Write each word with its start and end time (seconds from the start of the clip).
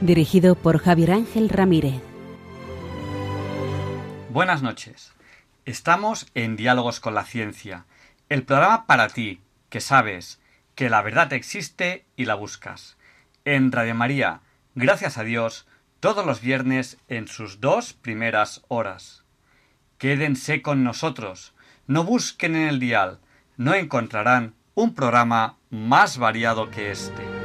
Dirigido 0.00 0.54
por 0.54 0.78
Javier 0.78 1.10
Ángel 1.10 1.48
Ramírez. 1.48 2.00
Buenas 4.30 4.62
noches. 4.62 5.12
Estamos 5.64 6.28
en 6.34 6.54
Diálogos 6.54 7.00
con 7.00 7.14
la 7.14 7.24
ciencia, 7.24 7.84
el 8.28 8.44
programa 8.44 8.86
para 8.86 9.08
ti, 9.08 9.40
que 9.70 9.80
sabes 9.80 10.40
que 10.76 10.88
la 10.88 11.02
verdad 11.02 11.32
existe 11.32 12.06
y 12.14 12.26
la 12.26 12.36
buscas. 12.36 12.96
En 13.44 13.72
Radio 13.72 13.96
María, 13.96 14.42
gracias 14.76 15.18
a 15.18 15.24
Dios, 15.24 15.66
todos 15.98 16.24
los 16.24 16.40
viernes 16.40 16.98
en 17.08 17.26
sus 17.26 17.60
dos 17.60 17.92
primeras 17.92 18.62
horas. 18.68 19.24
Quédense 19.98 20.62
con 20.62 20.84
nosotros, 20.84 21.54
no 21.88 22.04
busquen 22.04 22.54
en 22.54 22.68
el 22.68 22.78
dial, 22.78 23.18
no 23.56 23.74
encontrarán 23.74 24.54
un 24.76 24.94
programa 24.94 25.58
más 25.70 26.18
variado 26.18 26.70
que 26.70 26.92
este. 26.92 27.37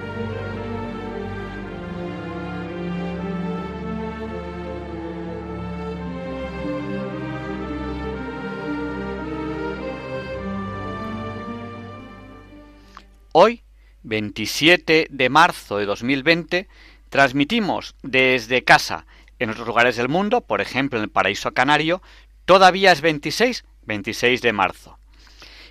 Hoy, 13.33 13.63
27 14.03 15.07
de 15.09 15.29
marzo 15.29 15.77
de 15.77 15.85
2020, 15.85 16.67
Transmitimos 17.13 17.93
desde 18.01 18.63
casa 18.63 19.05
en 19.37 19.51
otros 19.51 19.67
lugares 19.67 19.97
del 19.97 20.09
mundo, 20.09 20.41
por 20.41 20.61
ejemplo 20.61 20.97
en 20.97 21.03
el 21.03 21.11
paraíso 21.11 21.53
canario, 21.53 22.01
todavía 22.45 22.91
es 22.91 23.01
26, 23.01 23.65
26 23.83 24.41
de 24.41 24.51
marzo. 24.51 24.97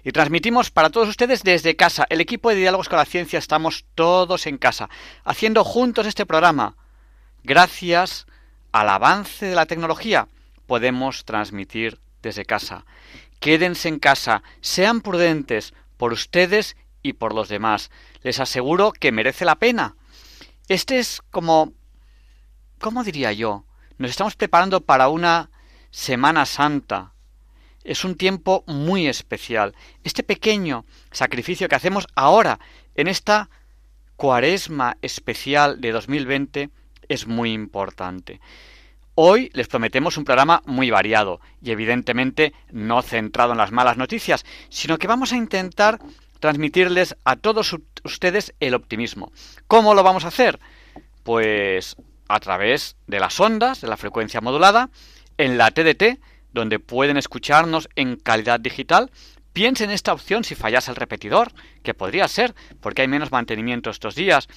Y 0.05 0.13
transmitimos 0.13 0.71
para 0.71 0.91
todos 0.91 1.09
ustedes 1.09 1.43
desde 1.43 1.75
casa. 1.75 2.07
El 2.11 2.21
equipo 2.21 2.51
de 2.51 2.55
Diálogos 2.55 2.89
con 2.89 2.99
la 2.99 3.05
Ciencia 3.07 3.41
estamos 3.41 3.87
todos 3.97 4.47
en 4.47 4.57
casa, 4.57 4.89
haciendo 5.25 5.65
juntos 5.65 6.07
este 6.07 6.27
programa. 6.27 6.77
Gracias 7.43 8.29
al 8.71 8.89
avance 8.89 9.47
de 9.47 9.57
la 9.57 9.67
tecnología 9.67 10.29
podemos 10.69 11.25
transmitir 11.25 11.99
desde 12.23 12.45
casa. 12.45 12.85
Quédense 13.41 13.89
en 13.89 13.99
casa, 13.99 14.45
sean 14.61 15.01
prudentes 15.01 15.75
por 15.97 16.13
ustedes 16.13 16.77
y 17.03 17.15
por 17.15 17.35
los 17.35 17.49
demás. 17.49 17.91
Les 18.23 18.41
aseguro 18.41 18.93
que 18.93 19.13
merece 19.13 19.45
la 19.45 19.57
pena. 19.57 19.97
Este 20.69 20.99
es 20.99 21.23
como... 21.31 21.73
¿Cómo 22.81 23.05
diría 23.05 23.33
yo? 23.33 23.65
Nos 23.99 24.11
estamos 24.11 24.35
preparando 24.35 24.81
para 24.81 25.09
una 25.09 25.51
Semana 25.91 26.47
Santa. 26.47 27.13
Es 27.85 28.05
un 28.05 28.17
tiempo 28.17 28.65
muy 28.67 29.07
especial. 29.07 29.75
Este 30.05 30.23
pequeño 30.23 30.85
sacrificio 31.11 31.69
que 31.69 31.75
hacemos 31.75 32.07
ahora, 32.15 32.59
en 32.95 33.09
esta 33.09 33.51
cuaresma 34.17 34.97
especial 35.03 35.81
de 35.81 35.93
2020, 35.93 36.71
es 37.09 37.27
muy 37.27 37.53
importante. 37.53 38.41
Hoy 39.15 39.51
les 39.53 39.69
prometemos 39.69 40.17
un 40.17 40.25
programa 40.25 40.63
muy 40.65 40.91
variado 40.91 41.41
y 41.61 41.71
evidentemente 41.71 42.55
no 42.71 43.03
centrado 43.03 43.53
en 43.53 43.59
las 43.59 43.71
malas 43.71 43.99
noticias, 43.99 44.47
sino 44.71 44.97
que 44.97 45.07
vamos 45.07 45.33
a 45.33 45.37
intentar 45.37 45.99
transmitirles 46.43 47.17
a 47.25 47.37
todos 47.37 47.77
ustedes 48.03 48.53
el 48.59 48.75
optimismo. 48.75 49.31
¿Cómo 49.69 49.95
lo 49.95 50.03
vamos 50.03 50.25
a 50.25 50.29
hacer? 50.29 50.59
Pues 51.23 51.95
a 52.27 52.41
través 52.41 52.97
de 53.07 53.21
las 53.21 53.39
ondas, 53.39 53.81
de 53.81 53.87
la 53.87 53.97
frecuencia 53.97 54.41
modulada, 54.41 54.91
en 55.39 55.57
la 55.57 55.71
TDT, 55.71 56.19
donde 56.53 56.81
pueden 56.81 57.17
escucharnos 57.17 57.89
en 57.95 58.17
calidad 58.17 58.59
digital. 58.59 59.13
Piensen 59.53 59.91
en 59.91 59.95
esta 59.95 60.13
opción 60.13 60.43
si 60.43 60.57
fallase 60.57 60.91
el 60.91 60.97
repetidor, 60.97 61.53
que 61.85 61.95
podría 61.95 62.27
ser, 62.27 62.57
porque 62.81 63.03
hay 63.03 63.09
menos 63.09 63.31
mantenimiento 63.31 63.91
estos 63.91 64.17
días. 64.17 64.49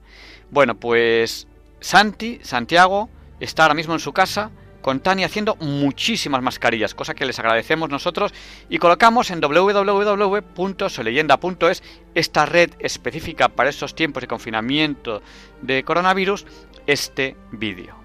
Bueno, 0.51 0.79
pues 0.79 1.47
Santi, 1.79 2.39
Santiago, 2.43 3.09
está 3.39 3.63
ahora 3.63 3.73
mismo 3.73 3.95
en 3.95 3.99
su 3.99 4.13
casa 4.13 4.51
con 4.83 4.99
Tania 4.99 5.25
haciendo 5.25 5.55
muchísimas 5.55 6.43
mascarillas, 6.43 6.93
cosa 6.93 7.15
que 7.15 7.25
les 7.25 7.39
agradecemos 7.39 7.89
nosotros 7.89 8.31
y 8.69 8.77
colocamos 8.77 9.31
en 9.31 9.41
www.soleyenda.es 9.41 11.81
esta 12.13 12.45
red 12.45 12.69
específica 12.77 13.49
para 13.49 13.71
estos 13.71 13.95
tiempos 13.95 14.21
de 14.21 14.27
confinamiento 14.27 15.23
de 15.61 15.83
coronavirus, 15.83 16.45
este 16.85 17.35
vídeo. 17.51 17.95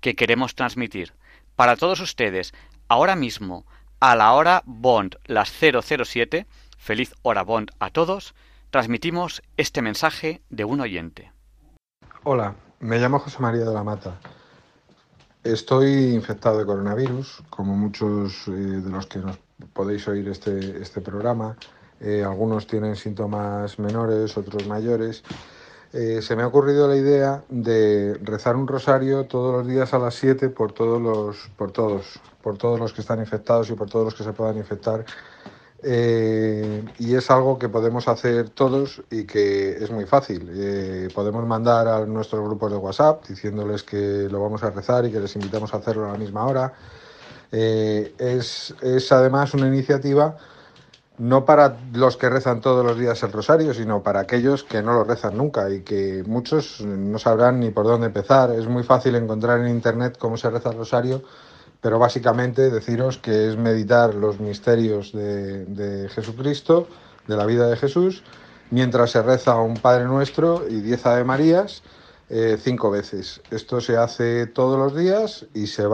que 0.00 0.14
queremos 0.14 0.54
transmitir 0.54 1.12
para 1.56 1.76
todos 1.76 2.00
ustedes 2.00 2.54
ahora 2.88 3.16
mismo 3.16 3.64
a 4.00 4.14
la 4.14 4.32
hora 4.32 4.62
Bond, 4.66 5.16
las 5.24 5.50
007, 5.50 6.46
feliz 6.76 7.14
hora 7.22 7.42
Bond 7.42 7.70
a 7.78 7.90
todos, 7.90 8.34
transmitimos 8.70 9.42
este 9.56 9.82
mensaje 9.82 10.42
de 10.50 10.64
un 10.64 10.80
oyente. 10.80 11.32
Hola, 12.24 12.54
me 12.80 12.98
llamo 12.98 13.18
José 13.18 13.38
María 13.40 13.64
de 13.64 13.72
la 13.72 13.82
Mata. 13.82 14.18
Estoy 15.42 16.12
infectado 16.14 16.58
de 16.58 16.66
coronavirus, 16.66 17.42
como 17.50 17.76
muchos 17.76 18.48
eh, 18.48 18.50
de 18.50 18.90
los 18.90 19.06
que 19.06 19.20
nos 19.20 19.38
podéis 19.72 20.06
oír 20.08 20.28
este, 20.28 20.82
este 20.82 21.00
programa. 21.00 21.56
Eh, 22.00 22.22
algunos 22.24 22.66
tienen 22.66 22.96
síntomas 22.96 23.78
menores, 23.78 24.36
otros 24.36 24.66
mayores. 24.66 25.22
Eh, 25.92 26.20
se 26.20 26.34
me 26.36 26.42
ha 26.42 26.46
ocurrido 26.46 26.88
la 26.88 26.96
idea 26.96 27.44
de 27.48 28.18
rezar 28.22 28.56
un 28.56 28.66
rosario 28.66 29.24
todos 29.26 29.54
los 29.54 29.66
días 29.66 29.94
a 29.94 29.98
las 29.98 30.14
7 30.16 30.48
por 30.48 30.72
todos 30.72 31.00
los, 31.00 31.48
por 31.56 31.70
todos, 31.70 32.20
por 32.42 32.58
todos 32.58 32.78
los 32.80 32.92
que 32.92 33.00
están 33.00 33.20
infectados 33.20 33.70
y 33.70 33.74
por 33.74 33.88
todos 33.88 34.06
los 34.06 34.14
que 34.14 34.24
se 34.24 34.32
puedan 34.32 34.56
infectar. 34.56 35.04
Eh, 35.82 36.84
y 36.98 37.14
es 37.14 37.30
algo 37.30 37.58
que 37.58 37.68
podemos 37.68 38.08
hacer 38.08 38.48
todos 38.50 39.02
y 39.10 39.24
que 39.24 39.76
es 39.76 39.90
muy 39.90 40.06
fácil. 40.06 41.10
podemos 41.14 41.46
mandar 41.46 41.86
a 41.86 42.04
nuestros 42.06 42.42
grupos 42.42 42.72
de 42.72 42.78
WhatsApp 42.78 43.26
diciéndoles 43.26 43.82
que 43.82 44.28
lo 44.30 44.40
vamos 44.40 44.62
a 44.64 44.70
rezar 44.70 45.04
y 45.06 45.12
que 45.12 45.20
les 45.20 45.34
invitamos 45.36 45.72
a 45.74 45.76
hacerlo 45.76 46.08
a 46.08 46.12
la 46.12 46.18
misma 46.18 46.46
hora. 46.46 46.72
es, 47.52 48.74
es 48.82 49.12
además 49.12 49.54
una 49.54 49.68
iniciativa 49.68 50.36
no 51.18 51.44
para 51.44 51.78
los 51.94 52.16
que 52.16 52.28
rezan 52.28 52.60
todos 52.60 52.84
los 52.84 52.98
días 52.98 53.22
el 53.22 53.32
rosario, 53.32 53.72
sino 53.72 54.02
para 54.02 54.20
aquellos 54.20 54.64
que 54.64 54.82
no 54.82 54.92
lo 54.92 55.04
rezan 55.04 55.36
nunca 55.36 55.70
y 55.70 55.80
que 55.80 56.22
muchos 56.26 56.80
no 56.82 57.18
sabrán 57.18 57.60
ni 57.60 57.70
por 57.70 57.86
dónde 57.86 58.08
empezar. 58.08 58.50
Es 58.50 58.66
muy 58.66 58.82
fácil 58.82 59.14
encontrar 59.14 59.60
en 59.60 59.68
Internet 59.68 60.16
cómo 60.18 60.36
se 60.36 60.50
reza 60.50 60.70
el 60.70 60.76
rosario, 60.76 61.22
pero 61.80 61.98
básicamente 61.98 62.70
deciros 62.70 63.18
que 63.18 63.48
es 63.48 63.56
meditar 63.56 64.14
los 64.14 64.40
misterios 64.40 65.12
de, 65.12 66.08
Jesucristo, 66.14 66.86
de 67.26 67.36
la 67.36 67.46
vida 67.46 67.68
de 67.68 67.76
Jesús, 67.76 68.22
mientras 68.70 69.10
se 69.12 69.22
reza 69.22 69.56
un 69.56 69.74
Padre 69.74 70.04
Nuestro 70.04 70.68
y 70.68 70.80
diez 70.80 71.06
Ave 71.06 71.24
Marías 71.24 71.82
eh, 72.28 72.58
cinco 72.60 72.90
veces. 72.90 73.40
Esto 73.50 73.80
se 73.80 73.96
hace 73.96 74.46
todos 74.46 74.78
los 74.78 74.96
días 74.96 75.46
y 75.54 75.68
se, 75.68 75.84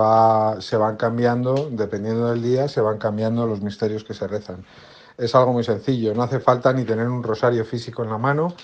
se 0.60 0.76
van 0.76 0.96
cambiando, 0.96 1.68
dependiendo 1.70 2.30
del 2.30 2.42
día, 2.42 2.68
se 2.68 2.80
van 2.80 2.98
cambiando 2.98 3.46
los 3.46 3.60
misterios 3.60 4.02
que 4.02 4.14
se 4.14 4.26
rezan 4.26 4.64
es 5.16 5.34
algo 5.34 5.52
muy 5.52 5.64
sencillo, 5.64 6.14
no 6.14 6.22
hace 6.22 6.40
falta 6.40 6.72
ni 6.72 6.84
tener 6.84 7.08
un 7.08 7.22
rosario 7.22 7.64
físico 7.64 8.02
en 8.02 8.10
la 8.10 8.18
mano, 8.18 8.54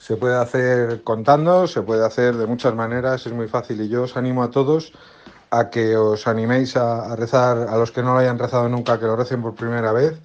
se 0.00 0.16
puede 0.16 0.36
hacer 0.36 1.02
contando, 1.04 1.66
se 1.66 1.82
puede 1.82 2.06
hacer 2.06 2.36
de 2.36 2.46
muchas 2.46 2.74
maneras, 2.74 3.26
es 3.26 3.32
muy 3.34 3.48
fácil. 3.48 3.82
Y 3.82 3.88
yo 3.88 4.04
os 4.04 4.16
animo 4.16 4.42
a 4.42 4.50
todos 4.50 4.92
a 5.50 5.68
que 5.68 5.94
os 5.96 6.26
animéis 6.26 6.74
a, 6.76 7.14
rezar, 7.16 7.68
a 7.68 7.76
los 7.76 7.92
que 7.92 8.02
no 8.02 8.14
lo 8.14 8.20
hayan 8.20 8.38
rezado 8.38 8.66
nunca, 8.70 8.98
que 8.98 9.04
lo 9.04 9.14
recen 9.14 9.42
por 9.42 9.54
primera 9.54 9.92
vez, 9.92 10.18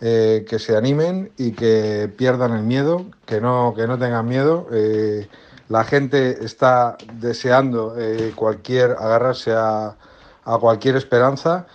eh, 0.00 0.44
que 0.48 0.60
se 0.60 0.76
animen 0.76 1.32
y 1.36 1.52
que 1.52 2.08
pierdan 2.16 2.52
el 2.52 2.62
miedo, 2.62 3.06
que 3.24 3.40
no, 3.40 3.74
que 3.74 3.88
no 3.88 3.98
tengan 3.98 4.28
miedo. 4.28 4.68
Eh, 4.70 5.28
la 5.68 5.82
gente 5.82 6.44
está 6.44 6.96
deseando 7.14 7.94
eh, 7.98 8.32
cualquier 8.36 8.92
agarrarse 8.92 9.52
a, 9.54 9.96
a 10.44 10.58
cualquier 10.58 10.94
esperanza 10.94 11.66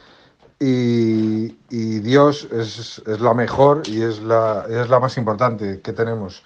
y, 0.63 1.99
Dios 2.01 2.47
es, 2.51 3.01
la 3.05 3.33
mejor 3.33 3.81
y 3.87 4.03
es 4.03 4.19
la, 4.19 4.65
es 4.69 4.89
la 4.89 4.99
más 4.99 5.17
importante 5.17 5.81
que 5.81 5.91
tenemos. 5.91 6.43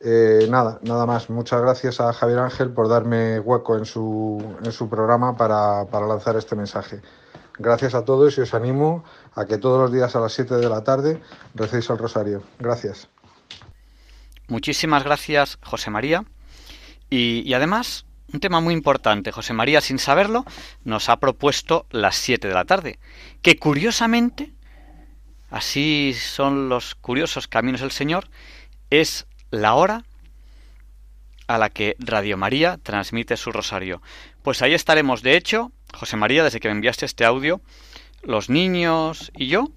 Eh, 0.00 0.46
nada, 0.50 0.80
nada 0.82 1.06
más. 1.06 1.30
Muchas 1.30 1.60
gracias 1.60 2.00
a 2.00 2.12
Javier 2.12 2.40
Ángel 2.40 2.70
por 2.70 2.88
darme 2.88 3.38
hueco 3.38 3.76
en 3.76 3.84
su, 3.84 4.56
en 4.64 4.72
su 4.72 4.88
programa 4.88 5.36
para, 5.36 5.86
para, 5.86 6.08
lanzar 6.08 6.36
este 6.36 6.56
mensaje. 6.56 7.02
Gracias 7.58 7.94
a 7.94 8.04
todos 8.04 8.36
y 8.38 8.40
os 8.40 8.52
animo 8.52 9.04
a 9.34 9.44
que 9.44 9.58
todos 9.58 9.80
los 9.80 9.92
días 9.92 10.16
a 10.16 10.20
las 10.20 10.32
7 10.32 10.56
de 10.56 10.68
la 10.68 10.82
tarde 10.82 11.22
recéis 11.54 11.88
el 11.90 11.98
rosario. 11.98 12.42
Gracias. 12.58 13.08
Muchísimas 14.48 15.04
gracias, 15.04 15.58
José 15.62 15.90
María. 15.90 16.24
Y 17.10 17.52
además, 17.54 18.06
un 18.32 18.40
tema 18.40 18.60
muy 18.60 18.74
importante. 18.74 19.32
José 19.32 19.52
María, 19.52 19.80
sin 19.80 19.98
saberlo, 19.98 20.44
nos 20.84 21.08
ha 21.08 21.18
propuesto 21.18 21.86
las 21.90 22.16
7 22.16 22.48
de 22.48 22.54
la 22.54 22.64
tarde, 22.64 22.98
que 23.42 23.56
curiosamente, 23.56 24.52
así 25.50 26.14
son 26.14 26.68
los 26.68 26.94
curiosos 26.94 27.48
caminos 27.48 27.80
del 27.80 27.90
Señor, 27.90 28.28
es 28.90 29.26
la 29.50 29.74
hora 29.74 30.04
a 31.46 31.58
la 31.58 31.70
que 31.70 31.96
Radio 31.98 32.36
María 32.36 32.78
transmite 32.82 33.36
su 33.36 33.50
rosario. 33.50 34.00
Pues 34.42 34.62
ahí 34.62 34.74
estaremos. 34.74 35.22
De 35.22 35.36
hecho, 35.36 35.72
José 35.92 36.16
María, 36.16 36.44
desde 36.44 36.60
que 36.60 36.68
me 36.68 36.72
enviaste 36.72 37.06
este 37.06 37.24
audio, 37.24 37.60
los 38.22 38.48
niños 38.48 39.32
y 39.36 39.48
yo 39.48 39.70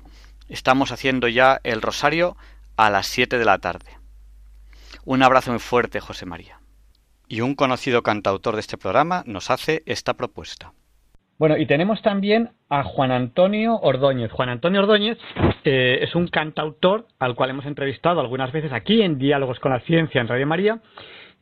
estamos 0.50 0.92
haciendo 0.92 1.28
ya 1.28 1.60
el 1.64 1.82
rosario 1.82 2.38
a 2.78 2.90
las 2.90 3.08
7 3.08 3.40
de 3.40 3.46
la 3.46 3.58
tarde. 3.58 3.98
Un 5.06 5.24
abrazo 5.24 5.52
muy 5.52 5.60
fuerte, 5.60 6.00
José 6.00 6.26
María 6.26 6.63
y 7.34 7.42
un 7.42 7.56
conocido 7.56 8.04
cantautor 8.04 8.54
de 8.54 8.60
este 8.60 8.78
programa 8.78 9.24
nos 9.26 9.50
hace 9.50 9.82
esta 9.88 10.14
propuesta. 10.14 10.72
Bueno, 11.40 11.58
y 11.58 11.66
tenemos 11.66 12.00
también 12.04 12.52
a 12.70 12.84
Juan 12.84 13.12
Antonio 13.12 13.80
Ordóñez. 13.82 14.32
Juan 14.32 14.50
Antonio 14.50 14.82
Ordóñez 14.82 15.18
eh, 15.64 15.98
es 16.04 16.14
un 16.14 16.28
cantautor 16.28 17.08
al 17.18 17.34
cual 17.34 17.50
hemos 17.50 17.66
entrevistado 17.66 18.20
algunas 18.20 18.52
veces 18.52 18.72
aquí 18.72 19.02
en 19.02 19.18
Diálogos 19.18 19.60
con 19.60 19.72
la 19.72 19.80
Ciencia 19.80 20.22
en 20.22 20.28
Radio 20.28 20.46
María 20.46 20.80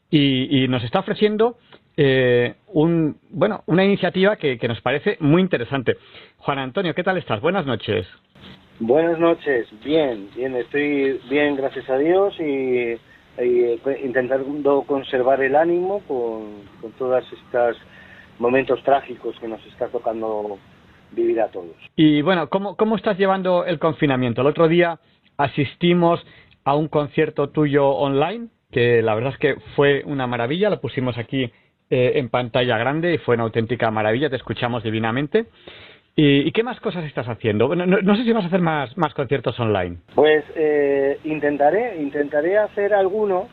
y, 0.09 0.65
nos 0.69 0.81
está 0.85 0.99
ofreciendo 0.99 1.57
eh, 1.97 2.55
un, 2.67 3.17
bueno, 3.29 3.63
una 3.65 3.83
iniciativa 3.83 4.37
que, 4.37 4.57
que, 4.57 4.69
nos 4.69 4.79
parece 4.79 5.17
muy 5.19 5.41
interesante. 5.41 5.97
Juan 6.37 6.59
Antonio, 6.59 6.95
¿qué 6.95 7.03
tal 7.03 7.17
estás? 7.17 7.41
Buenas 7.41 7.65
noches. 7.65 8.07
Buenas 8.79 9.19
noches, 9.19 9.67
bien, 9.83 10.29
bien, 10.35 10.55
estoy 10.55 11.19
bien, 11.29 11.55
gracias 11.57 11.89
a 11.89 11.97
Dios 11.97 12.33
y 12.39 12.97
eh, 13.41 13.79
intentando 14.03 14.83
conservar 14.83 15.41
el 15.41 15.55
ánimo 15.55 16.01
con, 16.07 16.63
con 16.81 16.91
todos 16.93 17.23
estos 17.31 17.77
momentos 18.39 18.81
trágicos 18.83 19.37
que 19.39 19.47
nos 19.47 19.65
está 19.67 19.87
tocando 19.87 20.57
vivir 21.11 21.41
a 21.41 21.47
todos. 21.47 21.75
Y 21.95 22.21
bueno, 22.21 22.49
¿cómo, 22.49 22.75
¿cómo 22.75 22.95
estás 22.95 23.17
llevando 23.17 23.65
el 23.65 23.79
confinamiento? 23.79 24.41
El 24.41 24.47
otro 24.47 24.67
día 24.67 24.99
asistimos 25.37 26.25
a 26.63 26.75
un 26.75 26.87
concierto 26.87 27.49
tuyo 27.49 27.89
online, 27.89 28.47
que 28.71 29.01
la 29.01 29.15
verdad 29.15 29.33
es 29.33 29.39
que 29.39 29.55
fue 29.75 30.03
una 30.05 30.27
maravilla, 30.27 30.69
lo 30.69 30.79
pusimos 30.79 31.17
aquí 31.17 31.51
eh, 31.89 32.13
en 32.15 32.29
pantalla 32.29 32.77
grande 32.77 33.13
y 33.13 33.17
fue 33.17 33.35
una 33.35 33.43
auténtica 33.43 33.91
maravilla, 33.91 34.29
te 34.29 34.37
escuchamos 34.37 34.83
divinamente. 34.83 35.47
¿Y, 36.15 36.51
qué 36.51 36.63
más 36.63 36.79
cosas 36.79 37.05
estás 37.05 37.27
haciendo? 37.27 37.73
No, 37.73 38.15
sé 38.15 38.23
si 38.23 38.31
vas 38.33 38.43
a 38.43 38.47
hacer 38.47 38.61
más, 38.61 38.97
más 38.97 39.13
conciertos 39.13 39.59
online. 39.59 39.97
Pues 40.13 40.43
eh, 40.55 41.19
intentaré, 41.23 42.01
intentaré 42.01 42.57
hacer 42.57 42.93
alguno. 42.93 43.47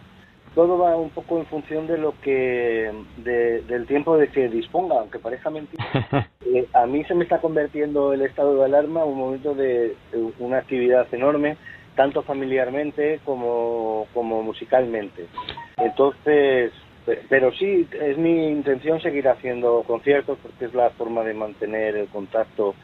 Todo 0.55 0.79
va 0.79 0.97
un 0.97 1.11
poco 1.11 1.39
en 1.39 1.47
función 1.47 1.87
de 1.87 1.99
lo 1.99 2.15
que, 2.21 2.91
del 3.19 3.87
tiempo 3.87 4.17
de 4.17 4.29
que 4.29 4.49
disponga, 4.49 4.99
aunque 4.99 5.19
parezca 5.19 5.51
mentira. 5.51 5.85
Eh, 6.51 6.67
a 6.73 6.87
mí 6.87 7.05
se 7.05 7.15
me 7.15 7.25
está 7.25 7.43
convirtiendo 7.43 8.15
el 8.15 8.23
estado 8.23 8.57
de 8.57 8.65
alarma 8.65 9.05
un 9.05 9.19
momento 9.19 9.55
de, 9.55 9.95
una 10.39 10.57
actividad 10.57 11.07
enorme, 11.13 11.59
tanto 11.95 12.23
familiarmente 12.23 13.21
como, 13.23 14.07
como 14.15 14.43
musicalmente. 14.43 15.27
Entonces, 15.77 16.73
pero 17.29 17.53
sí, 17.53 17.87
es 18.01 18.19
mi 18.19 18.49
intención 18.49 19.01
seguir 19.01 19.29
haciendo 19.29 19.83
conciertos 19.87 20.39
porque 20.43 20.67
es 20.67 20.75
la 20.75 20.91
forma 20.91 21.23
de 21.23 21.35
mantener 21.35 21.97
el 21.97 22.09
contacto 22.09 22.75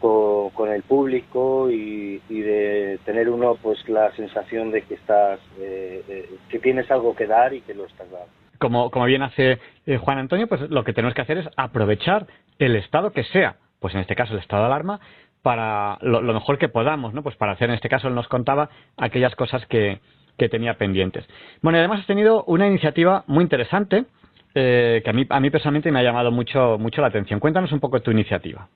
con, 0.00 0.72
el 0.72 0.82
público 0.82 1.70
y, 1.70 2.20
de 2.28 2.98
tener 3.04 3.28
uno 3.28 3.56
pues 3.56 3.86
la 3.88 4.10
sensación 4.12 4.70
de 4.70 4.82
que 4.82 4.94
estás, 4.94 5.40
eh, 5.58 6.02
eh, 6.08 6.30
que 6.48 6.58
tienes 6.58 6.90
algo 6.90 7.14
que 7.14 7.26
dar 7.26 7.52
y 7.52 7.60
que 7.60 7.74
lo 7.74 7.84
estás 7.84 8.10
dando. 8.10 8.28
Como, 8.58 8.90
como 8.90 9.06
bien 9.06 9.22
hace 9.22 9.58
eh, 9.86 9.96
Juan 9.98 10.18
Antonio, 10.18 10.46
pues 10.46 10.62
lo 10.70 10.84
que 10.84 10.92
tenemos 10.92 11.14
que 11.14 11.22
hacer 11.22 11.38
es 11.38 11.48
aprovechar 11.56 12.26
el 12.58 12.76
estado 12.76 13.12
que 13.12 13.24
sea, 13.24 13.56
pues 13.78 13.94
en 13.94 14.00
este 14.00 14.14
caso 14.14 14.34
el 14.34 14.40
estado 14.40 14.62
de 14.62 14.66
alarma, 14.68 15.00
para 15.42 15.98
lo, 16.02 16.20
lo 16.20 16.34
mejor 16.34 16.58
que 16.58 16.68
podamos, 16.68 17.14
¿no? 17.14 17.22
Pues 17.22 17.36
para 17.36 17.52
hacer, 17.52 17.70
en 17.70 17.74
este 17.74 17.88
caso 17.88 18.08
él 18.08 18.14
nos 18.14 18.28
contaba 18.28 18.68
aquellas 18.98 19.34
cosas 19.34 19.64
que, 19.66 20.00
que 20.40 20.48
tenía 20.48 20.72
pendientes. 20.74 21.28
Bueno, 21.60 21.76
y 21.76 21.80
además 21.80 22.00
has 22.00 22.06
tenido 22.06 22.44
una 22.44 22.66
iniciativa 22.66 23.24
muy 23.26 23.42
interesante 23.42 24.06
eh, 24.54 25.02
que 25.04 25.10
a 25.10 25.12
mí, 25.12 25.26
a 25.28 25.38
mí 25.38 25.50
personalmente 25.50 25.92
me 25.92 26.00
ha 26.00 26.02
llamado 26.02 26.30
mucho, 26.30 26.78
mucho 26.78 27.02
la 27.02 27.08
atención. 27.08 27.38
Cuéntanos 27.40 27.70
un 27.72 27.78
poco 27.78 28.00
tu 28.00 28.10
iniciativa. 28.10 28.66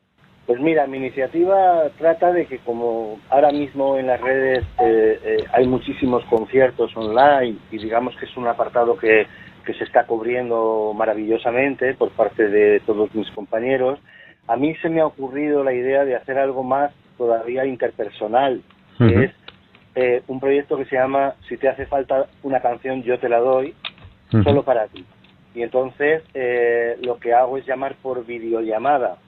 Pues 0.46 0.60
mira, 0.60 0.86
mi 0.86 0.98
iniciativa 0.98 1.84
trata 1.96 2.32
de 2.32 2.44
que 2.44 2.58
como 2.58 3.18
ahora 3.30 3.50
mismo 3.50 3.96
en 3.96 4.08
las 4.08 4.20
redes 4.20 4.62
eh, 4.78 5.18
eh, 5.24 5.36
hay 5.54 5.66
muchísimos 5.66 6.22
conciertos 6.26 6.94
online 6.94 7.56
y 7.72 7.78
digamos 7.78 8.14
que 8.16 8.26
es 8.26 8.36
un 8.36 8.46
apartado 8.46 8.98
que, 8.98 9.26
que 9.64 9.72
se 9.72 9.84
está 9.84 10.04
cubriendo 10.04 10.92
maravillosamente 10.94 11.94
por 11.94 12.10
parte 12.10 12.46
de 12.46 12.80
todos 12.80 13.14
mis 13.14 13.30
compañeros, 13.30 13.98
a 14.48 14.56
mí 14.56 14.74
se 14.82 14.90
me 14.90 15.00
ha 15.00 15.06
ocurrido 15.06 15.64
la 15.64 15.72
idea 15.72 16.04
de 16.04 16.14
hacer 16.14 16.36
algo 16.36 16.62
más 16.62 16.92
todavía 17.16 17.64
interpersonal, 17.64 18.60
que 18.98 19.24
es 19.24 19.43
eh, 19.96 20.22
un 20.26 20.40
proyecto 20.40 20.76
que 20.76 20.86
se 20.86 20.96
llama 20.96 21.34
Si 21.48 21.56
te 21.56 21.68
hace 21.68 21.86
falta 21.86 22.26
una 22.42 22.60
canción, 22.60 23.02
yo 23.04 23.18
te 23.20 23.28
la 23.28 23.38
doy, 23.38 23.74
solo 24.42 24.64
para 24.64 24.88
ti. 24.88 25.04
Y 25.54 25.62
entonces 25.62 26.24
eh, 26.34 26.98
lo 27.02 27.18
que 27.18 27.32
hago 27.32 27.58
es 27.58 27.66
llamar 27.66 27.94
por 28.02 28.26
videollamada 28.26 29.18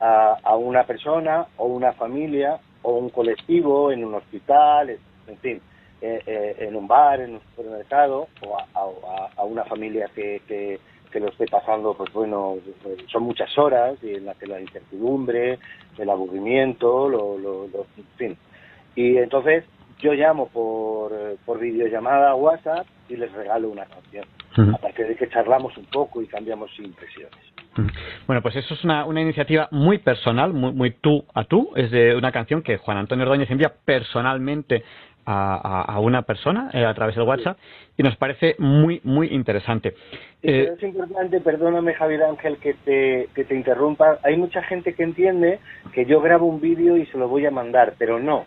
a, 0.00 0.56
una 0.56 0.84
persona 0.84 1.46
o 1.58 1.66
una 1.66 1.92
familia 1.92 2.58
o 2.82 2.92
un 2.92 3.10
colectivo 3.10 3.92
en 3.92 4.04
un 4.04 4.14
hospital, 4.14 4.96
en 5.26 5.36
fin, 5.38 5.60
eh, 6.00 6.56
en 6.60 6.74
un 6.74 6.86
bar, 6.86 7.20
en 7.20 7.34
un 7.34 7.40
supermercado 7.50 8.28
o 8.46 8.56
a, 8.56 9.44
una 9.44 9.64
familia 9.64 10.08
que, 10.14 10.40
que, 10.48 10.78
que, 11.12 11.20
lo 11.20 11.28
esté 11.28 11.46
pasando, 11.46 11.92
pues 11.94 12.10
bueno, 12.14 12.56
son 13.08 13.24
muchas 13.24 13.58
horas 13.58 13.98
y 14.02 14.14
en 14.14 14.24
la 14.24 14.34
que 14.34 14.46
la 14.46 14.60
incertidumbre, 14.60 15.58
el 15.98 16.08
aburrimiento, 16.08 17.08
lo, 17.10 17.36
lo, 17.36 17.64
en 17.66 18.04
fin. 18.16 18.38
Y 18.94 19.18
entonces 19.18 19.64
yo 19.98 20.12
llamo 20.12 20.48
por, 20.48 21.12
por 21.44 21.58
videollamada 21.58 22.30
a 22.30 22.34
WhatsApp 22.34 22.86
y 23.08 23.16
les 23.16 23.32
regalo 23.32 23.68
una 23.68 23.84
canción. 23.86 24.24
Aparte 24.74 25.04
de 25.04 25.14
que 25.14 25.28
charlamos 25.28 25.76
un 25.76 25.84
poco 25.86 26.20
y 26.20 26.26
cambiamos 26.26 26.70
impresiones. 26.78 27.38
Bueno, 28.26 28.42
pues 28.42 28.56
eso 28.56 28.74
es 28.74 28.82
una, 28.82 29.04
una 29.04 29.20
iniciativa 29.20 29.68
muy 29.70 29.98
personal, 29.98 30.52
muy, 30.52 30.72
muy, 30.72 30.90
tú 30.90 31.24
a 31.32 31.44
tú. 31.44 31.70
Es 31.76 31.92
de 31.92 32.16
una 32.16 32.32
canción 32.32 32.62
que 32.62 32.76
Juan 32.76 32.96
Antonio 32.96 33.24
Ordóñez 33.24 33.50
envía 33.50 33.72
personalmente 33.84 34.82
a, 35.26 35.82
a, 35.82 36.00
una 36.00 36.22
persona 36.22 36.70
eh, 36.72 36.84
a 36.84 36.94
través 36.94 37.14
del 37.14 37.28
WhatsApp 37.28 37.58
y 37.96 38.02
nos 38.02 38.16
parece 38.16 38.56
muy, 38.58 39.00
muy 39.04 39.28
interesante. 39.28 39.94
Eh, 40.42 40.72
es 40.74 40.82
importante, 40.82 41.40
perdóname 41.40 41.94
Javier 41.94 42.22
Ángel 42.22 42.56
que 42.56 42.74
te, 42.74 43.28
que 43.34 43.44
te 43.44 43.54
interrumpa. 43.54 44.18
Hay 44.24 44.38
mucha 44.38 44.62
gente 44.62 44.94
que 44.94 45.02
entiende 45.02 45.60
que 45.92 46.06
yo 46.06 46.20
grabo 46.20 46.46
un 46.46 46.60
vídeo 46.60 46.96
y 46.96 47.04
se 47.06 47.18
lo 47.18 47.28
voy 47.28 47.44
a 47.44 47.50
mandar, 47.50 47.94
pero 47.98 48.18
no 48.18 48.46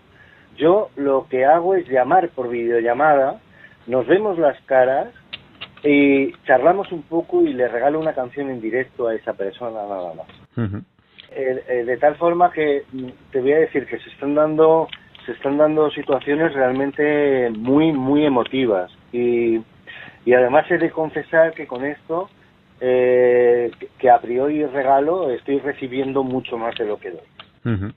yo 0.58 0.90
lo 0.96 1.28
que 1.30 1.46
hago 1.46 1.76
es 1.76 1.88
llamar 1.88 2.30
por 2.30 2.50
videollamada, 2.50 3.40
nos 3.88 4.08
vemos 4.08 4.38
las 4.38 4.60
caras 4.62 5.10
y 5.84 6.32
charlamos 6.46 6.92
un 6.92 7.04
poco 7.04 7.42
y 7.42 7.54
le 7.54 7.68
regalo 7.68 8.00
una 8.00 8.14
canción 8.14 8.50
en 8.50 8.62
directo 8.62 9.08
a 9.08 9.16
esa 9.16 9.34
persona 9.34 9.82
nada 9.88 10.14
más. 10.14 10.28
Eh, 11.34 11.64
eh, 11.68 11.84
de 11.86 11.98
tal 11.98 12.16
forma 12.16 12.52
que 12.52 12.84
mm, 12.92 13.08
te 13.32 13.40
voy 13.40 13.54
a 13.54 13.60
decir 13.60 13.86
que 13.86 14.00
se 14.00 14.10
están 14.10 14.36
dando 14.36 14.88
se 15.26 15.32
están 15.32 15.58
dando 15.58 15.90
situaciones 15.92 16.54
realmente 16.54 17.50
muy 17.52 17.94
muy 17.94 18.26
emotivas 18.26 18.92
y, 19.14 19.62
y 20.26 20.34
además 20.34 20.70
he 20.70 20.78
de 20.78 20.92
confesar 20.92 21.54
que 21.54 21.68
con 21.68 21.86
esto 21.86 22.30
eh, 22.82 23.72
que 23.98 24.10
a 24.10 24.20
priori 24.20 24.66
regalo 24.66 25.30
estoy 25.30 25.60
recibiendo 25.60 26.24
mucho 26.24 26.58
más 26.58 26.76
de 26.76 26.86
lo 26.86 26.98
que 26.98 27.12
doy. 27.12 27.94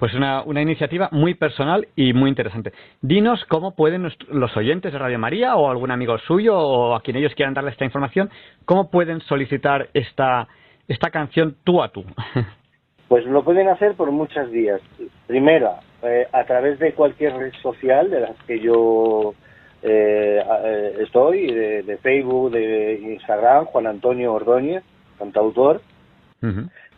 Pues 0.00 0.14
una, 0.14 0.42
una 0.42 0.62
iniciativa 0.62 1.10
muy 1.12 1.34
personal 1.34 1.86
y 1.94 2.14
muy 2.14 2.30
interesante. 2.30 2.72
Dinos 3.02 3.44
cómo 3.44 3.76
pueden 3.76 4.10
los 4.30 4.56
oyentes 4.56 4.92
de 4.92 4.98
Radio 4.98 5.18
María 5.18 5.56
o 5.56 5.70
algún 5.70 5.90
amigo 5.90 6.18
suyo 6.18 6.58
o 6.58 6.94
a 6.94 7.02
quien 7.02 7.18
ellos 7.18 7.34
quieran 7.34 7.52
darle 7.52 7.70
esta 7.70 7.84
información, 7.84 8.30
cómo 8.64 8.90
pueden 8.90 9.20
solicitar 9.20 9.90
esta, 9.92 10.48
esta 10.88 11.10
canción 11.10 11.56
tú 11.64 11.82
a 11.82 11.90
tú. 11.90 12.04
Pues 13.08 13.26
lo 13.26 13.42
pueden 13.42 13.66
hacer 13.66 13.94
por 13.94 14.12
muchas 14.12 14.52
vías. 14.52 14.80
Primera, 15.26 15.80
eh, 16.00 16.28
a 16.32 16.44
través 16.44 16.78
de 16.78 16.92
cualquier 16.92 17.32
red 17.36 17.52
social 17.60 18.08
de 18.08 18.20
las 18.20 18.36
que 18.46 18.60
yo 18.60 19.34
eh, 19.82 20.40
eh, 20.64 20.96
estoy, 21.00 21.52
de, 21.52 21.98
Facebook, 22.00 22.52
de 22.52 23.00
Instagram, 23.02 23.64
Juan 23.64 23.88
Antonio 23.88 24.32
Ordóñez, 24.32 24.84
cantautor. 25.18 25.80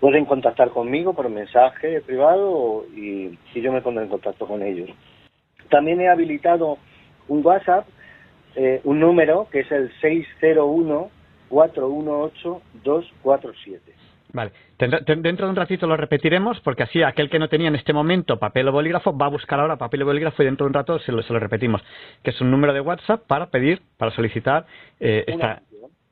Pueden 0.02 0.24
contactar 0.24 0.70
conmigo 0.70 1.14
por 1.14 1.28
mensaje 1.28 2.00
privado 2.00 2.84
y, 2.92 3.38
yo 3.54 3.70
me 3.70 3.82
pondré 3.82 4.02
en 4.02 4.10
contacto 4.10 4.48
con 4.48 4.60
ellos. 4.60 4.90
También 5.70 6.00
he 6.00 6.08
habilitado 6.08 6.78
un 7.28 7.46
WhatsApp, 7.46 7.86
eh, 8.56 8.80
un 8.82 8.98
número 8.98 9.46
que 9.52 9.60
es 9.60 9.70
el 9.70 9.92
601-418-247. 11.50 13.78
Vale, 14.32 14.50
dentro 14.76 15.46
de 15.46 15.50
un 15.50 15.54
ratito 15.54 15.86
lo 15.86 15.96
repetiremos 15.96 16.58
porque 16.62 16.82
así 16.82 17.04
aquel 17.04 17.30
que 17.30 17.38
no 17.38 17.48
tenía 17.48 17.68
en 17.68 17.76
este 17.76 17.92
momento 17.92 18.40
papel 18.40 18.66
o 18.66 18.72
bolígrafo 18.72 19.16
va 19.16 19.26
a 19.26 19.28
buscar 19.28 19.60
ahora 19.60 19.76
papel 19.76 20.02
o 20.02 20.06
bolígrafo 20.06 20.42
y 20.42 20.46
dentro 20.46 20.64
de 20.64 20.70
un 20.70 20.74
rato 20.74 20.98
se 20.98 21.12
lo, 21.12 21.22
se 21.22 21.32
lo 21.32 21.38
repetimos, 21.38 21.80
que 22.24 22.30
es 22.30 22.40
un 22.40 22.50
número 22.50 22.72
de 22.72 22.80
WhatsApp 22.80 23.22
para 23.28 23.50
pedir, 23.50 23.82
para 23.98 24.10
solicitar 24.10 24.66
eh, 24.98 25.22
esta, 25.28 25.62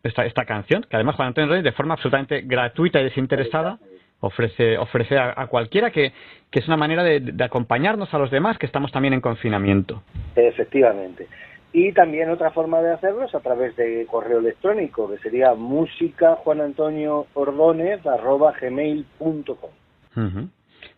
esta, 0.03 0.25
esta 0.25 0.45
canción, 0.45 0.83
que 0.89 0.97
además 0.97 1.17
Juan 1.17 1.29
Antonio 1.29 1.49
Rodríguez, 1.49 1.73
de 1.73 1.77
forma 1.77 1.95
absolutamente 1.95 2.43
gratuita 2.43 3.01
y 3.01 3.05
desinteresada, 3.05 3.79
ofrece, 4.21 4.79
ofrece 4.79 5.19
a, 5.19 5.47
cualquiera 5.47 5.91
que, 5.91 6.13
que, 6.51 6.61
es 6.61 6.67
una 6.69 6.77
manera 6.77 7.03
de, 7.03 7.33
acompañarnos 7.43 8.13
a 8.15 8.19
los 8.19 8.31
demás 8.31 8.59
que 8.59 8.67
estamos 8.67 8.93
también 8.93 9.15
en 9.15 9.21
confinamiento. 9.21 10.03
Efectivamente. 10.37 11.27
Y 11.73 11.93
también 11.93 12.31
otra 12.31 12.51
forma 12.51 12.81
de 12.83 12.93
hacerlo 12.93 13.25
es 13.25 13.35
a 13.35 13.41
través 13.41 13.77
de 13.77 14.05
correo 14.11 14.41
electrónico, 14.41 15.09
que 15.09 15.19
sería 15.19 15.55
música 15.55 16.37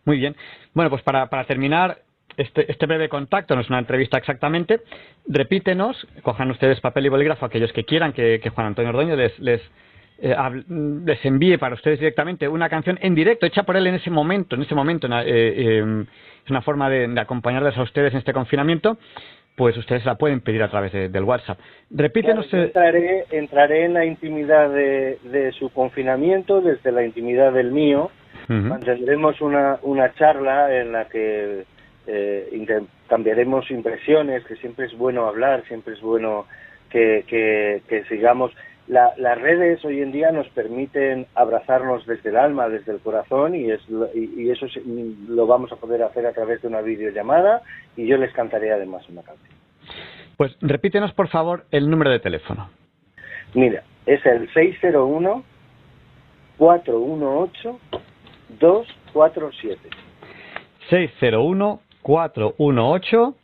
Muy 0.05 0.17
bien. 0.17 0.35
Bueno, 0.73 0.89
pues 0.89 1.03
para, 1.03 1.27
para 1.27 1.45
terminar, 1.45 1.99
este, 2.37 2.71
este, 2.71 2.85
breve 2.85 3.09
contacto 3.09 3.55
no 3.55 3.61
es 3.61 3.69
una 3.69 3.79
entrevista 3.79 4.17
exactamente. 4.17 4.81
Repítenos, 5.27 6.07
cojan 6.21 6.49
ustedes 6.51 6.79
papel 6.81 7.05
y 7.05 7.09
bolígrafo, 7.09 7.45
aquellos 7.45 7.71
que 7.73 7.83
quieran 7.83 8.13
que, 8.13 8.41
Juan 8.53 8.67
Antonio 8.67 8.89
Ordoño 8.89 9.15
les, 9.15 9.37
les, 9.39 9.61
eh, 10.19 10.35
les, 11.05 11.25
envíe 11.25 11.57
para 11.57 11.75
ustedes 11.75 11.99
directamente 11.99 12.47
una 12.47 12.69
canción 12.69 12.97
en 13.01 13.15
directo, 13.15 13.45
hecha 13.45 13.63
por 13.63 13.77
él 13.77 13.87
en 13.87 13.95
ese 13.95 14.09
momento. 14.09 14.55
En 14.55 14.63
ese 14.63 14.75
momento 14.75 15.07
eh, 15.07 15.23
eh, 15.25 16.05
es 16.43 16.49
una 16.49 16.61
forma 16.61 16.89
de, 16.89 17.13
acompañarles 17.19 17.77
a 17.77 17.83
ustedes 17.83 18.13
en 18.13 18.19
este 18.19 18.33
confinamiento. 18.33 18.97
Pues 19.55 19.77
ustedes 19.77 20.03
la 20.03 20.15
pueden 20.15 20.41
pedir 20.41 20.63
a 20.63 20.69
través 20.71 20.91
del 20.91 21.23
WhatsApp. 21.23 21.59
Repítenos. 21.91 22.51
entraré, 22.51 23.25
entraré 23.29 23.85
en 23.85 23.93
la 23.93 24.03
intimidad 24.03 24.71
de, 24.71 25.19
de 25.25 25.51
su 25.51 25.69
confinamiento, 25.69 26.59
desde 26.59 26.91
la 26.91 27.05
intimidad 27.05 27.53
del 27.53 27.71
mío. 27.71 28.09
Mantendremos 28.47 29.39
una, 29.41 29.77
una 29.83 30.13
charla 30.15 30.75
en 30.75 30.91
la 30.91 31.05
que 31.07 31.65
eh, 32.07 32.65
cambiaremos 33.07 33.69
impresiones, 33.71 34.43
que 34.45 34.55
siempre 34.57 34.85
es 34.85 34.97
bueno 34.97 35.27
hablar, 35.27 35.63
siempre 35.67 35.93
es 35.93 36.01
bueno 36.01 36.45
que, 36.89 37.23
que, 37.87 38.03
sigamos. 38.05 38.51
las 38.87 39.41
redes 39.41 39.83
hoy 39.85 40.01
en 40.01 40.11
día 40.11 40.31
nos 40.31 40.47
permiten 40.49 41.27
abrazarnos 41.35 42.05
desde 42.05 42.29
el 42.29 42.37
alma, 42.37 42.69
desde 42.69 42.91
el 42.91 42.99
corazón, 42.99 43.55
y, 43.55 43.71
es, 43.71 43.81
y, 44.13 44.49
eso 44.49 44.67
lo 45.27 45.47
vamos 45.47 45.71
a 45.71 45.77
poder 45.77 46.03
hacer 46.03 46.25
a 46.25 46.33
través 46.33 46.61
de 46.61 46.67
una 46.67 46.81
videollamada, 46.81 47.61
y 47.95 48.05
yo 48.05 48.17
les 48.17 48.31
cantaré 48.33 48.71
además 48.71 49.07
una 49.09 49.23
canción. 49.23 49.53
Pues 50.37 50.55
repítenos, 50.61 51.13
por 51.13 51.29
favor, 51.29 51.65
el 51.71 51.89
número 51.89 52.11
de 52.11 52.19
teléfono. 52.19 52.69
Mira, 53.53 53.83
es 54.05 54.25
el 54.25 54.51
601 54.53 55.43
418 56.57 57.79
247. 58.59 59.89
601 60.89 61.81
418. 62.03 63.35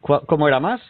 ¿Cómo 0.00 0.48
era 0.48 0.60
más? 0.60 0.80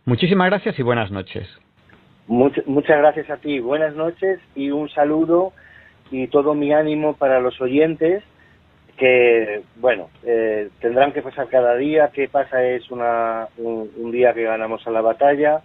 Muchísimas 0.05 0.49
gracias 0.49 0.79
y 0.79 0.83
buenas 0.83 1.11
noches. 1.11 1.47
muchas 2.27 2.97
gracias 2.97 3.29
a 3.29 3.37
ti. 3.37 3.59
Buenas 3.59 3.95
noches 3.95 4.39
y 4.55 4.71
un 4.71 4.89
saludo 4.89 5.53
y 6.11 6.27
todo 6.27 6.53
mi 6.53 6.73
ánimo 6.73 7.15
para 7.15 7.39
los 7.39 7.59
oyentes 7.61 8.23
que, 8.97 9.63
bueno, 9.77 10.09
eh, 10.23 10.69
tendrán 10.79 11.11
que 11.11 11.23
pasar 11.23 11.47
cada 11.47 11.75
día. 11.75 12.11
¿Qué 12.13 12.27
pasa? 12.27 12.63
Es 12.63 12.91
una, 12.91 13.47
un, 13.57 14.11
día 14.11 14.33
que 14.33 14.43
ganamos 14.43 14.85
a 14.85 14.91
la 14.91 15.01
batalla. 15.01 15.61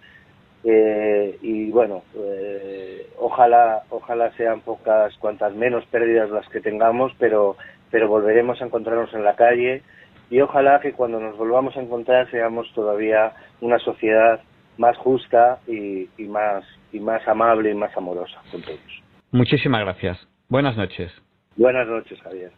Eh, 0.64 1.36
y 1.42 1.70
bueno, 1.70 2.02
eh, 2.16 3.06
ojalá, 3.18 3.82
ojalá 3.90 4.32
sean 4.38 4.62
pocas, 4.62 5.14
cuantas 5.18 5.54
menos 5.54 5.84
pérdidas 5.86 6.30
las 6.30 6.48
que 6.48 6.60
tengamos, 6.60 7.12
pero, 7.18 7.56
pero 7.90 8.08
volveremos 8.08 8.60
a 8.62 8.64
encontrarnos 8.64 9.12
en 9.12 9.22
la 9.22 9.36
calle 9.36 9.82
y 10.30 10.40
ojalá 10.40 10.80
que 10.80 10.92
cuando 10.92 11.20
nos 11.20 11.36
volvamos 11.36 11.76
a 11.76 11.82
encontrar 11.82 12.28
seamos 12.30 12.72
todavía 12.74 13.32
una 13.60 13.78
sociedad 13.78 14.40
más 14.78 14.96
justa 14.96 15.60
y, 15.68 16.08
y, 16.18 16.24
más 16.24 16.64
y 16.92 17.00
más 17.00 17.26
amable 17.28 17.70
y 17.70 17.74
más 17.74 17.96
amorosa 17.96 18.40
con 18.50 18.62
todos. 18.62 19.02
Muchísimas 19.30 19.82
gracias. 19.82 20.35
Buenas 20.48 20.76
noches. 20.76 21.10
Buenas 21.56 21.88
noches, 21.88 22.20
Javier. 22.22 22.52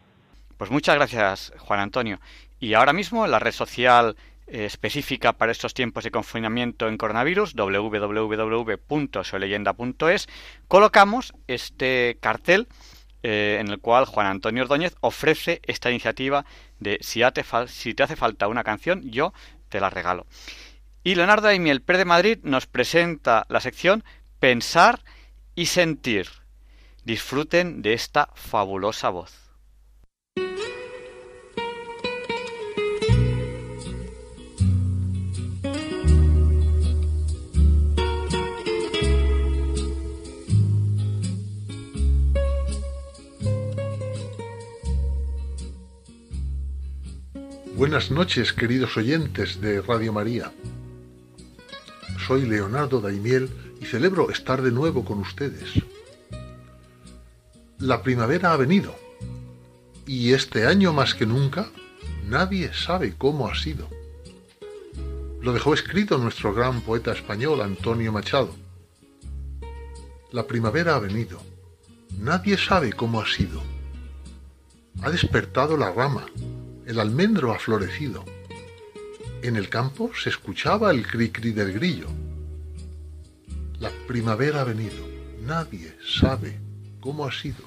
Pues 0.56 0.70
muchas 0.70 0.94
gracias, 0.96 1.52
Juan 1.58 1.80
Antonio. 1.80 2.20
Y 2.60 2.74
ahora 2.74 2.92
mismo 2.92 3.26
la 3.26 3.38
red 3.38 3.52
social 3.52 4.16
eh, 4.46 4.64
específica 4.64 5.32
para 5.34 5.52
estos 5.52 5.72
tiempos 5.72 6.04
de 6.04 6.10
confinamiento 6.10 6.88
en 6.88 6.98
coronavirus, 6.98 7.54
www.soyleyenda.es, 7.54 10.28
colocamos 10.66 11.32
este 11.46 12.18
cartel 12.20 12.66
eh, 13.22 13.58
en 13.60 13.68
el 13.68 13.78
cual 13.78 14.04
Juan 14.04 14.26
Antonio 14.26 14.62
Ordóñez 14.62 14.96
ofrece 15.00 15.60
esta 15.64 15.90
iniciativa 15.90 16.44
de 16.80 16.98
si, 17.00 17.22
te, 17.32 17.44
si 17.66 17.94
te 17.94 18.02
hace 18.02 18.16
falta 18.16 18.48
una 18.48 18.64
canción, 18.64 19.02
yo 19.10 19.32
te 19.68 19.80
la 19.80 19.90
regalo. 19.90 20.26
Y 21.04 21.14
Leonardo 21.14 21.46
Aimiel 21.48 21.82
Pérez 21.82 22.00
de 22.00 22.04
Madrid 22.04 22.38
nos 22.42 22.66
presenta 22.66 23.46
la 23.48 23.60
sección 23.60 24.02
Pensar 24.40 25.00
y 25.54 25.66
Sentir. 25.66 26.26
Disfruten 27.08 27.80
de 27.80 27.94
esta 27.94 28.28
fabulosa 28.34 29.08
voz. 29.08 29.32
Buenas 47.74 48.10
noches, 48.10 48.52
queridos 48.52 48.98
oyentes 48.98 49.62
de 49.62 49.80
Radio 49.80 50.12
María. 50.12 50.52
Soy 52.26 52.44
Leonardo 52.44 53.00
Daimiel 53.00 53.48
y 53.80 53.86
celebro 53.86 54.30
estar 54.30 54.60
de 54.60 54.72
nuevo 54.72 55.06
con 55.06 55.20
ustedes. 55.20 55.82
La 57.80 58.02
primavera 58.02 58.52
ha 58.52 58.56
venido 58.56 58.92
y 60.04 60.32
este 60.32 60.66
año 60.66 60.92
más 60.92 61.14
que 61.14 61.26
nunca 61.26 61.68
nadie 62.26 62.74
sabe 62.74 63.14
cómo 63.16 63.46
ha 63.46 63.54
sido. 63.54 63.88
Lo 65.40 65.52
dejó 65.52 65.74
escrito 65.74 66.18
nuestro 66.18 66.52
gran 66.52 66.80
poeta 66.80 67.12
español 67.12 67.60
Antonio 67.60 68.10
Machado. 68.10 68.52
La 70.32 70.48
primavera 70.48 70.96
ha 70.96 70.98
venido. 70.98 71.40
Nadie 72.18 72.58
sabe 72.58 72.92
cómo 72.92 73.20
ha 73.20 73.28
sido. 73.28 73.62
Ha 75.02 75.10
despertado 75.10 75.76
la 75.76 75.92
rama, 75.92 76.26
el 76.84 76.98
almendro 76.98 77.52
ha 77.52 77.60
florecido. 77.60 78.24
En 79.40 79.54
el 79.54 79.68
campo 79.68 80.10
se 80.20 80.30
escuchaba 80.30 80.90
el 80.90 81.06
cri-cri 81.06 81.52
del 81.52 81.72
grillo. 81.74 82.08
La 83.78 83.90
primavera 84.08 84.62
ha 84.62 84.64
venido. 84.64 85.06
Nadie 85.46 85.96
sabe 86.04 86.67
cómo 87.00 87.26
ha 87.26 87.32
sido. 87.32 87.64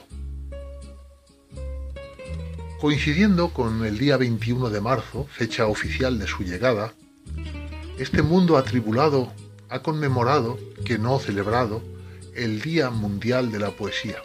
Coincidiendo 2.79 3.50
con 3.50 3.85
el 3.85 3.97
día 4.00 4.17
21 4.17 4.69
de 4.69 4.81
marzo, 4.81 5.27
fecha 5.31 5.67
oficial 5.67 6.17
de 6.17 6.27
su 6.27 6.43
llegada, 6.43 6.93
este 8.00 8.23
mundo 8.23 8.57
atribulado 8.57 9.31
ha 9.69 9.83
conmemorado, 9.83 10.57
que 10.83 10.97
no 10.97 11.19
celebrado, 11.19 11.83
el 12.35 12.61
Día 12.61 12.89
Mundial 12.89 13.51
de 13.51 13.59
la 13.59 13.71
Poesía. 13.71 14.17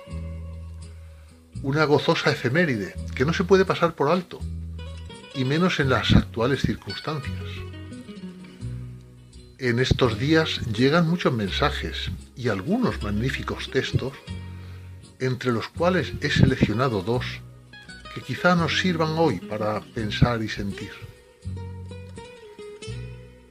Una 1.63 1.85
gozosa 1.85 2.31
efeméride 2.31 2.95
que 3.15 3.25
no 3.25 3.33
se 3.33 3.45
puede 3.45 3.65
pasar 3.65 3.95
por 3.95 4.09
alto, 4.09 4.41
y 5.35 5.45
menos 5.45 5.79
en 5.81 5.91
las 5.91 6.15
actuales 6.15 6.63
circunstancias. 6.63 7.45
En 9.59 9.79
estos 9.79 10.19
días 10.19 10.61
llegan 10.73 11.09
muchos 11.09 11.33
mensajes 11.33 12.11
y 12.37 12.49
algunos 12.49 13.03
magníficos 13.03 13.71
textos, 13.71 14.13
entre 15.21 15.53
los 15.53 15.69
cuales 15.69 16.13
he 16.21 16.31
seleccionado 16.31 17.03
dos 17.03 17.25
que 18.15 18.23
quizá 18.23 18.55
nos 18.55 18.81
sirvan 18.81 19.15
hoy 19.17 19.41
para 19.41 19.81
pensar 19.81 20.43
y 20.43 20.49
sentir. 20.49 20.91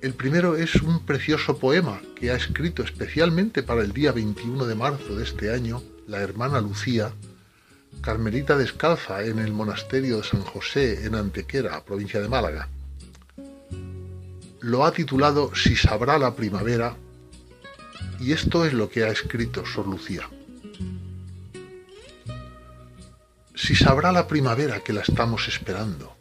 El 0.02 0.13
primero 0.13 0.56
es 0.56 0.76
un 0.76 1.06
precioso 1.06 1.58
poema 1.58 2.00
que 2.16 2.30
ha 2.30 2.36
escrito 2.36 2.84
especialmente 2.84 3.63
para 3.63 3.82
el 3.82 3.92
día 3.92 4.12
21 4.12 4.66
de 4.66 4.76
marzo 4.76 5.16
de 5.16 5.24
este 5.24 5.52
año 5.52 5.82
la 6.08 6.22
hermana 6.22 6.62
Lucía, 6.62 7.12
Carmelita 8.02 8.58
Descalza 8.58 9.24
en 9.24 9.39
el 9.39 9.52
monasterio 9.52 10.18
de 10.18 10.24
San 10.24 10.42
José 10.42 11.06
en 11.06 11.16
Antequera, 11.16 11.84
provincia 11.84 12.22
de 12.22 12.30
Málaga. 12.30 12.70
Lo 14.62 14.86
ha 14.86 14.92
titulado 14.92 15.56
Si 15.56 15.76
sabrá 15.76 16.20
la 16.20 16.36
primavera 16.36 16.96
y 18.20 18.32
esto 18.32 18.66
es 18.66 18.74
lo 18.74 18.89
que 18.89 19.04
ha 19.04 19.10
escrito 19.10 19.66
Sor 19.66 19.88
Lucía. 19.88 20.30
Si 23.56 23.74
sabrá 23.74 24.12
la 24.12 24.28
primavera 24.28 24.82
que 24.82 24.91
la 24.91 25.02
estamos 25.02 25.48
esperando, 25.48 26.13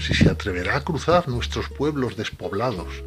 si 0.00 0.12
se 0.12 0.28
atreverá 0.28 0.76
a 0.76 0.84
cruzar 0.84 1.28
nuestros 1.28 1.68
pueblos 1.68 2.16
despoblados, 2.16 3.04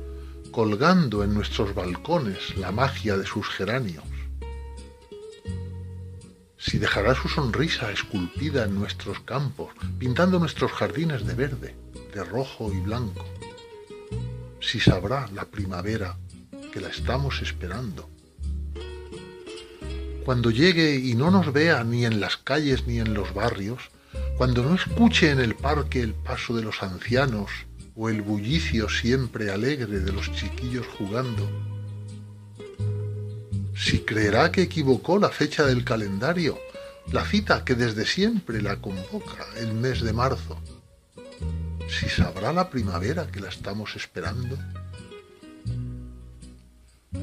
colgando 0.52 1.26
en 1.26 1.34
nuestros 1.34 1.76
balcones 1.76 2.56
la 2.56 2.72
magia 2.72 3.18
de 3.18 3.26
sus 3.26 3.48
geranios, 3.50 4.06
si 6.58 6.80
dejará 6.80 7.16
su 7.16 7.28
sonrisa 7.28 7.92
esculpida 7.92 8.64
en 8.64 8.76
nuestros 8.76 9.20
campos, 9.20 9.74
pintando 10.00 10.40
nuestros 10.40 10.72
jardines 10.72 11.28
de 11.28 11.34
verde, 11.34 11.76
de 12.14 12.24
rojo 12.24 12.72
y 12.72 12.80
blanco, 12.80 13.26
si 14.62 14.80
sabrá 14.80 15.30
la 15.34 15.46
primavera 15.46 16.18
que 16.72 16.80
la 16.80 16.88
estamos 16.88 17.42
esperando. 17.42 18.10
Cuando 20.28 20.52
llegue 20.52 20.96
y 20.96 21.16
no 21.16 21.32
nos 21.32 21.54
vea 21.54 21.86
ni 21.86 22.04
en 22.04 22.20
las 22.20 22.36
calles 22.36 22.86
ni 22.86 23.00
en 23.00 23.14
los 23.14 23.34
barrios, 23.34 23.80
cuando 24.38 24.62
no 24.62 24.76
escuche 24.76 25.32
en 25.32 25.40
el 25.40 25.56
parque 25.56 26.02
el 26.02 26.14
paso 26.14 26.54
de 26.54 26.64
los 26.64 26.84
ancianos 26.84 27.50
o 27.96 28.10
el 28.10 28.22
bullicio 28.22 28.90
siempre 28.90 29.50
alegre 29.52 30.02
de 30.02 30.12
los 30.12 30.30
chiquillos 30.34 30.86
jugando, 30.98 31.50
si 33.74 34.00
creerá 34.00 34.52
que 34.52 34.64
equivocó 34.64 35.18
la 35.18 35.30
fecha 35.30 35.66
del 35.66 35.86
calendario, 35.86 36.60
la 37.10 37.24
cita 37.24 37.64
que 37.64 37.76
desde 37.76 38.06
siempre 38.06 38.62
la 38.62 38.82
convoca 38.82 39.46
el 39.56 39.76
mes 39.76 40.02
de 40.02 40.12
marzo, 40.12 40.62
si 41.88 42.10
sabrá 42.10 42.52
la 42.52 42.70
primavera 42.70 43.28
que 43.28 43.40
la 43.40 43.48
estamos 43.48 43.96
esperando. 43.96 44.58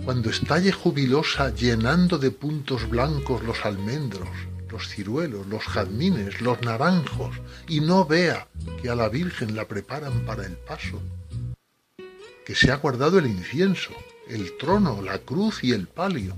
Cuando 0.05 0.31
estalle 0.31 0.73
jubilosa 0.73 1.55
llenando 1.55 2.19
de 2.19 2.31
puntos 2.31 2.89
blancos 2.89 3.43
los 3.43 3.65
almendros, 3.65 4.29
los 4.71 4.89
ciruelos, 4.89 5.47
los 5.47 5.65
jazmines, 5.65 6.41
los 6.41 6.61
naranjos, 6.63 7.37
y 7.69 7.81
no 7.81 8.05
vea 8.05 8.49
que 8.81 8.89
a 8.91 8.95
la 8.95 9.09
Virgen 9.09 9.55
la 9.55 9.67
preparan 9.69 10.25
para 10.25 10.47
el 10.47 10.57
paso, 10.57 11.01
que 12.45 12.55
se 12.55 12.73
ha 12.73 12.77
guardado 12.77 13.19
el 13.19 13.27
incienso, 13.27 13.93
el 14.29 14.57
trono, 14.57 15.03
la 15.03 15.19
cruz 15.19 15.63
y 15.63 15.73
el 15.73 15.87
palio, 15.87 16.35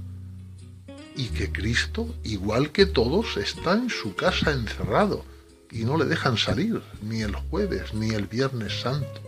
y 1.17 1.29
que 1.29 1.51
Cristo, 1.51 2.15
igual 2.25 2.73
que 2.73 2.85
todos, 2.85 3.37
está 3.37 3.73
en 3.73 3.89
su 3.89 4.15
casa 4.15 4.53
encerrado 4.53 5.25
y 5.71 5.85
no 5.85 5.97
le 5.97 6.05
dejan 6.05 6.37
salir 6.37 6.83
ni 7.03 7.23
el 7.23 7.35
jueves 7.35 7.95
ni 7.95 8.11
el 8.11 8.27
viernes 8.27 8.81
santo. 8.81 9.26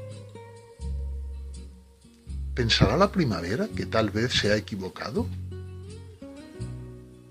¿Pensará 2.58 2.96
la 2.96 3.12
primavera 3.12 3.68
que 3.68 3.86
tal 3.86 4.10
vez 4.10 4.32
se 4.32 4.50
ha 4.50 4.56
equivocado? 4.56 5.28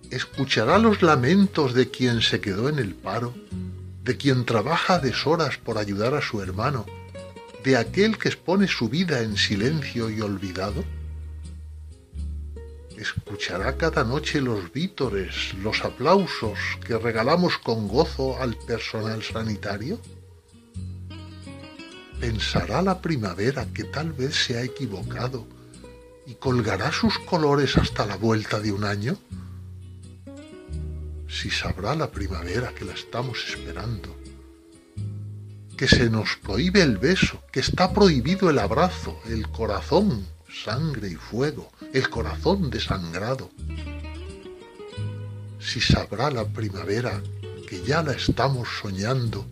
¿Escuchará 0.10 0.78
los 0.78 1.02
lamentos 1.02 1.74
de 1.74 1.92
quien 1.92 2.22
se 2.22 2.40
quedó 2.40 2.70
en 2.70 2.80
el 2.80 2.96
paro, 2.96 3.34
de 4.06 4.16
quien 4.16 4.46
trabaja 4.46 5.00
deshoras 5.00 5.58
por 5.58 5.78
ayudar 5.78 6.16
a 6.16 6.22
su 6.22 6.42
hermano, 6.42 6.86
de 7.66 7.76
aquel 7.76 8.18
que 8.18 8.30
expone 8.30 8.70
su 8.70 8.88
vida 8.88 9.20
en 9.20 9.36
silencio 9.36 10.10
y 10.10 10.22
olvidado? 10.22 10.86
escuchará 12.96 13.76
cada 13.76 14.06
noche 14.06 14.40
los 14.40 14.72
vítores, 14.72 15.54
los 15.62 15.84
aplausos 15.84 16.58
que 16.86 16.98
regalamos 16.98 17.58
con 17.58 17.90
gozo 17.90 18.42
al 18.42 18.56
personal 18.56 19.22
sanitario? 19.24 20.00
¿Pensará 22.20 22.82
la 22.82 23.00
primavera 23.00 23.68
que 23.74 23.84
tal 23.84 24.12
vez 24.12 24.36
se 24.36 24.58
ha 24.58 24.64
equivocado 24.64 25.46
y 26.26 26.34
colgará 26.36 26.92
sus 26.92 27.20
colores 27.20 27.78
hasta 27.78 28.06
la 28.06 28.16
vuelta 28.16 28.60
de 28.60 28.72
un 28.72 28.84
año? 28.84 29.18
Si 31.30 31.52
sabrá 31.52 31.96
la 31.96 32.10
primavera 32.10 32.74
que 32.74 32.86
la 32.86 32.94
estamos 32.94 33.38
esperando, 33.48 34.16
que 35.78 35.88
se 35.88 36.10
nos 36.10 36.38
prohíbe 36.38 36.82
el 36.82 36.98
beso, 36.98 37.44
que 37.52 37.60
está 37.60 37.94
prohibido 37.94 38.50
el 38.50 38.58
abrazo, 38.58 39.20
el 39.28 39.48
corazón, 39.50 40.26
sangre 40.50 41.10
y 41.10 41.16
fuego, 41.16 41.72
el 41.94 42.10
corazón 42.10 42.72
desangrado. 42.72 43.52
Si 45.60 45.80
sabrá 45.80 46.32
la 46.32 46.46
primavera 46.46 47.22
que 47.68 47.84
ya 47.84 48.02
la 48.02 48.14
estamos 48.14 48.68
soñando, 48.82 49.46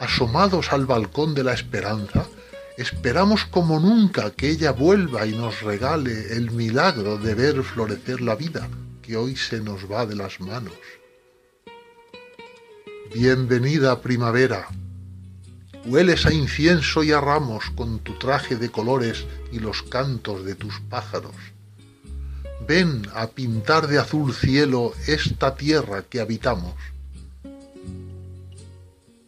asomados 0.00 0.72
al 0.72 0.86
balcón 0.86 1.34
de 1.34 1.44
la 1.44 1.54
esperanza, 1.54 2.26
Esperamos 2.78 3.44
como 3.44 3.80
nunca 3.80 4.30
que 4.30 4.50
ella 4.50 4.70
vuelva 4.70 5.26
y 5.26 5.32
nos 5.32 5.62
regale 5.62 6.36
el 6.36 6.52
milagro 6.52 7.18
de 7.18 7.34
ver 7.34 7.64
florecer 7.64 8.20
la 8.20 8.36
vida 8.36 8.68
que 9.02 9.16
hoy 9.16 9.34
se 9.34 9.58
nos 9.60 9.90
va 9.90 10.06
de 10.06 10.14
las 10.14 10.38
manos. 10.38 10.78
Bienvenida 13.12 14.00
primavera. 14.00 14.68
Hueles 15.86 16.24
a 16.24 16.32
incienso 16.32 17.02
y 17.02 17.10
a 17.10 17.20
ramos 17.20 17.64
con 17.74 17.98
tu 17.98 18.16
traje 18.16 18.54
de 18.54 18.70
colores 18.70 19.26
y 19.50 19.58
los 19.58 19.82
cantos 19.82 20.44
de 20.44 20.54
tus 20.54 20.78
pájaros. 20.82 21.34
Ven 22.68 23.08
a 23.12 23.26
pintar 23.26 23.88
de 23.88 23.98
azul 23.98 24.32
cielo 24.32 24.92
esta 25.08 25.56
tierra 25.56 26.02
que 26.02 26.20
habitamos. 26.20 26.76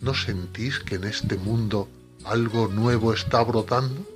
¿No 0.01 0.15
sentís 0.15 0.79
que 0.79 0.95
en 0.95 1.05
este 1.05 1.37
mundo 1.37 1.89
algo 2.25 2.69
nuevo 2.69 3.13
está 3.13 3.45
brotando? 3.45 4.07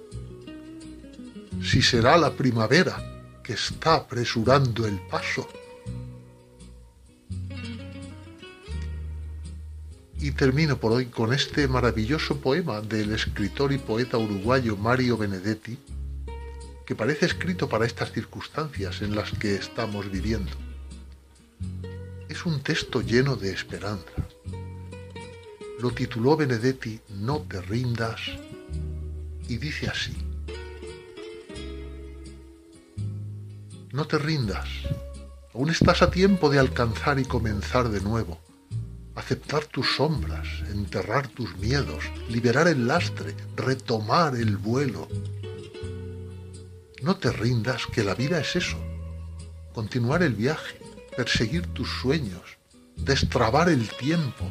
Si 1.62 1.82
será 1.82 2.16
la 2.16 2.32
primavera 2.32 2.96
que 3.42 3.52
está 3.52 3.96
apresurando 3.96 4.86
el 4.86 4.98
paso. 4.98 5.46
Y 10.18 10.30
termino 10.30 10.78
por 10.78 10.92
hoy 10.92 11.06
con 11.06 11.34
este 11.34 11.68
maravilloso 11.68 12.40
poema 12.40 12.80
del 12.80 13.12
escritor 13.12 13.70
y 13.72 13.78
poeta 13.78 14.16
uruguayo 14.16 14.78
Mario 14.78 15.18
Benedetti, 15.18 15.78
que 16.86 16.94
parece 16.94 17.26
escrito 17.26 17.68
para 17.68 17.84
estas 17.84 18.10
circunstancias 18.10 19.02
en 19.02 19.14
las 19.14 19.30
que 19.32 19.54
estamos 19.54 20.10
viviendo. 20.10 20.52
Es 22.30 22.46
un 22.46 22.62
texto 22.62 23.02
lleno 23.02 23.36
de 23.36 23.52
esperanza, 23.52 24.26
lo 25.80 25.90
tituló 25.90 26.36
Benedetti 26.36 27.00
No 27.08 27.42
te 27.42 27.60
rindas 27.60 28.20
y 29.48 29.56
dice 29.58 29.88
así. 29.88 30.16
No 33.92 34.06
te 34.06 34.18
rindas, 34.18 34.68
aún 35.54 35.70
estás 35.70 36.02
a 36.02 36.10
tiempo 36.10 36.50
de 36.50 36.58
alcanzar 36.58 37.18
y 37.20 37.24
comenzar 37.24 37.90
de 37.90 38.00
nuevo, 38.00 38.40
aceptar 39.14 39.66
tus 39.66 39.94
sombras, 39.96 40.48
enterrar 40.72 41.28
tus 41.28 41.56
miedos, 41.58 42.02
liberar 42.28 42.66
el 42.66 42.88
lastre, 42.88 43.36
retomar 43.54 44.34
el 44.34 44.56
vuelo. 44.56 45.06
No 47.02 47.16
te 47.16 47.30
rindas, 47.30 47.86
que 47.86 48.02
la 48.02 48.16
vida 48.16 48.40
es 48.40 48.56
eso, 48.56 48.78
continuar 49.72 50.24
el 50.24 50.34
viaje, 50.34 50.80
perseguir 51.16 51.66
tus 51.68 51.88
sueños, 51.88 52.58
destrabar 52.96 53.68
el 53.68 53.88
tiempo, 53.90 54.50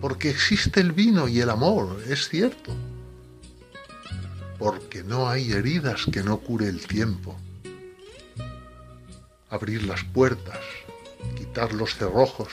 porque 0.00 0.30
existe 0.30 0.80
el 0.80 0.92
vino 0.92 1.28
y 1.28 1.40
el 1.40 1.50
amor, 1.50 2.02
es 2.08 2.28
cierto. 2.28 2.72
Porque 4.58 5.02
no 5.02 5.28
hay 5.28 5.52
heridas 5.52 6.06
que 6.10 6.22
no 6.22 6.38
cure 6.38 6.68
el 6.68 6.86
tiempo. 6.86 7.36
Abrir 9.48 9.84
las 9.84 10.02
puertas, 10.04 10.60
quitar 11.36 11.72
los 11.72 11.94
cerrojos, 11.94 12.48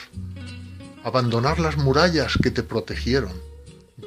abandonar 1.02 1.58
las 1.58 1.76
murallas 1.76 2.38
que 2.42 2.50
te 2.50 2.62
protegieron, 2.62 3.32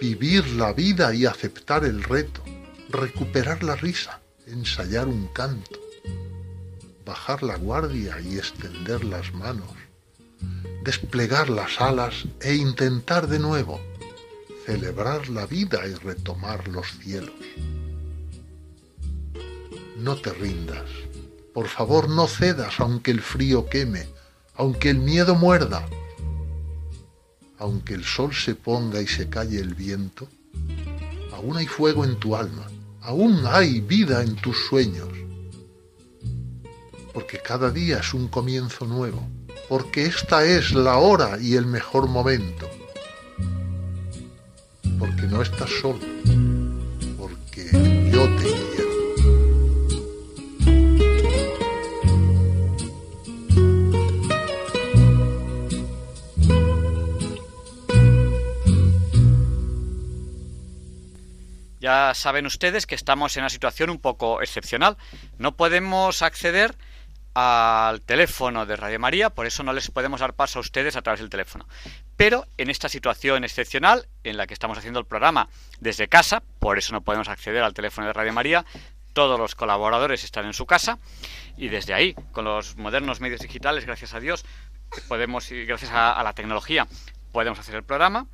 vivir 0.02 0.48
la 0.54 0.74
vida 0.74 1.14
y 1.14 1.26
aceptar 1.26 1.86
el 1.86 2.04
reto, 2.04 2.44
recuperar 2.90 3.64
la 3.64 3.76
risa, 3.76 4.22
ensayar 4.48 5.08
un 5.08 5.28
canto, 5.28 5.80
bajar 7.06 7.44
la 7.44 7.58
guardia 7.58 8.20
y 8.22 8.38
extender 8.38 9.04
las 9.04 9.34
manos, 9.34 9.70
desplegar 10.88 11.50
las 11.50 11.82
alas 11.82 12.14
e 12.40 12.56
intentar 12.56 13.28
de 13.28 13.40
nuevo 13.40 13.82
celebrar 14.66 15.28
la 15.28 15.46
vida 15.46 15.86
y 15.86 15.94
retomar 15.96 16.70
los 16.70 16.88
cielos. 17.00 17.36
No 19.98 20.16
te 20.16 20.32
rindas, 20.32 20.90
por 21.54 21.68
favor 21.68 22.08
no 22.08 22.26
cedas 22.26 22.80
aunque 22.80 23.12
el 23.12 23.20
frío 23.20 23.68
queme, 23.68 24.08
aunque 24.56 24.90
el 24.90 25.00
miedo 25.00 25.36
muerda, 25.36 25.86
aunque 27.60 27.94
el 27.94 28.06
sol 28.06 28.34
se 28.34 28.56
ponga 28.56 29.02
y 29.02 29.08
se 29.08 29.28
calle 29.28 29.60
el 29.60 29.74
viento, 29.74 30.30
aún 31.34 31.58
hay 31.58 31.68
fuego 31.68 32.06
en 32.06 32.16
tu 32.16 32.34
alma, 32.34 32.66
aún 33.02 33.44
hay 33.46 33.82
vida 33.82 34.24
en 34.24 34.38
tus 34.38 34.58
sueños, 34.70 35.10
porque 37.14 37.40
cada 37.40 37.72
día 37.72 37.98
es 37.98 38.14
un 38.14 38.30
comienzo 38.30 38.86
nuevo 38.86 39.28
porque 39.70 40.06
esta 40.06 40.46
es 40.46 40.72
la 40.74 40.98
hora 40.98 41.38
y 41.42 41.56
el 41.56 41.66
mejor 41.66 42.08
momento. 42.08 42.70
Porque 44.98 45.24
no 45.24 45.42
estás 45.42 45.70
solo, 45.82 46.00
porque 47.18 47.70
yo 48.12 48.26
te 48.38 48.44
quiero. 48.44 48.88
Ya 61.80 62.14
saben 62.16 62.46
ustedes 62.46 62.88
que 62.88 62.96
estamos 62.96 63.38
en 63.38 63.44
una 63.44 63.50
situación 63.50 63.90
un 63.90 64.00
poco 64.00 64.42
excepcional. 64.42 64.98
No 65.38 65.56
podemos 65.56 66.22
acceder 66.22 66.76
al 67.40 68.02
teléfono 68.02 68.66
de 68.66 68.76
Radio 68.76 69.00
María, 69.00 69.30
por 69.30 69.46
eso 69.46 69.62
no 69.62 69.72
les 69.72 69.92
podemos 69.92 70.22
dar 70.22 70.34
paso 70.34 70.58
a 70.58 70.62
ustedes 70.62 70.96
a 70.96 71.04
través 71.04 71.20
del 71.20 71.30
teléfono. 71.30 71.68
Pero 72.16 72.48
en 72.58 72.72
esta 72.72 72.90
situación 72.90 73.44
excepcional 73.44 74.08
en 74.24 74.38
la 74.38 74.48
que 74.48 74.56
estamos 74.56 74.76
haciendo 74.76 75.00
el 75.00 75.06
programa 75.06 75.48
desde 75.80 76.08
casa, 76.08 76.42
por 76.58 76.80
eso 76.80 76.94
no 76.94 77.02
podemos 77.02 77.30
acceder 77.30 77.62
al 77.62 77.76
teléfono 77.76 78.08
de 78.08 78.14
Radio 78.14 78.34
María, 78.34 78.66
todos 79.14 79.40
los 79.40 79.54
colaboradores 79.54 80.24
están 80.24 80.48
en 80.48 80.54
su 80.54 80.66
casa 80.66 80.98
y 81.58 81.68
desde 81.68 81.94
ahí, 81.94 82.16
con 82.32 82.46
los 82.46 82.76
modernos 82.76 83.22
medios 83.22 83.42
digitales, 83.42 83.86
gracias 83.86 84.16
a 84.16 84.20
Dios, 84.20 84.44
podemos, 85.08 85.52
y 85.52 85.64
gracias 85.66 85.92
a 85.94 86.20
la 86.24 86.34
tecnología, 86.34 86.88
podemos 87.32 87.60
hacer 87.60 87.76
el 87.76 87.84
programa, 87.84 88.26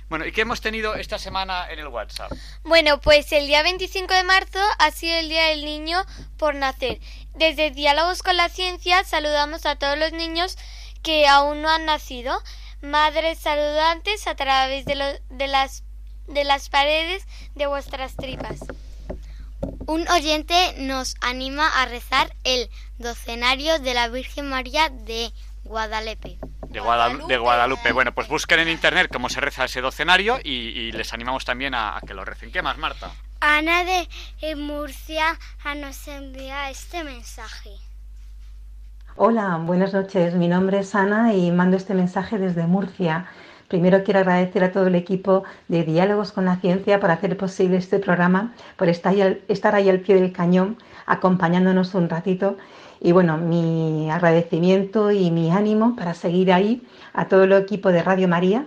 Bueno, 0.08 0.24
¿y 0.24 0.30
qué 0.30 0.42
hemos 0.42 0.60
tenido 0.60 0.94
esta 0.94 1.18
semana 1.18 1.66
en 1.68 1.80
el 1.80 1.88
WhatsApp? 1.88 2.30
Bueno, 2.62 3.00
pues 3.00 3.32
el 3.32 3.48
día 3.48 3.62
25 3.64 4.14
de 4.14 4.22
marzo 4.22 4.60
ha 4.78 4.92
sido 4.92 5.16
el 5.16 5.28
Día 5.28 5.48
del 5.48 5.64
Niño 5.64 5.98
por 6.38 6.54
Nacer. 6.54 7.00
Desde 7.34 7.72
Diálogos 7.72 8.22
con 8.22 8.36
la 8.36 8.48
Ciencia 8.48 9.02
saludamos 9.02 9.66
a 9.66 9.76
todos 9.76 9.98
los 9.98 10.12
niños 10.12 10.56
que 11.02 11.26
aún 11.26 11.60
no 11.60 11.70
han 11.70 11.86
nacido. 11.86 12.40
Madres 12.82 13.40
saludantes 13.40 14.28
a 14.28 14.36
través 14.36 14.84
de, 14.84 15.20
de, 15.28 15.46
las, 15.48 15.82
de 16.28 16.44
las 16.44 16.68
paredes 16.68 17.26
de 17.56 17.66
vuestras 17.66 18.14
tripas. 18.14 18.60
Un 19.88 20.06
oyente 20.08 20.74
nos 20.78 21.16
anima 21.20 21.82
a 21.82 21.86
rezar 21.86 22.32
el 22.44 22.70
docenario 22.98 23.80
de 23.80 23.94
la 23.94 24.08
Virgen 24.08 24.48
María 24.48 24.88
de 24.88 25.32
Guadalupe. 25.66 26.38
De 26.68 26.80
Guadalupe. 27.38 27.92
Bueno, 27.92 28.12
pues 28.12 28.28
busquen 28.28 28.60
en 28.60 28.68
internet 28.68 29.10
cómo 29.12 29.28
se 29.28 29.40
reza 29.40 29.64
ese 29.64 29.80
docenario 29.80 30.38
y, 30.42 30.92
les 30.92 31.12
animamos 31.12 31.44
también 31.44 31.74
a, 31.74 32.00
que 32.06 32.14
lo 32.14 32.24
recen. 32.24 32.50
¿Qué 32.52 32.62
más, 32.62 32.78
Marta? 32.78 33.10
Ana 33.40 33.84
de 33.84 34.56
Murcia 34.56 35.38
nos 35.76 36.08
envía 36.08 36.70
este 36.70 37.04
mensaje. 37.04 37.70
Hola, 39.16 39.56
buenas 39.62 39.94
noches. 39.94 40.34
Mi 40.34 40.48
nombre 40.48 40.80
es 40.80 40.94
Ana 40.94 41.32
y 41.32 41.50
mando 41.50 41.76
este 41.76 41.94
mensaje 41.94 42.38
desde 42.38 42.66
Murcia. 42.66 43.26
Primero 43.68 44.04
quiero 44.04 44.20
agradecer 44.20 44.62
a 44.62 44.72
todo 44.72 44.86
el 44.86 44.94
equipo 44.94 45.44
de 45.68 45.84
Diálogos 45.84 46.32
con 46.32 46.44
la 46.44 46.56
Ciencia 46.56 47.00
por 47.00 47.10
hacer 47.10 47.36
posible 47.36 47.78
este 47.78 47.98
programa, 47.98 48.54
por 48.76 48.88
estar 48.88 49.74
ahí 49.74 49.88
al 49.88 50.00
pie 50.00 50.14
del 50.16 50.32
cañón, 50.32 50.78
acompañándonos 51.06 51.94
un 51.94 52.08
ratito. 52.08 52.56
Y 53.00 53.12
bueno, 53.12 53.36
mi 53.36 54.10
agradecimiento 54.10 55.10
y 55.10 55.30
mi 55.30 55.50
ánimo 55.50 55.96
para 55.96 56.14
seguir 56.14 56.52
ahí 56.52 56.82
a 57.12 57.28
todo 57.28 57.44
el 57.44 57.52
equipo 57.52 57.92
de 57.92 58.02
Radio 58.02 58.28
María, 58.28 58.66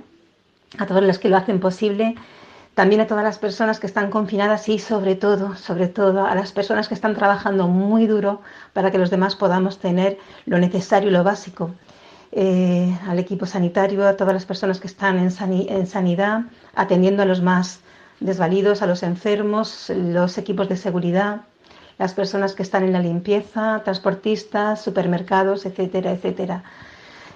a 0.77 0.85
todos 0.85 1.03
los 1.03 1.19
que 1.19 1.29
lo 1.29 1.37
hacen 1.37 1.59
posible, 1.59 2.15
también 2.79 3.01
a 3.01 3.07
todas 3.07 3.23
las 3.23 3.39
personas 3.39 3.79
que 3.79 3.87
están 3.87 4.09
confinadas 4.09 4.69
y 4.69 4.79
sobre 4.79 5.15
todo, 5.15 5.55
sobre 5.55 5.87
todo 5.87 6.25
a 6.25 6.33
las 6.33 6.53
personas 6.53 6.87
que 6.87 6.93
están 6.93 7.13
trabajando 7.13 7.67
muy 7.67 8.07
duro 8.07 8.41
para 8.71 8.89
que 8.89 8.97
los 8.97 9.09
demás 9.09 9.35
podamos 9.35 9.79
tener 9.79 10.17
lo 10.45 10.59
necesario 10.59 11.09
y 11.09 11.11
lo 11.11 11.23
básico. 11.23 11.71
Eh, 12.31 12.95
al 13.07 13.17
equipo 13.19 13.47
sanitario, 13.47 14.07
a 14.07 14.15
todas 14.15 14.33
las 14.33 14.45
personas 14.45 14.79
que 14.79 14.87
están 14.87 15.17
en, 15.17 15.31
en 15.67 15.87
sanidad, 15.87 16.43
atendiendo 16.75 17.23
a 17.23 17.25
los 17.25 17.41
más 17.41 17.81
desvalidos, 18.19 18.81
a 18.81 18.87
los 18.87 19.03
enfermos, 19.03 19.89
los 19.89 20.37
equipos 20.37 20.69
de 20.69 20.77
seguridad, 20.77 21.41
las 21.99 22.13
personas 22.13 22.55
que 22.55 22.63
están 22.63 22.83
en 22.83 22.93
la 22.93 23.01
limpieza, 23.01 23.81
transportistas, 23.83 24.81
supermercados, 24.81 25.65
etcétera, 25.65 26.11
etcétera. 26.11 26.63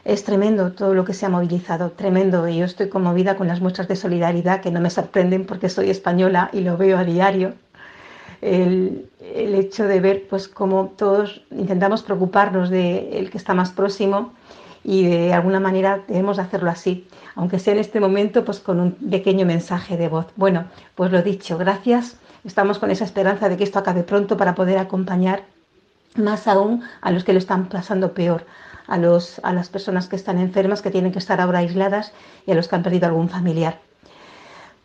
Es 0.06 0.24
tremendo 0.24 0.72
todo 0.72 0.94
lo 0.94 1.04
que 1.06 1.14
se 1.14 1.26
ha 1.26 1.30
movilizado, 1.30 1.92
tremendo. 1.92 2.48
Y 2.48 2.58
yo 2.58 2.66
estoy 2.66 2.90
conmovida 2.90 3.36
con 3.36 3.48
las 3.48 3.60
muestras 3.60 3.88
de 3.90 3.98
solidaridad 3.98 4.62
que 4.62 4.72
no 4.72 4.80
me 4.80 4.90
sorprenden 4.90 5.46
porque 5.46 5.70
soy 5.70 5.90
española 5.90 6.50
y 6.54 6.62
lo 6.62 6.78
veo 6.78 6.98
a 6.98 7.04
diario. 7.04 7.54
El, 8.42 9.10
hecho 9.20 9.86
de 9.86 10.00
ver 10.00 10.28
pues 10.30 10.48
cómo 10.48 10.94
todos 10.98 11.42
intentamos 11.52 12.04
preocuparnos 12.04 12.70
del 12.70 13.30
que 13.30 13.38
está 13.38 13.54
más 13.54 13.72
próximo 13.72 14.34
y 14.84 15.08
de 15.08 15.34
alguna 15.34 15.62
manera 15.62 16.02
debemos 16.08 16.40
hacerlo 16.40 16.70
así, 16.70 17.08
aunque 17.36 17.60
sea 17.60 17.74
en 17.74 17.80
este 17.80 18.02
momento 18.02 18.44
pues 18.44 18.60
con 18.60 18.82
un 18.82 18.92
pequeño 18.92 19.46
mensaje 19.46 19.96
de 19.96 20.10
voz. 20.10 20.28
Bueno, 20.36 20.66
pues 20.96 21.12
lo 21.12 21.22
dicho, 21.22 21.58
gracias. 21.58 22.18
Estamos 22.46 22.78
con 22.80 22.92
esa 22.92 23.06
esperanza 23.06 23.48
de 23.48 23.58
que 23.58 23.64
esto 23.64 23.80
acabe 23.80 24.04
pronto 24.04 24.36
para 24.36 24.56
poder 24.56 24.78
acompañar 24.78 25.44
más 26.16 26.48
aún 26.48 26.84
a 27.02 27.12
los 27.12 27.24
que 27.24 27.34
lo 27.34 27.40
están 27.40 27.70
pasando 27.70 28.14
peor, 28.14 28.46
a, 28.88 28.98
los, 28.98 29.40
a 29.44 29.54
las 29.54 29.70
personas 29.70 30.08
que 30.08 30.16
están 30.16 30.38
enfermas, 30.38 30.82
que 30.82 30.92
tienen 30.92 31.12
que 31.12 31.20
estar 31.20 31.40
ahora 31.40 31.60
aisladas 31.60 32.12
y 32.46 32.52
a 32.52 32.56
los 32.56 32.68
que 32.68 32.76
han 32.76 32.84
perdido 32.84 33.08
algún 33.08 33.30
familiar. 33.30 33.80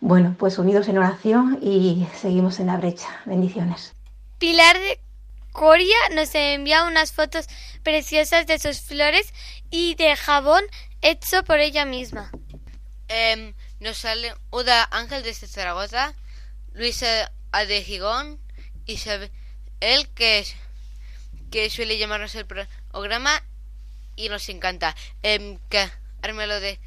Bueno, 0.01 0.37
pues 0.39 0.59
unidos 0.59 0.89
en 0.89 0.99
oración 0.99 1.59
y 1.61 2.07
seguimos 2.15 2.61
en 2.61 2.69
la 2.69 2.77
brecha. 2.77 3.09
Bendiciones. 3.25 3.93
Pilar 4.39 4.79
de 4.79 5.01
Coria 5.51 5.97
nos 6.15 6.33
envía 6.37 6.85
unas 6.85 7.13
fotos 7.13 7.49
preciosas 7.83 8.47
de 8.47 8.61
sus 8.61 8.81
flores 8.81 9.35
y 9.71 9.97
de 9.97 10.15
jabón 10.15 10.63
hecho 11.03 11.43
por 11.43 11.59
ella 11.59 11.85
misma. 11.85 12.31
Eh, 13.09 13.55
nos 13.81 13.99
sale 13.99 14.33
Uda 14.51 14.87
Ángel 14.93 15.25
desde 15.25 15.49
Zaragoza, 15.49 16.15
Luisa 16.75 17.33
Adegigón, 17.59 18.41
Isabel, 18.87 19.31
que, 20.15 20.47
que 21.51 21.71
suele 21.71 21.99
llamarnos 21.99 22.35
el 22.35 22.47
programa 22.47 23.43
y 24.17 24.29
nos 24.29 24.49
encanta. 24.49 24.95
Eh, 25.23 25.59
Carmelo 26.21 26.61
de 26.61 26.79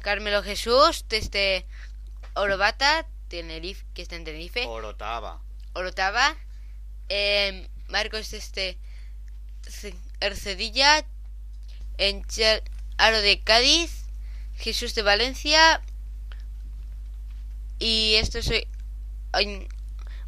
Carmelo 0.00 0.42
Jesús 0.42 1.04
desde 1.08 1.66
Orobata, 2.34 3.06
Tenerife, 3.28 3.84
que 3.94 4.02
está 4.02 4.16
en 4.16 4.24
Tenerife. 4.24 4.66
Orotava. 4.66 5.40
Orotava. 5.74 6.36
Eh, 7.08 7.68
Marcos 7.88 8.30
desde 8.30 8.76
Ercedilla, 10.20 11.04
en 11.96 12.24
Aro 12.98 13.20
de 13.20 13.40
Cádiz, 13.40 14.04
Jesús 14.56 14.94
de 14.94 15.02
Valencia. 15.02 15.80
Y 17.78 18.14
esto 18.16 18.42
soy 18.42 18.66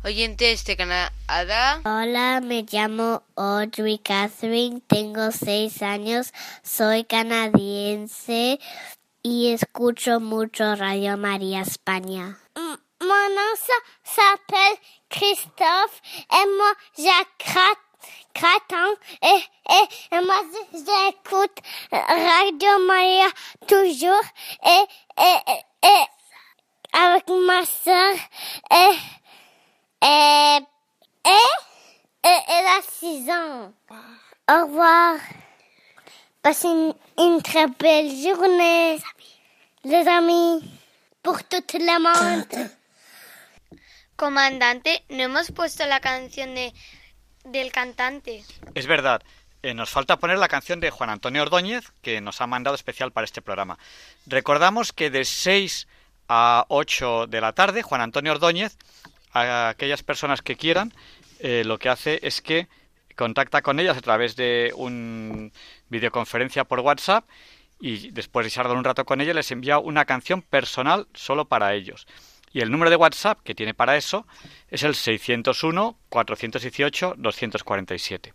oyente 0.05 0.57
de 0.57 0.77
Canadá. 0.77 1.81
Hola, 1.85 2.41
me 2.43 2.63
llamo 2.63 3.23
Audrey 3.37 3.99
Catherine, 3.99 4.81
tengo 4.87 5.31
seis 5.31 5.83
años, 5.83 6.33
soy 6.63 7.05
canadiense 7.05 8.59
y 9.23 9.53
escucho 9.53 10.21
mucho 10.21 10.75
Radio 10.77 11.17
María 11.17 11.61
España. 11.61 12.39
Mon 12.57 13.35
nom 13.35 13.57
s'appelle 14.05 14.79
Christophe 15.09 16.01
et 16.31 16.47
moi 16.57 16.73
j'attends 16.99 18.95
et, 19.23 19.43
et, 19.69 20.17
et 20.17 20.21
moi 20.25 20.41
j'écoute 20.73 21.59
Radio 21.91 22.79
Maria 22.87 23.27
toujours 23.67 24.23
et, 24.65 24.85
et, 25.19 25.87
et 25.87 26.07
avec 26.93 27.29
ma 27.29 27.65
soeur 27.65 28.15
et 28.71 28.97
et, 30.03 30.59
et, 31.25 32.39
elle 32.49 32.67
a 32.67 32.81
6 32.83 33.31
ans. 33.31 33.73
Au 34.49 34.67
revoir. 34.67 35.17
Passez 36.43 36.69
une, 36.69 36.95
une, 37.19 37.43
très 37.43 37.67
belle 37.67 38.11
journée, 38.11 38.99
les 39.85 40.09
amis, 40.09 40.63
pour 41.23 41.45
tout 41.45 41.63
le 41.75 41.99
monde. 42.01 42.71
Comandante, 44.17 45.05
no 45.11 45.23
hemos 45.23 45.53
puesto 45.53 45.87
la 45.87 46.01
canción 46.01 46.55
de, 46.55 46.73
del 47.45 47.71
cantante. 47.73 48.43
Es 48.75 48.87
verdad. 48.87 49.23
Eh, 49.63 49.75
nos 49.75 49.91
falta 49.91 50.17
poner 50.17 50.39
la 50.39 50.49
canción 50.49 50.81
de 50.81 50.91
Juan 50.91 51.11
Antonio 51.11 51.43
Ordóñez, 51.43 51.93
que 52.01 52.23
nos 52.23 52.41
ha 52.41 52.47
mandado 52.47 52.75
especial 52.75 53.13
para 53.13 53.27
este 53.27 53.43
programa. 53.43 53.79
Recordamos 54.27 54.93
que 54.95 55.11
de 55.11 55.27
6 55.27 55.87
a 56.29 56.65
8 56.69 57.27
de 57.27 57.41
la 57.43 57.53
tarde, 57.53 57.83
Juan 57.83 58.01
Antonio 58.01 58.33
Ordóñez 58.33 58.79
a 59.33 59.69
aquellas 59.69 60.03
personas 60.03 60.43
que 60.43 60.57
quieran, 60.57 60.93
eh, 61.39 61.63
lo 61.65 61.79
que 61.79 61.89
hace 61.89 62.21
es 62.23 62.41
que 62.43 62.69
contacta 63.17 63.63
con 63.63 63.81
ellas 63.81 63.97
a 63.97 64.01
través 64.01 64.37
de 64.37 64.73
una 64.77 65.51
videoconferencia 65.89 66.65
por 66.65 66.81
WhatsApp 66.81 67.29
y 67.79 68.11
después 68.11 68.45
de 68.45 68.51
charlar 68.51 68.77
un 68.77 68.85
rato 68.85 69.05
con 69.05 69.21
ellas 69.21 69.35
les 69.35 69.51
envía 69.51 69.79
una 69.79 70.05
canción 70.05 70.43
personal 70.43 71.07
solo 71.15 71.47
para 71.47 71.75
ellos. 71.75 72.07
Y 72.53 72.61
el 72.61 72.71
número 72.71 72.91
de 72.91 72.97
WhatsApp 72.97 73.41
que 73.43 73.55
tiene 73.55 73.75
para 73.75 73.97
eso 73.97 74.27
es 74.69 74.83
el 74.83 74.95
601 74.95 75.97
418 76.09 77.15
247. 77.17 78.35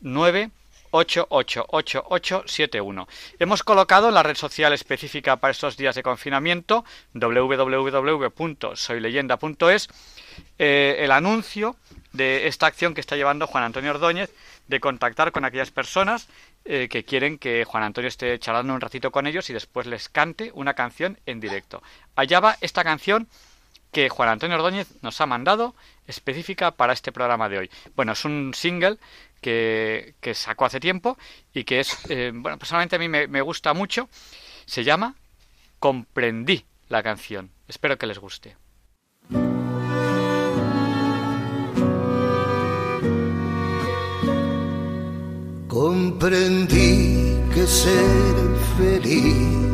9 0.00 0.50
888871. 0.94 3.06
Hemos 3.40 3.64
colocado 3.64 4.08
en 4.08 4.14
la 4.14 4.22
red 4.22 4.36
social 4.36 4.72
específica 4.72 5.34
para 5.36 5.50
estos 5.50 5.76
días 5.76 5.96
de 5.96 6.04
confinamiento, 6.04 6.84
www.soyleyenda.es, 7.14 9.88
eh, 10.58 10.96
el 11.00 11.10
anuncio 11.10 11.74
de 12.12 12.46
esta 12.46 12.66
acción 12.66 12.94
que 12.94 13.00
está 13.00 13.16
llevando 13.16 13.48
Juan 13.48 13.64
Antonio 13.64 13.90
Ordóñez 13.90 14.32
de 14.68 14.78
contactar 14.78 15.32
con 15.32 15.44
aquellas 15.44 15.72
personas 15.72 16.28
eh, 16.64 16.86
que 16.88 17.04
quieren 17.04 17.38
que 17.38 17.64
Juan 17.64 17.82
Antonio 17.82 18.06
esté 18.08 18.38
charlando 18.38 18.72
un 18.72 18.80
ratito 18.80 19.10
con 19.10 19.26
ellos 19.26 19.50
y 19.50 19.52
después 19.52 19.88
les 19.88 20.08
cante 20.08 20.52
una 20.54 20.74
canción 20.74 21.18
en 21.26 21.40
directo. 21.40 21.82
Allá 22.14 22.38
va 22.38 22.56
esta 22.60 22.84
canción 22.84 23.26
que 23.94 24.08
Juan 24.08 24.28
Antonio 24.28 24.56
Ordóñez 24.56 24.88
nos 25.02 25.20
ha 25.20 25.26
mandado 25.26 25.74
específica 26.06 26.72
para 26.72 26.92
este 26.92 27.12
programa 27.12 27.48
de 27.48 27.58
hoy. 27.58 27.70
Bueno, 27.94 28.12
es 28.12 28.24
un 28.24 28.52
single 28.54 28.98
que, 29.44 30.34
sacó 30.34 30.64
hace 30.64 30.80
tiempo 30.80 31.18
y 31.52 31.64
que 31.64 31.80
es, 31.80 31.98
eh, 32.08 32.32
bueno, 32.34 32.58
personalmente 32.58 32.96
a 32.96 32.98
mí 32.98 33.08
me, 33.08 33.26
me 33.28 33.42
gusta 33.42 33.74
mucho. 33.74 34.08
Se 34.64 34.84
llama 34.84 35.16
Comprendí 35.78 36.64
la 36.88 37.02
canción. 37.02 37.50
Espero 37.68 37.98
que 37.98 38.06
les 38.06 38.18
guste. 38.18 38.56
Comprendí 45.68 47.36
que 47.52 47.66
ser 47.66 48.56
feliz 48.78 49.64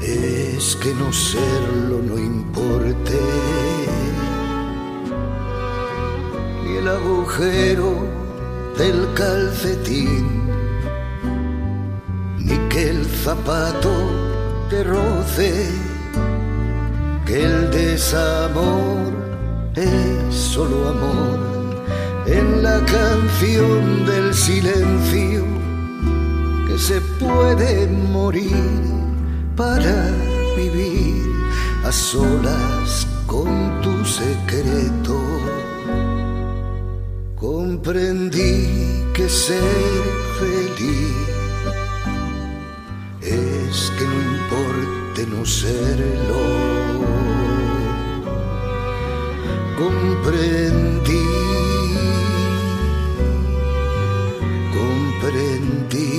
es 0.00 0.76
que 0.76 0.92
no 0.94 1.12
serlo 1.12 1.98
no 2.02 2.18
importe 2.18 3.73
el 6.78 6.88
agujero 6.88 7.92
del 8.76 9.12
calcetín, 9.14 10.48
ni 12.38 12.56
que 12.68 12.90
el 12.90 13.04
zapato 13.06 13.94
te 14.68 14.82
roce, 14.84 15.70
que 17.26 17.44
el 17.44 17.70
desamor 17.70 19.12
es 19.74 20.34
solo 20.34 20.88
amor, 20.88 21.38
en 22.26 22.62
la 22.62 22.80
canción 22.84 24.06
del 24.06 24.34
silencio 24.34 25.44
que 26.66 26.78
se 26.78 27.00
puede 27.20 27.86
morir 27.86 28.56
para 29.56 30.10
vivir 30.56 31.22
a 31.84 31.92
solas 31.92 33.06
con 33.26 33.80
tu 33.82 34.04
secreto. 34.04 35.63
Comprendí 37.44 38.66
que 39.12 39.28
ser 39.28 40.02
feliz 40.40 41.28
es 43.20 43.92
que 43.98 44.04
no 44.12 44.18
importe 44.32 45.26
no 45.26 45.44
serlo. 45.44 46.44
Comprendí, 49.76 51.26
comprendí. 54.80 56.12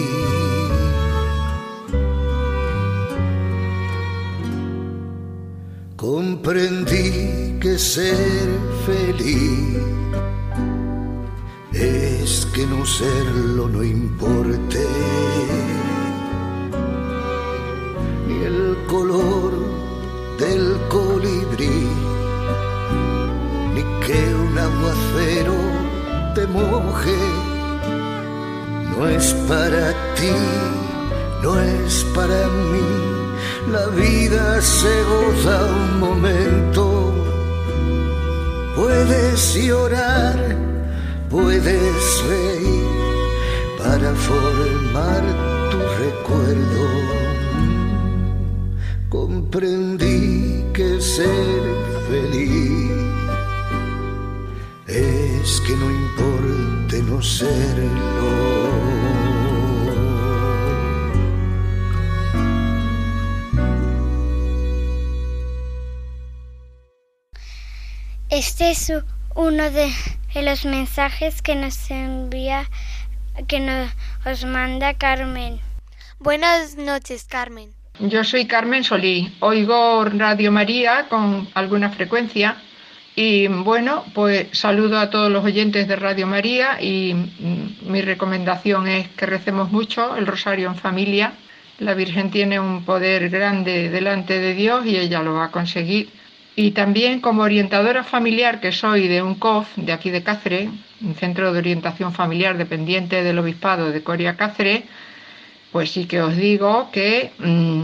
Comprendí 5.98 7.58
que 7.60 7.80
ser 7.80 8.48
feliz 8.86 10.05
es 11.76 12.46
que 12.54 12.66
no 12.66 12.86
serlo 12.86 13.68
no 13.68 13.84
importe 13.84 14.86
ni 18.28 18.44
el 18.44 18.78
color 18.88 19.52
del 20.40 20.78
colibrí, 20.90 21.88
ni 23.74 23.84
que 24.06 24.36
un 24.36 24.58
aguacero 24.58 25.58
te 26.34 26.48
moje. 26.48 27.18
No 28.92 29.08
es 29.08 29.34
para 29.48 29.92
ti, 30.16 30.32
no 31.44 31.60
es 31.60 32.06
para 32.16 32.48
mí, 32.72 32.88
la 33.72 33.88
vida 33.88 34.62
se 34.62 35.04
goza 35.04 35.66
un 35.66 36.00
momento. 36.00 37.14
Puedes 38.76 39.56
llorar, 39.56 40.58
puedes 41.30 42.24
reír 42.30 42.88
para 43.78 44.14
formar 44.16 45.24
tu 45.72 45.80
recuerdo 46.04 46.86
comprendí 49.10 50.64
que 50.74 51.00
ser 51.00 51.62
feliz 52.10 52.96
es 54.88 55.62
que 55.62 55.76
no 55.76 55.90
importe 55.90 57.02
no 57.04 57.22
serlo. 57.22 58.56
Este 68.30 68.72
es 68.72 68.92
uno 69.36 69.72
de 69.72 69.92
los 70.42 70.66
mensajes 70.66 71.42
que 71.42 71.56
nos 71.56 71.90
envía, 71.90 72.70
que 73.48 73.60
nos 73.60 74.46
manda 74.46 74.94
Carmen. 74.94 75.60
Buenas 76.20 76.76
noches, 76.76 77.26
Carmen. 77.26 77.70
Yo 78.00 78.24
soy 78.24 78.46
Carmen 78.46 78.84
Solí, 78.84 79.34
oigo 79.40 80.04
Radio 80.04 80.52
María 80.52 81.08
con 81.08 81.48
alguna 81.54 81.90
frecuencia 81.90 82.58
y 83.16 83.48
bueno, 83.48 84.04
pues 84.14 84.48
saludo 84.52 85.00
a 85.00 85.10
todos 85.10 85.32
los 85.32 85.46
oyentes 85.46 85.88
de 85.88 85.96
Radio 85.96 86.28
María 86.28 86.82
y 86.82 87.14
mm, 87.14 87.90
mi 87.90 88.02
recomendación 88.02 88.90
es 88.90 89.08
que 89.10 89.26
recemos 89.26 89.72
mucho 89.72 90.18
el 90.18 90.28
rosario 90.28 90.68
en 90.68 90.76
familia. 90.76 91.34
La 91.80 91.94
Virgen 91.94 92.32
tiene 92.32 92.60
un 92.60 92.84
poder 92.84 93.30
grande 93.30 93.90
delante 93.90 94.40
de 94.40 94.54
Dios 94.54 94.86
y 94.86 94.98
ella 94.98 95.24
lo 95.24 95.36
va 95.36 95.46
a 95.46 95.52
conseguir. 95.52 96.10
Y 96.56 96.72
también 96.72 97.20
como 97.20 97.42
orientadora 97.42 98.04
familiar 98.04 98.62
que 98.62 98.72
soy 98.72 99.08
de 99.08 99.22
un 99.22 99.36
COF 99.36 99.76
de 99.76 99.92
aquí 99.92 100.10
de 100.10 100.24
Cáceres, 100.24 100.70
un 101.02 101.16
centro 101.16 101.52
de 101.52 101.60
orientación 101.60 102.14
familiar 102.14 102.58
dependiente 102.58 103.24
del 103.24 103.40
obispado 103.40 103.92
de 103.92 104.04
Coria 104.04 104.38
Cáceres, 104.38 104.84
pues 105.74 105.92
sí 105.92 106.06
que 106.06 106.22
os 106.22 106.38
digo 106.38 106.90
que 106.94 107.32
mm, 107.40 107.84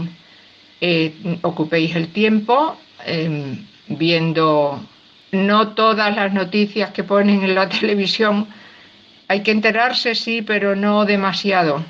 eh, 0.80 1.38
ocupéis 1.42 1.94
el 1.94 2.08
tiempo 2.08 2.78
em, 3.04 3.66
viendo 3.88 4.80
no 5.32 5.68
todas 5.68 6.16
las 6.16 6.32
noticias 6.32 6.90
que 6.92 7.04
ponen 7.04 7.42
en 7.42 7.54
la 7.54 7.68
televisión. 7.80 8.46
Hay 9.28 9.42
que 9.42 9.50
enterarse, 9.50 10.14
sí, 10.14 10.40
pero 10.40 10.74
no 10.74 11.04
demasiado. 11.04 11.84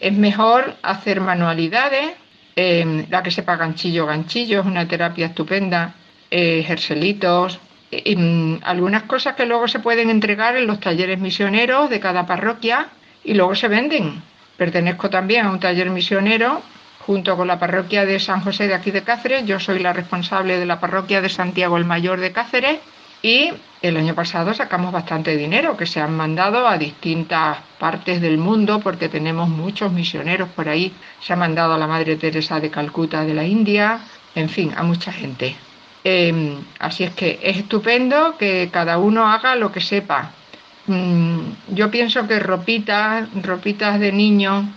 Es 0.00 0.12
mejor 0.12 0.76
hacer 0.82 1.20
manualidades, 1.20 2.12
em, 2.54 3.06
la 3.10 3.24
que 3.24 3.32
sepa 3.32 3.56
ganchillo, 3.56 4.06
ganchillo, 4.06 4.60
es 4.60 4.66
una 4.66 4.86
terapia 4.86 5.26
estupenda, 5.26 5.94
eh, 6.30 6.60
ejercelitos, 6.60 7.58
em, 7.90 8.58
algunas 8.62 9.04
cosas 9.04 9.34
que 9.34 9.46
luego 9.46 9.68
se 9.68 9.78
pueden 9.78 10.10
entregar 10.10 10.56
en 10.56 10.66
los 10.66 10.80
talleres 10.80 11.18
misioneros 11.18 11.88
de 11.88 12.00
cada 12.00 12.26
parroquia 12.26 12.88
y 13.24 13.34
luego 13.34 13.54
se 13.54 13.68
venden. 13.68 14.22
Pertenezco 14.56 15.08
también 15.08 15.46
a 15.46 15.50
un 15.50 15.60
taller 15.60 15.90
misionero 15.90 16.62
junto 17.06 17.36
con 17.36 17.46
la 17.46 17.58
parroquia 17.58 18.04
de 18.04 18.20
San 18.20 18.40
José 18.40 18.68
de 18.68 18.74
aquí 18.74 18.90
de 18.90 19.02
Cáceres. 19.02 19.46
Yo 19.46 19.58
soy 19.58 19.78
la 19.78 19.92
responsable 19.92 20.58
de 20.58 20.66
la 20.66 20.80
parroquia 20.80 21.22
de 21.22 21.30
Santiago 21.30 21.78
el 21.78 21.84
Mayor 21.84 22.20
de 22.20 22.32
Cáceres 22.32 22.78
y 23.22 23.52
el 23.80 23.96
año 23.96 24.14
pasado 24.14 24.52
sacamos 24.52 24.92
bastante 24.92 25.36
dinero 25.36 25.76
que 25.76 25.86
se 25.86 26.00
han 26.00 26.16
mandado 26.16 26.68
a 26.68 26.76
distintas 26.76 27.58
partes 27.78 28.20
del 28.20 28.38
mundo 28.38 28.80
porque 28.80 29.08
tenemos 29.08 29.48
muchos 29.48 29.92
misioneros 29.92 30.48
por 30.50 30.68
ahí. 30.68 30.92
Se 31.20 31.32
ha 31.32 31.36
mandado 31.36 31.74
a 31.74 31.78
la 31.78 31.86
Madre 31.86 32.16
Teresa 32.16 32.60
de 32.60 32.70
Calcuta 32.70 33.24
de 33.24 33.34
la 33.34 33.44
India, 33.44 34.00
en 34.34 34.48
fin, 34.48 34.72
a 34.76 34.82
mucha 34.82 35.12
gente. 35.12 35.56
Em, 36.10 36.64
así 36.78 37.04
es 37.04 37.12
que 37.14 37.38
es 37.42 37.58
estupendo 37.58 38.36
que 38.38 38.70
cada 38.72 38.98
uno 38.98 39.26
haga 39.26 39.56
lo 39.56 39.70
que 39.70 39.80
sepa 39.80 40.32
Mm, 40.88 41.74
yo 41.74 41.90
pienso 41.90 42.26
que 42.26 42.38
ropitas, 42.38 43.28
ropitas 43.42 44.00
de 44.00 44.10
niño, 44.10 44.72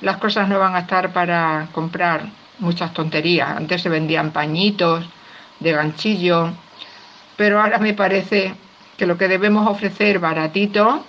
las 0.00 0.16
cosas 0.16 0.48
no 0.48 0.58
van 0.58 0.74
a 0.74 0.80
estar 0.80 1.12
para 1.12 1.68
comprar 1.72 2.28
muchas 2.58 2.92
tonterías. 2.92 3.56
Antes 3.56 3.82
se 3.82 3.88
vendían 3.88 4.32
pañitos 4.32 5.06
de 5.60 5.72
ganchillo, 5.72 6.52
pero 7.36 7.60
ahora 7.60 7.78
me 7.78 7.94
parece 7.94 8.52
que 8.96 9.06
lo 9.06 9.16
que 9.16 9.28
debemos 9.28 9.68
ofrecer 9.68 10.18
baratito, 10.18 11.06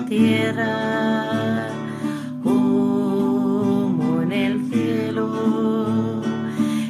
tierra 0.06 1.68
como 2.42 4.22
en 4.22 4.32
el 4.32 4.70
cielo. 4.70 6.22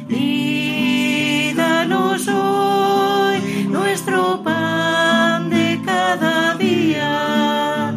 Y 0.09 1.53
danos 1.53 2.27
hoy 2.27 3.67
nuestro 3.69 4.41
pan 4.43 5.49
de 5.49 5.79
cada 5.85 6.55
día. 6.55 7.95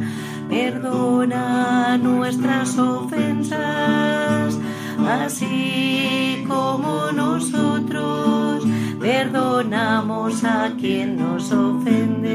Perdona 0.49 1.99
nuestras 1.99 2.79
ofensas, 2.79 4.59
así 5.09 6.45
como 6.47 7.13
nosotros 7.13 8.65
perdonamos 9.01 10.45
a 10.45 10.73
quien 10.79 11.17
nos 11.19 11.51
ofende. 11.53 12.28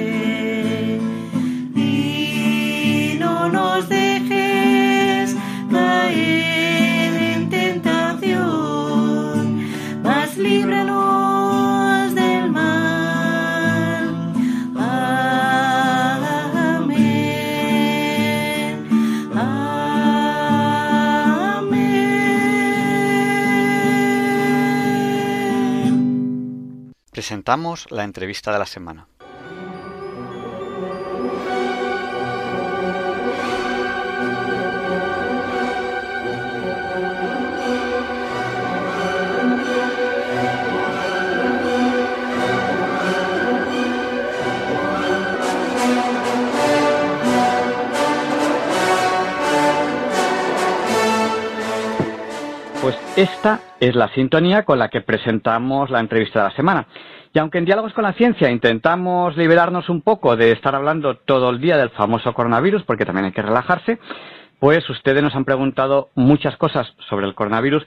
Presentamos 27.24 27.90
la 27.90 28.04
entrevista 28.04 28.52
de 28.52 28.60
la 28.60 28.66
semana. 28.66 29.08
Pues 52.82 52.98
esta 53.16 53.62
es 53.80 53.96
la 53.96 54.10
sintonía 54.10 54.66
con 54.66 54.78
la 54.78 54.90
que 54.90 55.00
presentamos 55.00 55.90
la 55.90 56.02
entrevista 56.02 56.40
de 56.40 56.50
la 56.50 56.56
semana. 56.58 56.88
Y 57.34 57.40
aunque 57.40 57.58
en 57.58 57.66
Diálogos 57.66 57.94
con 57.94 58.04
la 58.04 58.14
Ciencia 58.14 58.52
intentamos 58.52 59.36
liberarnos 59.36 59.90
un 59.90 60.02
poco 60.02 60.36
de 60.36 60.52
estar 60.52 60.76
hablando 60.76 61.18
todo 61.18 61.50
el 61.50 61.60
día 61.60 61.78
del 61.78 61.90
famoso 61.90 62.32
coronavirus, 62.32 62.84
porque 62.84 63.06
también 63.06 63.26
hay 63.26 63.32
que 63.32 63.42
relajarse, 63.42 63.98
pues 64.60 64.88
ustedes 64.88 65.24
nos 65.24 65.34
han 65.36 65.44
preguntado 65.44 66.10
muchas 66.14 66.56
cosas 66.58 66.94
sobre 67.10 67.26
el 67.26 67.34
coronavirus 67.34 67.84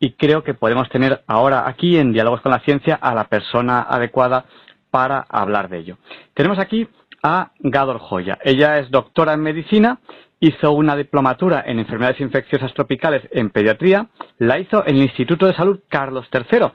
y 0.00 0.14
creo 0.14 0.42
que 0.42 0.54
podemos 0.54 0.88
tener 0.88 1.22
ahora 1.28 1.68
aquí 1.68 1.96
en 1.96 2.12
Diálogos 2.12 2.40
con 2.40 2.50
la 2.50 2.58
Ciencia 2.58 2.96
a 2.96 3.14
la 3.14 3.28
persona 3.28 3.82
adecuada 3.82 4.46
para 4.90 5.24
hablar 5.28 5.68
de 5.68 5.78
ello. 5.78 5.98
Tenemos 6.34 6.58
aquí 6.58 6.88
a 7.22 7.52
Gador 7.60 7.98
Joya. 8.00 8.38
Ella 8.42 8.78
es 8.78 8.90
doctora 8.90 9.32
en 9.32 9.40
medicina, 9.40 10.00
hizo 10.40 10.72
una 10.72 10.96
diplomatura 10.96 11.62
en 11.66 11.78
enfermedades 11.78 12.20
infecciosas 12.20 12.74
tropicales 12.74 13.22
en 13.30 13.50
pediatría, 13.50 14.08
la 14.38 14.58
hizo 14.58 14.84
en 14.86 14.96
el 14.96 15.02
Instituto 15.02 15.46
de 15.46 15.54
Salud 15.54 15.80
Carlos 15.88 16.26
III, 16.32 16.66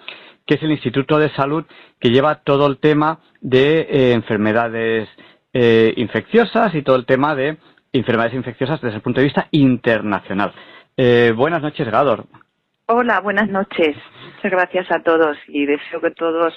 que 0.46 0.56
es 0.56 0.64
el 0.64 0.72
Instituto 0.72 1.18
de 1.18 1.30
Salud 1.30 1.66
que 2.00 2.10
lleva 2.10 2.44
todo 2.44 2.68
el 2.68 2.78
tema 2.78 3.20
de 3.42 3.82
eh, 3.82 4.14
enfermedades 4.14 5.10
eh, 5.54 5.94
infecciosas 5.98 6.74
y 6.76 6.82
todo 6.82 6.96
el 6.96 7.06
tema 7.06 7.36
de 7.36 7.58
enfermedades 7.92 8.34
infecciosas 8.34 8.82
desde 8.82 8.98
el 8.98 9.02
punto 9.02 9.20
de 9.20 9.26
vista 9.26 9.48
internacional. 9.52 10.54
Eh, 10.98 11.32
buenas 11.36 11.62
noches, 11.62 11.90
Gador. 11.90 12.26
Hola, 12.88 13.22
buenas 13.22 13.50
noches. 13.50 13.96
Muchas 14.36 14.52
gracias 14.52 14.92
a 14.92 15.02
todos 15.02 15.38
y 15.48 15.66
deseo 15.66 16.02
que 16.02 16.12
todas 16.12 16.54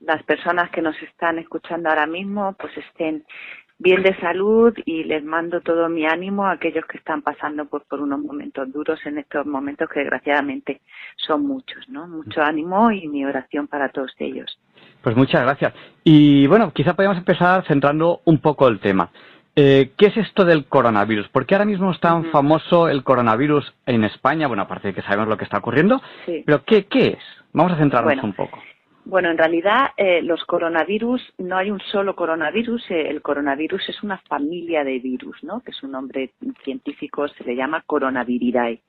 las 0.00 0.22
personas 0.24 0.70
que 0.70 0.82
nos 0.82 1.00
están 1.02 1.38
escuchando 1.38 1.88
ahora 1.88 2.06
mismo 2.06 2.54
pues 2.58 2.76
estén 2.76 3.24
bien 3.82 4.02
de 4.02 4.14
salud 4.20 4.72
y 4.84 5.04
les 5.04 5.24
mando 5.24 5.60
todo 5.60 5.88
mi 5.88 6.06
ánimo 6.06 6.46
a 6.46 6.52
aquellos 6.52 6.84
que 6.86 6.98
están 6.98 7.22
pasando 7.22 7.64
pues, 7.66 7.82
por 7.88 8.00
unos 8.00 8.20
momentos 8.20 8.72
duros 8.72 9.00
en 9.06 9.18
estos 9.18 9.44
momentos 9.46 9.88
que 9.88 10.00
desgraciadamente 10.00 10.80
son 11.16 11.46
muchos, 11.46 11.88
¿no? 11.88 12.06
Mucho 12.06 12.42
ánimo 12.42 12.90
y 12.92 13.08
mi 13.08 13.24
oración 13.24 13.66
para 13.66 13.88
todos 13.90 14.12
ellos. 14.18 14.58
Pues 15.02 15.16
muchas 15.16 15.42
gracias. 15.42 15.74
Y 16.04 16.46
bueno, 16.46 16.72
quizá 16.72 16.94
podríamos 16.94 17.18
empezar 17.18 17.64
centrando 17.66 18.20
un 18.24 18.38
poco 18.38 18.68
el 18.68 18.78
tema. 18.78 19.10
Eh, 19.56 19.90
¿Qué 19.98 20.06
es 20.06 20.16
esto 20.16 20.44
del 20.44 20.64
coronavirus? 20.66 21.28
¿Por 21.28 21.44
qué 21.44 21.54
ahora 21.56 21.64
mismo 21.66 21.90
es 21.90 22.00
tan 22.00 22.26
famoso 22.30 22.88
el 22.88 23.02
coronavirus 23.04 23.74
en 23.84 24.04
España? 24.04 24.46
Bueno, 24.46 24.62
aparte 24.62 24.88
de 24.88 24.94
que 24.94 25.02
sabemos 25.02 25.28
lo 25.28 25.36
que 25.36 25.44
está 25.44 25.58
ocurriendo, 25.58 26.00
Sí. 26.24 26.42
pero 26.46 26.64
¿qué, 26.64 26.86
qué 26.86 27.08
es? 27.08 27.18
Vamos 27.52 27.72
a 27.72 27.76
centrarnos 27.76 28.14
Bueno. 28.14 28.22
un 28.24 28.32
poco. 28.32 28.58
Bueno, 29.04 29.30
en 29.30 29.38
realidad 29.38 29.90
eh, 29.96 30.22
los 30.22 30.44
coronavirus, 30.44 31.34
no 31.38 31.56
hay 31.56 31.72
un 31.72 31.80
solo 31.80 32.14
coronavirus, 32.14 32.88
eh, 32.90 33.08
el 33.08 33.20
coronavirus 33.20 33.88
es 33.88 34.02
una 34.04 34.18
familia 34.28 34.84
de 34.84 35.00
virus, 35.00 35.42
¿no? 35.42 35.60
Que 35.60 35.72
su 35.72 35.88
nombre 35.88 36.32
científico 36.62 37.26
se 37.26 37.42
le 37.42 37.56
llama 37.56 37.82
coronaviridae. 37.84 38.80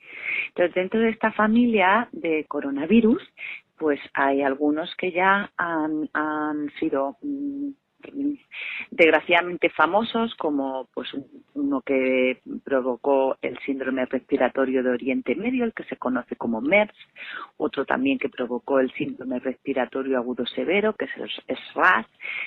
Entonces, 0.49 0.75
dentro 0.75 0.99
de 0.99 1.09
esta 1.09 1.31
familia 1.31 2.09
de 2.11 2.45
coronavirus, 2.47 3.23
pues 3.75 3.99
hay 4.13 4.43
algunos 4.43 4.95
que 4.97 5.11
ya 5.11 5.51
han, 5.57 6.07
han 6.13 6.69
sido 6.79 7.17
mm, 7.23 7.71
desgraciadamente 8.91 9.69
famosos, 9.69 10.35
como 10.35 10.87
pues 10.93 11.13
un- 11.13 11.25
uno 11.55 11.81
que 11.81 12.39
provocó 12.63 13.37
el 13.41 13.57
síndrome 13.59 14.05
respiratorio 14.05 14.83
de 14.83 14.89
Oriente 14.91 15.35
Medio, 15.35 15.65
el 15.65 15.73
que 15.73 15.83
se 15.85 15.97
conoce 15.97 16.35
como 16.35 16.61
MERS, 16.61 16.93
otro 17.57 17.85
también 17.85 18.17
que 18.19 18.29
provocó 18.29 18.79
el 18.79 18.91
síndrome 18.93 19.39
respiratorio 19.39 20.17
agudo 20.17 20.45
severo, 20.45 20.93
que 20.93 21.05
es 21.05 21.11
el 21.17 21.31
es 21.47 21.59
RAS. 21.73 22.05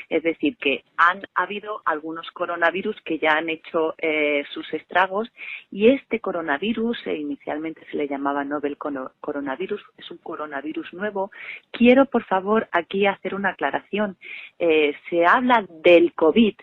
Es 0.08 0.22
decir, 0.22 0.56
que 0.58 0.84
han 0.96 1.22
habido 1.34 1.82
algunos 1.84 2.30
coronavirus 2.32 2.96
que 3.04 3.18
ya 3.18 3.32
han 3.32 3.48
hecho 3.48 3.94
eh, 3.98 4.44
sus 4.52 4.72
estragos 4.74 5.28
y 5.70 5.88
este 5.88 6.20
coronavirus, 6.20 7.06
eh, 7.06 7.16
inicialmente 7.16 7.82
se 7.90 7.96
le 7.96 8.08
llamaba 8.08 8.44
Nobel 8.44 8.76
coronavirus, 8.76 9.82
es 9.96 10.10
un 10.10 10.18
coronavirus 10.18 10.92
nuevo. 10.92 11.30
Quiero, 11.70 12.06
por 12.06 12.24
favor, 12.24 12.68
aquí 12.72 13.06
hacer 13.06 13.34
una 13.34 13.50
aclaración. 13.50 14.16
Eh, 14.58 14.94
se 15.08 15.24
habla 15.24 15.45
del 15.82 16.12
COVID, 16.14 16.54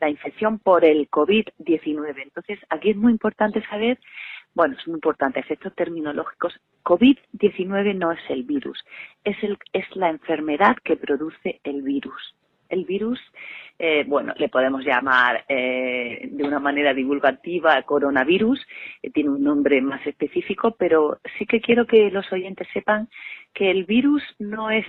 la 0.00 0.10
infección 0.10 0.58
por 0.58 0.84
el 0.84 1.08
COVID-19. 1.10 2.22
Entonces, 2.22 2.58
aquí 2.68 2.90
es 2.90 2.96
muy 2.96 3.12
importante 3.12 3.62
saber, 3.68 3.98
bueno, 4.54 4.76
es 4.78 4.86
muy 4.86 4.96
importante, 4.96 5.40
efectos 5.40 5.74
terminológicos. 5.74 6.54
COVID-19 6.84 7.94
no 7.94 8.12
es 8.12 8.20
el 8.28 8.44
virus, 8.44 8.84
es, 9.24 9.36
el, 9.42 9.58
es 9.72 9.84
la 9.96 10.10
enfermedad 10.10 10.76
que 10.84 10.96
produce 10.96 11.60
el 11.64 11.82
virus. 11.82 12.34
El 12.68 12.84
virus, 12.84 13.20
eh, 13.78 14.04
bueno, 14.08 14.34
le 14.36 14.48
podemos 14.48 14.84
llamar 14.84 15.44
eh, 15.48 16.28
de 16.32 16.44
una 16.44 16.58
manera 16.58 16.92
divulgativa 16.92 17.80
coronavirus, 17.82 18.60
eh, 19.02 19.10
tiene 19.10 19.30
un 19.30 19.44
nombre 19.44 19.80
más 19.80 20.04
específico, 20.04 20.72
pero 20.72 21.20
sí 21.38 21.46
que 21.46 21.60
quiero 21.60 21.86
que 21.86 22.10
los 22.10 22.30
oyentes 22.32 22.66
sepan 22.72 23.08
que 23.54 23.70
el 23.70 23.84
virus 23.84 24.22
no 24.40 24.70
es 24.70 24.84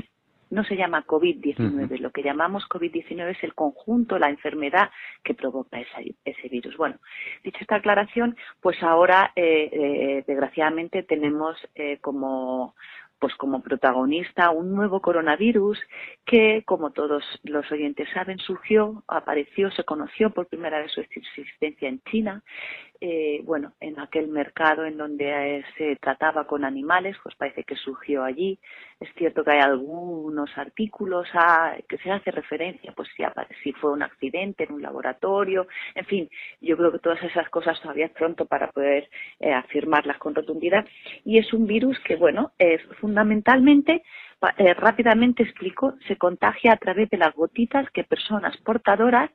no 0.49 0.63
se 0.63 0.75
llama 0.75 1.05
COVID-19. 1.05 1.99
Lo 1.99 2.11
que 2.11 2.23
llamamos 2.23 2.63
COVID-19 2.69 3.35
es 3.35 3.43
el 3.43 3.53
conjunto, 3.53 4.19
la 4.19 4.29
enfermedad 4.29 4.89
que 5.23 5.33
provoca 5.33 5.79
ese, 5.79 6.15
ese 6.25 6.49
virus. 6.49 6.77
Bueno, 6.77 6.97
dicha 7.43 7.59
esta 7.61 7.75
aclaración, 7.75 8.35
pues 8.61 8.81
ahora, 8.83 9.31
eh, 9.35 9.69
eh, 9.71 10.23
desgraciadamente, 10.27 11.03
tenemos 11.03 11.57
eh, 11.75 11.97
como 12.01 12.75
pues 13.19 13.33
como 13.35 13.61
protagonista 13.61 14.51
un 14.51 14.75
nuevo 14.75 15.01
coronavirus 15.01 15.79
que, 16.25 16.63
como 16.65 16.91
todos 16.91 17.23
los 17.43 17.71
oyentes 17.71 18.07
saben, 18.13 18.37
surgió, 18.37 19.03
apareció, 19.07 19.71
se 19.71 19.83
conoció 19.83 20.29
por 20.29 20.47
primera 20.47 20.79
vez 20.79 20.91
su 20.91 21.01
existencia 21.01 21.89
en 21.89 21.99
China. 22.03 22.43
Eh, 22.99 23.41
bueno, 23.43 23.73
en 23.79 23.99
aquel 23.99 24.27
mercado 24.27 24.83
en 24.83 24.97
donde 24.97 25.57
eh, 25.57 25.65
se 25.77 25.95
trataba 25.97 26.47
con 26.47 26.65
animales, 26.65 27.15
pues 27.21 27.35
parece 27.35 27.63
que 27.63 27.75
surgió 27.75 28.23
allí. 28.23 28.59
Es 28.99 29.09
cierto 29.15 29.43
que 29.43 29.51
hay 29.51 29.59
algunos 29.59 30.49
artículos 30.57 31.27
a, 31.33 31.75
que 31.87 31.97
se 31.99 32.11
hace 32.11 32.31
referencia, 32.31 32.93
pues 32.95 33.09
si, 33.15 33.23
si 33.61 33.73
fue 33.73 33.91
un 33.91 34.01
accidente 34.01 34.63
en 34.63 34.73
un 34.73 34.81
laboratorio, 34.81 35.67
en 35.93 36.05
fin, 36.05 36.29
yo 36.59 36.75
creo 36.75 36.91
que 36.91 36.99
todas 36.99 37.21
esas 37.23 37.47
cosas 37.49 37.79
todavía 37.81 38.07
es 38.07 38.11
pronto 38.13 38.45
para 38.45 38.71
poder 38.71 39.09
eh, 39.39 39.53
afirmarlas 39.53 40.17
con 40.17 40.33
rotundidad. 40.33 40.85
Y 41.23 41.37
es 41.37 41.53
un 41.53 41.67
virus 41.67 41.99
que, 41.99 42.15
bueno, 42.15 42.53
es 42.57 42.81
fundamentalmente, 42.99 44.01
eh, 44.57 44.73
rápidamente 44.73 45.43
explico, 45.43 45.93
se 46.07 46.17
contagia 46.17 46.73
a 46.73 46.77
través 46.77 47.09
de 47.09 47.17
las 47.17 47.35
gotitas 47.35 47.89
que 47.91 48.03
personas 48.03 48.57
portadoras 48.57 49.29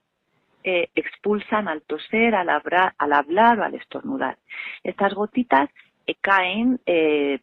eh, 0.64 0.88
expulsan 0.94 1.68
al 1.68 1.82
toser, 1.82 2.34
al, 2.34 2.48
habra- 2.48 2.94
al 2.98 3.12
hablar 3.12 3.60
o 3.60 3.64
al 3.64 3.74
estornudar. 3.74 4.36
Estas 4.82 5.14
gotitas 5.14 5.68
eh, 6.06 6.14
caen, 6.20 6.80
eh, 6.86 7.40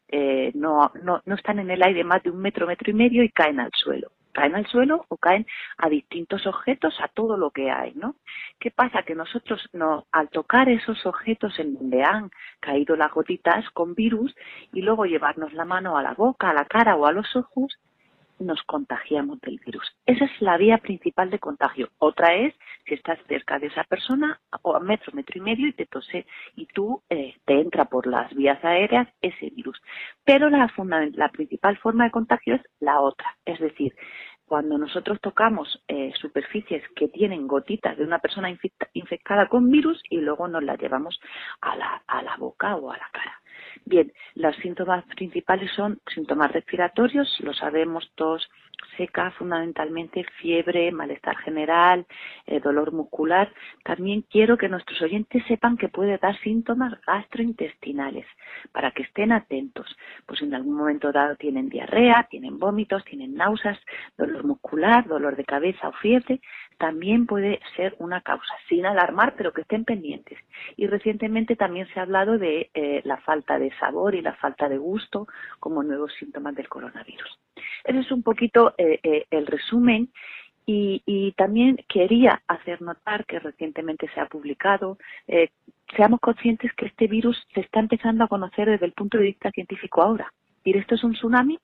no, 0.55 0.91
no, 1.03 1.21
no 1.25 1.35
están 1.35 1.59
en 1.59 1.71
el 1.71 1.81
aire 1.83 2.03
más 2.03 2.21
de 2.23 2.29
un 2.31 2.39
metro, 2.41 2.67
metro 2.67 2.91
y 2.91 2.93
medio 2.93 3.23
y 3.23 3.29
caen 3.29 3.59
al 3.59 3.71
suelo. 3.73 4.09
caen 4.31 4.55
al 4.55 4.67
suelo 4.67 5.05
o 5.09 5.17
caen 5.17 5.45
a 5.77 5.89
distintos 5.89 6.45
objetos, 6.45 6.93
a 7.01 7.07
todo 7.07 7.35
lo 7.35 7.49
que 7.51 7.71
hay, 7.71 7.93
¿no? 7.95 8.15
¿Qué 8.59 8.69
pasa? 8.71 9.03
Que 9.03 9.15
nosotros 9.15 9.59
no, 9.73 10.05
al 10.11 10.29
tocar 10.29 10.69
esos 10.69 11.05
objetos 11.05 11.57
en 11.59 11.73
donde 11.73 12.03
han 12.03 12.29
caído 12.59 12.95
las 12.95 13.11
gotitas 13.11 13.69
con 13.71 13.95
virus 13.95 14.33
y 14.71 14.81
luego 14.81 15.05
llevarnos 15.05 15.51
la 15.53 15.65
mano 15.65 15.97
a 15.97 16.03
la 16.03 16.13
boca, 16.13 16.49
a 16.51 16.53
la 16.53 16.65
cara 16.65 16.95
o 16.95 17.05
a 17.05 17.11
los 17.11 17.35
ojos, 17.35 17.77
nos 18.39 18.61
contagiamos 18.63 19.39
del 19.41 19.59
virus. 19.65 19.85
Esa 20.05 20.25
es 20.25 20.41
la 20.41 20.57
vía 20.57 20.77
principal 20.77 21.29
de 21.29 21.39
contagio. 21.39 21.89
Otra 21.97 22.35
es 22.35 22.53
si 22.85 22.93
estás 22.93 23.19
cerca 23.27 23.59
de 23.59 23.67
esa 23.67 23.83
persona 23.83 24.39
o 24.61 24.75
a 24.75 24.79
metro, 24.79 25.13
metro 25.13 25.37
y 25.37 25.41
medio 25.41 25.67
y 25.67 25.73
te 25.73 25.85
tose 25.85 26.25
y 26.55 26.65
tú 26.67 27.01
eh, 27.09 27.35
te 27.45 27.59
entra 27.59 27.85
por 27.85 28.07
las 28.07 28.33
vías 28.33 28.63
aéreas 28.63 29.07
ese 29.21 29.49
virus. 29.51 29.81
Pero 30.23 30.49
la, 30.49 30.71
la 31.13 31.29
principal 31.29 31.77
forma 31.77 32.05
de 32.05 32.11
contagio 32.11 32.55
es 32.55 32.61
la 32.79 32.99
otra, 33.01 33.37
es 33.45 33.59
decir, 33.59 33.95
cuando 34.49 34.79
nosotros 34.79 35.21
tocamos 35.21 35.83
eh, 35.87 36.11
superficies 36.19 36.83
que 36.95 37.07
tienen 37.07 37.47
gotitas 37.47 37.95
de 37.97 38.03
una 38.03 38.17
persona 38.17 38.49
infectada 38.93 39.47
con 39.47 39.69
virus 39.69 40.01
y 40.09 40.17
luego 40.17 40.47
nos 40.47 40.63
las 40.63 40.79
llevamos 40.79 41.19
la, 41.61 42.01
a 42.07 42.23
la 42.23 42.35
boca 42.37 42.75
o 42.75 42.91
a 42.91 42.97
la 42.97 43.07
cara. 43.13 43.39
Bien, 43.85 44.11
los 44.35 44.55
síntomas 44.57 45.05
principales 45.15 45.71
son 45.75 45.99
síntomas 46.13 46.51
respiratorios, 46.51 47.39
lo 47.41 47.53
sabemos 47.53 48.11
todos, 48.15 48.49
seca 48.97 49.31
fundamentalmente, 49.31 50.25
fiebre, 50.41 50.91
malestar 50.91 51.37
general, 51.37 52.05
eh, 52.45 52.59
dolor 52.59 52.91
muscular. 52.91 53.51
También 53.83 54.23
quiero 54.29 54.57
que 54.57 54.69
nuestros 54.69 55.01
oyentes 55.01 55.43
sepan 55.47 55.77
que 55.77 55.89
puede 55.89 56.17
dar 56.17 56.37
síntomas 56.39 56.93
gastrointestinales 57.05 58.25
para 58.71 58.91
que 58.91 59.03
estén 59.03 59.31
atentos. 59.31 59.87
Pues 60.25 60.41
en 60.41 60.53
algún 60.53 60.75
momento 60.75 61.11
dado 61.11 61.35
tienen 61.35 61.69
diarrea, 61.69 62.27
tienen 62.29 62.59
vómitos, 62.59 63.05
tienen 63.05 63.35
náuseas, 63.35 63.79
dolor 64.17 64.43
muscular, 64.43 65.07
dolor 65.07 65.35
de 65.35 65.45
cabeza 65.45 65.89
o 65.89 65.93
fiebre. 65.93 66.41
También 66.77 67.25
puede 67.25 67.59
ser 67.75 67.95
una 67.99 68.21
causa, 68.21 68.53
sin 68.69 68.85
alarmar, 68.85 69.35
pero 69.35 69.51
que 69.51 69.61
estén 69.61 69.83
pendientes. 69.83 70.39
Y 70.77 70.87
recientemente 70.87 71.55
también 71.55 71.87
se 71.93 71.99
ha 71.99 72.03
hablado 72.03 72.37
de 72.37 72.69
eh, 72.73 73.01
la 73.03 73.17
falta 73.17 73.59
de 73.59 73.71
sabor 73.79 74.15
y 74.15 74.21
la 74.21 74.35
falta 74.35 74.69
de 74.69 74.77
gusto 74.77 75.27
como 75.59 75.83
nuevos 75.83 76.13
síntomas 76.19 76.55
del 76.55 76.69
coronavirus. 76.69 77.39
Ese 77.83 77.99
es 77.99 78.11
un 78.11 78.23
poquito 78.23 78.68
eh, 78.77 78.99
eh, 79.03 79.25
el 79.31 79.47
resumen 79.47 80.09
y, 80.71 81.33
también 81.35 81.77
quería 81.87 82.43
hacer 82.47 82.81
notar 82.81 83.25
que 83.25 83.39
recientemente 83.39 84.07
se 84.13 84.19
ha 84.19 84.27
publicado, 84.27 84.99
eh, 85.27 85.49
seamos 85.95 86.19
conscientes 86.19 86.71
que 86.73 86.85
este 86.85 87.07
virus 87.07 87.43
se 87.55 87.61
está 87.61 87.79
empezando 87.79 88.23
a 88.23 88.27
conocer 88.27 88.69
desde 88.69 88.85
el 88.85 88.91
punto 88.91 89.17
de 89.17 89.23
vista 89.23 89.49
científico 89.49 90.03
ahora. 90.03 90.31
¿Y 90.63 90.77
esto 90.77 90.93
es 90.93 91.03
un 91.03 91.13
tsunami? 91.13 91.57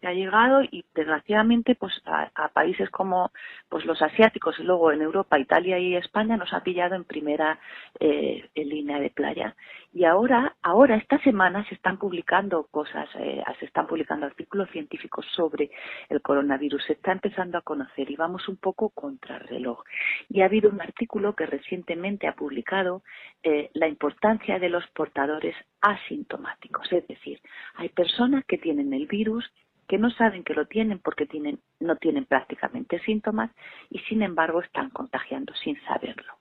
Que 0.00 0.08
ha 0.08 0.12
llegado 0.12 0.62
y 0.62 0.84
desgraciadamente 0.94 1.74
pues 1.74 1.92
a, 2.06 2.48
países 2.48 2.90
como 2.90 3.30
pues 3.68 3.84
los 3.84 4.00
asiáticos 4.02 4.58
y 4.58 4.62
luego 4.62 4.92
en 4.92 5.02
Europa, 5.02 5.38
Italia 5.38 5.78
y 5.78 5.94
España 5.94 6.36
nos 6.36 6.52
ha 6.52 6.62
pillado 6.62 6.94
en 6.94 7.04
primera 7.04 7.58
eh, 7.98 8.48
línea 8.54 8.98
de 8.98 9.10
playa. 9.10 9.54
Y 9.92 10.04
ahora 10.04 10.56
ahora 10.62 10.96
esta 10.96 11.18
semana 11.22 11.66
se 11.68 11.74
están 11.74 11.98
publicando 11.98 12.66
cosas 12.70 13.08
eh, 13.18 13.42
se 13.58 13.66
están 13.66 13.86
publicando 13.86 14.26
artículos 14.26 14.70
científicos 14.70 15.26
sobre 15.34 15.70
el 16.08 16.22
coronavirus. 16.22 16.84
Se 16.84 16.94
está 16.94 17.12
empezando 17.12 17.58
a 17.58 17.62
conocer 17.62 18.10
y 18.10 18.16
vamos 18.16 18.48
un 18.48 18.56
poco 18.56 18.90
contra 18.90 19.36
el 19.36 19.48
reloj. 19.48 19.82
Y 20.28 20.40
ha 20.40 20.46
habido 20.46 20.70
un 20.70 20.80
artículo 20.80 21.34
que 21.34 21.46
recientemente 21.46 22.26
ha 22.26 22.34
publicado 22.34 23.02
eh, 23.42 23.70
la 23.74 23.88
importancia 23.88 24.58
de 24.58 24.68
los 24.68 24.86
portadores 24.88 25.54
asintomáticos. 25.80 26.90
Es 26.92 27.06
decir 27.06 27.40
hay 27.74 27.88
personas 27.90 28.44
que 28.46 28.58
tienen 28.58 28.92
el 28.92 29.06
virus 29.06 29.50
que 29.90 29.98
no 29.98 30.08
saben 30.12 30.44
que 30.44 30.54
lo 30.54 30.66
tienen 30.66 31.00
porque 31.00 31.26
tienen, 31.26 31.58
no 31.80 31.96
tienen 31.96 32.24
prácticamente 32.24 33.00
síntomas 33.00 33.50
y 33.90 33.98
sin 33.98 34.22
embargo 34.22 34.60
están 34.60 34.88
contagiando 34.90 35.52
sin 35.64 35.82
saberlo. 35.82 36.32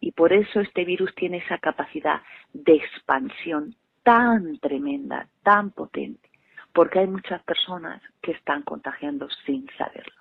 Y 0.00 0.10
por 0.10 0.32
eso 0.32 0.58
este 0.58 0.84
virus 0.84 1.14
tiene 1.14 1.36
esa 1.36 1.58
capacidad 1.58 2.22
de 2.52 2.74
expansión 2.74 3.76
tan 4.02 4.58
tremenda, 4.58 5.28
tan 5.44 5.70
potente, 5.70 6.28
porque 6.72 6.98
hay 6.98 7.06
muchas 7.06 7.40
personas 7.44 8.02
que 8.20 8.32
están 8.32 8.62
contagiando 8.62 9.28
sin 9.46 9.70
saberlo. 9.78 10.20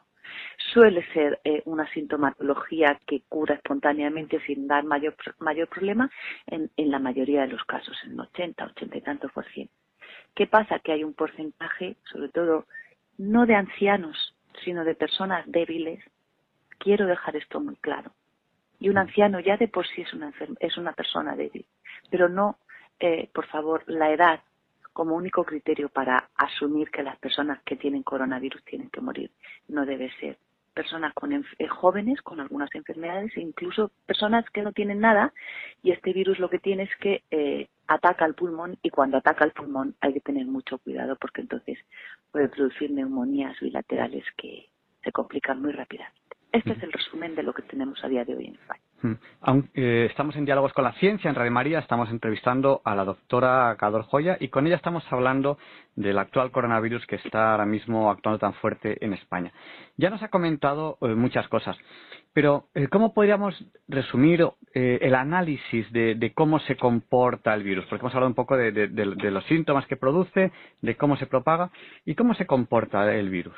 Suele 0.71 1.03
ser 1.13 1.39
eh, 1.45 1.63
una 1.65 1.91
sintomatología 1.93 2.99
que 3.07 3.23
cura 3.27 3.55
espontáneamente 3.55 4.39
sin 4.41 4.67
dar 4.67 4.83
mayor, 4.83 5.15
mayor 5.39 5.67
problema 5.67 6.11
en, 6.45 6.69
en 6.77 6.91
la 6.91 6.99
mayoría 6.99 7.41
de 7.41 7.47
los 7.47 7.63
casos, 7.63 7.97
en 8.03 8.19
80, 8.19 8.65
80 8.65 8.97
y 8.99 9.01
tantos 9.01 9.31
por 9.31 9.45
ciento. 9.45 9.73
¿Qué 10.35 10.47
pasa? 10.47 10.79
Que 10.79 10.91
hay 10.91 11.03
un 11.03 11.13
porcentaje, 11.13 11.97
sobre 12.11 12.29
todo 12.29 12.65
no 13.17 13.45
de 13.45 13.55
ancianos, 13.55 14.35
sino 14.63 14.83
de 14.83 14.95
personas 14.95 15.43
débiles. 15.47 16.03
Quiero 16.77 17.07
dejar 17.07 17.35
esto 17.35 17.59
muy 17.59 17.75
claro. 17.77 18.11
Y 18.79 18.89
un 18.89 18.97
anciano 18.97 19.39
ya 19.39 19.57
de 19.57 19.67
por 19.67 19.87
sí 19.87 20.01
es 20.01 20.13
una, 20.13 20.31
es 20.59 20.77
una 20.77 20.93
persona 20.93 21.35
débil, 21.35 21.65
pero 22.11 22.29
no, 22.29 22.59
eh, 22.99 23.29
por 23.33 23.47
favor, 23.47 23.83
la 23.87 24.11
edad 24.11 24.41
como 24.93 25.15
único 25.15 25.43
criterio 25.43 25.89
para 25.89 26.29
asumir 26.35 26.89
que 26.89 27.03
las 27.03 27.17
personas 27.17 27.61
que 27.63 27.75
tienen 27.75 28.03
coronavirus 28.03 28.63
tienen 28.63 28.89
que 28.89 29.01
morir. 29.01 29.31
No 29.67 29.85
debe 29.85 30.11
ser 30.19 30.37
personas 30.77 31.11
con 31.15 31.33
eh, 31.33 31.67
jóvenes 31.67 32.21
con 32.21 32.39
algunas 32.39 32.69
enfermedades 32.75 33.35
incluso 33.35 33.89
personas 34.05 34.45
que 34.51 34.61
no 34.61 34.73
tienen 34.73 34.99
nada 34.99 35.33
y 35.81 35.91
este 35.91 36.13
virus 36.13 36.37
lo 36.37 36.51
que 36.51 36.59
tiene 36.59 36.83
es 36.83 36.95
que 36.97 37.23
eh, 37.31 37.67
ataca 37.87 38.25
al 38.25 38.35
pulmón 38.35 38.77
y 38.81 38.89
cuando 38.89 39.17
ataca 39.17 39.43
al 39.43 39.51
pulmón 39.51 39.95
hay 40.01 40.13
que 40.13 40.21
tener 40.21 40.45
mucho 40.45 40.77
cuidado 40.79 41.15
porque 41.15 41.41
entonces 41.41 41.77
puede 42.31 42.49
producir 42.49 42.91
neumonías 42.91 43.59
bilaterales 43.59 44.25
que 44.37 44.69
se 45.03 45.11
complican 45.11 45.61
muy 45.61 45.71
rápidamente. 45.71 46.37
Este 46.51 46.71
es 46.71 46.83
el 46.83 46.91
resumen 46.91 47.35
de 47.35 47.43
lo 47.43 47.53
que 47.53 47.61
tenemos 47.63 48.03
a 48.03 48.07
día 48.07 48.25
de 48.25 48.35
hoy 48.35 48.47
en 48.47 48.55
España. 48.55 48.81
Aunque, 49.41 49.69
eh, 49.75 50.05
estamos 50.09 50.35
en 50.35 50.45
Diálogos 50.45 50.73
con 50.73 50.83
la 50.83 50.93
Ciencia, 50.93 51.29
en 51.29 51.35
Radio 51.35 51.51
María, 51.51 51.79
estamos 51.79 52.09
entrevistando 52.09 52.81
a 52.83 52.95
la 52.95 53.05
doctora 53.05 53.75
Cador 53.77 54.03
Joya 54.03 54.37
y 54.39 54.47
con 54.47 54.65
ella 54.65 54.75
estamos 54.75 55.03
hablando 55.11 55.57
del 55.95 56.17
actual 56.17 56.51
coronavirus 56.51 57.05
que 57.05 57.17
está 57.17 57.51
ahora 57.51 57.65
mismo 57.65 58.09
actuando 58.09 58.39
tan 58.39 58.53
fuerte 58.55 59.03
en 59.05 59.13
España. 59.13 59.51
Ya 59.97 60.09
nos 60.09 60.23
ha 60.23 60.29
comentado 60.29 60.97
eh, 61.01 61.09
muchas 61.09 61.47
cosas, 61.47 61.77
pero 62.33 62.69
eh, 62.73 62.87
¿cómo 62.87 63.13
podríamos 63.13 63.55
resumir 63.87 64.45
el 64.73 65.15
análisis 65.15 65.91
de, 65.91 66.31
cómo 66.35 66.59
se 66.59 66.75
comporta 66.75 67.53
el 67.53 67.63
virus? 67.63 67.85
Porque 67.85 68.03
hemos 68.03 68.13
hablado 68.13 68.29
un 68.29 68.35
poco 68.35 68.55
de 68.57 69.31
los 69.31 69.43
síntomas 69.45 69.87
que 69.87 69.95
produce, 69.95 70.51
de 70.81 70.95
cómo 70.95 71.17
se 71.17 71.25
propaga 71.25 71.71
y 72.05 72.13
cómo 72.13 72.35
se 72.35 72.45
comporta 72.45 73.11
el 73.15 73.29
virus. 73.29 73.57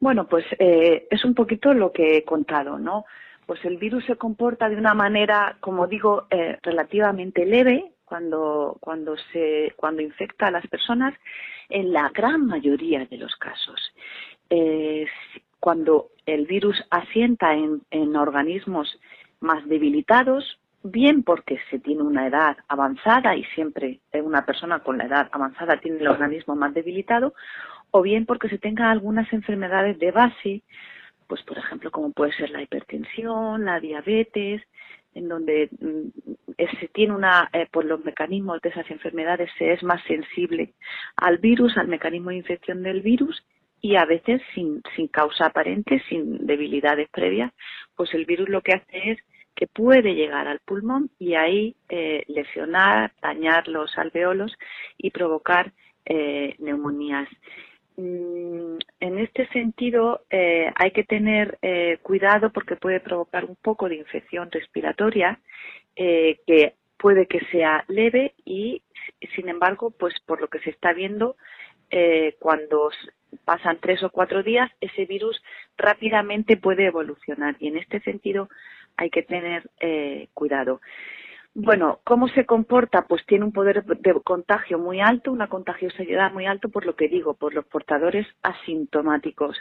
Bueno, 0.00 0.26
pues 0.26 0.46
es 0.58 1.22
un 1.24 1.34
poquito 1.34 1.74
lo 1.74 1.92
que 1.92 2.16
he 2.16 2.24
contado, 2.24 2.78
¿no? 2.78 3.04
Pues 3.48 3.64
el 3.64 3.78
virus 3.78 4.04
se 4.04 4.16
comporta 4.16 4.68
de 4.68 4.76
una 4.76 4.92
manera, 4.92 5.56
como 5.60 5.86
digo, 5.86 6.26
eh, 6.28 6.58
relativamente 6.62 7.46
leve 7.46 7.92
cuando, 8.04 8.76
cuando, 8.78 9.16
se, 9.32 9.72
cuando 9.74 10.02
infecta 10.02 10.48
a 10.48 10.50
las 10.50 10.66
personas 10.66 11.14
en 11.70 11.94
la 11.94 12.10
gran 12.10 12.44
mayoría 12.44 13.06
de 13.06 13.16
los 13.16 13.34
casos. 13.36 13.80
cuando 15.60 16.10
el 16.26 16.44
virus 16.44 16.76
asienta 16.90 17.54
en, 17.54 17.80
en 17.90 18.16
organismos 18.16 19.00
más 19.40 19.66
debilitados, 19.66 20.58
bien 20.82 21.22
porque 21.22 21.58
se 21.70 21.78
tiene 21.78 22.02
una 22.02 22.26
edad 22.26 22.58
avanzada 22.68 23.34
y 23.34 23.44
siempre 23.54 24.00
una 24.12 24.44
persona 24.44 24.80
con 24.80 24.98
la 24.98 25.06
edad 25.06 25.28
avanzada 25.32 25.80
tiene 25.80 26.00
el 26.00 26.08
organismo 26.08 26.54
más 26.54 26.74
debilitado, 26.74 27.32
o 27.92 28.02
bien 28.02 28.26
porque 28.26 28.50
se 28.50 28.58
tenga 28.58 28.90
algunas 28.90 29.32
enfermedades 29.32 29.98
de 29.98 30.10
base, 30.10 30.62
pues 31.28 31.42
por 31.42 31.58
ejemplo 31.58 31.90
como 31.90 32.12
puede 32.12 32.32
ser 32.32 32.50
la 32.50 32.62
hipertensión, 32.62 33.64
la 33.64 33.78
diabetes, 33.78 34.62
en 35.14 35.28
donde 35.28 35.68
mm, 35.80 36.56
se 36.80 36.88
tiene 36.88 37.14
una, 37.14 37.48
eh, 37.52 37.66
por 37.70 37.84
los 37.84 38.04
mecanismos 38.04 38.60
de 38.60 38.70
esas 38.70 38.90
enfermedades 38.90 39.50
se 39.58 39.72
es 39.72 39.82
más 39.82 40.02
sensible 40.04 40.74
al 41.16 41.38
virus, 41.38 41.76
al 41.76 41.88
mecanismo 41.88 42.30
de 42.30 42.36
infección 42.36 42.82
del 42.82 43.02
virus 43.02 43.44
y 43.80 43.96
a 43.96 44.04
veces 44.04 44.42
sin, 44.54 44.82
sin 44.96 45.08
causa 45.08 45.46
aparente, 45.46 46.02
sin 46.08 46.46
debilidades 46.46 47.08
previas, 47.10 47.52
pues 47.94 48.12
el 48.14 48.24
virus 48.24 48.48
lo 48.48 48.60
que 48.62 48.72
hace 48.72 49.10
es 49.12 49.18
que 49.54 49.66
puede 49.66 50.14
llegar 50.14 50.46
al 50.48 50.60
pulmón 50.60 51.10
y 51.18 51.34
ahí 51.34 51.76
eh, 51.88 52.24
lesionar, 52.28 53.12
dañar 53.20 53.68
los 53.68 53.96
alveolos 53.98 54.56
y 54.96 55.10
provocar 55.10 55.72
eh, 56.04 56.54
neumonías 56.58 57.28
en 57.98 59.18
este 59.18 59.48
sentido 59.48 60.22
eh, 60.30 60.70
hay 60.76 60.92
que 60.92 61.02
tener 61.02 61.58
eh, 61.62 61.98
cuidado 62.02 62.52
porque 62.52 62.76
puede 62.76 63.00
provocar 63.00 63.44
un 63.44 63.56
poco 63.56 63.88
de 63.88 63.96
infección 63.96 64.50
respiratoria 64.52 65.40
eh, 65.96 66.38
que 66.46 66.74
puede 66.96 67.26
que 67.26 67.40
sea 67.50 67.84
leve 67.88 68.34
y 68.44 68.82
sin 69.34 69.48
embargo 69.48 69.90
pues 69.90 70.14
por 70.26 70.40
lo 70.40 70.48
que 70.48 70.60
se 70.60 70.70
está 70.70 70.92
viendo 70.92 71.36
cuando 72.38 72.90
pasan 73.46 73.78
tres 73.80 74.02
o 74.02 74.10
cuatro 74.10 74.42
días 74.42 74.70
ese 74.80 75.06
virus 75.06 75.42
rápidamente 75.78 76.58
puede 76.58 76.84
evolucionar. 76.84 77.56
Y 77.60 77.68
en 77.68 77.78
este 77.78 78.00
sentido 78.00 78.50
hay 78.98 79.08
que 79.08 79.22
tener 79.22 79.70
cuidado 80.34 80.82
Bueno, 81.60 81.98
¿cómo 82.04 82.28
se 82.28 82.46
comporta? 82.46 83.06
Pues 83.08 83.26
tiene 83.26 83.44
un 83.44 83.50
poder 83.50 83.82
de 83.84 84.14
contagio 84.22 84.78
muy 84.78 85.00
alto, 85.00 85.32
una 85.32 85.48
contagiosidad 85.48 86.32
muy 86.32 86.46
alta, 86.46 86.68
por 86.68 86.86
lo 86.86 86.94
que 86.94 87.08
digo, 87.08 87.34
por 87.34 87.52
los 87.52 87.66
portadores 87.66 88.28
asintomáticos. 88.44 89.56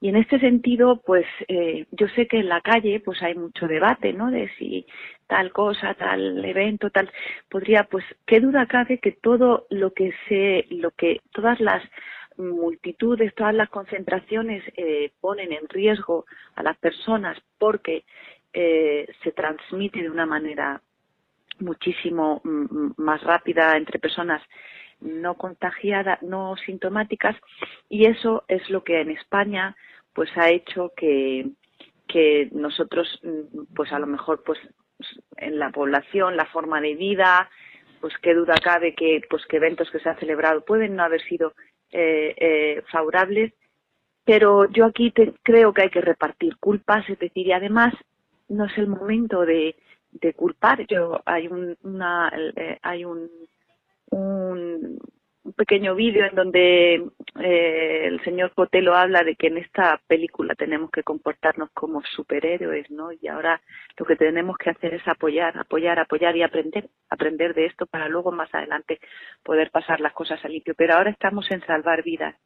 Y 0.00 0.08
en 0.08 0.16
este 0.16 0.40
sentido, 0.40 1.00
pues 1.06 1.26
eh, 1.46 1.86
yo 1.92 2.08
sé 2.08 2.26
que 2.26 2.40
en 2.40 2.48
la 2.48 2.60
calle 2.60 2.98
pues 2.98 3.22
hay 3.22 3.36
mucho 3.36 3.68
debate, 3.68 4.12
¿no? 4.12 4.32
De 4.32 4.50
si 4.58 4.84
tal 5.28 5.52
cosa, 5.52 5.94
tal 5.94 6.44
evento, 6.44 6.90
tal 6.90 7.08
podría, 7.48 7.84
pues 7.84 8.04
qué 8.26 8.40
duda 8.40 8.66
cabe 8.66 8.98
que 8.98 9.12
todo 9.12 9.68
lo 9.70 9.92
que 9.92 10.12
se, 10.28 10.66
lo 10.74 10.90
que 10.90 11.20
todas 11.30 11.60
las 11.60 11.84
multitudes, 12.36 13.32
todas 13.36 13.54
las 13.54 13.68
concentraciones 13.68 14.64
eh, 14.76 15.12
ponen 15.20 15.52
en 15.52 15.68
riesgo 15.68 16.26
a 16.56 16.64
las 16.64 16.76
personas 16.78 17.38
porque 17.58 18.04
eh, 18.52 19.06
se 19.22 19.30
transmite 19.30 20.02
de 20.02 20.10
una 20.10 20.26
manera 20.26 20.82
muchísimo 21.60 22.40
mm, 22.44 22.92
más 22.96 23.22
rápida 23.22 23.76
entre 23.76 23.98
personas 23.98 24.42
no 25.00 25.34
contagiadas, 25.34 26.20
no 26.22 26.56
sintomáticas, 26.56 27.36
y 27.88 28.06
eso 28.06 28.44
es 28.48 28.68
lo 28.70 28.82
que 28.82 29.00
en 29.00 29.10
España 29.10 29.76
pues 30.12 30.30
ha 30.36 30.50
hecho 30.50 30.92
que, 30.96 31.50
nosotros 32.52 33.20
mm, 33.22 33.74
pues 33.74 33.92
a 33.92 33.98
lo 33.98 34.06
mejor 34.06 34.42
pues 34.44 34.58
en 35.36 35.58
la 35.58 35.70
población, 35.70 36.36
la 36.36 36.46
forma 36.46 36.80
de 36.80 36.94
vida, 36.94 37.48
pues 38.00 38.14
qué 38.22 38.34
duda 38.34 38.54
cabe 38.62 38.94
que 38.94 39.20
pues 39.30 39.44
que 39.46 39.58
eventos 39.58 39.90
que 39.90 40.00
se 40.00 40.08
han 40.08 40.18
celebrado 40.18 40.64
pueden 40.64 40.96
no 40.96 41.04
haber 41.04 41.22
sido 41.22 41.54
eh, 41.92 42.34
eh, 42.36 42.82
favorables, 42.90 43.52
pero 44.24 44.68
yo 44.70 44.86
aquí 44.86 45.12
creo 45.42 45.72
que 45.72 45.82
hay 45.82 45.90
que 45.90 46.00
repartir 46.00 46.56
culpas, 46.58 47.08
es 47.08 47.18
decir, 47.18 47.46
y 47.46 47.52
además 47.52 47.94
no 48.48 48.64
es 48.64 48.76
el 48.76 48.88
momento 48.88 49.42
de, 49.42 49.76
de 50.12 50.34
culpar. 50.34 50.86
Yo 50.86 51.20
hay 51.24 51.48
un, 51.48 51.76
una, 51.82 52.32
eh, 52.56 52.78
hay 52.82 53.04
un, 53.04 53.28
un, 54.10 54.98
pequeño 55.56 55.94
vídeo 55.94 56.26
en 56.26 56.34
donde 56.34 56.94
eh, 57.40 58.02
el 58.04 58.22
señor 58.22 58.52
Cotelo 58.54 58.94
habla 58.94 59.22
de 59.22 59.34
que 59.34 59.46
en 59.46 59.58
esta 59.58 60.00
película 60.06 60.54
tenemos 60.54 60.90
que 60.90 61.02
comportarnos 61.02 61.70
como 61.72 62.02
superhéroes, 62.02 62.90
¿no? 62.90 63.10
Y 63.12 63.28
ahora 63.28 63.60
lo 63.96 64.04
que 64.04 64.16
tenemos 64.16 64.56
que 64.58 64.70
hacer 64.70 64.94
es 64.94 65.08
apoyar, 65.08 65.56
apoyar, 65.58 65.98
apoyar 65.98 66.36
y 66.36 66.42
aprender, 66.42 66.90
aprender 67.08 67.54
de 67.54 67.66
esto 67.66 67.86
para 67.86 68.08
luego 68.08 68.30
más 68.30 68.54
adelante 68.54 69.00
poder 69.42 69.70
pasar 69.70 70.00
las 70.00 70.12
cosas 70.12 70.44
a 70.44 70.48
limpio. 70.48 70.74
Pero 70.76 70.94
ahora 70.94 71.10
estamos 71.10 71.50
en 71.50 71.64
salvar 71.64 72.02
vidas 72.02 72.36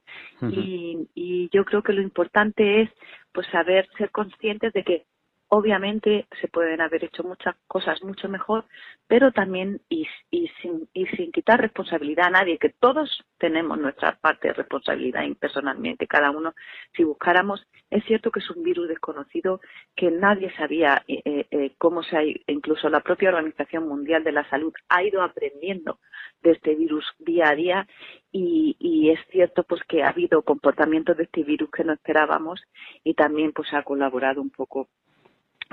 y, 0.43 1.09
y 1.15 1.49
yo 1.53 1.65
creo 1.65 1.83
que 1.83 1.93
lo 1.93 2.03
importante 2.03 2.83
es 2.83 2.91
pues 3.33 3.47
saber 3.49 3.89
ser 3.99 4.11
conscientes 4.11 4.73
de 4.73 4.85
que 4.85 5.07
Obviamente 5.55 6.27
se 6.41 6.49
pueden 6.49 6.81
haber 6.81 7.05
hecho 7.05 7.25
muchas 7.25 7.55
cosas 7.67 8.03
mucho 8.03 8.27
mejor, 8.27 8.65
pero 9.07 9.33
también 9.33 9.83
y, 9.91 10.09
sin, 10.31 10.89
y 10.95 11.05
sin 11.09 11.31
quitar 11.31 11.61
responsabilidad 11.61 12.29
a 12.29 12.31
nadie, 12.31 12.57
que 12.57 12.71
todos 12.71 13.23
tenemos 13.37 13.79
nuestra 13.79 14.13
parte 14.19 14.49
de 14.49 14.55
responsabilidad 14.55 15.21
personalmente, 15.39 16.07
cada 16.07 16.31
uno, 16.31 16.55
si 16.97 17.05
buscáramos, 17.05 17.67
es 17.91 18.03
cierto 18.07 18.31
que 18.31 18.41
es 18.41 18.49
un 18.49 18.63
virus 18.63 18.89
desconocido 18.89 19.61
que 19.95 20.11
nadie 20.11 20.51
sabía 20.57 21.03
eh, 21.07 21.21
eh, 21.27 21.47
eh, 21.51 21.73
cómo 21.77 22.03
se 22.03 22.17
ha, 22.17 22.23
incluso 22.47 22.89
la 22.89 23.01
propia 23.01 23.29
Organización 23.29 23.87
Mundial 23.87 24.25
de 24.25 24.33
la 24.33 24.49
Salud 24.49 24.73
ha 24.89 25.03
ido 25.03 25.21
aprendiendo 25.21 25.99
de 26.41 26.53
este 26.53 26.75
virus 26.75 27.05
día 27.19 27.51
a 27.51 27.55
día 27.55 27.87
y, 28.31 28.75
y, 28.79 29.11
es 29.11 29.21
cierto 29.31 29.65
pues 29.65 29.83
que 29.87 30.03
ha 30.03 30.09
habido 30.09 30.41
comportamientos 30.41 31.15
de 31.19 31.25
este 31.25 31.43
virus 31.43 31.71
que 31.71 31.85
no 31.85 31.93
esperábamos 31.93 32.63
y 33.05 33.13
también 33.13 33.53
pues 33.53 33.71
ha 33.75 33.83
colaborado 33.83 34.41
un 34.41 34.49
poco 34.49 34.89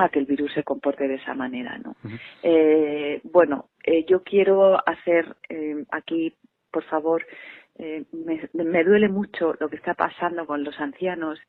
a 0.03 0.09
que 0.09 0.19
el 0.19 0.25
virus 0.25 0.53
se 0.53 0.63
comporte 0.63 1.07
de 1.07 1.15
esa 1.15 1.33
manera, 1.33 1.77
¿no? 1.77 1.95
eh, 2.43 3.21
bueno, 3.23 3.69
eh, 3.83 4.05
yo 4.07 4.23
quiero 4.23 4.77
hacer 4.87 5.35
eh, 5.49 5.83
aquí, 5.91 6.33
por 6.71 6.83
favor, 6.83 7.25
eh, 7.77 8.05
me, 8.11 8.49
me, 8.53 8.83
duele 8.83 9.09
mucho 9.09 9.55
lo 9.59 9.69
que 9.69 9.75
está 9.75 9.93
pasando 9.93 10.45
con 10.45 10.63
los 10.63 10.79
ancianos. 10.79 11.39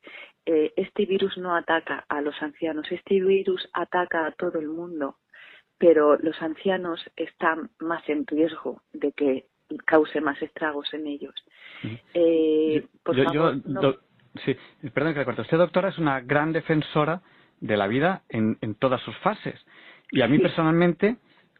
Este 0.45 1.05
virus 1.05 1.37
no 1.37 1.55
ataca 1.55 2.05
a 2.09 2.21
los 2.21 2.41
ancianos, 2.41 2.91
este 2.91 3.21
virus 3.21 3.69
ataca 3.73 4.25
a 4.25 4.31
todo 4.31 4.59
el 4.59 4.69
mundo, 4.69 5.17
pero 5.77 6.17
los 6.17 6.41
ancianos 6.41 6.99
están 7.15 7.69
más 7.79 8.07
en 8.09 8.25
riesgo 8.25 8.81
de 8.93 9.11
que 9.11 9.45
cause 9.85 10.19
más 10.21 10.41
estragos 10.41 10.93
en 10.93 11.07
ellos. 11.07 11.35
Eh, 12.13 12.85
por 13.03 13.15
yo, 13.15 13.23
favor, 13.25 13.55
yo, 13.63 13.81
no... 13.81 13.95
sí, 14.43 14.55
perdón 14.93 15.13
que 15.13 15.19
le 15.19 15.25
corto. 15.25 15.41
Usted, 15.41 15.57
doctora, 15.57 15.89
es 15.89 15.97
una 15.97 16.21
gran 16.21 16.51
defensora 16.53 17.21
de 17.61 17.77
la 17.77 17.87
vida 17.87 18.23
en, 18.29 18.57
en 18.61 18.75
todas 18.75 19.01
sus 19.01 19.15
fases. 19.19 19.59
Y 20.11 20.21
a 20.21 20.27
mí 20.27 20.39
personalmente 20.39 21.15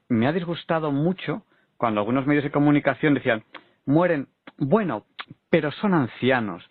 me 0.10 0.28
ha 0.28 0.34
disgustado 0.34 0.92
mucho 0.92 1.44
cuando 1.78 2.02
algunos 2.02 2.28
medios 2.28 2.44
de 2.44 2.52
comunicación 2.52 3.14
decían, 3.14 3.44
mueren, 3.86 4.28
bueno, 4.58 5.06
pero 5.50 5.72
son 5.72 5.94
ancianos. 5.94 6.64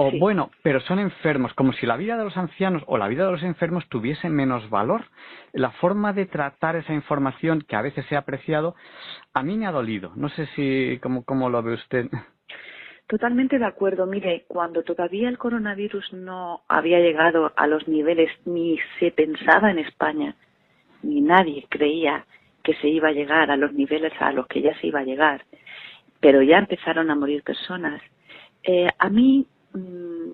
O 0.00 0.10
sí. 0.10 0.18
bueno, 0.18 0.50
pero 0.62 0.80
son 0.80 1.00
enfermos, 1.00 1.52
como 1.54 1.72
si 1.72 1.84
la 1.84 1.96
vida 1.96 2.16
de 2.16 2.24
los 2.24 2.36
ancianos 2.36 2.84
o 2.86 2.98
la 2.98 3.08
vida 3.08 3.26
de 3.26 3.32
los 3.32 3.42
enfermos 3.42 3.88
tuviese 3.88 4.28
menos 4.28 4.70
valor. 4.70 5.06
La 5.52 5.72
forma 5.72 6.12
de 6.12 6.26
tratar 6.26 6.76
esa 6.76 6.94
información 6.94 7.62
que 7.62 7.74
a 7.74 7.82
veces 7.82 8.06
se 8.06 8.14
ha 8.14 8.20
apreciado, 8.20 8.76
a 9.34 9.42
mí 9.42 9.56
me 9.56 9.66
ha 9.66 9.72
dolido. 9.72 10.12
No 10.14 10.28
sé 10.28 10.46
si, 10.54 11.00
cómo, 11.02 11.24
cómo 11.24 11.50
lo 11.50 11.62
ve 11.62 11.74
usted. 11.74 12.08
Totalmente 13.08 13.58
de 13.58 13.64
acuerdo. 13.64 14.04
Mire, 14.04 14.44
cuando 14.48 14.82
todavía 14.82 15.30
el 15.30 15.38
coronavirus 15.38 16.12
no 16.12 16.60
había 16.68 17.00
llegado 17.00 17.52
a 17.56 17.66
los 17.66 17.88
niveles 17.88 18.30
ni 18.44 18.78
se 19.00 19.10
pensaba 19.10 19.70
en 19.70 19.78
España, 19.78 20.36
ni 21.02 21.22
nadie 21.22 21.64
creía 21.70 22.26
que 22.62 22.74
se 22.74 22.88
iba 22.88 23.08
a 23.08 23.12
llegar 23.12 23.50
a 23.50 23.56
los 23.56 23.72
niveles 23.72 24.12
a 24.20 24.30
los 24.30 24.46
que 24.46 24.60
ya 24.60 24.78
se 24.78 24.88
iba 24.88 25.00
a 25.00 25.04
llegar, 25.04 25.46
pero 26.20 26.42
ya 26.42 26.58
empezaron 26.58 27.10
a 27.10 27.14
morir 27.14 27.42
personas. 27.42 28.02
Eh, 28.62 28.88
a 28.98 29.08
mí 29.08 29.46
mmm, 29.72 30.28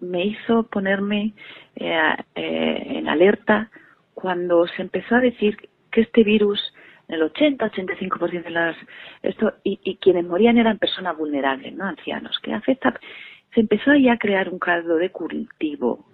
me 0.00 0.24
hizo 0.24 0.62
ponerme 0.62 1.34
eh, 1.76 2.16
eh, 2.36 2.82
en 2.86 3.06
alerta 3.06 3.70
cuando 4.14 4.66
se 4.68 4.80
empezó 4.80 5.16
a 5.16 5.20
decir 5.20 5.58
que 5.90 6.00
este 6.00 6.24
virus 6.24 6.72
el 7.08 7.22
80-85% 7.22 8.44
de 8.44 8.50
las 8.50 8.76
esto 9.22 9.54
y, 9.62 9.96
quienes 9.96 10.24
morían 10.24 10.58
eran 10.58 10.78
personas 10.78 11.16
vulnerables, 11.16 11.74
no 11.74 11.84
ancianos, 11.84 12.38
que 12.40 12.52
afecta 12.52 12.98
se 13.54 13.60
empezó 13.60 13.92
ahí 13.92 14.08
a 14.08 14.18
crear 14.18 14.48
un 14.48 14.58
caldo 14.58 14.96
de 14.96 15.10
cultivo 15.10 16.06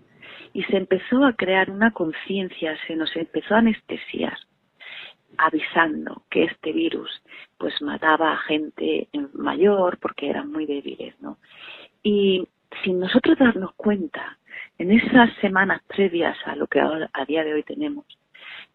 y 0.52 0.62
se 0.64 0.76
empezó 0.76 1.24
a 1.24 1.32
crear 1.32 1.70
una 1.70 1.92
conciencia, 1.92 2.76
se 2.86 2.96
nos 2.96 3.14
empezó 3.16 3.54
a 3.54 3.58
anestesiar 3.58 4.36
avisando 5.38 6.24
que 6.28 6.44
este 6.44 6.72
virus 6.72 7.10
pues 7.56 7.80
mataba 7.80 8.32
a 8.32 8.38
gente 8.38 9.08
mayor 9.32 9.98
porque 9.98 10.28
eran 10.28 10.50
muy 10.50 10.66
débiles, 10.66 11.14
¿no? 11.20 11.38
Y 12.02 12.46
sin 12.84 12.98
nosotros 12.98 13.38
darnos 13.38 13.72
cuenta 13.74 14.38
en 14.78 14.90
esas 14.92 15.32
semanas 15.40 15.82
previas 15.86 16.36
a 16.46 16.56
lo 16.56 16.66
que 16.66 16.80
ahora 16.80 17.10
a 17.12 17.24
día 17.24 17.44
de 17.44 17.54
hoy 17.54 17.62
tenemos 17.62 18.04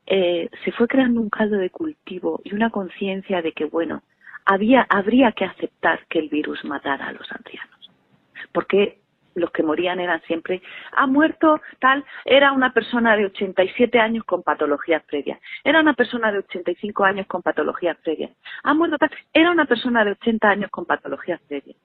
eh, 0.07 0.49
se 0.63 0.71
fue 0.71 0.87
creando 0.87 1.21
un 1.21 1.29
caldo 1.29 1.57
de 1.57 1.69
cultivo 1.69 2.41
y 2.43 2.53
una 2.53 2.69
conciencia 2.69 3.41
de 3.41 3.51
que, 3.53 3.65
bueno, 3.65 4.03
había, 4.45 4.85
habría 4.89 5.31
que 5.31 5.45
aceptar 5.45 6.05
que 6.07 6.19
el 6.19 6.29
virus 6.29 6.63
matara 6.63 7.07
a 7.07 7.13
los 7.13 7.31
ancianos. 7.31 7.91
Porque 8.51 8.99
los 9.35 9.51
que 9.51 9.63
morían 9.63 9.99
eran 9.99 10.21
siempre, 10.23 10.61
ha 10.93 11.07
muerto 11.07 11.61
tal, 11.79 12.05
era 12.23 12.53
una 12.53 12.73
persona 12.73 13.15
de 13.17 13.25
87 13.25 13.99
años 13.99 14.23
con 14.23 14.43
patologías 14.43 15.03
previas, 15.03 15.39
era 15.63 15.81
una 15.81 15.93
persona 15.93 16.31
de 16.31 16.39
85 16.39 17.03
años 17.03 17.27
con 17.27 17.41
patologías 17.41 17.97
previas, 17.97 18.31
ha 18.63 18.73
muerto 18.73 18.97
tal, 18.97 19.11
era 19.33 19.51
una 19.51 19.65
persona 19.65 20.05
de 20.05 20.11
80 20.11 20.49
años 20.49 20.71
con 20.71 20.85
patologías 20.85 21.41
previas. 21.47 21.77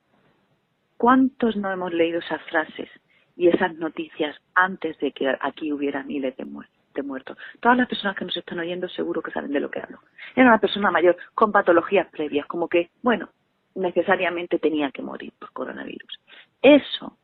¿Cuántos 0.97 1.57
no 1.57 1.73
hemos 1.73 1.93
leído 1.93 2.21
esas 2.21 2.43
frases 2.43 2.89
y 3.37 3.49
esas 3.49 3.75
noticias 3.75 4.37
antes 4.55 4.99
de 4.99 5.13
que 5.13 5.35
aquí 5.41 5.73
hubiera 5.73 6.03
miles 6.05 6.37
de 6.37 6.45
muertos? 6.45 6.80
De 6.95 7.03
muertos. 7.03 7.37
Todas 7.61 7.79
las 7.79 7.89
personas 7.89 8.17
que 8.17 8.25
nos 8.25 8.37
están 8.37 8.59
oyendo 8.59 8.89
seguro 8.89 9.23
que 9.23 9.31
saben 9.31 9.53
de 9.53 9.61
lo 9.61 9.71
que 9.71 9.81
hablo. 9.81 10.01
Era 10.35 10.49
una 10.49 10.59
persona 10.59 10.91
mayor 10.91 11.17
con 11.35 11.53
patologías 11.53 12.09
previas, 12.09 12.47
como 12.47 12.69
que, 12.69 12.91
bueno, 13.03 13.29
necesariamente 13.75 14.59
tenía 14.59 14.91
que 14.91 15.03
morir 15.03 15.33
por 15.39 15.53
coronavirus. 15.53 16.21
Eso, 16.63 17.17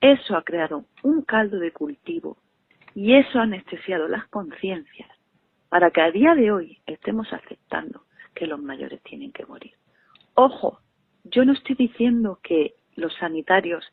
eso 0.00 0.36
ha 0.36 0.42
creado 0.42 0.84
un 1.02 1.22
caldo 1.22 1.58
de 1.58 1.72
cultivo 1.72 2.36
y 2.94 3.14
eso 3.14 3.38
ha 3.38 3.42
anestesiado 3.42 4.08
las 4.08 4.26
conciencias 4.28 5.08
para 5.68 5.90
que 5.90 6.02
a 6.02 6.10
día 6.10 6.34
de 6.34 6.52
hoy 6.52 6.78
estemos 6.86 7.32
aceptando 7.32 8.04
que 8.34 8.46
los 8.46 8.60
mayores 8.60 9.02
tienen 9.02 9.32
que 9.32 9.46
morir. 9.46 9.72
Ojo, 10.34 10.80
yo 11.24 11.44
no 11.44 11.52
estoy 11.52 11.76
diciendo 11.76 12.38
que 12.42 12.74
los 12.96 13.14
sanitarios 13.16 13.84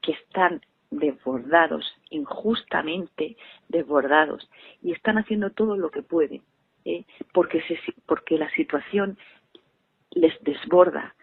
que 0.00 0.12
están 0.12 0.62
desbordados, 0.92 1.84
injustamente 2.10 3.36
desbordados, 3.68 4.48
y 4.82 4.92
están 4.92 5.18
haciendo 5.18 5.50
todo 5.50 5.76
lo 5.76 5.90
que 5.90 6.02
pueden, 6.02 6.42
¿eh? 6.84 7.04
porque, 7.32 7.62
se, 7.62 7.78
porque 8.06 8.38
la 8.38 8.50
situación 8.50 9.18
les 10.10 10.32
desborda. 10.42 11.14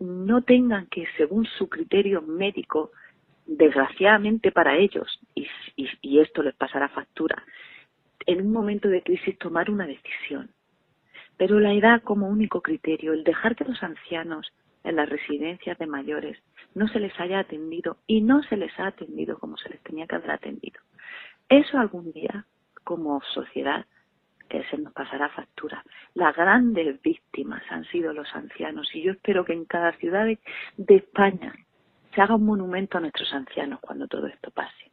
No 0.00 0.42
tengan 0.42 0.86
que, 0.86 1.06
según 1.16 1.44
su 1.46 1.68
criterio 1.68 2.22
médico, 2.22 2.90
desgraciadamente 3.46 4.50
para 4.50 4.76
ellos, 4.76 5.20
y, 5.34 5.46
y, 5.76 5.88
y 6.00 6.20
esto 6.20 6.42
les 6.42 6.54
pasará 6.54 6.88
factura, 6.88 7.44
en 8.26 8.40
un 8.40 8.52
momento 8.52 8.88
de 8.88 9.02
crisis 9.02 9.38
tomar 9.38 9.70
una 9.70 9.86
decisión. 9.86 10.50
Pero 11.36 11.60
la 11.60 11.74
edad 11.74 12.02
como 12.02 12.28
único 12.28 12.62
criterio, 12.62 13.12
el 13.12 13.22
dejar 13.22 13.54
que 13.54 13.64
los 13.64 13.82
ancianos 13.82 14.50
en 14.84 14.96
las 14.96 15.08
residencias 15.08 15.78
de 15.78 15.86
mayores 15.86 16.38
no 16.74 16.86
se 16.88 17.00
les 17.00 17.18
haya 17.18 17.40
atendido 17.40 17.96
y 18.06 18.20
no 18.20 18.42
se 18.42 18.56
les 18.56 18.78
ha 18.78 18.88
atendido 18.88 19.38
como 19.38 19.56
se 19.56 19.70
les 19.70 19.82
tenía 19.82 20.06
que 20.06 20.16
haber 20.16 20.30
atendido. 20.30 20.80
Eso 21.48 21.78
algún 21.78 22.12
día, 22.12 22.46
como 22.84 23.20
sociedad, 23.32 23.86
eh, 24.50 24.62
se 24.70 24.78
nos 24.78 24.92
pasará 24.92 25.28
factura. 25.30 25.84
Las 26.14 26.36
grandes 26.36 27.00
víctimas 27.02 27.62
han 27.70 27.84
sido 27.86 28.12
los 28.12 28.32
ancianos 28.34 28.88
y 28.94 29.02
yo 29.02 29.12
espero 29.12 29.44
que 29.44 29.52
en 29.52 29.64
cada 29.64 29.92
ciudad 29.92 30.26
de, 30.26 30.94
España 30.94 31.54
se 32.14 32.20
haga 32.20 32.36
un 32.36 32.46
monumento 32.46 32.98
a 32.98 33.00
nuestros 33.00 33.32
ancianos 33.32 33.80
cuando 33.80 34.06
todo 34.06 34.26
esto 34.26 34.50
pase. 34.50 34.92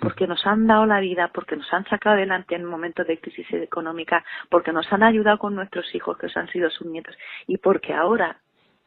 Porque 0.00 0.26
nos 0.26 0.44
han 0.46 0.66
dado 0.66 0.84
la 0.86 1.00
vida, 1.00 1.30
porque 1.32 1.56
nos 1.56 1.72
han 1.72 1.84
sacado 1.84 2.16
adelante 2.16 2.54
en 2.54 2.64
momentos 2.64 3.06
de 3.06 3.18
crisis 3.18 3.46
económica, 3.52 4.24
porque 4.50 4.72
nos 4.72 4.92
han 4.92 5.02
ayudado 5.02 5.38
con 5.38 5.54
nuestros 5.54 5.94
hijos 5.94 6.18
que 6.18 6.26
han 6.34 6.48
sido 6.48 6.68
sus 6.70 6.86
nietos 6.86 7.16
y 7.46 7.58
porque 7.58 7.94
ahora, 7.94 8.40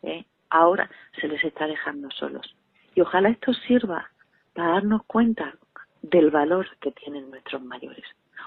eh, 0.04 0.26
ahora 0.50 0.89
se 1.20 1.28
les 1.28 1.43
está 1.43 1.68
dejando 1.68 2.10
solos. 2.12 2.56
Y 2.95 3.02
ojalá 3.02 3.30
esto 3.30 3.54
sirva 3.54 4.10
para 4.54 4.74
darnos 4.74 5.04
cuenta 5.06 5.56
del 6.02 6.32
valor 6.32 6.68
que 6.82 6.91
tienen 6.91 7.30
nuestros 7.30 7.62
mayores. 7.62 8.04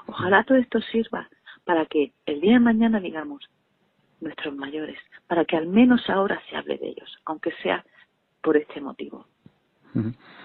Ojalá 0.07 0.45
todo 0.45 0.59
esto 0.59 0.81
sirva 0.81 1.29
para 1.65 1.87
que 1.87 2.13
el 2.27 2.41
día 2.41 2.55
de 2.55 2.61
mañana 2.61 3.01
digamos 3.01 3.49
nuestros 4.21 4.55
mayores, 4.55 4.99
para 5.27 5.45
que 5.45 5.57
al 5.57 5.67
menos 5.67 6.09
ahora 6.09 6.41
se 6.49 6.57
hable 6.57 6.79
de 6.79 6.89
ellos, 6.89 7.19
aunque 7.25 7.53
sea 7.63 7.85
por 8.41 8.57
este 8.57 8.81
motivo. 8.81 9.27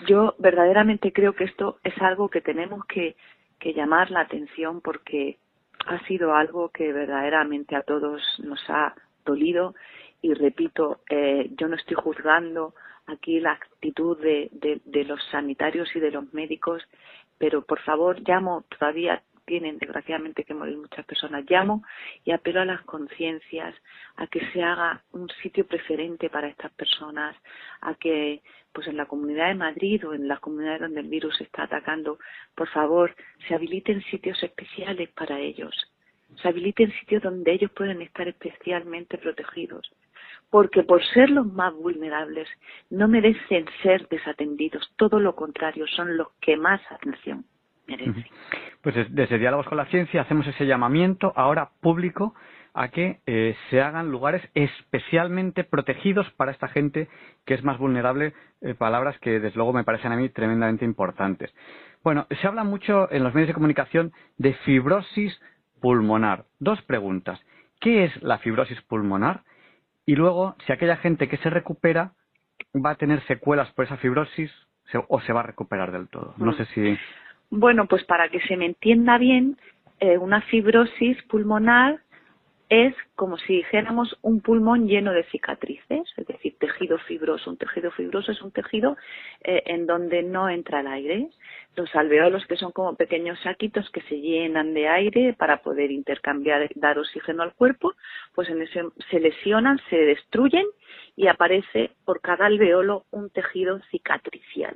Yo 0.08 0.36
verdaderamente 0.40 1.14
creo 1.14 1.34
que 1.34 1.46
esto 1.46 1.80
es 1.84 1.94
algo 2.02 2.30
que 2.30 2.42
tenemos 2.42 2.86
que, 2.86 3.16
que 3.60 3.74
llamar 3.74 4.12
la 4.12 4.22
atención 4.22 4.82
porque 4.82 5.38
ha 5.86 6.06
sido 6.06 6.36
algo 6.36 6.70
que 6.70 6.92
verdaderamente 6.92 7.76
a 7.76 7.84
todos 7.84 8.22
nos 8.40 8.60
ha 8.70 8.94
dolido 9.26 9.74
y 10.22 10.34
repito, 10.34 11.02
eh, 11.10 11.50
yo 11.58 11.68
no 11.68 11.76
estoy 11.76 11.96
juzgando 11.96 12.74
aquí 13.06 13.40
la 13.40 13.54
actitud 13.54 14.18
de, 14.20 14.50
los 15.06 15.24
sanitarios 15.32 15.96
y 15.96 16.00
de 16.00 16.12
los 16.12 16.34
médicos, 16.34 16.84
pero 17.38 17.62
por 17.64 17.80
favor 17.82 18.20
llamo, 18.28 18.66
todavía 18.78 19.24
tienen 19.46 19.78
desgraciadamente 19.78 20.44
que 20.44 20.54
morir 20.54 20.78
muchas 20.78 21.06
personas, 21.06 21.46
llamo 21.50 21.84
y 22.26 22.32
apelo 22.32 22.60
a 22.60 22.66
las 22.66 22.82
conciencias, 22.82 23.74
a 24.18 24.28
que 24.28 24.46
se 24.52 24.62
haga 24.62 25.04
un 25.14 25.30
sitio 25.42 25.66
preferente 25.66 26.30
para 26.30 26.50
estas 26.50 26.72
personas, 26.74 27.36
a 27.80 27.96
que 27.96 28.42
pues 28.74 28.88
en 28.88 28.98
la 28.98 29.06
comunidad 29.06 29.48
de 29.48 29.56
Madrid 29.56 30.06
o 30.06 30.14
en 30.14 30.28
las 30.28 30.42
comunidades 30.42 30.82
donde 30.82 31.00
el 31.00 31.08
virus 31.08 31.40
está 31.40 31.64
atacando, 31.64 32.20
por 32.56 32.68
favor, 32.68 33.16
se 33.48 33.56
habiliten 33.56 34.02
sitios 34.04 34.44
especiales 34.44 35.10
para 35.12 35.40
ellos, 35.40 35.74
se 36.42 36.48
habiliten 36.50 36.92
sitios 37.00 37.24
donde 37.24 37.54
ellos 37.54 37.72
pueden 37.72 38.02
estar 38.02 38.28
especialmente 38.28 39.18
protegidos 39.18 39.90
porque 40.50 40.84
por 40.84 41.04
ser 41.04 41.30
los 41.30 41.52
más 41.52 41.74
vulnerables 41.74 42.48
no 42.90 43.08
merecen 43.08 43.66
ser 43.84 44.08
desatendidos, 44.08 44.92
todo 44.96 45.20
lo 45.20 45.36
contrario, 45.36 45.86
son 45.88 46.18
los 46.18 46.30
que 46.42 46.58
más 46.58 46.82
atención 46.92 47.46
merecen. 47.88 48.26
Pues 48.82 48.96
desde 49.10 49.38
Diálogos 49.38 49.68
con 49.68 49.78
la 49.78 49.86
Ciencia 49.86 50.22
hacemos 50.22 50.48
ese 50.48 50.66
llamamiento 50.66 51.34
ahora 51.36 51.70
público 51.82 52.34
a 52.74 52.90
que 52.90 53.22
eh, 53.26 53.56
se 53.70 53.82
hagan 53.82 54.12
lugares 54.12 54.48
especialmente 54.54 55.64
protegidos 55.64 56.30
para 56.34 56.52
esta 56.52 56.68
gente 56.68 57.08
que 57.44 57.56
es 57.56 57.64
más 57.64 57.80
vulnerable, 57.80 58.34
eh, 58.62 58.76
palabras 58.76 59.18
que 59.20 59.40
desde 59.40 59.56
luego 59.56 59.74
me 59.74 59.84
parecen 59.84 60.12
a 60.12 60.16
mí 60.16 60.30
tremendamente 60.30 60.86
importantes. 60.86 61.52
Bueno, 62.04 62.28
se 62.30 62.48
habla 62.48 62.64
mucho 62.64 63.12
en 63.12 63.24
los 63.24 63.34
medios 63.34 63.48
de 63.48 63.56
comunicación 63.56 64.14
de 64.38 64.54
fibrosis 64.66 65.42
pulmonar. 65.82 66.46
Dos 66.60 66.82
preguntas. 66.84 67.40
¿Qué 67.80 68.06
es 68.06 68.22
la 68.22 68.38
fibrosis 68.38 68.80
pulmonar? 68.84 69.42
Y 70.08 70.16
luego, 70.16 70.56
si 70.66 70.72
aquella 70.72 70.96
gente 70.96 71.28
que 71.28 71.38
se 71.38 71.50
recupera 71.50 72.14
va 72.74 72.92
a 72.92 72.96
tener 72.96 73.22
secuelas 73.28 73.70
por 73.74 73.86
esa 73.86 73.98
fibrosis 73.98 74.52
o 75.10 75.20
se 75.20 75.34
va 75.34 75.42
a 75.42 75.44
recuperar 75.44 75.92
del 75.92 76.08
todo. 76.08 76.34
No 76.38 76.54
sé 76.54 76.66
si. 76.68 76.98
Bueno, 77.50 77.88
pues 77.88 78.06
para 78.06 78.30
que 78.30 78.40
se 78.40 78.56
me 78.56 78.66
entienda 78.66 79.18
bien, 79.18 79.58
eh, 80.00 80.18
una 80.18 80.42
fibrosis 80.42 81.22
pulmonar 81.24 82.00
es 82.70 82.94
como 83.16 83.38
si 83.38 83.58
dijéramos 83.58 84.18
un 84.22 84.42
pulmón 84.42 84.88
lleno 84.88 85.14
de 85.14 85.24
cicatrices, 85.26 86.04
es 86.18 86.28
decir, 86.28 86.58
tejido 86.60 86.98
fibroso. 87.00 87.50
Un 87.50 87.58
tejido 87.58 87.92
fibroso 87.92 88.32
es 88.34 88.42
un 88.42 88.52
tejido 88.52 88.98
eh, 89.42 89.64
en 89.68 89.86
donde 89.88 90.22
no 90.22 90.50
entra 90.50 90.82
el 90.82 90.88
aire. 90.88 91.30
Los 91.76 91.96
alveolos, 91.96 92.46
que 92.46 92.58
son 92.58 92.74
como 92.74 92.96
pequeños 92.96 93.40
saquitos 93.42 93.90
que 93.92 94.02
se 94.02 94.20
llenan 94.20 94.74
de 94.74 94.90
aire 94.90 95.34
para 95.34 95.62
poder 95.62 95.92
intercambiar, 95.92 96.70
dar 96.76 97.00
oxígeno 97.00 97.44
al 97.44 97.54
cuerpo, 97.54 97.94
pues 98.36 98.50
en 98.50 98.62
ese 98.62 98.84
se 99.10 99.20
lesionan, 99.22 99.80
se 99.90 99.96
destruyen 99.96 100.66
y 101.16 101.28
aparece 101.28 101.92
por 102.04 102.20
cada 102.20 102.48
alveolo 102.48 103.06
un 103.12 103.30
tejido 103.30 103.80
cicatricial. 103.92 104.76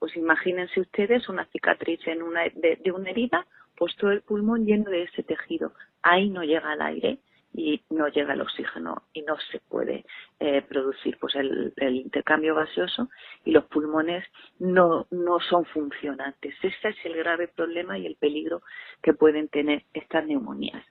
Pues 0.00 0.16
imagínense 0.16 0.80
ustedes 0.80 1.28
una 1.28 1.44
cicatriz 1.46 2.00
en 2.08 2.22
una, 2.22 2.42
de, 2.42 2.80
de 2.82 2.92
una 2.92 3.10
herida, 3.10 3.46
pues 3.76 3.94
todo 3.96 4.10
el 4.10 4.22
pulmón 4.22 4.66
lleno 4.66 4.90
de 4.90 5.04
ese 5.04 5.22
tejido. 5.22 5.72
Ahí 6.02 6.30
no 6.30 6.42
llega 6.42 6.72
el 6.72 6.82
aire 6.82 7.18
y 7.54 7.82
no 7.90 8.08
llega 8.08 8.34
el 8.34 8.40
oxígeno 8.40 9.02
y 9.12 9.22
no 9.22 9.36
se 9.50 9.60
puede 9.60 10.04
eh, 10.38 10.62
producir 10.62 11.16
pues 11.18 11.34
el, 11.34 11.72
el, 11.76 11.96
intercambio 11.96 12.54
gaseoso 12.54 13.08
y 13.44 13.52
los 13.52 13.64
pulmones 13.64 14.24
no, 14.58 15.06
no 15.10 15.40
son 15.40 15.64
funcionantes. 15.66 16.54
Ese 16.62 16.88
es 16.88 16.96
el 17.04 17.16
grave 17.16 17.48
problema 17.48 17.98
y 17.98 18.06
el 18.06 18.16
peligro 18.16 18.62
que 19.02 19.14
pueden 19.14 19.48
tener 19.48 19.84
estas 19.94 20.26
neumonías. 20.26 20.84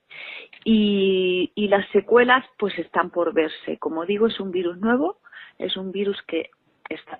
Y, 0.64 1.52
y 1.54 1.68
las 1.68 1.88
secuelas 1.90 2.44
pues 2.58 2.78
están 2.78 3.10
por 3.10 3.32
verse. 3.32 3.78
Como 3.78 4.04
digo, 4.04 4.26
es 4.26 4.40
un 4.40 4.50
virus 4.50 4.78
nuevo, 4.78 5.20
es 5.58 5.76
un 5.76 5.92
virus 5.92 6.20
que 6.26 6.50
Está, 6.88 7.18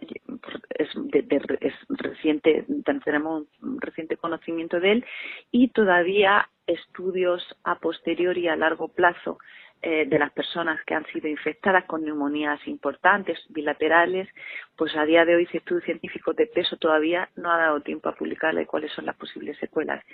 es, 0.78 0.88
de, 0.94 1.22
de, 1.22 1.58
es, 1.60 1.74
reciente, 1.88 2.64
tenemos 3.04 3.44
un 3.62 3.80
reciente 3.80 4.16
conocimiento 4.16 4.80
de 4.80 4.92
él 4.92 5.04
y 5.50 5.68
todavía 5.68 6.48
estudios 6.66 7.42
a 7.64 7.78
posteriori 7.78 8.48
a 8.48 8.56
largo 8.56 8.88
plazo 8.88 9.38
eh, 9.80 10.06
de 10.06 10.18
las 10.18 10.32
personas 10.32 10.82
que 10.84 10.94
han 10.94 11.06
sido 11.06 11.28
infectadas 11.28 11.84
con 11.84 12.04
neumonías 12.04 12.66
importantes, 12.66 13.38
bilaterales, 13.50 14.28
pues 14.76 14.96
a 14.96 15.04
día 15.04 15.24
de 15.24 15.36
hoy 15.36 15.44
ese 15.44 15.58
estudio 15.58 15.82
científico 15.82 16.32
de 16.32 16.46
peso 16.46 16.76
todavía 16.76 17.28
no 17.36 17.52
ha 17.52 17.58
dado 17.58 17.80
tiempo 17.80 18.08
a 18.08 18.14
publicarle 18.14 18.66
cuáles 18.66 18.92
son 18.92 19.06
las 19.06 19.16
posibles 19.16 19.56
secuelas. 19.58 20.04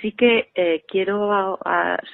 Sí 0.00 0.12
que 0.12 0.50
eh, 0.54 0.84
quiero 0.88 1.58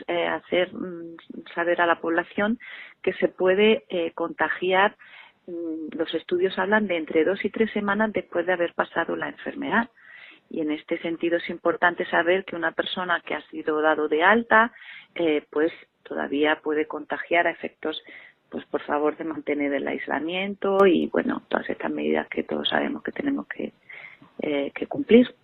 eh, 0.08 0.26
hacer 0.26 0.74
mm, 0.74 1.16
saber 1.54 1.80
a 1.80 1.86
la 1.86 2.00
población 2.00 2.58
que 3.02 3.12
se 3.12 3.28
puede 3.28 3.84
eh, 3.88 4.12
contagiar 4.14 4.96
los 5.92 6.12
estudios 6.14 6.58
hablan 6.58 6.86
de 6.86 6.96
entre 6.96 7.24
dos 7.24 7.44
y 7.44 7.50
tres 7.50 7.70
semanas 7.72 8.12
después 8.12 8.46
de 8.46 8.52
haber 8.52 8.74
pasado 8.74 9.16
la 9.16 9.28
enfermedad. 9.28 9.88
Y 10.50 10.60
en 10.60 10.70
este 10.70 10.98
sentido 10.98 11.36
es 11.36 11.48
importante 11.50 12.06
saber 12.06 12.44
que 12.44 12.56
una 12.56 12.72
persona 12.72 13.20
que 13.24 13.34
ha 13.34 13.42
sido 13.48 13.80
dado 13.82 14.08
de 14.08 14.22
alta, 14.22 14.72
eh, 15.14 15.44
pues 15.50 15.72
todavía 16.02 16.60
puede 16.62 16.86
contagiar 16.86 17.46
a 17.46 17.50
efectos, 17.50 18.02
pues 18.50 18.64
por 18.66 18.80
favor 18.82 19.16
de 19.16 19.24
mantener 19.24 19.74
el 19.74 19.86
aislamiento 19.86 20.86
y 20.86 21.08
bueno, 21.08 21.42
todas 21.48 21.68
estas 21.68 21.90
medidas 21.90 22.28
que 22.28 22.44
todos 22.44 22.68
sabemos 22.68 23.02
que 23.02 23.12
tenemos 23.12 23.46
que, 23.46 23.72
eh, 24.40 24.70
que 24.74 24.86
cumplir. 24.86 25.34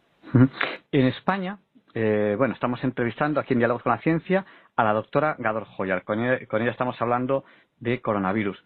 En 0.90 1.06
España, 1.06 1.58
eh, 1.92 2.34
bueno, 2.38 2.54
estamos 2.54 2.82
entrevistando 2.82 3.40
aquí 3.40 3.52
en 3.52 3.58
Diálogos 3.58 3.82
con 3.82 3.92
la 3.92 4.00
Ciencia 4.00 4.46
a 4.74 4.84
la 4.84 4.94
doctora 4.94 5.36
Gador 5.38 5.64
Joyar. 5.64 6.02
Con 6.04 6.24
ella, 6.24 6.46
con 6.46 6.62
ella 6.62 6.70
estamos 6.70 7.00
hablando 7.00 7.44
de 7.78 8.00
coronavirus. 8.00 8.64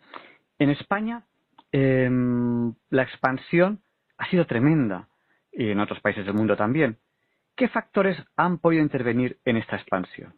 En 0.60 0.70
España, 0.70 1.24
eh, 1.72 2.08
la 2.90 3.02
expansión 3.02 3.80
ha 4.16 4.28
sido 4.30 4.46
tremenda 4.46 5.08
y 5.52 5.70
en 5.70 5.80
otros 5.80 6.00
países 6.00 6.24
del 6.24 6.34
mundo 6.34 6.56
también. 6.56 6.98
¿Qué 7.56 7.68
factores 7.68 8.16
han 8.36 8.58
podido 8.58 8.82
intervenir 8.82 9.38
en 9.44 9.56
esta 9.56 9.76
expansión? 9.76 10.34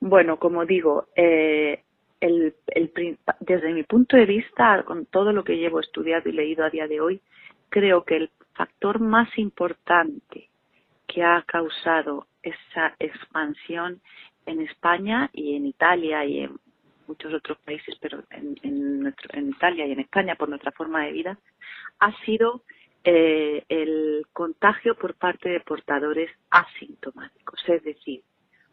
Bueno, 0.00 0.38
como 0.38 0.66
digo, 0.66 1.06
eh, 1.14 1.84
el, 2.20 2.54
el, 2.66 3.18
desde 3.40 3.72
mi 3.72 3.84
punto 3.84 4.16
de 4.16 4.26
vista, 4.26 4.82
con 4.84 5.06
todo 5.06 5.32
lo 5.32 5.44
que 5.44 5.56
llevo 5.56 5.80
estudiado 5.80 6.28
y 6.28 6.32
leído 6.32 6.64
a 6.64 6.70
día 6.70 6.88
de 6.88 7.00
hoy, 7.00 7.20
creo 7.68 8.04
que 8.04 8.16
el 8.16 8.30
factor 8.54 9.00
más 9.00 9.28
importante 9.38 10.50
que 11.06 11.22
ha 11.22 11.42
causado 11.42 12.26
esa 12.42 12.94
expansión 12.98 14.00
en 14.46 14.60
España 14.60 15.30
y 15.32 15.56
en 15.56 15.66
Italia 15.66 16.24
y 16.24 16.40
en 16.40 16.58
muchos 17.06 17.32
otros 17.32 17.58
países, 17.58 17.96
pero 18.00 18.22
en, 18.30 18.56
en, 18.62 19.00
nuestro, 19.00 19.38
en 19.38 19.50
Italia 19.50 19.86
y 19.86 19.92
en 19.92 20.00
España 20.00 20.36
por 20.36 20.48
nuestra 20.48 20.72
forma 20.72 21.04
de 21.04 21.12
vida, 21.12 21.38
ha 22.00 22.12
sido 22.24 22.62
eh, 23.04 23.64
el 23.68 24.26
contagio 24.32 24.96
por 24.96 25.14
parte 25.14 25.48
de 25.48 25.60
portadores 25.60 26.30
asintomáticos, 26.50 27.60
es 27.68 27.82
decir, 27.82 28.22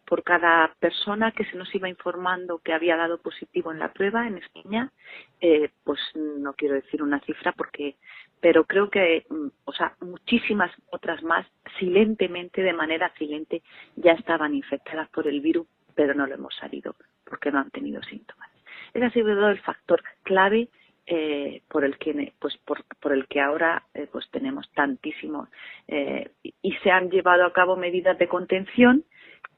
por 0.06 0.24
cada 0.24 0.74
persona 0.80 1.32
que 1.32 1.46
se 1.46 1.56
nos 1.58 1.74
iba 1.74 1.88
informando 1.88 2.60
que 2.60 2.74
había 2.74 2.98
dado 2.98 3.22
positivo 3.22 3.72
en 3.72 3.80
la 3.80 3.94
prueba 3.94 4.28
en 4.28 4.38
España, 4.38 4.92
eh, 5.40 5.70
pues 5.84 6.00
no 6.16 6.54
quiero 6.54 6.76
decir 6.76 7.02
una 7.02 7.22
cifra 7.22 7.54
porque, 7.54 7.96
pero 8.42 8.66
creo 8.66 8.90
que, 8.90 9.26
mm, 9.30 9.48
o 9.66 9.74
sea, 9.74 9.96
muchísimas 10.02 10.72
otras 10.92 11.24
más 11.24 11.46
silentemente, 11.80 12.62
de 12.62 12.74
manera 12.74 13.14
silente, 13.18 13.64
ya 13.96 14.14
estaban 14.14 14.54
infectadas 14.54 15.10
por 15.10 15.28
el 15.28 15.40
virus 15.40 15.68
pero 15.96 16.14
no 16.14 16.26
lo 16.26 16.36
hemos 16.36 16.56
salido 16.56 16.96
porque 17.32 17.50
no 17.50 17.60
han 17.60 17.72
tenido 17.72 18.04
síntomas. 18.04 18.50
Ese 18.94 19.06
ha 19.06 19.12
sido 19.12 19.50
el 19.50 19.60
factor 19.62 20.04
clave 20.24 20.68
eh, 21.08 21.62
por 21.70 21.86
el 21.86 21.98
que 21.98 22.34
pues 22.40 22.58
por, 22.58 22.84
por 23.00 23.14
el 23.14 23.26
que 23.28 23.40
ahora 23.40 23.84
eh, 23.94 24.08
pues 24.12 24.30
tenemos 24.32 24.70
tantísimo 24.74 25.48
eh, 25.88 26.30
y 26.44 26.74
se 26.84 26.92
han 26.92 27.10
llevado 27.10 27.46
a 27.46 27.54
cabo 27.54 27.78
medidas 27.78 28.18
de 28.20 28.28
contención 28.28 29.06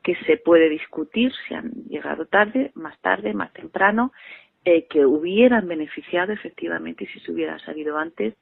que 0.04 0.16
se 0.28 0.38
puede 0.38 0.70
discutir 0.70 1.34
si 1.48 1.56
han 1.56 1.72
llegado 1.90 2.28
tarde, 2.28 2.72
más 2.76 3.00
tarde, 3.02 3.34
más 3.34 3.52
temprano, 3.54 4.14
eh, 4.64 4.86
que 4.88 5.04
hubieran 5.04 5.68
beneficiado 5.68 6.32
efectivamente 6.32 7.08
si 7.12 7.20
se 7.22 7.32
hubiera 7.32 7.58
salido 7.60 7.98
antes. 7.98 8.36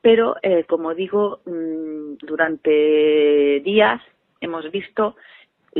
Pero, 0.00 0.36
como 0.68 0.94
digo, 0.94 1.40
mm, 1.44 2.24
durante 2.24 3.60
días 3.64 4.00
hemos 4.40 4.70
visto, 4.70 5.16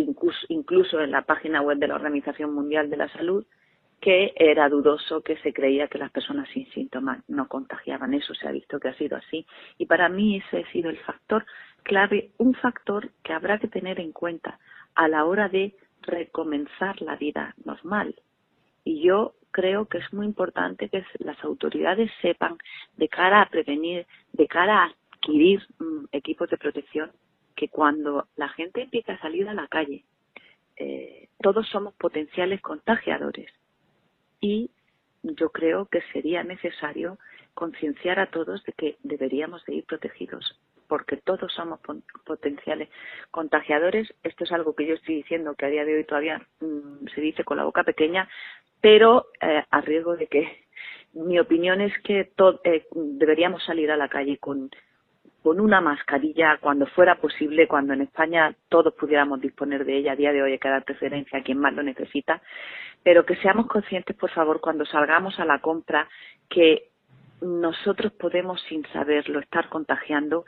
incluso, 0.00 0.38
incluso 0.48 1.00
en 1.00 1.10
la 1.10 1.22
página 1.22 1.60
web 1.60 1.78
de 1.78 1.88
la 1.88 1.94
Organización 1.94 2.54
Mundial 2.54 2.90
de 2.90 2.96
la 2.96 3.08
Salud, 3.08 3.44
que 4.00 4.32
era 4.36 4.68
dudoso 4.68 5.22
que 5.22 5.36
se 5.38 5.52
creía 5.52 5.88
que 5.88 5.98
las 5.98 6.10
personas 6.10 6.48
sin 6.50 6.70
síntomas 6.70 7.22
no 7.28 7.48
contagiaban. 7.48 8.14
Eso 8.14 8.34
se 8.34 8.46
ha 8.46 8.52
visto 8.52 8.78
que 8.78 8.88
ha 8.88 8.94
sido 8.94 9.16
así. 9.16 9.44
Y 9.76 9.86
para 9.86 10.08
mí 10.08 10.36
ese 10.36 10.58
ha 10.58 10.72
sido 10.72 10.88
el 10.88 10.98
factor 10.98 11.44
clave, 11.82 12.30
un 12.38 12.54
factor 12.54 13.10
que 13.22 13.32
habrá 13.32 13.58
que 13.58 13.68
tener 13.68 13.98
en 13.98 14.12
cuenta 14.12 14.58
a 14.94 15.08
la 15.08 15.24
hora 15.24 15.48
de 15.48 15.74
recomenzar 16.02 17.00
la 17.02 17.16
vida 17.16 17.54
normal. 17.64 18.14
Y 18.84 19.02
yo 19.02 19.34
creo 19.50 19.86
que 19.86 19.98
es 19.98 20.12
muy 20.12 20.26
importante 20.26 20.88
que 20.88 21.04
las 21.18 21.42
autoridades 21.42 22.10
sepan 22.22 22.56
de 22.96 23.08
cara 23.08 23.42
a 23.42 23.48
prevenir, 23.48 24.06
de 24.32 24.46
cara 24.46 24.84
a 24.84 24.92
adquirir 25.14 25.60
mm, 25.78 26.04
equipos 26.12 26.48
de 26.50 26.58
protección, 26.58 27.10
que 27.58 27.68
cuando 27.68 28.28
la 28.36 28.48
gente 28.50 28.82
empieza 28.82 29.14
a 29.14 29.20
salir 29.20 29.48
a 29.48 29.54
la 29.54 29.66
calle, 29.66 30.04
eh, 30.76 31.28
todos 31.42 31.68
somos 31.68 31.92
potenciales 31.94 32.60
contagiadores. 32.60 33.50
Y 34.40 34.70
yo 35.24 35.50
creo 35.50 35.86
que 35.86 36.00
sería 36.12 36.44
necesario 36.44 37.18
concienciar 37.54 38.20
a 38.20 38.30
todos 38.30 38.62
de 38.62 38.72
que 38.74 38.96
deberíamos 39.02 39.64
de 39.64 39.74
ir 39.74 39.84
protegidos 39.84 40.56
porque 40.86 41.18
todos 41.18 41.52
somos 41.52 41.80
potenciales 42.24 42.88
contagiadores. 43.30 44.08
Esto 44.22 44.44
es 44.44 44.52
algo 44.52 44.74
que 44.74 44.86
yo 44.86 44.94
estoy 44.94 45.16
diciendo 45.16 45.54
que 45.54 45.66
a 45.66 45.68
día 45.68 45.84
de 45.84 45.96
hoy 45.96 46.04
todavía 46.04 46.40
mm, 46.60 47.08
se 47.14 47.20
dice 47.20 47.44
con 47.44 47.58
la 47.58 47.64
boca 47.64 47.84
pequeña, 47.84 48.26
pero 48.80 49.26
eh, 49.42 49.64
a 49.68 49.80
riesgo 49.82 50.16
de 50.16 50.28
que 50.28 50.64
mi 51.12 51.38
opinión 51.38 51.82
es 51.82 51.92
que 52.04 52.32
eh, 52.64 52.86
deberíamos 52.94 53.62
salir 53.64 53.90
a 53.90 53.98
la 53.98 54.08
calle 54.08 54.38
con, 54.38 54.70
con 55.42 55.60
una 55.60 55.80
mascarilla 55.80 56.58
cuando 56.60 56.86
fuera 56.86 57.16
posible, 57.16 57.68
cuando 57.68 57.92
en 57.92 58.02
España 58.02 58.54
todos 58.68 58.94
pudiéramos 58.94 59.40
disponer 59.40 59.84
de 59.84 59.98
ella. 59.98 60.12
A 60.12 60.16
día 60.16 60.32
de 60.32 60.42
hoy 60.42 60.52
hay 60.52 60.58
que 60.58 60.68
dar 60.68 60.84
preferencia 60.84 61.38
a 61.38 61.42
quien 61.42 61.58
más 61.58 61.72
lo 61.74 61.82
necesita, 61.82 62.42
pero 63.02 63.24
que 63.24 63.36
seamos 63.36 63.66
conscientes, 63.66 64.16
por 64.16 64.30
favor, 64.30 64.60
cuando 64.60 64.84
salgamos 64.84 65.38
a 65.38 65.44
la 65.44 65.60
compra, 65.60 66.08
que 66.48 66.88
nosotros 67.40 68.12
podemos, 68.12 68.60
sin 68.68 68.84
saberlo, 68.86 69.38
estar 69.38 69.68
contagiando 69.68 70.44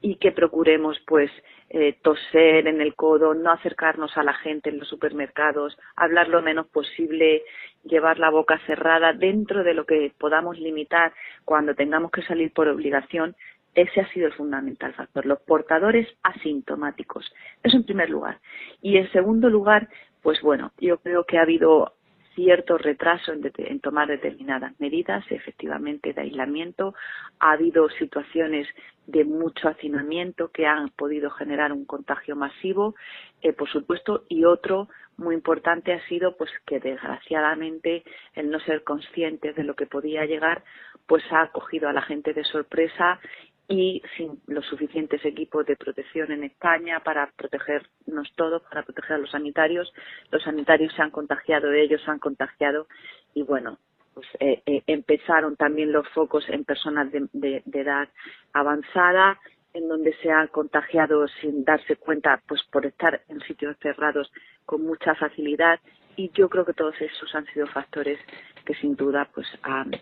y 0.00 0.16
que 0.16 0.32
procuremos 0.32 0.98
pues 1.06 1.30
eh, 1.70 1.96
toser 2.02 2.66
en 2.66 2.80
el 2.80 2.94
codo, 2.94 3.34
no 3.34 3.50
acercarnos 3.50 4.16
a 4.16 4.22
la 4.22 4.34
gente 4.34 4.70
en 4.70 4.78
los 4.78 4.88
supermercados, 4.88 5.76
hablar 5.96 6.28
lo 6.28 6.42
menos 6.42 6.66
posible, 6.66 7.42
llevar 7.84 8.18
la 8.18 8.30
boca 8.30 8.60
cerrada 8.66 9.12
dentro 9.12 9.64
de 9.64 9.74
lo 9.74 9.86
que 9.86 10.12
podamos 10.18 10.58
limitar 10.58 11.12
cuando 11.44 11.74
tengamos 11.74 12.10
que 12.10 12.22
salir 12.22 12.52
por 12.52 12.68
obligación. 12.68 13.34
Ese 13.74 14.00
ha 14.00 14.08
sido 14.12 14.26
el 14.26 14.32
fundamental 14.32 14.94
factor. 14.94 15.26
Los 15.26 15.40
portadores 15.40 16.08
asintomáticos. 16.22 17.32
Eso 17.62 17.76
en 17.76 17.84
primer 17.84 18.10
lugar. 18.10 18.40
Y 18.80 18.96
en 18.96 19.10
segundo 19.12 19.48
lugar, 19.48 19.88
pues 20.22 20.40
bueno, 20.40 20.72
yo 20.78 20.98
creo 20.98 21.24
que 21.24 21.38
ha 21.38 21.42
habido 21.42 21.94
cierto 22.34 22.78
retraso 22.78 23.32
en, 23.32 23.80
tomar 23.80 24.08
determinadas 24.08 24.78
medidas, 24.80 25.24
efectivamente, 25.30 26.12
de 26.12 26.22
aislamiento. 26.22 26.94
Ha 27.38 27.52
habido 27.52 27.88
situaciones 27.90 28.66
de 29.06 29.24
mucho 29.24 29.68
hacinamiento 29.68 30.50
que 30.50 30.66
han 30.66 30.88
podido 30.90 31.30
generar 31.30 31.72
un 31.72 31.84
contagio 31.84 32.36
masivo, 32.36 32.94
eh, 33.42 33.52
por 33.52 33.68
supuesto, 33.68 34.24
y 34.28 34.44
otro 34.44 34.88
muy 35.16 35.34
importante 35.34 35.92
ha 35.92 36.04
sido 36.08 36.36
pues 36.36 36.50
que 36.66 36.80
desgraciadamente 36.80 38.02
el 38.34 38.50
no 38.50 38.58
ser 38.60 38.82
conscientes 38.82 39.54
de 39.54 39.62
lo 39.62 39.74
que 39.74 39.86
podía 39.86 40.24
llegar 40.24 40.64
pues 41.06 41.22
ha 41.30 41.48
cogido 41.52 41.88
a 41.88 41.92
la 41.92 42.02
gente 42.02 42.32
de 42.32 42.44
sorpresa 42.44 43.20
y 43.68 44.02
sin 44.16 44.40
los 44.46 44.66
suficientes 44.66 45.24
equipos 45.24 45.64
de 45.66 45.76
protección 45.76 46.30
en 46.32 46.44
España 46.44 47.00
para 47.00 47.30
protegernos 47.36 48.32
todos, 48.36 48.62
para 48.62 48.82
proteger 48.82 49.12
a 49.16 49.18
los 49.18 49.30
sanitarios. 49.30 49.92
Los 50.30 50.42
sanitarios 50.42 50.92
se 50.94 51.02
han 51.02 51.10
contagiado, 51.10 51.72
ellos 51.72 52.02
se 52.04 52.10
han 52.10 52.18
contagiado 52.18 52.86
y 53.34 53.42
bueno, 53.42 53.78
pues 54.12 54.26
eh, 54.38 54.62
eh, 54.66 54.82
empezaron 54.86 55.56
también 55.56 55.92
los 55.92 56.08
focos 56.10 56.44
en 56.48 56.64
personas 56.64 57.10
de, 57.10 57.28
de, 57.32 57.62
edad 57.72 58.08
avanzada, 58.52 59.40
en 59.72 59.88
donde 59.88 60.14
se 60.22 60.30
han 60.30 60.48
contagiado 60.48 61.26
sin 61.40 61.64
darse 61.64 61.96
cuenta, 61.96 62.40
pues 62.46 62.62
por 62.70 62.86
estar 62.86 63.22
en 63.28 63.40
sitios 63.40 63.76
cerrados 63.80 64.30
con 64.66 64.82
mucha 64.82 65.14
facilidad 65.16 65.80
y 66.16 66.30
yo 66.34 66.48
creo 66.48 66.64
que 66.64 66.72
todos 66.72 66.94
esos 67.00 67.34
han 67.34 67.46
sido 67.46 67.66
factores 67.66 68.18
que 68.64 68.74
sin 68.74 68.96
duda 68.96 69.28
pues 69.34 69.46
han, 69.62 69.92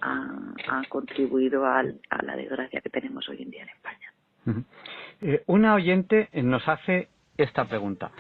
contribuido 0.89 1.67
a 1.67 1.83
la 1.83 2.37
desgracia 2.37 2.81
que 2.81 2.91
tenemos 2.91 3.29
hoy 3.29 3.43
en 3.43 3.51
día 3.51 3.63
en 3.63 3.69
España. 3.69 4.13
Eh, 5.21 5.43
una 5.47 5.75
oyente 5.75 6.29
nos 6.33 6.67
hace 6.69 7.09
esta 7.37 7.69
pregunta. 7.69 8.11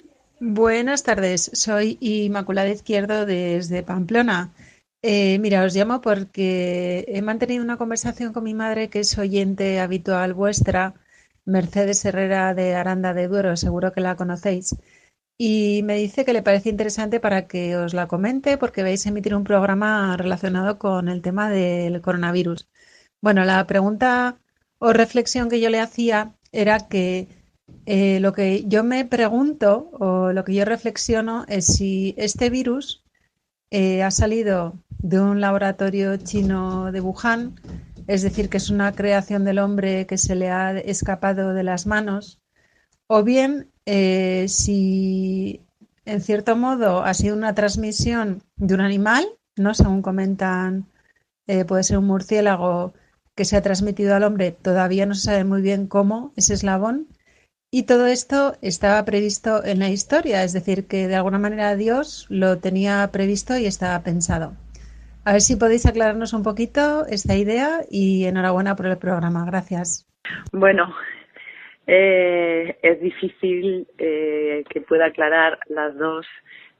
Buenas 0.40 1.04
tardes, 1.04 1.50
soy 1.54 1.98
Inmaculada 2.00 2.68
Izquierdo 2.68 3.26
desde 3.26 3.82
Pamplona. 3.82 4.50
Eh, 5.02 5.38
mira, 5.40 5.64
os 5.64 5.74
llamo 5.74 6.00
porque 6.00 7.04
he 7.08 7.22
mantenido 7.22 7.62
una 7.62 7.76
conversación 7.76 8.32
con 8.32 8.44
mi 8.44 8.54
madre, 8.54 8.88
que 8.88 9.00
es 9.00 9.18
oyente 9.18 9.80
habitual 9.80 10.34
vuestra, 10.34 10.94
Mercedes 11.44 12.04
Herrera 12.04 12.54
de 12.54 12.74
Aranda 12.74 13.14
de 13.14 13.26
Duero, 13.26 13.56
seguro 13.56 13.92
que 13.92 14.00
la 14.00 14.16
conocéis 14.16 14.76
y 15.44 15.82
me 15.82 15.96
dice 15.96 16.24
que 16.24 16.32
le 16.32 16.44
parece 16.44 16.68
interesante 16.68 17.18
para 17.18 17.48
que 17.48 17.76
os 17.76 17.94
la 17.94 18.06
comente 18.06 18.58
porque 18.58 18.84
vais 18.84 19.04
a 19.04 19.08
emitir 19.08 19.34
un 19.34 19.42
programa 19.42 20.16
relacionado 20.16 20.78
con 20.78 21.08
el 21.08 21.20
tema 21.20 21.50
del 21.50 22.00
coronavirus. 22.00 22.68
Bueno, 23.20 23.44
la 23.44 23.66
pregunta 23.66 24.38
o 24.78 24.92
reflexión 24.92 25.48
que 25.48 25.60
yo 25.60 25.68
le 25.68 25.80
hacía 25.80 26.36
era 26.52 26.86
que 26.86 27.26
eh, 27.86 28.20
lo 28.20 28.32
que 28.32 28.62
yo 28.68 28.84
me 28.84 29.04
pregunto 29.04 29.90
o 29.98 30.30
lo 30.30 30.44
que 30.44 30.54
yo 30.54 30.64
reflexiono 30.64 31.44
es 31.48 31.66
si 31.66 32.14
este 32.16 32.48
virus 32.48 33.02
eh, 33.72 34.04
ha 34.04 34.12
salido 34.12 34.78
de 34.98 35.18
un 35.20 35.40
laboratorio 35.40 36.18
chino 36.18 36.92
de 36.92 37.00
Wuhan, 37.00 37.60
es 38.06 38.22
decir, 38.22 38.48
que 38.48 38.58
es 38.58 38.70
una 38.70 38.92
creación 38.92 39.42
del 39.42 39.58
hombre 39.58 40.06
que 40.06 40.18
se 40.18 40.36
le 40.36 40.50
ha 40.50 40.78
escapado 40.78 41.52
de 41.52 41.64
las 41.64 41.84
manos, 41.88 42.40
o 43.08 43.24
bien 43.24 43.71
eh, 43.86 44.46
si 44.48 45.60
en 46.04 46.20
cierto 46.20 46.56
modo 46.56 47.02
ha 47.02 47.14
sido 47.14 47.36
una 47.36 47.54
transmisión 47.54 48.42
de 48.56 48.74
un 48.74 48.80
animal, 48.80 49.24
¿no? 49.56 49.74
Según 49.74 50.02
comentan, 50.02 50.86
eh, 51.46 51.64
puede 51.64 51.82
ser 51.82 51.98
un 51.98 52.06
murciélago 52.06 52.94
que 53.34 53.44
se 53.44 53.56
ha 53.56 53.62
transmitido 53.62 54.14
al 54.14 54.24
hombre, 54.24 54.52
todavía 54.52 55.06
no 55.06 55.14
se 55.14 55.22
sabe 55.22 55.44
muy 55.44 55.62
bien 55.62 55.86
cómo 55.86 56.32
ese 56.36 56.54
eslabón. 56.54 57.08
Y 57.74 57.84
todo 57.84 58.06
esto 58.06 58.56
estaba 58.60 59.02
previsto 59.06 59.64
en 59.64 59.78
la 59.78 59.88
historia, 59.88 60.44
es 60.44 60.52
decir, 60.52 60.86
que 60.86 61.08
de 61.08 61.16
alguna 61.16 61.38
manera 61.38 61.74
Dios 61.74 62.26
lo 62.28 62.58
tenía 62.58 63.08
previsto 63.10 63.56
y 63.56 63.64
estaba 63.64 63.98
pensado. 64.02 64.52
A 65.24 65.32
ver 65.32 65.40
si 65.40 65.56
podéis 65.56 65.86
aclararnos 65.86 66.34
un 66.34 66.42
poquito 66.42 67.06
esta 67.06 67.34
idea 67.34 67.80
y 67.88 68.24
enhorabuena 68.24 68.76
por 68.76 68.86
el 68.86 68.98
programa. 68.98 69.46
Gracias. 69.46 70.06
Bueno, 70.52 70.92
eh, 71.86 72.78
es 72.82 73.00
difícil 73.00 73.86
eh, 73.98 74.64
que 74.68 74.80
pueda 74.80 75.06
aclarar 75.06 75.58
las 75.68 75.96
dos 75.96 76.26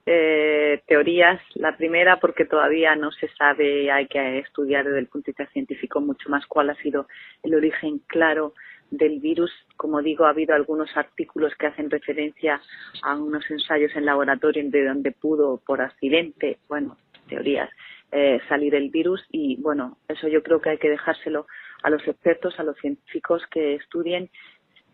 eh, 0.07 0.83
teorías. 0.87 1.41
La 1.55 1.77
primera, 1.77 2.19
porque 2.21 2.45
todavía 2.45 2.97
no 2.97 3.11
se 3.13 3.29
sabe, 3.29 3.91
hay 3.91 4.07
que 4.07 4.39
estudiar 4.39 4.85
desde 4.85 4.99
el 4.99 5.07
punto 5.07 5.27
de 5.27 5.33
vista 5.33 5.53
científico 5.53 6.01
mucho 6.01 6.29
más 6.29 6.47
cuál 6.47 6.71
ha 6.71 6.75
sido 6.77 7.07
el 7.43 7.55
origen 7.55 8.01
claro 8.07 8.55
del 8.91 9.21
virus. 9.21 9.53
Como 9.77 10.03
digo, 10.03 10.25
ha 10.25 10.31
habido 10.31 10.55
algunos 10.55 10.97
artículos 10.97 11.55
que 11.57 11.67
hacen 11.67 11.91
referencia 11.91 12.61
a 13.03 13.17
unos 13.17 13.49
ensayos 13.51 13.95
en 13.97 14.07
laboratorio 14.07 14.69
de 14.71 14.85
donde 14.85 15.13
pudo, 15.13 15.61
por 15.65 15.81
accidente, 15.81 16.59
bueno, 16.69 16.97
teorías, 17.29 17.71
eh, 18.11 18.41
salir 18.49 18.75
el 18.75 18.91
virus 18.91 19.25
y, 19.31 19.57
bueno, 19.57 19.97
eso 20.09 20.29
yo 20.29 20.43
creo 20.43 20.61
que 20.61 20.71
hay 20.71 20.79
que 20.79 20.91
dejárselo 20.91 21.47
a 21.83 21.91
los 21.91 22.07
expertos, 22.07 22.59
a 22.59 22.63
los 22.63 22.77
científicos 22.79 23.43
que 23.51 23.75
estudien 23.75 24.29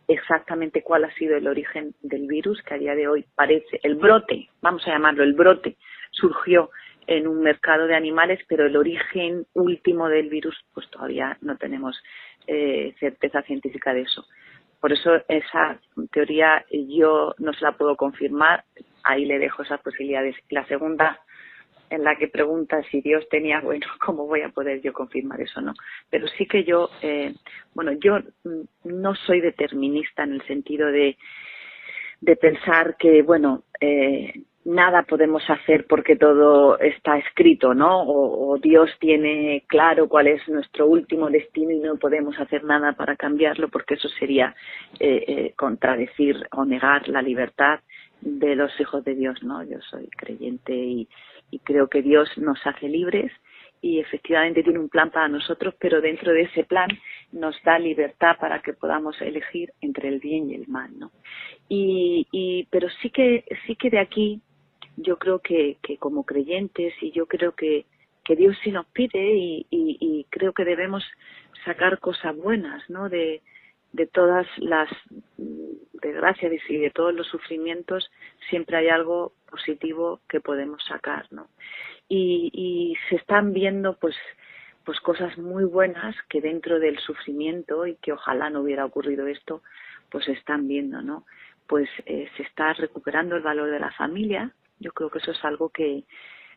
exactamente 0.09 0.83
cuál 0.83 1.05
ha 1.05 1.15
sido 1.15 1.37
el 1.37 1.47
origen 1.47 1.95
del 2.03 2.27
virus, 2.27 2.63
que 2.63 2.75
a 2.75 2.79
día 2.79 2.95
de 2.95 3.07
hoy 3.07 3.27
parece, 3.35 3.79
el 3.83 3.95
brote, 3.95 4.49
vamos 4.63 4.87
a 4.87 4.91
llamarlo, 4.91 5.23
el 5.23 5.35
brote 5.35 5.77
surgió 6.11 6.71
en 7.07 7.27
un 7.27 7.41
mercado 7.41 7.87
de 7.87 7.95
animales, 7.95 8.41
pero 8.49 8.67
el 8.67 8.77
origen 8.77 9.47
último 9.55 10.09
del 10.09 10.29
virus, 10.29 10.57
pues 10.75 10.89
todavía 10.91 11.39
no 11.41 11.57
tenemos 11.57 12.03
eh, 12.47 12.95
certeza 12.99 13.43
científica 13.43 13.95
de 13.95 14.03
eso. 14.03 14.27
Por 14.81 14.93
eso 14.93 15.23
esa 15.29 15.81
teoría 16.13 16.65
yo 16.71 17.35
no 17.39 17.53
se 17.53 17.65
la 17.65 17.73
puedo 17.73 17.97
confirmar. 17.97 18.65
ahí 19.03 19.25
le 19.25 19.39
dejo 19.39 19.63
esas 19.63 19.81
posibilidades. 19.81 20.37
La 20.51 20.67
segunda, 20.67 21.21
en 21.91 22.05
la 22.05 22.17
que 22.17 22.29
pregunta 22.29 22.83
si 22.91 23.01
Dios 23.01 23.29
tenía, 23.29 23.61
bueno, 23.61 23.87
¿cómo 24.05 24.27
voy 24.27 24.43
a 24.43 24.51
poder 24.51 24.81
yo 24.81 24.93
confirmar 24.93 25.41
eso? 25.41 25.61
No. 25.61 25.75
Pero 26.11 26.27
sí 26.29 26.47
que 26.47 26.65
yo, 26.65 26.91
eh, 27.03 27.35
bueno, 27.75 27.93
yo 27.93 28.19
no 28.85 29.15
soy 29.15 29.41
determinista 29.41 30.25
en 30.25 30.35
el 30.35 30.43
sentido 30.47 30.89
de, 30.89 31.17
de 32.21 32.37
pensar 32.37 32.97
que, 32.99 33.23
bueno, 33.23 33.65
eh, 33.81 34.33
nada 34.69 35.03
podemos 35.05 35.43
hacer 35.49 35.87
porque 35.89 36.17
todo 36.17 36.79
está 36.79 37.17
escrito, 37.17 37.75
¿no? 37.75 38.03
O, 38.03 38.59
Dios 38.59 38.91
tiene 38.99 39.65
claro 39.67 40.09
cuál 40.09 40.27
es 40.27 40.47
nuestro 40.49 40.87
último 40.87 41.31
destino 41.31 41.71
y 41.71 41.79
no 41.79 41.97
podemos 41.97 42.39
hacer 42.39 42.65
nada 42.65 42.93
para 42.93 43.17
cambiarlo 43.17 43.69
porque 43.69 43.95
eso 43.95 44.09
sería 44.09 44.55
eh, 45.01 45.25
eh, 45.27 45.53
contradecir 45.57 46.37
o 46.53 46.65
negar 46.65 47.09
la 47.09 47.23
libertad 47.23 47.81
de 48.21 48.57
los 48.57 48.79
hijos 48.81 49.05
de 49.05 49.15
Dios, 49.15 49.43
¿no? 49.43 49.63
Yo 49.63 49.81
soy 49.81 50.09
creyente 50.09 50.75
y, 50.75 51.09
y 51.51 51.59
creo 51.61 51.89
que 51.89 52.03
Dios 52.03 52.29
nos 52.37 52.59
hace 52.67 52.89
libres 52.89 53.33
y 53.81 54.01
efectivamente 54.01 54.63
tiene 54.63 54.81
un 54.81 54.89
plan 54.89 55.11
para 55.11 55.29
nosotros, 55.29 55.75
pero 55.79 56.01
dentro 56.01 56.33
de 56.33 56.43
ese 56.43 56.65
plan 56.65 56.89
nos 57.33 57.57
da 57.63 57.79
libertad 57.79 58.37
para 58.41 58.61
que 58.61 58.73
podamos 58.73 59.21
elegir 59.21 59.73
entre 59.81 60.09
el 60.09 60.19
bien 60.19 60.51
y 60.51 60.55
el 60.55 60.67
mal, 60.67 60.91
¿no? 60.99 61.13
Y, 61.69 62.27
y 62.33 62.67
pero 62.71 62.89
sí 63.01 63.11
que 63.11 63.45
sí 63.67 63.77
que 63.77 63.91
de 63.91 64.01
aquí 64.01 64.41
yo 64.97 65.17
creo 65.19 65.39
que, 65.39 65.77
que 65.83 65.97
como 65.97 66.25
creyentes 66.25 66.93
y 67.01 67.13
yo 67.13 67.27
creo 67.27 67.53
que, 67.53 67.87
que 68.25 68.37
Dios 68.37 68.57
sí 68.63 68.73
nos 68.73 68.87
pide 68.87 69.37
y, 69.37 69.67
y, 69.71 70.27
creo 70.31 70.53
que 70.53 70.65
debemos 70.65 71.05
sacar 71.65 71.99
cosas 72.01 72.37
buenas, 72.37 72.89
¿no? 72.91 73.09
De, 73.09 73.41
de 73.93 74.07
todas 74.07 74.47
las 74.59 74.89
desgracias 75.37 76.53
y 76.69 76.77
de 76.77 76.91
todos 76.91 77.15
los 77.15 77.27
sufrimientos 77.27 78.11
siempre 78.51 78.77
hay 78.77 78.89
algo 78.89 79.33
positivo 79.51 80.21
que 80.29 80.41
podemos 80.41 80.85
sacar, 80.85 81.27
¿no? 81.31 81.49
Y, 82.09 82.51
y 82.53 82.97
se 83.09 83.17
están 83.17 83.53
viendo 83.53 83.95
pues 83.99 84.17
pues 84.85 85.01
cosas 85.01 85.37
muy 85.37 85.65
buenas 85.65 86.17
que 86.31 86.41
dentro 86.41 86.79
del 86.79 86.99
sufrimiento 86.99 87.87
y 87.87 87.97
que 87.97 88.13
ojalá 88.13 88.49
no 88.49 88.63
hubiera 88.63 88.87
ocurrido 88.87 89.27
esto 89.27 89.63
pues 90.11 90.25
se 90.25 90.33
están 90.33 90.67
viendo, 90.67 91.03
¿no? 91.03 91.27
Pues 91.67 91.91
eh, 92.07 92.27
se 92.37 92.43
está 92.43 92.73
recuperando 92.73 93.37
el 93.37 93.43
valor 93.43 93.71
de 93.71 93.81
la 93.81 93.93
familia, 93.93 94.51
yo 94.79 94.93
creo 94.93 95.11
que 95.11 95.19
eso 95.19 95.33
es 95.33 95.45
algo 95.45 95.69
que, 95.69 96.05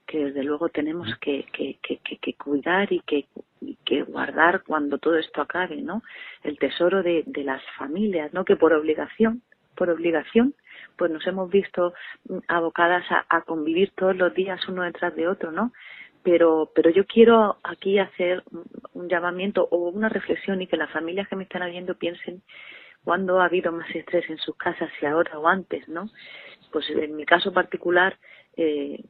que 0.08 0.26
desde 0.26 0.44
luego 0.44 0.70
tenemos 0.70 1.10
que, 1.20 1.46
que, 1.52 1.80
que, 1.82 2.00
que 2.00 2.34
cuidar 2.36 2.94
y 2.94 3.02
que, 3.02 3.26
que 3.92 4.04
guardar 4.04 4.64
cuando 4.64 5.00
todo 5.00 5.18
esto 5.18 5.42
acabe, 5.42 5.82
¿no? 5.82 6.02
El 6.44 6.58
tesoro 6.58 7.04
de, 7.04 7.26
las 7.44 7.62
familias, 7.78 8.32
¿no? 8.34 8.46
Que 8.46 8.56
por 8.56 8.72
obligación, 8.72 9.42
por 9.76 9.90
obligación, 9.90 10.56
pues 10.96 11.12
nos 11.12 11.28
hemos 11.28 11.50
visto 11.50 11.94
abocadas 12.48 13.04
a, 13.12 13.26
a 13.28 13.42
convivir 13.42 13.92
todos 13.98 14.16
los 14.16 14.34
días 14.34 14.66
uno 14.70 14.84
detrás 14.84 15.14
de 15.16 15.28
otro, 15.28 15.52
¿no? 15.52 15.74
Pero, 16.24 16.72
pero 16.74 16.90
yo 16.90 17.06
quiero 17.06 17.58
aquí 17.64 18.00
hacer 18.00 18.44
un 18.94 19.10
llamamiento 19.10 19.68
o 19.72 19.90
una 19.90 20.08
reflexión 20.08 20.62
y 20.62 20.68
que 20.68 20.78
las 20.78 20.92
familias 20.92 21.28
que 21.28 21.36
me 21.36 21.44
están 21.44 21.64
oyendo 21.64 21.96
piensen 21.96 22.44
cuándo 23.04 23.42
ha 23.42 23.46
habido 23.46 23.74
más 23.74 23.94
estrés 23.94 24.30
en 24.30 24.38
sus 24.38 24.56
casas, 24.56 24.90
si 25.00 25.06
ahora 25.06 25.38
o 25.38 25.48
antes, 25.48 25.86
¿no? 25.90 26.10
Pues 26.72 26.90
en 26.92 27.18
mi 27.18 27.26
caso 27.26 27.52
particular, 27.52 28.18
eh, 28.58 29.04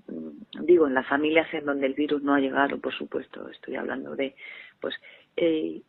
digo, 0.61 0.87
en 0.87 0.93
las 0.93 1.07
familias 1.07 1.51
en 1.53 1.65
donde 1.65 1.87
el 1.87 1.93
virus 1.93 2.21
no 2.21 2.33
ha 2.33 2.39
llegado, 2.39 2.79
por 2.79 2.93
supuesto, 2.93 3.49
estoy 3.49 3.75
hablando 3.75 4.15
de, 4.15 4.35
pues, 4.79 4.95
eh, 5.35 5.81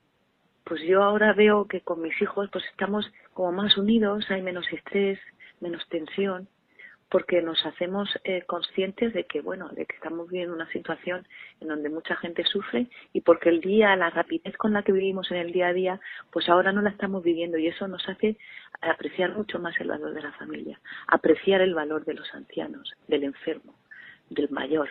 pues 0.65 0.81
yo 0.83 1.03
ahora 1.03 1.33
veo 1.33 1.67
que 1.67 1.81
con 1.81 2.01
mis 2.01 2.21
hijos, 2.23 2.49
pues 2.53 2.65
estamos 2.71 3.11
como 3.35 3.53
más 3.53 3.77
unidos, 3.77 4.25
hay 4.31 4.43
menos 4.43 4.67
estrés, 4.73 5.19
menos 5.61 5.87
tensión, 5.89 6.49
porque 7.13 7.43
nos 7.43 7.63
hacemos 7.67 8.09
eh, 8.25 8.43
conscientes 8.47 9.13
de 9.13 9.25
que 9.25 9.43
bueno 9.43 9.69
de 9.69 9.85
que 9.85 9.97
estamos 9.97 10.31
viviendo 10.31 10.55
una 10.55 10.71
situación 10.71 11.29
en 11.61 11.69
donde 11.69 11.91
mucha 11.91 12.17
gente 12.17 12.43
sufre 12.45 12.87
y 13.13 13.21
porque 13.21 13.51
el 13.51 13.61
día 13.61 13.95
la 13.97 14.09
rapidez 14.09 14.57
con 14.57 14.73
la 14.73 14.83
que 14.83 14.93
vivimos 14.93 15.31
en 15.31 15.37
el 15.37 15.53
día 15.53 15.67
a 15.67 15.73
día 15.75 16.01
pues 16.31 16.49
ahora 16.49 16.73
no 16.73 16.81
la 16.81 16.89
estamos 16.89 17.23
viviendo 17.23 17.59
y 17.59 17.67
eso 17.67 17.87
nos 17.87 18.09
hace 18.09 18.39
apreciar 18.81 19.37
mucho 19.37 19.59
más 19.59 19.79
el 19.79 19.89
valor 19.89 20.15
de 20.15 20.23
la 20.23 20.33
familia 20.33 20.81
apreciar 21.07 21.61
el 21.61 21.75
valor 21.75 22.07
de 22.07 22.15
los 22.15 22.35
ancianos 22.35 22.91
del 23.09 23.25
enfermo 23.25 23.75
del 24.31 24.49
mayor. 24.49 24.89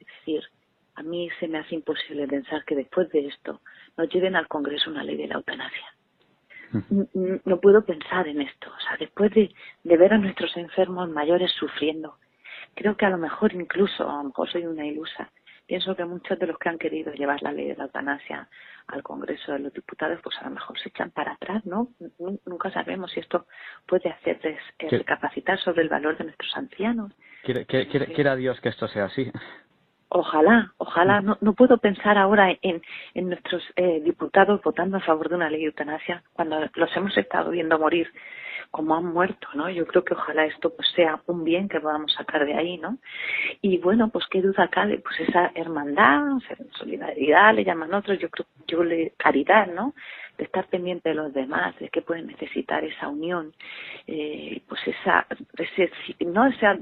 Es 0.00 0.08
decir 0.08 0.42
a 0.96 1.04
mí 1.04 1.30
se 1.38 1.46
me 1.46 1.58
hace 1.58 1.76
imposible 1.76 2.26
pensar 2.26 2.64
que 2.64 2.74
después 2.74 3.08
de 3.10 3.28
esto 3.28 3.60
nos 3.96 4.08
lleven 4.08 4.34
al 4.34 4.48
Congreso 4.48 4.90
una 4.90 5.04
ley 5.04 5.16
de 5.16 5.28
la 5.28 5.36
eutanasia 5.36 5.86
no 7.44 7.60
puedo 7.60 7.84
pensar 7.84 8.28
en 8.28 8.42
esto. 8.42 8.70
O 8.70 8.80
sea, 8.80 8.96
después 8.98 9.32
de, 9.32 9.52
de 9.84 9.96
ver 9.96 10.12
a 10.12 10.18
nuestros 10.18 10.56
enfermos 10.56 11.08
mayores 11.08 11.50
sufriendo, 11.52 12.16
creo 12.74 12.96
que 12.96 13.06
a 13.06 13.10
lo 13.10 13.18
mejor 13.18 13.52
incluso, 13.52 14.08
a 14.08 14.18
lo 14.18 14.24
mejor 14.24 14.50
soy 14.50 14.66
una 14.66 14.86
ilusa, 14.86 15.30
pienso 15.66 15.94
que 15.94 16.04
muchos 16.04 16.36
de 16.38 16.48
los 16.48 16.58
que 16.58 16.68
han 16.68 16.78
querido 16.78 17.12
llevar 17.12 17.42
la 17.42 17.52
ley 17.52 17.68
de 17.68 17.76
la 17.76 17.84
eutanasia 17.84 18.48
al 18.88 19.04
Congreso 19.04 19.52
de 19.52 19.60
los 19.60 19.72
Diputados, 19.72 20.18
pues 20.20 20.36
a 20.40 20.44
lo 20.44 20.50
mejor 20.50 20.76
se 20.78 20.88
echan 20.88 21.12
para 21.12 21.34
atrás, 21.34 21.64
¿no? 21.64 21.88
Nunca 22.44 22.72
sabemos 22.72 23.12
si 23.12 23.20
esto 23.20 23.46
puede 23.86 24.10
hacerles 24.10 24.58
eh, 24.80 24.88
recapacitar 24.90 25.60
sobre 25.60 25.82
el 25.82 25.88
valor 25.88 26.18
de 26.18 26.24
nuestros 26.24 26.56
ancianos. 26.56 27.12
Quiera 28.06 28.34
Dios 28.34 28.60
que 28.60 28.68
esto 28.68 28.88
sea 28.88 29.04
así. 29.04 29.30
Ojalá, 30.12 30.72
ojalá. 30.78 31.20
No, 31.20 31.38
no 31.40 31.52
puedo 31.54 31.78
pensar 31.78 32.18
ahora 32.18 32.50
en, 32.62 32.82
en 33.14 33.28
nuestros 33.28 33.62
eh, 33.76 34.00
diputados 34.04 34.60
votando 34.60 34.96
a 34.96 35.00
favor 35.00 35.28
de 35.28 35.36
una 35.36 35.48
ley 35.48 35.60
de 35.60 35.66
eutanasia 35.66 36.24
cuando 36.32 36.58
los 36.74 36.96
hemos 36.96 37.16
estado 37.16 37.50
viendo 37.50 37.78
morir 37.78 38.08
como 38.72 38.96
han 38.96 39.04
muerto, 39.06 39.48
¿no? 39.54 39.68
Yo 39.70 39.86
creo 39.86 40.04
que 40.04 40.14
ojalá 40.14 40.44
esto 40.46 40.70
pues 40.74 40.88
sea 40.94 41.20
un 41.26 41.44
bien 41.44 41.68
que 41.68 41.80
podamos 41.80 42.12
sacar 42.12 42.44
de 42.44 42.54
ahí, 42.54 42.76
¿no? 42.78 42.98
Y 43.62 43.78
bueno, 43.78 44.08
pues 44.10 44.26
qué 44.30 44.42
duda 44.42 44.68
cabe, 44.68 44.98
pues 44.98 45.28
esa 45.28 45.50
hermandad, 45.54 46.38
solidaridad, 46.72 47.54
le 47.54 47.64
llaman 47.64 47.94
otros, 47.94 48.18
yo 48.18 48.30
creo, 48.30 48.46
yo 48.66 48.84
le 48.84 49.12
caridad, 49.16 49.66
¿no? 49.68 49.94
De 50.38 50.44
estar 50.44 50.66
pendiente 50.68 51.10
de 51.10 51.14
los 51.14 51.32
demás, 51.32 51.78
de 51.78 51.88
que 51.88 52.02
pueden 52.02 52.26
necesitar 52.26 52.84
esa 52.84 53.08
unión, 53.08 53.52
eh, 54.06 54.62
pues 54.68 54.80
esa, 54.86 55.26
ese, 55.56 55.90
no 56.26 56.50
se 56.52 56.66
ha, 56.66 56.78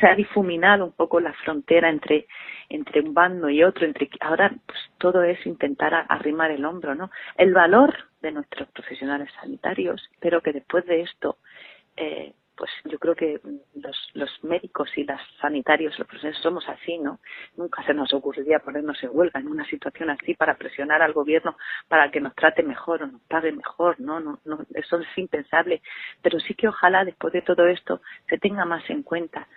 se 0.00 0.06
ha 0.06 0.14
difuminado 0.14 0.84
un 0.84 0.92
poco 0.92 1.20
la 1.20 1.32
frontera 1.32 1.90
entre, 1.90 2.26
entre 2.68 3.00
un 3.00 3.14
bando 3.14 3.48
y 3.48 3.62
otro, 3.62 3.86
entre 3.86 4.08
ahora 4.20 4.52
pues 4.66 4.78
todo 4.98 5.22
es 5.22 5.44
intentar 5.46 6.06
arrimar 6.08 6.50
el 6.50 6.64
hombro, 6.64 6.94
¿no? 6.94 7.10
El 7.36 7.52
valor 7.52 7.94
de 8.22 8.32
nuestros 8.32 8.68
profesionales 8.68 9.28
sanitarios, 9.40 10.08
pero 10.20 10.40
que 10.40 10.52
después 10.52 10.86
de 10.86 11.02
esto 11.02 11.38
eh, 11.96 12.32
pues 12.56 12.70
yo 12.84 12.98
creo 12.98 13.14
que 13.14 13.40
los, 13.74 14.10
los 14.14 14.30
médicos 14.44 14.90
y 14.96 15.04
las 15.04 15.20
sanitarios, 15.40 15.98
los 15.98 16.06
profesores 16.06 16.38
somos 16.38 16.68
así, 16.68 16.98
¿no? 16.98 17.20
Nunca 17.56 17.82
se 17.84 17.94
nos 17.94 18.12
ocurriría 18.12 18.60
ponernos 18.60 19.02
en 19.02 19.10
huelga 19.12 19.40
en 19.40 19.48
una 19.48 19.64
situación 19.66 20.10
así 20.10 20.34
para 20.34 20.56
presionar 20.56 21.02
al 21.02 21.12
gobierno 21.12 21.56
para 21.88 22.10
que 22.10 22.20
nos 22.20 22.34
trate 22.34 22.62
mejor 22.62 23.02
o 23.02 23.06
nos 23.06 23.22
pague 23.22 23.52
mejor, 23.52 24.00
¿no? 24.00 24.20
no, 24.20 24.40
no 24.44 24.64
eso 24.74 24.98
es 24.98 25.18
impensable. 25.18 25.82
Pero 26.22 26.38
sí 26.40 26.54
que 26.54 26.68
ojalá 26.68 27.04
después 27.04 27.32
de 27.32 27.42
todo 27.42 27.66
esto 27.66 28.00
se 28.28 28.38
tenga 28.38 28.64
más 28.64 28.88
en 28.88 29.02
cuenta 29.02 29.48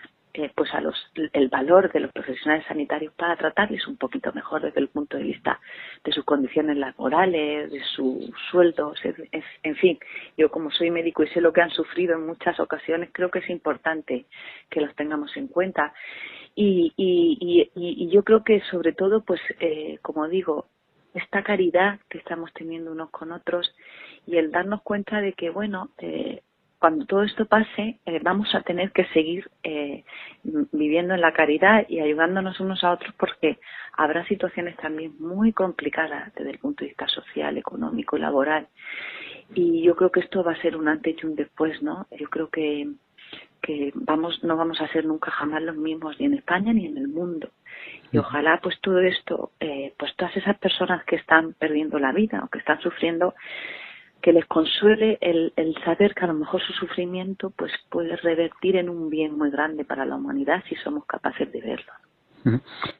pues 0.55 0.73
a 0.73 0.81
los 0.81 0.95
el 1.33 1.49
valor 1.49 1.91
de 1.91 1.99
los 1.99 2.11
profesionales 2.11 2.65
sanitarios 2.67 3.13
para 3.13 3.35
tratarles 3.35 3.87
un 3.87 3.97
poquito 3.97 4.31
mejor 4.33 4.61
desde 4.61 4.79
el 4.79 4.87
punto 4.87 5.17
de 5.17 5.23
vista 5.23 5.59
de 6.03 6.11
sus 6.11 6.23
condiciones 6.25 6.77
laborales, 6.77 7.71
de 7.71 7.83
sus 7.95 8.31
sueldos, 8.51 8.99
en, 9.63 9.75
fin, 9.75 9.99
yo 10.37 10.49
como 10.49 10.71
soy 10.71 10.91
médico 10.91 11.23
y 11.23 11.27
sé 11.29 11.41
lo 11.41 11.53
que 11.53 11.61
han 11.61 11.71
sufrido 11.71 12.15
en 12.15 12.25
muchas 12.25 12.59
ocasiones, 12.59 13.09
creo 13.11 13.29
que 13.31 13.39
es 13.39 13.49
importante 13.49 14.25
que 14.69 14.81
los 14.81 14.95
tengamos 14.95 15.35
en 15.37 15.47
cuenta. 15.47 15.93
Y, 16.55 16.93
y, 16.97 17.69
y, 17.75 18.05
y 18.05 18.09
yo 18.09 18.23
creo 18.23 18.43
que 18.43 18.61
sobre 18.71 18.93
todo, 18.93 19.21
pues 19.21 19.39
eh, 19.59 19.99
como 20.01 20.27
digo, 20.27 20.67
esta 21.13 21.43
caridad 21.43 21.99
que 22.09 22.17
estamos 22.17 22.51
teniendo 22.53 22.91
unos 22.91 23.09
con 23.09 23.31
otros 23.31 23.73
y 24.25 24.37
el 24.37 24.51
darnos 24.51 24.81
cuenta 24.81 25.21
de 25.21 25.33
que, 25.33 25.49
bueno, 25.49 25.89
eh, 25.99 26.41
cuando 26.79 27.05
todo 27.05 27.23
esto 27.23 27.45
pase, 27.45 27.99
eh, 28.05 28.19
vamos 28.21 28.53
a 28.53 28.61
tener 28.61 28.91
que 28.91 29.05
seguir 29.07 29.49
eh, 29.63 30.03
viviendo 30.43 31.15
en 31.15 31.21
la 31.21 31.33
caridad 31.33 31.85
y 31.89 31.99
ayudándonos 31.99 32.59
unos 32.59 32.83
a 32.83 32.91
otros 32.91 33.13
porque 33.17 33.59
habrá 33.93 34.25
situaciones 34.27 34.77
también 34.77 35.15
muy 35.19 35.53
complicadas 35.53 36.33
desde 36.35 36.51
el 36.51 36.59
punto 36.59 36.83
de 36.83 36.89
vista 36.89 37.07
social, 37.07 37.57
económico 37.57 38.15
y 38.15 38.19
laboral. 38.19 38.67
Y 39.55 39.81
yo 39.81 39.95
creo 39.95 40.11
que 40.11 40.19
esto 40.19 40.43
va 40.43 40.51
a 40.51 40.61
ser 40.61 40.75
un 40.75 40.87
antes 40.87 41.15
y 41.21 41.25
un 41.25 41.35
después, 41.35 41.81
¿no? 41.81 42.05
Yo 42.11 42.29
creo 42.29 42.49
que, 42.49 42.87
que 43.61 43.91
vamos, 43.95 44.43
no 44.43 44.55
vamos 44.55 44.79
a 44.81 44.87
ser 44.89 45.05
nunca 45.05 45.31
jamás 45.31 45.63
los 45.63 45.77
mismos, 45.77 46.19
ni 46.19 46.27
en 46.27 46.35
España 46.35 46.73
ni 46.73 46.85
en 46.85 46.97
el 46.97 47.07
mundo. 47.07 47.49
Y 48.11 48.17
ojalá 48.19 48.59
pues 48.61 48.79
todo 48.81 48.99
esto, 48.99 49.51
eh, 49.59 49.93
pues 49.97 50.15
todas 50.15 50.35
esas 50.37 50.57
personas 50.59 51.03
que 51.05 51.15
están 51.15 51.53
perdiendo 51.53 51.97
la 51.99 52.11
vida 52.11 52.41
o 52.43 52.49
que 52.49 52.59
están 52.59 52.79
sufriendo, 52.81 53.33
que 54.21 54.33
les 54.33 54.45
consuele 54.45 55.17
el, 55.21 55.53
el, 55.55 55.75
saber 55.83 56.13
que 56.13 56.25
a 56.25 56.27
lo 56.27 56.33
mejor 56.33 56.61
su 56.61 56.73
sufrimiento 56.73 57.51
pues 57.51 57.71
puede 57.89 58.15
revertir 58.17 58.75
en 58.75 58.89
un 58.89 59.09
bien 59.09 59.37
muy 59.37 59.49
grande 59.51 59.85
para 59.85 60.05
la 60.05 60.15
humanidad 60.15 60.63
si 60.67 60.75
somos 60.75 61.05
capaces 61.05 61.51
de 61.51 61.61
verlo. 61.61 61.93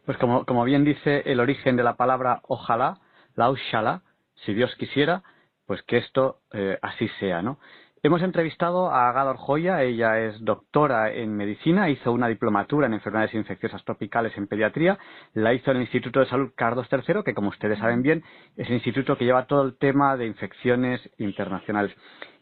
Pues 0.05 0.17
como, 0.17 0.63
bien 0.65 0.83
dice 0.83 1.23
el 1.25 1.39
origen 1.39 1.77
de 1.77 1.83
la 1.83 1.95
palabra 1.95 2.41
ojalá, 2.47 2.97
la 3.35 3.49
ushala, 3.49 4.01
si 4.45 4.53
Dios 4.53 4.75
quisiera, 4.77 5.23
pues 5.65 5.81
que 5.83 5.97
esto 5.97 6.39
eh, 6.51 6.77
así 6.81 7.07
sea, 7.19 7.41
¿no? 7.41 7.59
Hemos 8.07 8.21
entrevistado 8.21 8.89
a 8.89 9.11
Gador 9.11 9.35
Joya, 9.35 9.83
ella 9.83 10.17
es 10.17 10.39
doctora 10.39 11.11
en 11.11 11.35
medicina, 11.35 11.89
hizo 11.89 12.13
una 12.13 12.29
diplomatura 12.29 12.87
en 12.87 12.93
enfermedades 12.93 13.33
infecciosas 13.33 13.83
tropicales 13.83 14.31
en 14.37 14.47
pediatría, 14.47 14.97
la 15.33 15.53
hizo 15.53 15.71
en 15.71 15.75
el 15.75 15.83
Instituto 15.83 16.21
de 16.21 16.27
Salud 16.27 16.53
Carlos 16.55 16.87
III, 16.89 17.23
que 17.25 17.33
como 17.33 17.49
ustedes 17.49 17.79
saben 17.79 18.03
bien 18.03 18.23
es 18.55 18.69
el 18.69 18.75
instituto 18.75 19.17
que 19.17 19.25
lleva 19.25 19.45
todo 19.45 19.61
el 19.63 19.77
tema 19.77 20.15
de 20.15 20.25
infecciones 20.25 21.01
internacionales. 21.17 21.93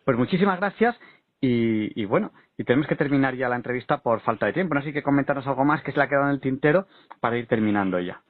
Pues 0.03 0.15
muchísimas 0.19 0.59
gracias 0.59 0.95
y, 1.41 2.05
bueno, 2.05 2.31
y 2.59 2.63
tenemos 2.63 2.85
que 2.85 2.95
terminar 2.95 3.33
ya 3.33 3.49
la 3.49 3.55
entrevista 3.55 4.03
por 4.03 4.19
falta 4.19 4.45
de 4.45 4.53
tiempo. 4.53 4.75
No 4.75 4.83
si 4.83 4.93
que 4.93 5.01
comentarnos 5.01 5.47
algo 5.47 5.65
más 5.65 5.81
que 5.81 5.91
se 5.91 5.97
le 5.97 6.03
ha 6.03 6.07
quedado 6.07 6.25
en 6.25 6.35
el 6.35 6.41
tintero 6.41 6.85
para 7.19 7.37
ir 7.37 7.47
terminando 7.47 7.99
ya. 7.99 8.21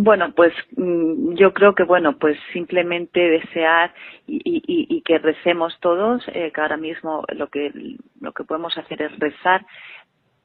Bueno, 0.00 0.32
pues 0.36 0.52
mm, 0.76 1.34
yo 1.34 1.52
creo 1.52 1.74
que, 1.74 1.82
bueno, 1.82 2.18
pues 2.18 2.38
simplemente 2.52 3.18
desear 3.18 3.92
y, 4.28 4.40
y- 4.44 4.86
que 5.02 5.18
recemos 5.18 5.76
todos, 5.80 6.22
eh, 6.28 6.52
que 6.54 6.60
ahora 6.60 6.76
mismo 6.76 7.24
lo 7.34 7.48
que, 7.48 7.72
lo 8.20 8.32
que 8.32 8.44
podemos 8.44 8.78
hacer 8.78 9.02
es 9.02 9.18
rezar 9.18 9.66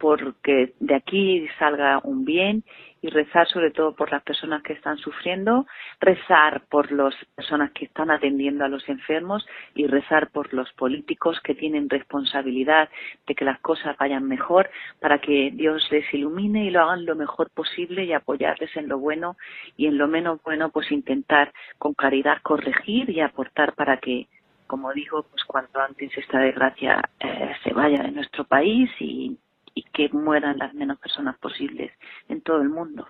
porque 0.04 0.74
de 0.82 0.96
aquí 0.96 1.48
salga 1.58 2.02
un 2.04 2.26
bien 2.26 2.66
y 3.02 3.08
rezar 3.08 3.48
sobre 3.48 3.72
todo 3.72 3.96
por 3.96 4.12
las 4.12 4.22
personas 4.22 4.62
que 4.62 4.74
están 4.74 4.98
sufriendo, 4.98 5.66
rezar 6.02 6.64
por 6.70 6.92
las 6.92 7.16
personas 7.36 7.72
que 7.72 7.86
están 7.86 8.12
atendiendo 8.12 8.66
a 8.66 8.68
los 8.68 8.90
enfermos 8.90 9.48
y 9.74 9.88
rezar 9.88 10.30
por 10.30 10.54
los 10.54 10.70
políticos 10.74 11.40
que 11.42 11.56
tienen 11.56 11.90
responsabilidad 11.90 12.90
de 13.26 13.34
que 13.34 13.46
las 13.46 13.62
cosas 13.62 13.96
vayan 13.98 14.28
mejor 14.28 14.70
para 15.00 15.20
que 15.20 15.52
Dios 15.54 15.88
les 15.90 16.14
ilumine 16.14 16.66
y 16.66 16.72
lo 16.72 16.82
hagan 16.82 17.06
lo 17.06 17.16
mejor 17.16 17.50
posible 17.52 18.04
y 18.04 18.12
apoyarles 18.12 18.76
en 18.76 18.90
lo 18.90 19.00
bueno 19.00 19.38
y 19.78 19.88
en 19.88 19.98
lo 19.98 20.10
menos 20.10 20.44
bueno 20.44 20.70
pues 20.70 20.92
intentar 20.92 21.54
con 21.78 21.94
caridad 21.94 22.42
corregir 22.44 23.10
y 23.10 23.22
aportar 23.22 23.74
para 23.74 24.00
que 24.00 24.28
como 24.68 24.92
digo 24.92 25.24
pues 25.32 25.46
cuanto 25.46 25.80
antes 25.80 26.12
esta 26.18 26.40
desgracia 26.40 27.10
eh, 27.22 27.54
se 27.64 27.72
vaya 27.72 28.04
de 28.04 28.12
nuestro 28.12 28.44
país 28.44 28.90
y 29.00 29.38
y 29.74 29.84
que 29.84 30.10
mueran 30.10 30.58
las 30.58 30.74
menos 30.74 31.00
personas 31.00 31.38
posibles 31.38 31.92
en 32.30 32.42
todo 32.42 32.62
el 32.62 32.70
mundo. 32.70 33.08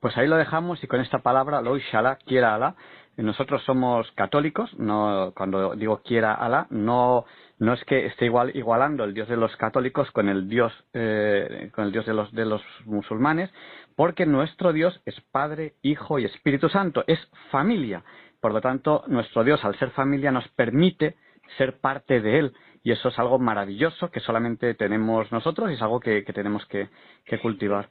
Pues 0.00 0.16
ahí 0.16 0.26
lo 0.26 0.36
dejamos 0.36 0.82
y 0.84 0.86
con 0.86 1.00
esta 1.00 1.20
palabra, 1.20 1.62
lo 1.62 1.76
inshallah, 1.76 2.16
quiera 2.26 2.54
Alá. 2.54 2.74
Nosotros 3.16 3.62
somos 3.64 4.10
católicos, 4.12 4.76
no, 4.76 5.32
cuando 5.36 5.74
digo 5.76 6.02
quiera 6.02 6.34
Alá, 6.34 6.66
no, 6.70 7.24
no 7.58 7.72
es 7.72 7.84
que 7.84 8.06
esté 8.06 8.26
igual, 8.26 8.50
igualando 8.54 9.04
el 9.04 9.14
Dios 9.14 9.28
de 9.28 9.36
los 9.36 9.56
católicos 9.56 10.10
con 10.10 10.28
el 10.28 10.48
Dios, 10.48 10.72
eh, 10.92 11.70
con 11.74 11.84
el 11.84 11.92
Dios 11.92 12.04
de 12.06 12.12
los, 12.12 12.32
de 12.32 12.44
los 12.44 12.62
musulmanes, 12.84 13.50
porque 13.96 14.26
nuestro 14.26 14.72
Dios 14.72 15.00
es 15.06 15.18
Padre, 15.30 15.74
Hijo 15.82 16.18
y 16.18 16.24
Espíritu 16.24 16.68
Santo, 16.68 17.04
es 17.06 17.20
familia. 17.50 18.02
Por 18.40 18.52
lo 18.52 18.60
tanto, 18.60 19.04
nuestro 19.06 19.44
Dios, 19.44 19.64
al 19.64 19.78
ser 19.78 19.90
familia, 19.90 20.32
nos 20.32 20.46
permite 20.48 21.16
ser 21.56 21.78
parte 21.78 22.20
de 22.20 22.40
Él. 22.40 22.52
Y 22.84 22.92
eso 22.92 23.08
es 23.08 23.18
algo 23.18 23.38
maravilloso 23.38 24.10
que 24.10 24.20
solamente 24.20 24.74
tenemos 24.74 25.32
nosotros 25.32 25.70
y 25.70 25.74
es 25.74 25.82
algo 25.82 25.98
que, 25.98 26.22
que 26.22 26.32
tenemos 26.34 26.64
que, 26.66 26.90
que 27.24 27.40
cultivar. 27.40 27.88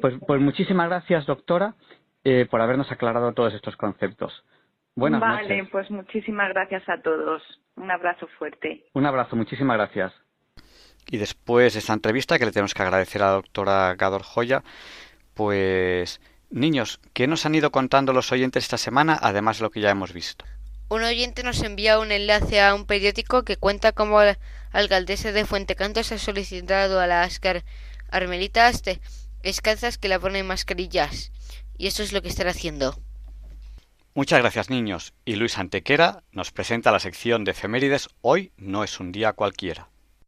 Pues, 0.00 0.14
pues 0.26 0.40
muchísimas 0.40 0.88
gracias, 0.88 1.26
doctora, 1.26 1.74
eh, 2.24 2.46
por 2.50 2.60
habernos 2.62 2.90
aclarado 2.90 3.32
todos 3.34 3.52
estos 3.54 3.76
conceptos. 3.76 4.32
Buenas 4.94 5.20
vale, 5.20 5.58
noches. 5.58 5.68
pues 5.70 5.90
muchísimas 5.90 6.48
gracias 6.48 6.82
a 6.88 7.00
todos. 7.02 7.42
Un 7.76 7.90
abrazo 7.90 8.26
fuerte. 8.38 8.86
Un 8.94 9.04
abrazo, 9.04 9.36
muchísimas 9.36 9.76
gracias. 9.76 10.14
Y 11.10 11.18
después 11.18 11.74
de 11.74 11.80
esta 11.80 11.92
entrevista 11.92 12.38
que 12.38 12.46
le 12.46 12.52
tenemos 12.52 12.72
que 12.72 12.82
agradecer 12.82 13.22
a 13.22 13.26
la 13.26 13.32
doctora 13.32 13.94
Gador 13.96 14.22
Joya, 14.22 14.62
pues 15.34 16.20
niños, 16.50 17.00
¿qué 17.12 17.26
nos 17.26 17.44
han 17.44 17.54
ido 17.54 17.70
contando 17.70 18.14
los 18.14 18.32
oyentes 18.32 18.64
esta 18.64 18.78
semana, 18.78 19.18
además 19.20 19.58
de 19.58 19.64
lo 19.64 19.70
que 19.70 19.80
ya 19.82 19.90
hemos 19.90 20.14
visto? 20.14 20.46
Un 20.88 21.02
oyente 21.02 21.42
nos 21.42 21.62
envía 21.62 21.98
un 21.98 22.12
enlace 22.12 22.60
a 22.60 22.74
un 22.74 22.86
periódico 22.86 23.44
que 23.44 23.56
cuenta 23.56 23.92
cómo 23.92 24.22
la 24.22 24.38
alcaldesa 24.70 25.32
de 25.32 25.44
Fuentecantos 25.44 26.12
ha 26.12 26.18
solicitado 26.18 27.00
a 27.00 27.06
las 27.08 27.40
car- 27.40 27.64
carmelitas 28.10 28.82
de- 28.82 29.00
que 29.98 30.08
la 30.08 30.20
ponen 30.20 30.46
mascarillas. 30.46 31.32
Y 31.76 31.88
eso 31.88 32.02
es 32.02 32.12
lo 32.12 32.22
que 32.22 32.28
están 32.28 32.48
haciendo. 32.48 32.98
Muchas 34.14 34.40
gracias 34.40 34.70
niños. 34.70 35.12
Y 35.24 35.34
Luis 35.36 35.58
Antequera 35.58 36.22
nos 36.32 36.52
presenta 36.52 36.92
la 36.92 37.00
sección 37.00 37.44
de 37.44 37.50
efemérides 37.50 38.08
Hoy 38.22 38.52
no 38.56 38.82
es 38.84 38.98
un 39.00 39.12
día 39.12 39.32
cualquiera. 39.32 39.88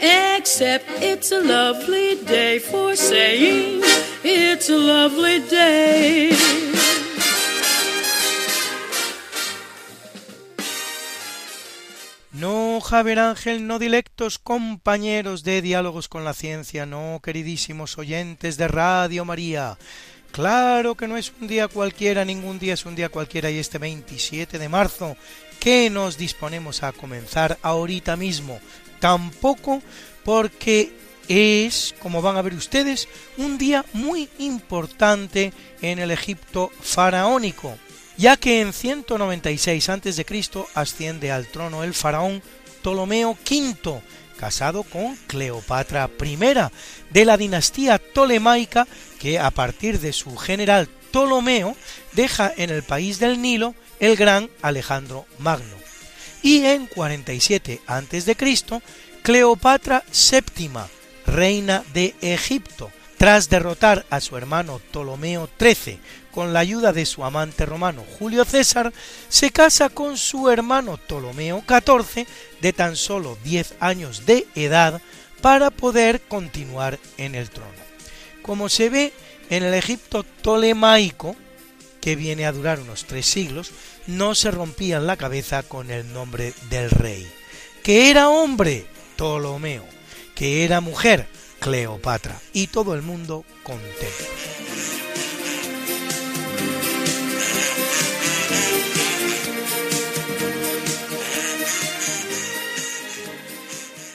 Except 0.00 0.86
it's 1.02 1.32
a 1.32 1.40
lovely 1.40 2.16
day 2.24 2.60
for 2.60 2.96
saying 2.96 3.82
it's 4.22 4.70
a 4.70 4.76
lovely 4.76 5.40
day. 5.40 6.30
No, 12.32 12.80
Javier 12.80 13.18
Ángel, 13.18 13.66
no 13.66 13.80
dilectos 13.80 14.38
compañeros 14.38 15.42
de 15.42 15.60
Diálogos 15.60 16.08
con 16.08 16.24
la 16.24 16.34
Ciencia, 16.34 16.86
no, 16.86 17.20
queridísimos 17.20 17.98
oyentes 17.98 18.56
de 18.56 18.68
Radio 18.68 19.24
María. 19.24 19.76
Claro 20.30 20.94
que 20.94 21.08
no 21.08 21.16
es 21.16 21.32
un 21.40 21.48
día 21.48 21.66
cualquiera, 21.66 22.24
ningún 22.24 22.60
día 22.60 22.74
es 22.74 22.86
un 22.86 22.94
día 22.94 23.08
cualquiera 23.08 23.50
y 23.50 23.58
este 23.58 23.78
27 23.78 24.60
de 24.60 24.68
marzo 24.68 25.16
que 25.58 25.90
nos 25.90 26.16
disponemos 26.16 26.84
a 26.84 26.92
comenzar 26.92 27.58
ahorita 27.62 28.16
mismo. 28.16 28.60
Tampoco 29.00 29.82
porque 30.24 30.92
es, 31.28 31.94
como 32.00 32.22
van 32.22 32.36
a 32.36 32.42
ver 32.42 32.54
ustedes, 32.54 33.08
un 33.36 33.58
día 33.58 33.84
muy 33.92 34.28
importante 34.38 35.52
en 35.82 35.98
el 35.98 36.10
Egipto 36.10 36.70
faraónico, 36.80 37.76
ya 38.16 38.36
que 38.36 38.60
en 38.60 38.72
196 38.72 39.88
a.C. 39.88 40.26
asciende 40.74 41.30
al 41.30 41.46
trono 41.46 41.84
el 41.84 41.94
faraón 41.94 42.42
Ptolomeo 42.80 43.36
V, 43.48 44.00
casado 44.38 44.82
con 44.82 45.16
Cleopatra 45.26 46.08
I, 46.22 46.36
de 47.10 47.24
la 47.24 47.36
dinastía 47.36 47.98
tolemaica 47.98 48.86
que 49.18 49.38
a 49.38 49.50
partir 49.50 50.00
de 50.00 50.12
su 50.12 50.36
general 50.36 50.88
Ptolomeo 51.10 51.76
deja 52.12 52.52
en 52.56 52.70
el 52.70 52.82
país 52.82 53.18
del 53.18 53.40
Nilo 53.40 53.74
el 54.00 54.16
gran 54.16 54.48
Alejandro 54.62 55.26
Magno. 55.38 55.77
Y 56.42 56.64
en 56.64 56.86
47 56.86 57.80
a.C., 57.86 58.36
Cleopatra 59.22 60.04
VII, 60.12 60.70
reina 61.26 61.84
de 61.92 62.14
Egipto, 62.20 62.90
tras 63.18 63.50
derrotar 63.50 64.06
a 64.10 64.20
su 64.20 64.36
hermano 64.36 64.78
Ptolomeo 64.90 65.48
XIII 65.58 65.98
con 66.30 66.52
la 66.52 66.60
ayuda 66.60 66.92
de 66.92 67.04
su 67.04 67.24
amante 67.24 67.66
romano 67.66 68.04
Julio 68.18 68.44
César, 68.44 68.92
se 69.28 69.50
casa 69.50 69.88
con 69.88 70.16
su 70.16 70.48
hermano 70.48 70.96
Ptolomeo 70.96 71.64
XIV 71.66 72.26
de 72.60 72.72
tan 72.72 72.94
solo 72.94 73.36
10 73.42 73.74
años 73.80 74.24
de 74.24 74.46
edad 74.54 75.02
para 75.40 75.70
poder 75.70 76.20
continuar 76.22 76.98
en 77.16 77.34
el 77.34 77.50
trono. 77.50 77.72
Como 78.42 78.68
se 78.68 78.88
ve 78.88 79.12
en 79.50 79.64
el 79.64 79.74
Egipto 79.74 80.22
tolemaico, 80.22 81.34
que 82.08 82.16
viene 82.16 82.46
a 82.46 82.52
durar 82.52 82.80
unos 82.80 83.04
tres 83.04 83.26
siglos, 83.26 83.70
no 84.06 84.34
se 84.34 84.50
rompían 84.50 85.06
la 85.06 85.18
cabeza 85.18 85.62
con 85.62 85.90
el 85.90 86.10
nombre 86.10 86.54
del 86.70 86.88
rey. 86.88 87.30
Que 87.82 88.08
era 88.08 88.30
hombre, 88.30 88.86
Ptolomeo, 89.16 89.84
que 90.34 90.64
era 90.64 90.80
mujer, 90.80 91.28
Cleopatra, 91.60 92.40
y 92.54 92.68
todo 92.68 92.94
el 92.94 93.02
mundo 93.02 93.44
contento. 93.62 94.24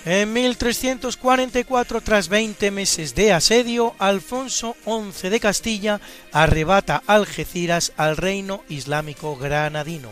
En 0.05 0.33
1344, 0.33 2.01
tras 2.01 2.27
20 2.27 2.71
meses 2.71 3.15
de 3.15 3.31
asedio, 3.31 3.95
Alfonso 3.99 4.75
XI 4.83 5.29
de 5.29 5.39
Castilla 5.39 6.01
arrebata 6.33 7.01
Algeciras 7.07 7.93
al 7.95 8.17
reino 8.17 8.65
islámico 8.67 9.37
granadino. 9.37 10.09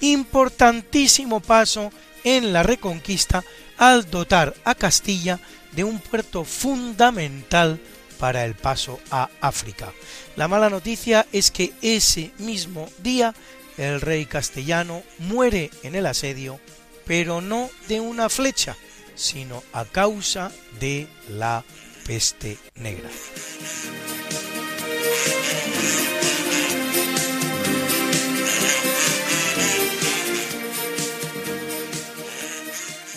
Importantísimo 0.00 1.40
paso 1.40 1.92
en 2.24 2.54
la 2.54 2.62
reconquista 2.62 3.44
al 3.76 4.10
dotar 4.10 4.54
a 4.64 4.74
Castilla 4.74 5.38
de 5.72 5.84
un 5.84 5.98
puerto 5.98 6.44
fundamental 6.44 7.78
para 8.18 8.46
el 8.46 8.54
paso 8.54 8.98
a 9.10 9.28
África. 9.42 9.92
La 10.36 10.48
mala 10.48 10.70
noticia 10.70 11.26
es 11.32 11.50
que 11.50 11.74
ese 11.82 12.32
mismo 12.38 12.88
día 13.02 13.34
el 13.76 14.00
rey 14.00 14.24
castellano 14.24 15.02
muere 15.18 15.70
en 15.82 15.96
el 15.96 16.06
asedio, 16.06 16.60
pero 17.04 17.42
no 17.42 17.68
de 17.88 18.00
una 18.00 18.30
flecha, 18.30 18.74
sino 19.14 19.62
a 19.72 19.84
causa 19.84 20.50
de 20.80 21.08
la 21.28 21.64
peste 22.06 22.58
negra. 22.76 23.10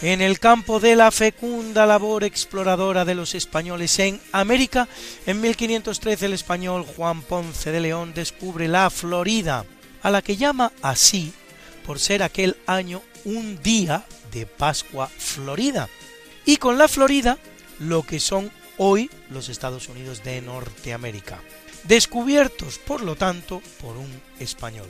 En 0.03 0.21
el 0.21 0.39
campo 0.39 0.79
de 0.79 0.95
la 0.95 1.09
fecunda 1.09 1.87
labor 1.87 2.23
exploradora 2.23 3.03
de 3.03 3.15
los 3.15 3.33
españoles 3.33 3.97
en 3.97 4.21
América, 4.31 4.87
en 5.25 5.41
1513 5.41 6.27
el 6.27 6.33
español 6.33 6.85
Juan 6.85 7.23
Ponce 7.23 7.71
de 7.71 7.79
León 7.79 8.13
descubre 8.13 8.67
la 8.67 8.91
Florida, 8.91 9.65
a 10.03 10.11
la 10.11 10.21
que 10.21 10.37
llama 10.37 10.71
así 10.83 11.33
por 11.83 11.99
ser 11.99 12.21
aquel 12.21 12.57
año 12.67 13.01
un 13.25 13.59
día 13.63 14.05
de 14.31 14.45
Pascua 14.45 15.07
Florida, 15.07 15.89
y 16.45 16.57
con 16.57 16.77
la 16.77 16.87
Florida 16.87 17.37
lo 17.79 18.03
que 18.03 18.19
son 18.19 18.51
hoy 18.77 19.09
los 19.29 19.49
Estados 19.49 19.89
Unidos 19.89 20.23
de 20.23 20.41
Norteamérica, 20.41 21.41
descubiertos 21.83 22.79
por 22.79 23.01
lo 23.01 23.15
tanto 23.15 23.61
por 23.81 23.97
un 23.97 24.09
español. 24.39 24.87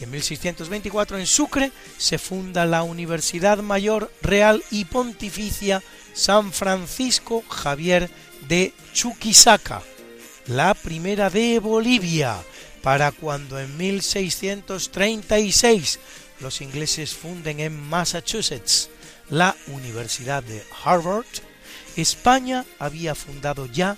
Y 0.00 0.04
en 0.04 0.10
1624 0.10 1.18
en 1.18 1.26
Sucre 1.26 1.72
se 1.98 2.18
funda 2.18 2.66
la 2.66 2.82
Universidad 2.82 3.58
Mayor 3.58 4.10
Real 4.22 4.64
y 4.70 4.86
Pontificia 4.86 5.82
San 6.14 6.52
Francisco 6.52 7.44
Javier 7.48 8.10
de 8.48 8.72
Chuquisaca, 8.92 9.82
la 10.46 10.74
primera 10.74 11.30
de 11.30 11.60
Bolivia, 11.60 12.36
para 12.82 13.12
cuando 13.12 13.60
en 13.60 13.76
1636 13.76 16.00
los 16.40 16.60
ingleses 16.60 17.14
funden 17.14 17.60
en 17.60 17.78
Massachusetts 17.78 18.90
la 19.30 19.56
Universidad 19.68 20.42
de 20.42 20.62
Harvard, 20.84 21.24
España 21.96 22.64
había 22.78 23.14
fundado 23.14 23.66
ya 23.66 23.96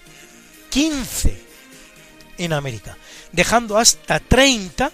15 0.70 1.43
en 2.39 2.52
América, 2.52 2.97
dejando 3.32 3.78
hasta 3.78 4.20
30 4.20 4.93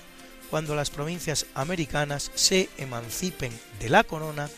cuando 0.50 0.74
las 0.74 0.90
provincias 0.90 1.46
americanas 1.54 2.30
se 2.34 2.68
emancipen 2.78 3.52
de 3.80 3.90
la 3.90 4.04
corona 4.04 4.48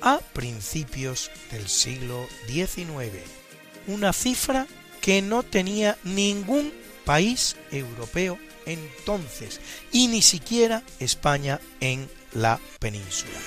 a 0.00 0.18
principios 0.18 1.30
del 1.50 1.68
siglo 1.68 2.26
XIX. 2.46 3.22
Una 3.86 4.12
cifra 4.12 4.66
que 5.00 5.22
no 5.22 5.42
tenía 5.42 5.96
ningún 6.02 6.72
país 7.04 7.56
europeo 7.70 8.38
entonces 8.66 9.60
y 9.92 10.08
ni 10.08 10.22
siquiera 10.22 10.82
España 10.98 11.60
en 11.80 12.08
la 12.32 12.58
península. 12.78 13.38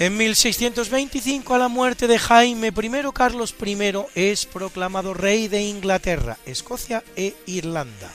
En 0.00 0.16
1625, 0.16 1.54
a 1.54 1.58
la 1.58 1.68
muerte 1.68 2.06
de 2.06 2.18
Jaime 2.18 2.68
I, 2.68 2.90
Carlos 3.12 3.54
I 3.62 3.76
es 4.14 4.46
proclamado 4.46 5.12
rey 5.12 5.48
de 5.48 5.60
Inglaterra, 5.60 6.38
Escocia 6.46 7.04
e 7.16 7.34
Irlanda. 7.44 8.10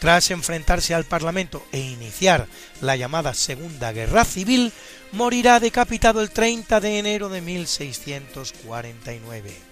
Tras 0.00 0.30
enfrentarse 0.30 0.94
al 0.94 1.04
Parlamento 1.04 1.62
e 1.72 1.78
iniciar 1.78 2.46
la 2.82 2.96
llamada 2.96 3.32
Segunda 3.32 3.90
Guerra 3.92 4.26
Civil, 4.26 4.70
morirá 5.12 5.60
decapitado 5.60 6.20
el 6.20 6.28
30 6.28 6.78
de 6.78 6.98
enero 6.98 7.30
de 7.30 7.40
1649. 7.40 9.69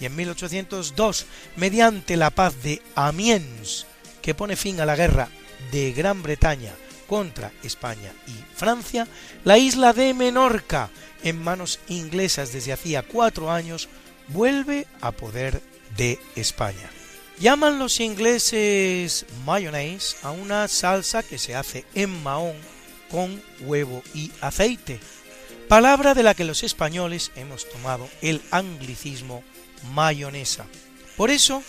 Y 0.00 0.06
en 0.06 0.16
1802, 0.16 1.26
mediante 1.56 2.16
la 2.16 2.30
paz 2.30 2.62
de 2.62 2.80
Amiens, 2.94 3.86
que 4.22 4.34
pone 4.34 4.56
fin 4.56 4.80
a 4.80 4.86
la 4.86 4.96
guerra 4.96 5.28
de 5.70 5.92
Gran 5.92 6.22
Bretaña 6.22 6.72
contra 7.06 7.52
España 7.62 8.12
y 8.26 8.32
Francia, 8.56 9.06
la 9.44 9.58
isla 9.58 9.92
de 9.92 10.14
Menorca, 10.14 10.90
en 11.22 11.42
manos 11.42 11.80
inglesas 11.88 12.52
desde 12.52 12.72
hacía 12.72 13.02
cuatro 13.02 13.50
años, 13.50 13.88
vuelve 14.28 14.86
a 15.00 15.12
poder 15.12 15.60
de 15.96 16.18
España. 16.36 16.90
Llaman 17.38 17.78
los 17.78 18.00
ingleses 18.00 19.26
mayonnaise 19.44 20.16
a 20.22 20.30
una 20.30 20.68
salsa 20.68 21.22
que 21.22 21.38
se 21.38 21.54
hace 21.54 21.84
en 21.94 22.22
Mahón 22.22 22.56
con 23.10 23.42
huevo 23.60 24.02
y 24.14 24.30
aceite, 24.40 25.00
palabra 25.68 26.14
de 26.14 26.22
la 26.22 26.34
que 26.34 26.44
los 26.44 26.62
españoles 26.62 27.32
hemos 27.36 27.68
tomado 27.68 28.08
el 28.22 28.40
anglicismo 28.50 29.42
mayonesa. 29.92 30.66
Por 31.16 31.30
eso, 31.30 31.62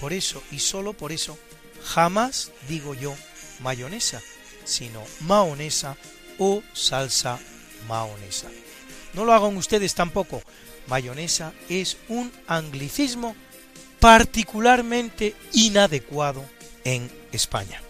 por 0.00 0.12
eso 0.12 0.42
y 0.50 0.58
solo 0.58 0.92
por 0.92 1.12
eso, 1.12 1.38
jamás 1.84 2.52
digo 2.68 2.94
yo 2.94 3.14
mayonesa, 3.60 4.22
sino 4.64 5.02
maonesa 5.20 5.96
o 6.38 6.62
salsa 6.72 7.38
maonesa. 7.86 8.48
No 9.14 9.24
lo 9.24 9.32
hagan 9.32 9.56
ustedes 9.56 9.94
tampoco. 9.94 10.42
Mayonesa 10.86 11.52
es 11.68 11.98
un 12.08 12.32
anglicismo 12.46 13.36
particularmente 14.00 15.34
inadecuado 15.52 16.44
en 16.84 17.10
España. 17.32 17.82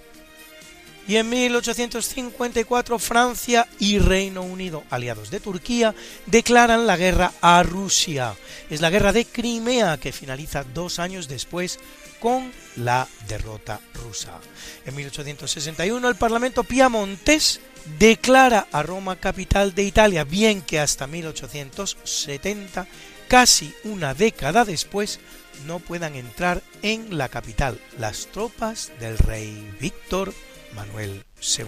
Y 1.09 1.17
en 1.17 1.31
1854 1.31 2.99
Francia 2.99 3.67
y 3.79 3.99
Reino 3.99 4.43
Unido, 4.43 4.85
aliados 4.91 5.31
de 5.31 5.41
Turquía, 5.41 5.95
declaran 6.27 6.87
la 6.87 6.99
guerra 6.99 7.33
a 7.41 7.63
Rusia. 7.63 8.35
Es 8.69 8.83
la 8.83 8.91
guerra 8.91 9.15
de 9.15 9.25
Crimea 9.25 9.97
que 9.97 10.13
finaliza 10.13 10.65
dos 10.65 10.99
años 10.99 11.27
después 11.27 11.81
con 12.21 12.53
la 12.77 13.09
derrota 13.27 13.81
rusa. 13.95 14.39
En 14.85 14.95
1861 14.97 16.07
el 16.07 16.17
Parlamento 16.17 16.63
piamontés 16.63 17.63
declara 17.99 18.67
a 18.71 18.83
Roma 18.83 19.17
capital 19.17 19.75
de 19.75 19.85
Italia, 19.85 20.25
bien 20.25 20.61
que 20.61 20.79
hasta 20.79 21.07
1870, 21.07 22.87
casi 23.29 23.73
una 23.85 24.13
década 24.13 24.67
después, 24.67 25.21
no 25.67 25.79
puedan 25.79 26.17
entrar 26.17 26.63
en 26.83 27.17
la 27.17 27.31
capital 27.31 27.81
las 27.99 28.27
tropas 28.27 28.93
del 29.01 29.17
rey 29.17 29.75
Víctor 29.81 30.35
Manuel 30.79 31.25
II. 31.59 31.65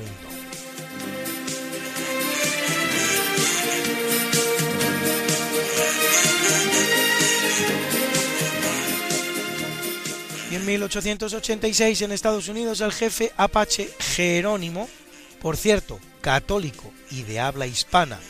Y 10.53 10.55
en 10.55 10.65
1886 10.65 12.03
en 12.03 12.13
Estados 12.13 12.47
Unidos 12.47 12.81
el 12.81 12.93
jefe 12.93 13.33
apache 13.37 13.91
Jerónimo, 13.99 14.89
por 15.43 15.57
cierto, 15.57 15.99
católico 16.21 16.93
y 17.11 17.23
de 17.25 17.41
habla 17.41 17.67
hispana, 17.67 18.21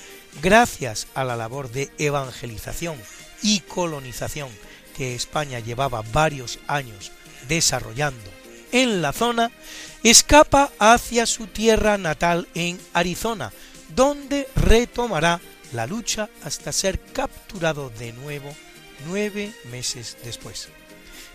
gracias 0.41 1.09
a 1.15 1.25
la 1.25 1.37
labor 1.37 1.71
de 1.71 1.91
evangelización 1.99 2.97
y 3.43 3.61
colonización 3.61 4.49
que 4.97 5.15
España 5.15 5.59
llevaba 5.59 6.03
varios 6.11 6.59
años 6.69 7.13
desarrollando 7.49 8.40
en 8.73 9.03
la 9.03 9.13
zona, 9.13 9.51
escapa 10.03 10.71
hacia 10.79 11.27
su 11.27 11.47
tierra 11.47 11.99
natal 11.99 12.49
en 12.55 12.81
Arizona, 12.93 13.53
donde 13.95 14.49
retomará 14.57 15.41
la 15.73 15.87
lucha 15.87 16.29
hasta 16.45 16.73
ser 16.73 17.01
capturado 17.01 17.91
de 17.91 18.13
nuevo 18.13 18.55
nueve 19.07 19.53
meses 19.71 20.17
después. 20.25 20.69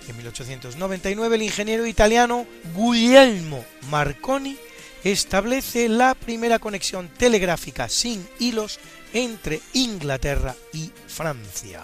En 0.07 0.18
1899 0.18 1.36
el 1.36 1.41
ingeniero 1.41 1.86
italiano 1.86 2.45
Guglielmo 2.76 3.66
Marconi 3.90 4.57
establece 5.03 5.90
la 5.90 6.16
primera 6.16 6.60
conexión 6.60 7.10
telegráfica 7.10 7.90
sin 7.90 8.28
hilos 8.40 8.80
entre 9.14 9.62
Inglaterra 9.74 10.56
y 10.74 10.91
Francia. 11.07 11.84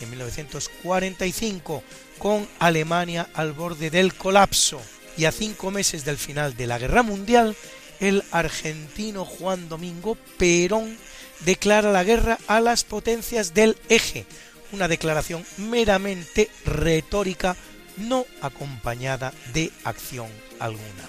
En 0.00 0.10
1945, 0.10 1.82
con 2.18 2.48
Alemania 2.58 3.28
al 3.34 3.52
borde 3.52 3.90
del 3.90 4.14
colapso 4.14 4.80
y 5.16 5.24
a 5.24 5.32
cinco 5.32 5.70
meses 5.70 6.04
del 6.04 6.18
final 6.18 6.56
de 6.56 6.66
la 6.66 6.78
Guerra 6.78 7.02
Mundial, 7.02 7.56
el 8.00 8.22
argentino 8.30 9.24
Juan 9.24 9.68
Domingo 9.68 10.16
Perón 10.38 10.96
declara 11.40 11.92
la 11.92 12.04
guerra 12.04 12.38
a 12.46 12.60
las 12.60 12.84
potencias 12.84 13.54
del 13.54 13.76
eje, 13.88 14.26
una 14.72 14.88
declaración 14.88 15.44
meramente 15.56 16.50
retórica 16.64 17.56
no 17.96 18.26
acompañada 18.42 19.32
de 19.52 19.70
acción 19.84 20.28
alguna. 20.58 21.08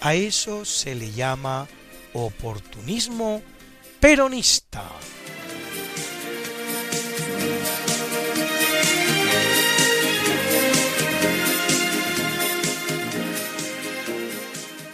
A 0.00 0.14
eso 0.14 0.64
se 0.64 0.94
le 0.94 1.10
llama 1.12 1.68
oportunismo 2.12 3.42
peronista. 4.00 4.84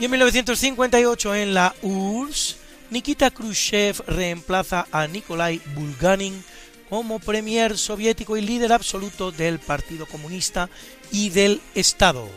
Y 0.00 0.04
en 0.04 0.12
1958 0.12 1.34
en 1.34 1.54
la 1.54 1.74
URSS, 1.82 2.56
Nikita 2.90 3.32
Khrushchev 3.32 4.00
reemplaza 4.06 4.86
a 4.92 5.08
Nikolai 5.08 5.60
Bulganin 5.74 6.44
como 6.88 7.18
premier 7.18 7.76
soviético 7.76 8.36
y 8.36 8.40
líder 8.40 8.72
absoluto 8.72 9.32
del 9.32 9.58
Partido 9.58 10.06
Comunista 10.06 10.70
y 11.10 11.30
del 11.30 11.60
Estado. 11.74 12.28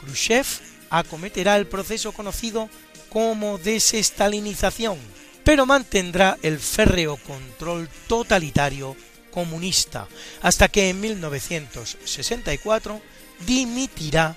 Khrushchev 0.00 0.46
acometerá 0.88 1.56
el 1.56 1.66
proceso 1.66 2.12
conocido 2.12 2.70
como 3.10 3.58
desestalinización, 3.58 4.96
pero 5.44 5.66
mantendrá 5.66 6.38
el 6.42 6.58
férreo 6.58 7.18
control 7.18 7.90
totalitario 8.08 8.96
comunista 9.30 10.08
hasta 10.40 10.68
que 10.68 10.88
en 10.88 11.00
1964 11.00 13.02
dimitirá 13.46 14.34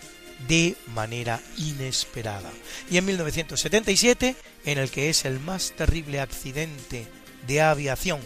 de 0.48 0.76
manera 0.94 1.42
inesperada. 1.58 2.52
Y 2.90 2.98
en 2.98 3.06
1977, 3.06 4.36
en 4.66 4.78
el 4.78 4.90
que 4.90 5.10
es 5.10 5.26
el 5.26 5.40
más 5.40 5.74
terrible 5.76 6.20
accidente 6.20 7.08
de 7.48 7.62
aviación 7.62 8.20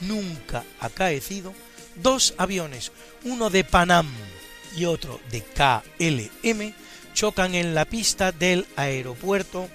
nunca 0.00 0.64
acaecido, 0.80 1.54
dos 1.96 2.34
aviones, 2.38 2.92
uno 3.24 3.50
de 3.50 3.64
Panam 3.64 4.08
y 4.76 4.86
otro 4.86 5.20
de 5.30 5.42
KLM, 5.42 6.74
chocan 7.14 7.54
en 7.54 7.74
la 7.74 7.84
pista 7.84 8.32
del 8.32 8.66
aeropuerto 8.76 9.68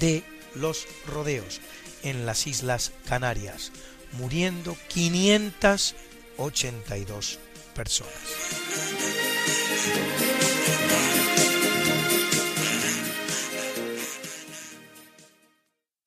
de 0.00 0.22
Los 0.54 0.86
Rodeos, 1.06 1.60
en 2.02 2.24
las 2.26 2.46
Islas 2.46 2.92
Canarias, 3.06 3.72
muriendo 4.12 4.76
582 4.88 7.38
personas. 7.72 8.12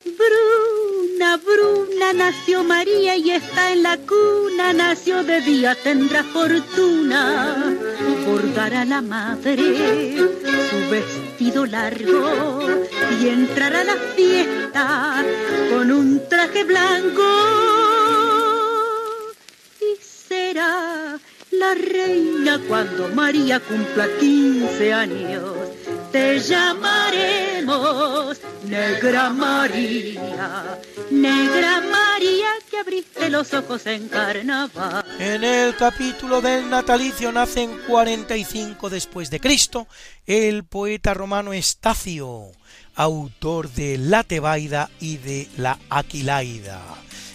Bruna, 0.06 1.38
Bruna, 1.38 2.14
nació 2.14 2.64
María 2.64 3.16
y 3.18 3.32
está 3.32 3.72
en 3.72 3.84
la 3.84 3.98
cuna, 3.98 4.74
nació 4.74 5.24
de 5.24 5.42
día, 5.42 5.76
tendrá 5.76 6.24
fortuna, 6.24 7.76
bordará 8.26 8.86
la 8.86 9.02
madre 9.02 10.18
su 10.70 10.90
vestido 10.90 11.66
largo 11.66 12.60
y 13.22 13.28
entrará 13.30 13.82
a 13.82 13.86
la 13.86 13.96
fiesta 14.16 15.26
con 15.72 15.92
un 15.92 16.22
traje 16.30 16.64
blanco 16.64 17.75
la 21.60 21.74
reina 21.74 22.62
cuando 22.68 23.10
María 23.10 23.60
cumpla 23.60 24.08
15 24.20 24.94
años 24.94 25.44
te 26.12 26.40
llamaremos 26.40 28.40
Negra 28.66 29.32
María, 29.32 30.80
Negra 31.12 31.82
María 31.82 32.48
que 32.70 32.78
abriste 32.78 33.30
los 33.30 33.54
ojos 33.54 33.86
en 33.86 34.08
carnaval. 34.08 35.04
En 35.20 35.44
el 35.44 35.76
capítulo 35.76 36.40
del 36.40 36.70
natalicio 36.70 37.34
nace 37.34 37.64
en 37.64 37.78
45 37.80 38.90
después 38.90 39.30
de 39.30 39.42
Cristo 39.42 39.88
el 40.26 40.64
poeta 40.64 41.14
romano 41.14 41.52
Estacio, 41.52 42.52
autor 42.96 43.70
de 43.72 43.98
La 43.98 44.24
Tebaida 44.24 44.90
y 45.02 45.18
de 45.18 45.50
La 45.58 45.78
Aquilaida. 45.90 46.82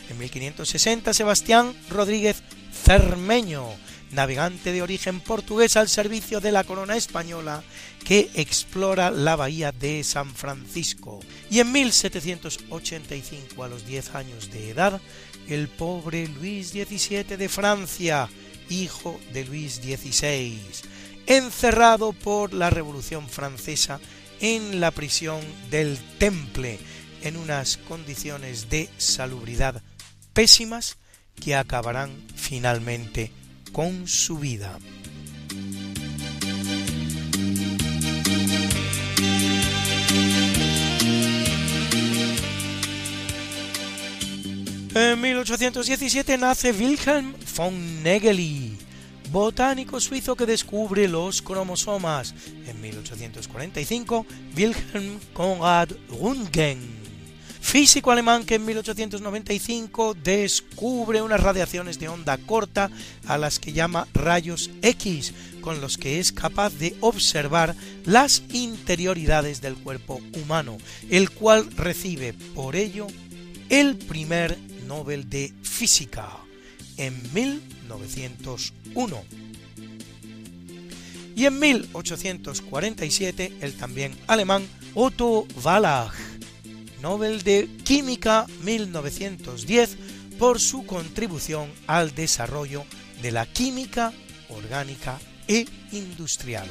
En 0.08 0.18
1560 0.18 1.12
Sebastián 1.12 1.74
Rodríguez 1.90 2.42
Cermeño, 2.72 3.66
navegante 4.10 4.72
de 4.72 4.82
origen 4.82 5.20
portugués 5.20 5.76
al 5.76 5.88
servicio 5.88 6.40
de 6.40 6.52
la 6.52 6.64
corona 6.64 6.96
española 6.96 7.62
que 8.04 8.30
explora 8.34 9.10
la 9.10 9.36
bahía 9.36 9.72
de 9.72 10.02
San 10.04 10.34
Francisco. 10.34 11.20
Y 11.50 11.60
en 11.60 11.70
1785, 11.72 13.62
a 13.62 13.68
los 13.68 13.86
10 13.86 14.14
años 14.14 14.50
de 14.50 14.70
edad, 14.70 15.00
el 15.48 15.68
pobre 15.68 16.28
Luis 16.28 16.70
XVII 16.70 17.36
de 17.36 17.48
Francia, 17.48 18.28
hijo 18.68 19.20
de 19.32 19.44
Luis 19.44 19.76
XVI, 19.76 20.60
encerrado 21.26 22.12
por 22.12 22.52
la 22.52 22.70
Revolución 22.70 23.28
Francesa 23.28 24.00
en 24.40 24.80
la 24.80 24.90
prisión 24.90 25.40
del 25.70 25.98
Temple, 26.18 26.78
en 27.22 27.36
unas 27.36 27.76
condiciones 27.76 28.70
de 28.70 28.88
salubridad 28.96 29.82
pésimas 30.32 30.96
que 31.34 31.54
acabarán 31.54 32.10
finalmente 32.34 33.30
con 33.72 34.06
su 34.06 34.38
vida. 34.38 34.78
En 44.92 45.20
1817 45.20 46.36
nace 46.36 46.72
Wilhelm 46.72 47.34
von 47.56 48.02
Negeli, 48.02 48.76
botánico 49.30 50.00
suizo 50.00 50.34
que 50.34 50.46
descubre 50.46 51.06
los 51.06 51.42
cromosomas. 51.42 52.34
En 52.66 52.80
1845, 52.80 54.26
Wilhelm 54.56 55.20
Conrad 55.32 55.90
Röntgen, 56.20 56.99
físico 57.60 58.10
alemán 58.10 58.44
que 58.44 58.56
en 58.56 58.64
1895 58.64 60.14
descubre 60.14 61.22
unas 61.22 61.40
radiaciones 61.40 61.98
de 61.98 62.08
onda 62.08 62.38
corta 62.38 62.90
a 63.26 63.38
las 63.38 63.58
que 63.58 63.72
llama 63.72 64.08
rayos 64.12 64.70
X, 64.82 65.34
con 65.60 65.80
los 65.80 65.98
que 65.98 66.18
es 66.18 66.32
capaz 66.32 66.70
de 66.74 66.96
observar 67.00 67.76
las 68.04 68.42
interioridades 68.52 69.60
del 69.60 69.74
cuerpo 69.76 70.20
humano, 70.42 70.78
el 71.10 71.30
cual 71.30 71.70
recibe 71.76 72.32
por 72.54 72.76
ello 72.76 73.06
el 73.68 73.96
primer 73.96 74.58
Nobel 74.86 75.30
de 75.30 75.52
Física 75.62 76.28
en 76.96 77.14
1901. 77.32 79.22
Y 81.36 81.46
en 81.46 81.58
1847 81.58 83.52
el 83.60 83.74
también 83.74 84.16
alemán 84.26 84.66
Otto 84.94 85.46
Wallach, 85.62 86.12
Nobel 87.00 87.42
de 87.42 87.68
Química 87.84 88.46
1910 88.62 89.96
por 90.38 90.60
su 90.60 90.86
contribución 90.86 91.70
al 91.86 92.14
desarrollo 92.14 92.84
de 93.22 93.30
la 93.30 93.46
química 93.46 94.12
orgánica 94.48 95.18
e 95.48 95.66
industrial. 95.92 96.66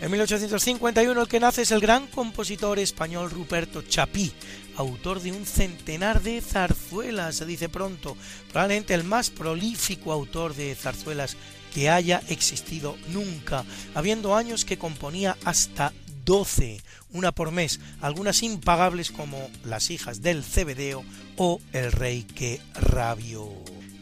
En 0.00 0.12
1851 0.12 1.20
el 1.20 1.26
que 1.26 1.40
nace 1.40 1.62
es 1.62 1.72
el 1.72 1.80
gran 1.80 2.06
compositor 2.06 2.78
español 2.78 3.32
Ruperto 3.32 3.82
Chapí, 3.82 4.32
autor 4.76 5.20
de 5.20 5.32
un 5.32 5.44
centenar 5.44 6.22
de 6.22 6.40
zarzuelas, 6.40 7.34
se 7.34 7.46
dice 7.46 7.68
pronto, 7.68 8.16
probablemente 8.52 8.94
el 8.94 9.02
más 9.02 9.30
prolífico 9.30 10.12
autor 10.12 10.54
de 10.54 10.76
zarzuelas 10.76 11.36
que 11.74 11.90
haya 11.90 12.22
existido 12.28 12.96
nunca, 13.08 13.64
habiendo 13.96 14.36
años 14.36 14.64
que 14.64 14.78
componía 14.78 15.36
hasta 15.44 15.92
12, 16.24 16.80
una 17.12 17.32
por 17.32 17.50
mes, 17.50 17.80
algunas 18.00 18.44
impagables 18.44 19.10
como 19.10 19.50
Las 19.64 19.90
hijas 19.90 20.22
del 20.22 20.44
Cebedeo 20.44 21.02
o 21.36 21.60
El 21.72 21.90
rey 21.90 22.22
que 22.22 22.60
rabió. 22.74 23.50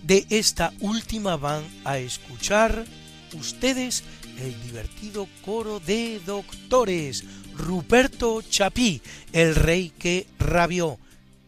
De 0.03 0.27
esta 0.29 0.75
última 0.81 1.39
van 1.39 1.65
a 1.85 1.97
escuchar 1.97 2.85
ustedes 3.33 4.03
el 4.41 4.63
divertido 4.63 5.29
coro 5.45 5.81
de 5.81 6.21
doctores, 6.25 7.25
Ruperto 7.57 8.43
Chapí, 8.43 9.01
el 9.33 9.55
rey 9.55 9.91
que 9.99 10.27
rabió. 10.39 10.99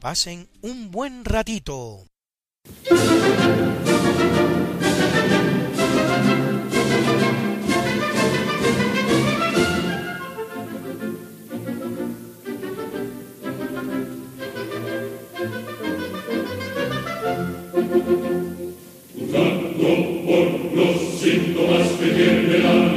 Pasen 0.00 0.48
un 0.62 0.90
buen 0.90 1.24
ratito. 1.24 2.04
Síntomas 22.18 22.34
que 22.42 22.48
tiene 22.48 22.87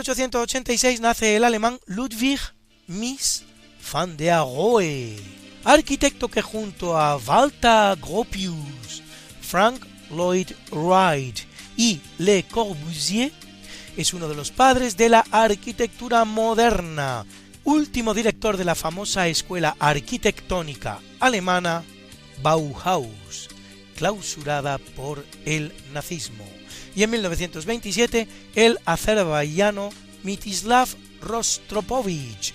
1886 0.00 1.00
nace 1.00 1.36
el 1.36 1.44
alemán 1.44 1.78
Ludwig 1.84 2.40
Mies 2.86 3.44
van 3.92 4.16
der 4.16 4.38
Rohe, 4.38 5.18
arquitecto 5.62 6.28
que 6.28 6.40
junto 6.40 6.96
a 6.96 7.18
Walter 7.18 7.98
Gropius, 8.00 9.02
Frank 9.42 9.84
Lloyd 10.10 10.52
Wright 10.70 11.40
y 11.76 12.00
Le 12.16 12.44
Corbusier 12.44 13.30
es 13.94 14.14
uno 14.14 14.26
de 14.26 14.36
los 14.36 14.50
padres 14.50 14.96
de 14.96 15.10
la 15.10 15.22
arquitectura 15.30 16.24
moderna, 16.24 17.26
último 17.64 18.14
director 18.14 18.56
de 18.56 18.64
la 18.64 18.74
famosa 18.74 19.28
escuela 19.28 19.76
arquitectónica 19.78 20.98
alemana 21.18 21.84
Bauhaus, 22.42 23.50
clausurada 23.96 24.78
por 24.78 25.26
el 25.44 25.74
nazismo 25.92 26.59
y 26.94 27.02
en 27.02 27.10
1927 27.10 28.28
el 28.54 28.78
azerbaiyano 28.84 29.90
Mitislav 30.22 30.88
Rostropovich, 31.22 32.52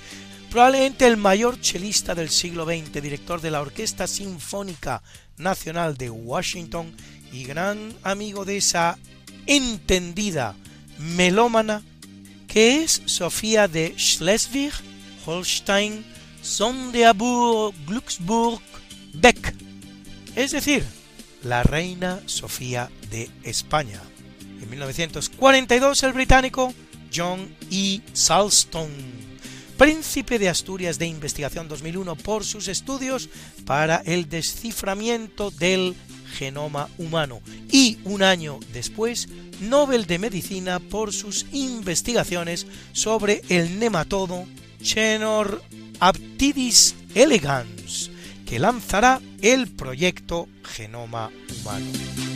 probablemente 0.50 1.08
el 1.08 1.18
mayor 1.18 1.60
chelista 1.60 2.16
del 2.16 2.30
siglo 2.30 2.66
XX, 2.66 3.02
director 3.02 3.42
de 3.42 3.52
la 3.52 3.62
Orquesta 3.62 4.08
Sinfónica 4.08 5.02
Nacional 5.38 5.98
de 5.98 6.10
Washington 6.10 6.96
y 7.32 7.44
gran 7.44 7.94
amigo 8.04 8.46
de 8.46 8.58
esa 8.58 8.98
entendida 9.46 10.56
melómana 10.98 11.84
que 12.48 12.84
es 12.84 13.02
Sofía 13.06 13.68
de 13.68 13.94
Schleswig, 13.98 14.72
Holstein, 15.26 16.06
Sonderburg, 16.42 17.76
Glücksburg, 17.86 18.62
Beck, 19.14 19.54
es 20.36 20.52
decir, 20.52 20.86
la 21.44 21.64
reina 21.64 22.22
Sofía 22.28 22.90
de 23.10 23.30
España. 23.44 24.02
En 24.66 24.72
1942 24.72 26.04
el 26.04 26.14
británico 26.14 26.74
John 27.14 27.56
E. 27.72 28.02
Salston, 28.14 28.90
príncipe 29.78 30.40
de 30.40 30.50
Asturias 30.50 30.98
de 30.98 31.06
Investigación 31.06 31.68
2001 31.68 32.16
por 32.16 32.44
sus 32.44 32.68
estudios 32.68 33.30
para 33.66 33.98
el 33.98 34.28
desciframiento 34.28 35.52
del 35.52 35.96
genoma 36.34 36.90
humano 36.98 37.42
y 37.72 38.00
un 38.06 38.24
año 38.24 38.60
después 38.74 39.30
Nobel 39.62 40.08
de 40.08 40.18
Medicina 40.18 40.80
por 40.80 41.14
sus 41.14 41.46
investigaciones 41.52 42.66
sobre 42.92 43.44
el 43.50 43.78
nematodo 43.78 44.46
Chenor 44.82 45.62
aptidis 46.00 46.96
elegans, 47.14 48.10
que 48.48 48.58
lanzará 48.58 49.22
el 49.42 49.68
proyecto 49.68 50.50
Genoma 50.64 51.30
Humano. 51.62 52.35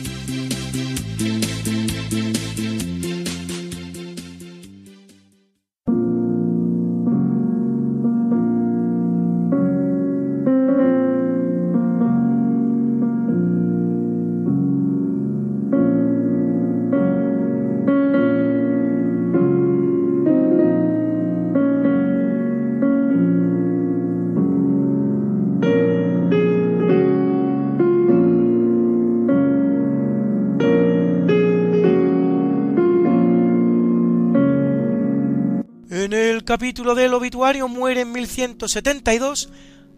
Capítulo 36.50 36.96
del 36.96 37.14
obituario 37.14 37.68
muere 37.68 38.00
en 38.00 38.10
1172 38.10 39.50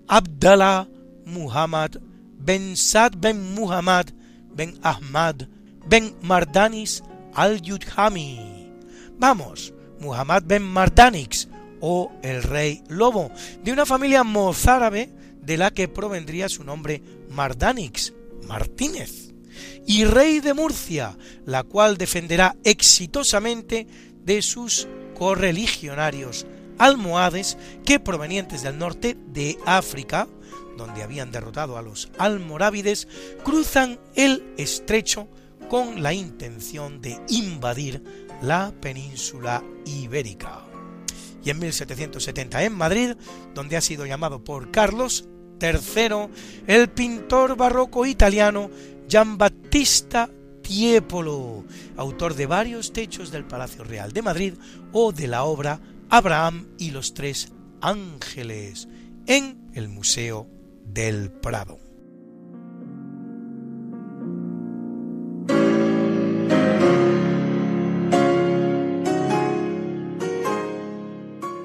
Abdallah 0.07 0.87
Muhammad 1.25 1.93
ben 2.39 2.77
Sad 2.77 3.13
ben 3.17 3.55
Muhammad 3.55 4.09
ben 4.55 4.79
Ahmad 4.83 5.45
ben 5.87 6.15
Mardanis 6.21 7.03
al-Yudhami. 7.33 8.69
Vamos, 9.17 9.73
Muhammad 9.99 10.43
ben 10.45 10.63
Mardanix 10.63 11.49
o 11.81 12.13
el 12.23 12.43
rey 12.43 12.83
lobo, 12.87 13.31
de 13.65 13.73
una 13.73 13.87
familia 13.87 14.23
mozárabe 14.23 15.09
de 15.41 15.57
la 15.57 15.71
que 15.71 15.89
provendría 15.89 16.51
su 16.51 16.65
nombre 16.65 17.03
Mardanix, 17.31 18.13
Martínez, 18.47 19.33
y 19.87 20.05
rey 20.05 20.41
de 20.41 20.53
Murcia, 20.53 21.17
la 21.47 21.63
cual 21.63 21.97
defenderá 21.97 22.57
exitosamente 22.63 23.87
de 24.23 24.43
sus 24.43 24.87
correligionarios 25.19 26.47
almohades 26.79 27.57
que 27.85 28.01
provenientes 28.01 28.63
del 28.63 28.79
norte 28.79 29.17
de 29.29 29.59
África, 29.67 30.29
donde 30.77 31.03
habían 31.03 31.31
derrotado 31.31 31.77
a 31.77 31.83
los 31.83 32.11
almorávides, 32.19 33.09
cruzan 33.45 33.99
el 34.15 34.43
estrecho 34.57 35.29
con 35.69 36.03
la 36.03 36.13
intención 36.13 37.01
de 37.01 37.19
invadir 37.29 38.03
la 38.43 38.73
península 38.81 39.63
ibérica. 39.87 40.61
Y 41.45 41.51
en 41.51 41.59
1770 41.59 42.65
en 42.65 42.75
Madrid, 42.75 43.15
donde 43.55 43.77
ha 43.77 43.81
sido 43.81 44.07
llamado 44.07 44.43
por 44.43 44.71
Carlos 44.71 45.25
III, 45.61 46.29
el 46.67 46.89
pintor 46.89 47.57
barroco 47.57 48.07
italiano 48.07 48.71
Giambattista 49.09 50.31
Tiepolo, 50.63 51.65
autor 51.97 52.35
de 52.35 52.47
varios 52.47 52.93
techos 52.93 53.31
del 53.31 53.45
Palacio 53.45 53.85
Real 53.85 54.13
de 54.13 54.23
Madrid 54.23 54.55
o 54.93 55.13
de 55.13 55.27
la 55.27 55.45
obra 55.45 55.81
Abraham 56.11 56.69
y 56.79 56.91
los 56.91 57.15
tres 57.15 57.53
ángeles 57.81 58.89
en 59.27 59.71
el 59.75 59.89
Museo 59.89 60.47
del 60.85 61.31
Prado. 61.31 61.79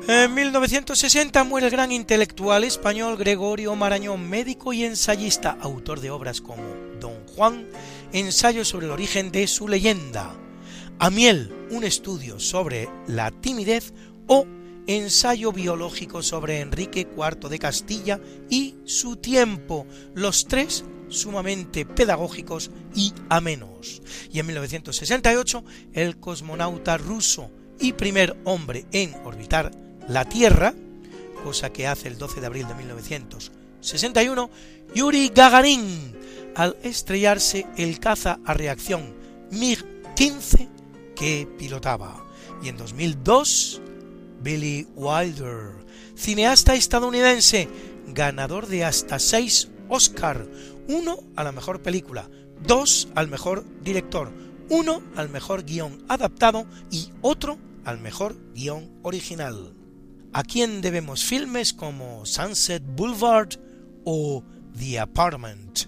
En 0.09 0.33
1960 0.33 1.43
muere 1.43 1.67
el 1.67 1.71
gran 1.71 1.91
intelectual 1.91 2.63
español 2.63 3.17
Gregorio 3.17 3.75
Marañón, 3.75 4.29
médico 4.29 4.71
y 4.71 4.85
ensayista, 4.85 5.57
autor 5.59 5.99
de 5.99 6.11
obras 6.11 6.39
como 6.39 6.63
Don 7.01 7.27
Juan, 7.35 7.67
ensayo 8.13 8.63
sobre 8.63 8.85
el 8.85 8.93
origen 8.93 9.33
de 9.33 9.47
su 9.47 9.67
leyenda, 9.67 10.33
Amiel, 10.99 11.53
un 11.69 11.83
estudio 11.83 12.39
sobre 12.39 12.89
la 13.05 13.29
timidez 13.29 13.93
o 14.25 14.47
ensayo 14.87 15.51
biológico 15.51 16.23
sobre 16.23 16.59
Enrique 16.61 17.07
IV 17.15 17.49
de 17.49 17.59
Castilla 17.59 18.19
y 18.49 18.77
su 18.85 19.17
tiempo, 19.17 19.85
los 20.15 20.47
tres 20.47 20.85
sumamente 21.07 21.85
pedagógicos 21.85 22.71
y 22.95 23.13
amenos. 23.29 24.01
Y 24.31 24.39
en 24.39 24.47
1968, 24.47 25.63
el 25.93 26.17
cosmonauta 26.17 26.97
ruso 26.97 27.51
y 27.79 27.93
primer 27.93 28.35
hombre 28.43 28.87
en 28.91 29.13
orbitar 29.23 29.69
la 30.07 30.25
Tierra, 30.25 30.73
cosa 31.43 31.71
que 31.71 31.85
hace 31.85 32.07
el 32.07 32.17
12 32.17 32.41
de 32.41 32.47
abril 32.47 32.67
de 32.67 32.73
1961, 32.73 34.49
Yuri 34.95 35.29
Gagarin, 35.29 36.17
al 36.55 36.75
estrellarse 36.81 37.67
el 37.77 37.99
caza 37.99 38.39
a 38.45 38.55
reacción 38.55 39.13
MiG-15 39.51 40.76
que 41.17 41.47
pilotaba. 41.57 42.25
Y 42.61 42.69
en 42.69 42.77
2002, 42.77 43.81
Billy 44.41 44.87
Wilder, 44.95 45.85
cineasta 46.15 46.75
estadounidense, 46.75 47.67
ganador 48.07 48.67
de 48.67 48.85
hasta 48.85 49.19
seis 49.19 49.69
Oscar, 49.89 50.47
uno 50.87 51.19
a 51.35 51.43
la 51.43 51.51
mejor 51.51 51.81
película, 51.81 52.29
dos 52.65 53.09
al 53.15 53.27
mejor 53.27 53.65
director, 53.83 54.31
uno 54.69 55.01
al 55.15 55.29
mejor 55.29 55.63
guion 55.63 56.03
adaptado 56.07 56.65
y 56.91 57.09
otro 57.21 57.57
al 57.83 57.99
mejor 57.99 58.35
guion 58.53 58.89
original. 59.01 59.73
A 60.33 60.43
quien 60.43 60.81
debemos 60.81 61.23
filmes 61.23 61.73
como 61.73 62.25
Sunset 62.25 62.83
Boulevard 62.85 63.49
o 64.03 64.43
The 64.77 64.99
Apartment. 64.99 65.87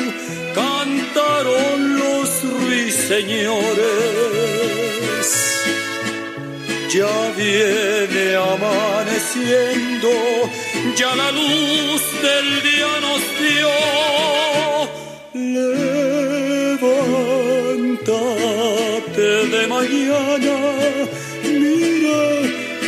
los 2.91 2.91
ruiseñores. 2.91 3.79
Ya 6.93 7.31
viene 7.37 8.35
amaneciendo, 8.35 10.09
ya 10.97 11.15
la 11.15 11.31
luz 11.31 12.01
del 12.21 12.61
día 12.61 12.99
nos 12.99 13.21
dio. 13.39 13.69
Levántate 16.73 19.29
de 19.47 19.67
mañana, 19.67 20.57
mira 21.43 22.23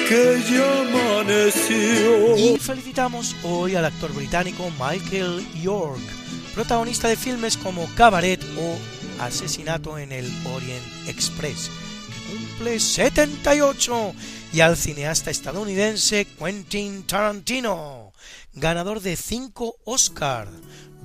que 0.09 0.23
ya 0.51 0.81
amaneció. 0.81 2.35
Y 2.37 2.57
felicitamos 2.59 3.35
hoy 3.43 3.75
al 3.75 3.85
actor 3.85 4.11
británico 4.13 4.69
Michael 4.77 5.45
York, 5.61 6.01
protagonista 6.53 7.07
de 7.07 7.15
filmes 7.15 7.55
como 7.55 7.87
Cabaret 7.95 8.43
o 8.57 8.77
Asesinato 9.25 9.97
en 9.97 10.11
el 10.11 10.31
Orient 10.45 11.07
Express 11.07 11.69
cumple 12.29 12.79
78 12.79 14.13
y 14.53 14.61
al 14.61 14.77
cineasta 14.77 15.31
estadounidense 15.31 16.25
Quentin 16.25 17.03
Tarantino, 17.03 18.13
ganador 18.53 19.01
de 19.01 19.15
5 19.15 19.77
Oscar, 19.85 20.47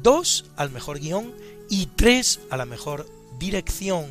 2 0.02 0.44
al 0.56 0.70
mejor 0.70 1.00
guion 1.00 1.34
y 1.68 1.86
3 1.86 2.40
a 2.50 2.56
la 2.56 2.66
mejor 2.66 3.06
dirección, 3.38 4.06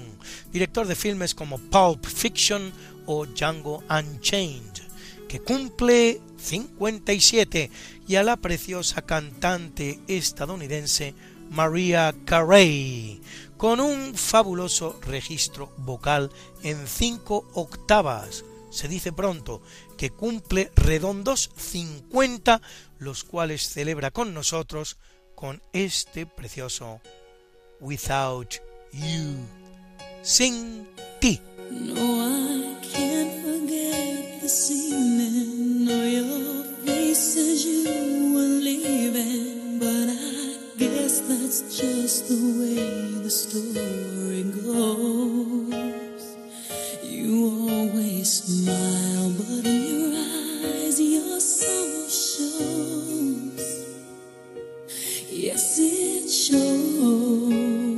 director 0.51 0.87
de 0.87 0.95
filmes 0.95 1.35
como 1.35 1.57
Pulp 1.57 2.05
Fiction 2.05 2.71
o 3.05 3.25
Django 3.25 3.83
Unchained, 3.89 4.81
que 5.27 5.39
cumple 5.39 6.21
57 6.37 7.71
y 8.07 8.15
a 8.15 8.23
la 8.23 8.37
preciosa 8.37 9.01
cantante 9.01 9.99
estadounidense 10.07 11.13
Maria 11.49 12.13
Carey, 12.25 13.21
con 13.57 13.79
un 13.79 14.13
fabuloso 14.15 14.99
registro 15.01 15.71
vocal 15.77 16.31
en 16.63 16.87
cinco 16.87 17.47
octavas. 17.53 18.45
Se 18.69 18.87
dice 18.87 19.11
pronto 19.11 19.61
que 19.97 20.11
cumple 20.11 20.71
redondos 20.75 21.49
50, 21.57 22.61
los 22.99 23.23
cuales 23.23 23.69
celebra 23.69 24.11
con 24.11 24.33
nosotros 24.33 24.97
con 25.35 25.61
este 25.73 26.25
precioso 26.25 27.01
Without 27.79 28.55
You. 28.91 29.37
Sin 30.21 30.87
ti. 31.19 31.39
No, 31.71 31.95
I 31.95 32.77
can't 32.81 33.43
forget 33.43 34.41
this 34.41 34.71
evening 34.71 35.87
face 36.85 37.37
as 37.37 37.65
you 37.65 39.56
that's 41.27 41.77
just 41.77 42.29
the 42.29 42.35
way 42.59 43.21
the 43.21 43.29
story 43.29 44.43
goes. 44.43 46.37
You 47.03 47.67
always 47.69 48.31
smile, 48.31 49.31
but 49.31 49.65
in 49.65 49.81
your 49.91 50.13
eyes 50.15 50.99
your 51.01 51.39
soul 51.41 52.07
shows. 52.07 53.65
Yes, 55.29 55.77
it 55.79 56.29
shows. 56.29 57.96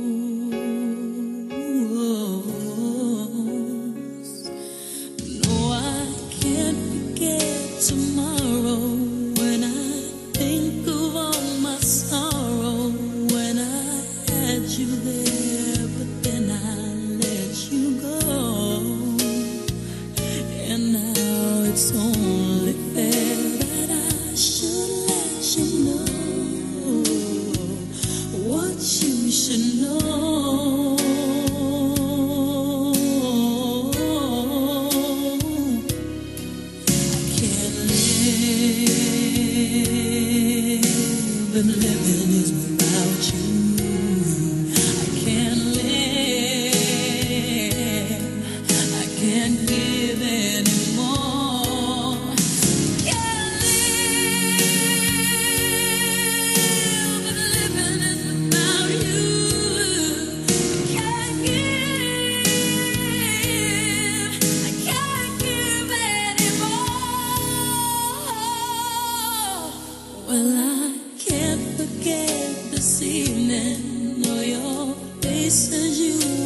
Well, 70.30 70.46
I 70.46 70.96
can't 71.18 71.60
forget 71.76 72.30
this 72.70 73.02
evening 73.02 74.24
or 74.30 74.44
your 74.44 74.94
face 75.20 75.72
as 75.72 75.98
you 75.98 76.39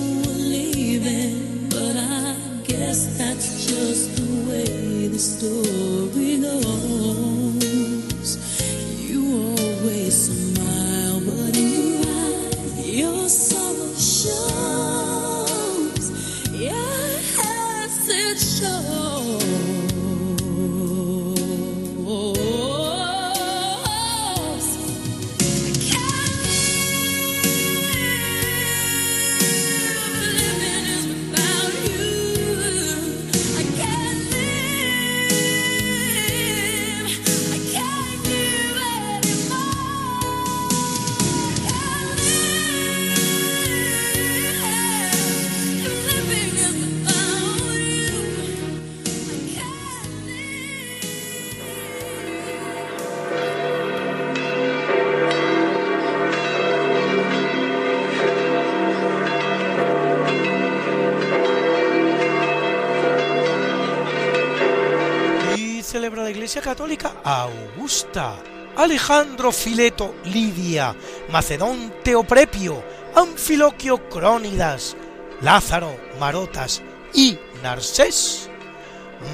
Católica 66.64 67.16
Augusta, 67.22 68.38
Alejandro 68.74 69.52
Fileto 69.52 70.14
Lidia, 70.24 70.96
Macedón 71.30 71.92
Teoprepio, 72.02 72.82
Anfiloquio 73.14 74.08
Crónidas, 74.08 74.96
Lázaro 75.42 75.94
Marotas 76.18 76.80
y 77.12 77.38
Narcés, 77.62 78.48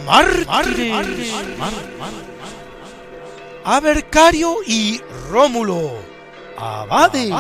mártires, 0.05 1.33
Abercario 3.65 4.57
y 4.67 5.01
Rómulo, 5.31 5.93
abades, 6.57 7.31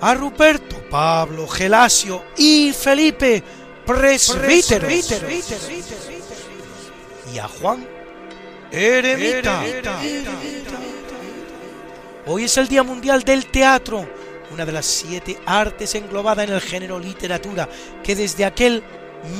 a 0.00 0.14
Ruperto, 0.14 0.76
Pablo, 0.88 1.48
Gelasio 1.48 2.22
y 2.36 2.72
Felipe, 2.72 3.42
presbíteros, 3.84 5.12
y 7.32 7.38
a 7.38 7.48
Juan, 7.48 7.86
eremita. 8.70 9.62
Hoy 12.26 12.44
es 12.44 12.56
el 12.58 12.68
Día 12.68 12.82
Mundial 12.82 13.22
del 13.22 13.46
Teatro, 13.46 14.08
una 14.52 14.64
de 14.64 14.72
las 14.72 14.86
siete 14.86 15.38
artes 15.46 15.94
englobada 15.94 16.44
en 16.44 16.52
el 16.52 16.60
género 16.60 16.98
literatura, 16.98 17.68
que 18.02 18.14
desde 18.14 18.44
aquel 18.44 18.82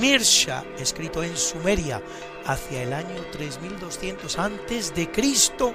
Mirsha, 0.00 0.64
escrito 0.78 1.22
en 1.22 1.36
Sumeria, 1.36 2.02
hacia 2.46 2.82
el 2.82 2.92
año 2.92 3.22
3200 3.32 4.38
antes 4.38 4.94
de 4.94 5.10
Cristo, 5.10 5.74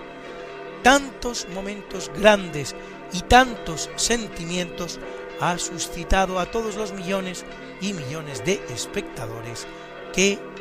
tantos 0.82 1.48
momentos 1.54 2.12
grandes 2.20 2.76
y 3.14 3.22
tantos 3.22 3.90
sentimientos 3.96 5.00
ha 5.40 5.58
suscitado 5.58 6.40
a 6.40 6.50
todos 6.50 6.76
los 6.76 6.94
millones 6.94 7.46
y 7.82 7.94
millones 7.94 8.44
de 8.44 8.62
espectadores 8.70 9.68
que 10.14 10.40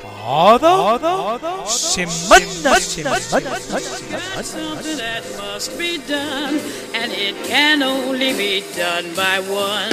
cada, 0.00 1.38
semana, 1.66 2.80
semana, 2.80 4.42
Something 4.42 4.96
that 4.98 5.24
must 5.36 5.76
be 5.78 5.98
done, 5.98 6.60
and 6.94 7.12
it 7.12 7.34
can 7.46 7.82
only 7.82 8.32
be 8.34 8.64
done 8.76 9.14
by 9.14 9.40
one. 9.40 9.90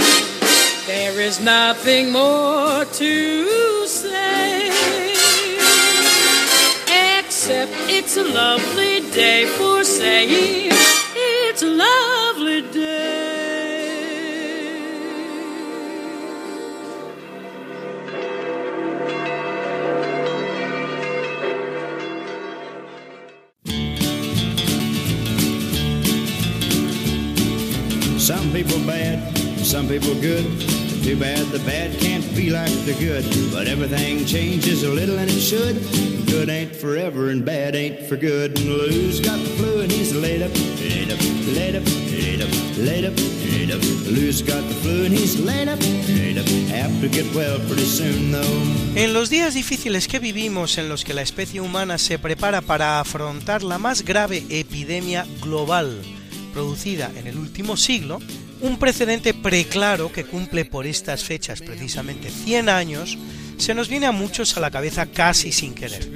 There 0.85 1.19
is 1.19 1.39
nothing 1.39 2.11
more 2.11 2.85
to 2.85 3.87
say, 3.87 4.69
except 7.19 7.71
it's 7.89 8.17
a 8.17 8.23
lovely 8.23 9.01
day 9.11 9.45
for 9.57 9.83
saying 9.83 10.71
it's 11.15 11.63
a 11.63 11.67
lovely 11.67 12.61
day. 12.71 13.24
People 28.55 28.79
bad, 28.87 29.19
some 29.57 29.85
people 29.85 30.15
good. 30.21 30.45
Too 31.03 31.19
bad 31.19 31.45
the 31.47 31.59
bad 31.65 31.91
can't 31.99 32.23
be 32.37 32.49
like 32.49 32.71
the 32.85 32.95
good. 32.97 33.25
But 33.51 33.67
everything 33.67 34.25
changes 34.25 34.83
a 34.83 34.89
little 34.89 35.19
and 35.19 35.29
it 35.29 35.41
should. 35.41 35.75
Good 36.25 36.47
ain't 36.47 36.73
forever 36.73 37.31
and 37.31 37.43
bad 37.43 37.75
ain't 37.75 38.07
for 38.07 38.15
good. 38.15 38.57
And 38.57 38.69
Lou's 38.69 39.19
got 39.19 39.37
the 39.39 39.49
flu 39.57 39.81
and 39.81 39.91
he's 39.91 40.15
laid 40.15 40.41
up, 40.41 40.53
laid 40.79 41.11
up, 41.11 41.19
laid 41.51 41.75
up, 41.75 41.83
laid 42.15 42.41
up, 42.41 42.51
laid 42.77 43.05
up, 43.05 43.15
laid 43.43 43.71
up. 43.75 43.81
Lou's 44.07 44.41
got 44.41 44.63
the 44.69 44.75
flu 44.81 45.03
and 45.03 45.13
he's 45.13 45.37
laid 45.37 45.67
up, 45.67 45.79
laid 46.07 46.37
up. 46.37 46.47
Have 46.71 47.01
to 47.01 47.09
get 47.09 47.27
well 47.35 47.59
pretty 47.67 47.83
soon 47.83 48.31
though. 48.31 48.95
En 48.95 49.11
los 49.11 49.29
días 49.29 49.53
difíciles 49.53 50.07
que 50.07 50.19
vivimos, 50.19 50.77
en 50.77 50.87
los 50.87 51.03
que 51.03 51.13
la 51.13 51.23
especie 51.23 51.59
humana 51.59 51.97
se 51.97 52.19
prepara 52.19 52.61
para 52.61 53.01
afrontar 53.01 53.63
la 53.63 53.77
más 53.79 54.05
grave 54.05 54.45
epidemia 54.49 55.27
global 55.41 56.01
producida 56.55 57.11
en 57.17 57.27
el 57.27 57.37
último 57.37 57.75
siglo, 57.75 58.19
un 58.61 58.77
precedente 58.77 59.33
preclaro 59.33 60.11
que 60.11 60.25
cumple 60.25 60.65
por 60.65 60.85
estas 60.85 61.23
fechas 61.23 61.61
precisamente 61.61 62.29
100 62.29 62.69
años, 62.69 63.17
se 63.57 63.73
nos 63.73 63.87
viene 63.87 64.05
a 64.05 64.11
muchos 64.11 64.57
a 64.57 64.59
la 64.59 64.71
cabeza 64.71 65.05
casi 65.05 65.51
sin 65.51 65.73
querer. 65.73 66.09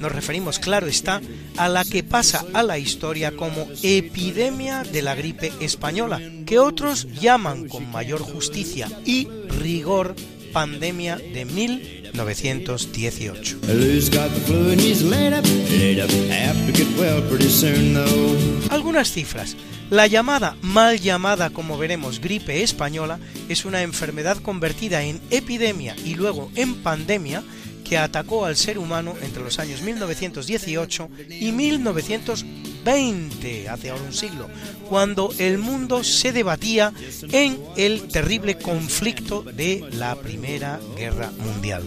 Nos 0.00 0.12
referimos, 0.12 0.58
claro 0.58 0.86
está, 0.86 1.20
a 1.56 1.68
la 1.68 1.84
que 1.84 2.02
pasa 2.02 2.44
a 2.54 2.62
la 2.62 2.78
historia 2.78 3.36
como 3.36 3.68
epidemia 3.82 4.82
de 4.82 5.02
la 5.02 5.14
gripe 5.14 5.52
española, 5.60 6.20
que 6.46 6.58
otros 6.58 7.06
llaman 7.20 7.68
con 7.68 7.90
mayor 7.90 8.20
justicia 8.20 8.88
y 9.04 9.28
rigor 9.60 10.14
pandemia 10.52 11.16
de 11.16 11.44
1918. 11.44 13.60
Lou's 13.68 14.10
got 14.10 14.28
the 14.30 14.40
flu 14.40 14.72
and 14.72 14.80
he's 14.80 15.02
laid 15.02 15.32
up, 15.32 15.44
laid 15.70 16.00
up. 16.00 16.10
Have 16.30 16.66
to 16.66 16.72
get 16.72 16.88
well 16.98 17.22
pretty 17.28 17.48
soon 17.48 17.94
though. 17.94 18.36
Algunas 18.70 19.12
cifras. 19.12 19.56
La 19.90 20.06
llamada, 20.06 20.56
mal 20.60 21.00
llamada 21.00 21.48
como 21.50 21.78
veremos, 21.78 22.20
gripe 22.20 22.62
española 22.62 23.18
es 23.48 23.64
una 23.64 23.80
enfermedad 23.82 24.36
convertida 24.36 25.02
en 25.02 25.18
epidemia 25.30 25.96
y 26.04 26.14
luego 26.14 26.50
en 26.56 26.74
pandemia 26.82 27.42
que 27.88 27.98
atacó 27.98 28.44
al 28.44 28.56
ser 28.56 28.78
humano 28.78 29.14
entre 29.22 29.42
los 29.42 29.58
años 29.58 29.82
1918 29.82 31.08
y 31.28 31.50
1920, 31.52 33.68
hace 33.68 33.90
ahora 33.90 34.04
un 34.04 34.12
siglo, 34.12 34.48
cuando 34.88 35.32
el 35.38 35.58
mundo 35.58 36.04
se 36.04 36.32
debatía 36.32 36.92
en 37.32 37.58
el 37.76 38.08
terrible 38.08 38.58
conflicto 38.58 39.42
de 39.42 39.84
la 39.92 40.14
Primera 40.16 40.80
Guerra 40.96 41.30
Mundial. 41.38 41.82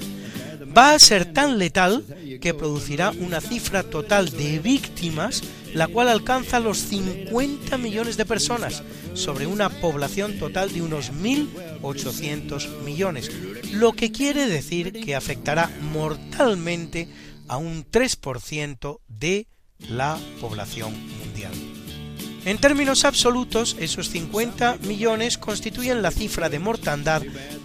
Va 0.76 0.94
a 0.94 1.00
ser 1.00 1.34
tan 1.34 1.58
letal 1.58 2.06
que 2.42 2.54
producirá 2.54 3.12
una 3.12 3.40
cifra 3.40 3.84
total 3.84 4.30
de 4.32 4.60
víctimas 4.60 5.42
la 5.74 5.88
cual 5.88 6.10
alcanza 6.10 6.60
los 6.60 6.80
50 6.80 7.78
millones 7.78 8.18
de 8.18 8.26
personas 8.26 8.84
sobre 9.14 9.48
una 9.48 9.70
población 9.70 10.38
total 10.38 10.74
de 10.74 10.82
unos 10.82 11.14
1.800 11.14 12.82
millones, 12.84 13.32
lo 13.72 13.94
que 13.94 14.12
quiere 14.12 14.48
decir 14.48 14.92
que 14.92 15.16
afectará 15.16 15.70
mortalmente 15.94 17.08
a 17.48 17.58
un 17.58 17.86
3% 17.90 19.00
de 19.08 19.48
la 19.90 20.18
población 20.40 20.94
mundial. 21.20 21.71
En 22.44 22.58
términos 22.58 23.06
absolutos, 23.06 23.76
esos 23.80 24.10
50 24.10 24.80
millones 24.88 25.38
constituyen 25.38 26.02
la 26.02 26.10
cifra 26.10 26.50
de 26.50 26.58
mortandad 26.58 27.22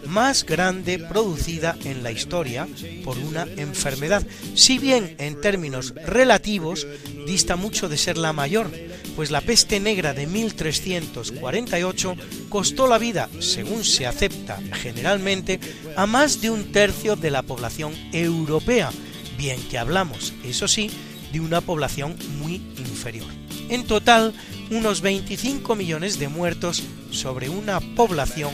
más 0.06 0.44
grande 0.44 0.98
producida 0.98 1.76
en 1.84 2.02
la 2.02 2.12
historia 2.12 2.68
por 3.02 3.16
una 3.16 3.46
enfermedad, 3.56 4.26
si 4.54 4.78
bien 4.78 5.16
en 5.18 5.40
términos 5.40 5.94
relativos 6.04 6.86
dista 7.26 7.56
mucho 7.56 7.88
de 7.88 7.96
ser 7.96 8.18
la 8.18 8.34
mayor, 8.34 8.70
pues 9.16 9.30
la 9.30 9.40
peste 9.40 9.80
negra 9.80 10.12
de 10.12 10.26
1348 10.26 12.14
costó 12.50 12.86
la 12.86 12.98
vida, 12.98 13.30
según 13.40 13.82
se 13.82 14.06
acepta 14.06 14.60
generalmente, 14.74 15.58
a 15.96 16.06
más 16.06 16.42
de 16.42 16.50
un 16.50 16.70
tercio 16.70 17.16
de 17.16 17.30
la 17.30 17.42
población 17.42 17.94
europea, 18.12 18.90
bien 19.38 19.58
que 19.70 19.78
hablamos, 19.78 20.34
eso 20.44 20.68
sí, 20.68 20.90
de 21.32 21.40
una 21.40 21.62
población 21.62 22.14
muy 22.38 22.56
inferior. 22.76 23.26
En 23.68 23.84
total, 23.84 24.32
unos 24.70 25.00
25 25.00 25.74
millones 25.74 26.18
de 26.18 26.28
muertos 26.28 26.82
sobre 27.10 27.48
una 27.48 27.80
población 27.80 28.52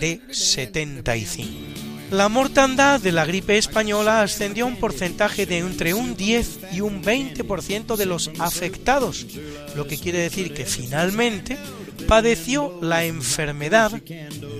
de 0.00 0.20
75. 0.30 1.50
La 2.10 2.28
mortandad 2.28 3.00
de 3.00 3.12
la 3.12 3.24
gripe 3.24 3.56
española 3.56 4.22
ascendió 4.22 4.64
a 4.64 4.68
un 4.68 4.76
porcentaje 4.76 5.46
de 5.46 5.58
entre 5.58 5.94
un 5.94 6.16
10 6.16 6.58
y 6.72 6.80
un 6.80 7.02
20% 7.02 7.96
de 7.96 8.06
los 8.06 8.30
afectados, 8.38 9.26
lo 9.74 9.86
que 9.86 9.98
quiere 9.98 10.18
decir 10.18 10.52
que 10.52 10.66
finalmente 10.66 11.56
padeció 12.06 12.78
la 12.82 13.04
enfermedad, 13.04 13.90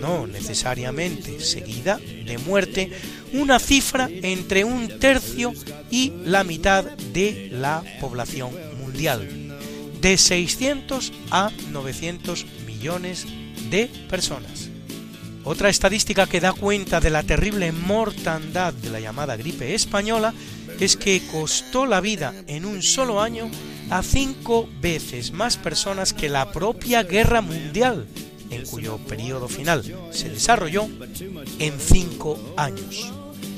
no 0.01 0.27
necesariamente 0.27 1.41
seguida 1.41 1.99
de 1.99 2.39
muerte, 2.39 2.91
una 3.33 3.59
cifra 3.59 4.09
entre 4.11 4.65
un 4.65 4.99
tercio 4.99 5.53
y 5.91 6.13
la 6.25 6.45
mitad 6.45 6.85
de 6.85 7.51
la 7.53 7.83
población 8.01 8.51
mundial, 8.81 9.44
de 10.05 10.19
600 10.19 11.15
a 11.31 11.51
900 11.73 12.45
millones 12.67 13.25
de 13.71 13.87
personas. 14.11 14.69
Otra 15.45 15.71
estadística 15.71 16.27
que 16.27 16.41
da 16.41 16.53
cuenta 16.53 17.01
de 17.01 17.09
la 17.09 17.23
terrible 17.23 17.73
mortandad 17.73 18.75
de 18.75 18.91
la 18.91 19.01
llamada 19.01 19.35
gripe 19.37 19.75
española 19.75 20.35
es 20.79 20.99
que 20.99 21.23
costó 21.33 21.87
la 21.87 22.03
vida 22.03 22.35
en 22.49 22.67
un 22.67 22.83
solo 22.83 23.23
año 23.23 23.51
a 23.89 24.03
cinco 24.03 24.69
veces 24.83 25.33
más 25.33 25.57
personas 25.57 26.13
que 26.13 26.29
la 26.29 26.53
propia 26.53 27.03
guerra 27.03 27.41
mundial, 27.41 28.07
en 28.51 28.67
cuyo 28.67 28.99
periodo 28.99 29.49
final 29.49 29.83
se 30.11 30.29
desarrolló, 30.29 30.87
en 31.59 31.81
cinco 31.81 32.39
años. 32.59 33.11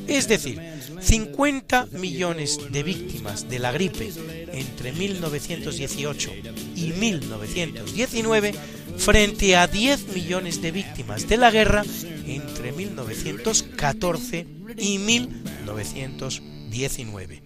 Es 0.07 0.29
decir, 0.29 0.76
50 1.07 1.87
millones 1.93 2.59
de 2.73 2.83
víctimas 2.83 3.49
de 3.49 3.61
la 3.61 3.71
gripe 3.71 4.13
entre 4.53 4.93
1918 4.93 6.33
y 6.75 6.93
1919 6.99 8.53
frente 8.99 9.55
a 9.55 9.69
10 9.69 10.09
millones 10.09 10.61
de 10.61 10.73
víctimas 10.73 11.29
de 11.29 11.37
la 11.37 11.53
guerra 11.53 11.85
entre 12.27 12.73
1914 12.73 14.49
y 14.79 14.99
1919. 14.99 17.43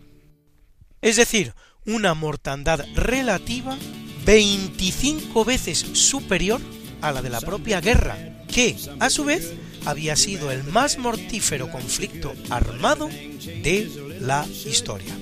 Es 1.03 1.17
decir, 1.17 1.53
una 1.85 2.15
mortandad 2.15 2.83
relativa 2.95 3.77
25 4.25 5.45
veces 5.45 5.79
superior 5.79 6.63
a 7.03 7.13
la 7.13 7.21
de 7.21 7.29
la 7.29 7.43
propia 7.43 7.83
guerra, 7.83 8.17
que, 8.51 8.77
a 8.99 9.11
su 9.11 9.25
vez, 9.25 9.53
había 9.87 10.17
sido 10.17 10.51
el 10.51 10.65
más 10.65 10.99
mortífero 10.99 11.71
conflicto 11.71 12.35
armado 12.51 13.09
de 13.63 13.89
la 14.21 14.47
historia. 14.67 15.17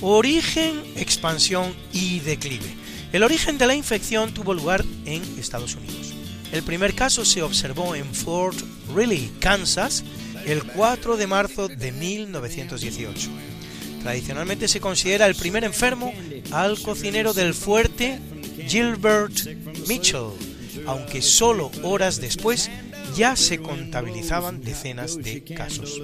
Origen, 0.00 0.82
expansión 0.96 1.72
y 1.92 2.20
declive. 2.20 2.66
El 3.12 3.22
origen 3.22 3.58
de 3.58 3.66
la 3.66 3.74
infección 3.74 4.34
tuvo 4.34 4.54
lugar 4.54 4.84
en 5.06 5.22
Estados 5.38 5.76
Unidos. 5.76 6.13
El 6.54 6.62
primer 6.62 6.94
caso 6.94 7.24
se 7.24 7.42
observó 7.42 7.96
en 7.96 8.14
Fort 8.14 8.56
Riley, 8.94 9.28
Kansas, 9.40 10.04
el 10.46 10.62
4 10.62 11.16
de 11.16 11.26
marzo 11.26 11.66
de 11.66 11.90
1918. 11.90 13.28
Tradicionalmente 14.00 14.68
se 14.68 14.78
considera 14.78 15.26
el 15.26 15.34
primer 15.34 15.64
enfermo 15.64 16.14
al 16.52 16.80
cocinero 16.80 17.34
del 17.34 17.54
fuerte 17.54 18.20
Gilbert 18.68 19.34
Mitchell, 19.88 20.28
aunque 20.86 21.22
solo 21.22 21.72
horas 21.82 22.20
después 22.20 22.70
ya 23.16 23.34
se 23.34 23.58
contabilizaban 23.58 24.60
decenas 24.60 25.16
de 25.16 25.42
casos. 25.42 26.00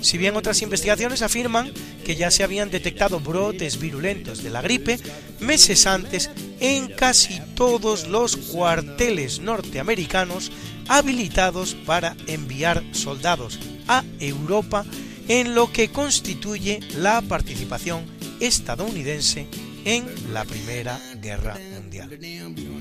Si 0.00 0.16
bien 0.16 0.36
otras 0.36 0.62
investigaciones 0.62 1.20
afirman 1.20 1.70
que 2.02 2.16
ya 2.16 2.30
se 2.30 2.44
habían 2.44 2.70
detectado 2.70 3.20
brotes 3.20 3.78
virulentos 3.78 4.42
de 4.42 4.48
la 4.48 4.62
gripe 4.62 4.98
meses 5.38 5.86
antes 5.86 6.30
en 6.62 6.86
casi 6.88 7.40
todos 7.56 8.06
los 8.06 8.36
cuarteles 8.36 9.40
norteamericanos 9.40 10.52
habilitados 10.88 11.74
para 11.74 12.16
enviar 12.28 12.82
soldados 12.92 13.58
a 13.88 14.04
Europa 14.20 14.86
en 15.28 15.54
lo 15.54 15.72
que 15.72 15.90
constituye 15.90 16.80
la 16.96 17.20
participación 17.20 18.04
estadounidense 18.40 19.48
en 19.84 20.06
la 20.32 20.44
Primera 20.44 21.00
Guerra 21.20 21.58
Mundial. 21.74 22.16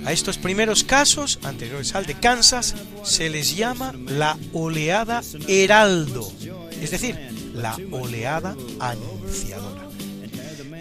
A 0.05 0.11
estos 0.11 0.37
primeros 0.37 0.83
casos, 0.83 1.39
anteriores 1.43 1.95
al 1.95 2.05
de 2.05 2.13
Kansas, 2.19 2.75
se 3.03 3.31
les 3.31 3.55
llama 3.55 3.93
la 3.93 4.37
oleada 4.53 5.23
heraldo, 5.47 6.31
es 6.79 6.91
decir, 6.91 7.17
la 7.55 7.75
oleada 7.91 8.55
anunciadora. 8.79 9.87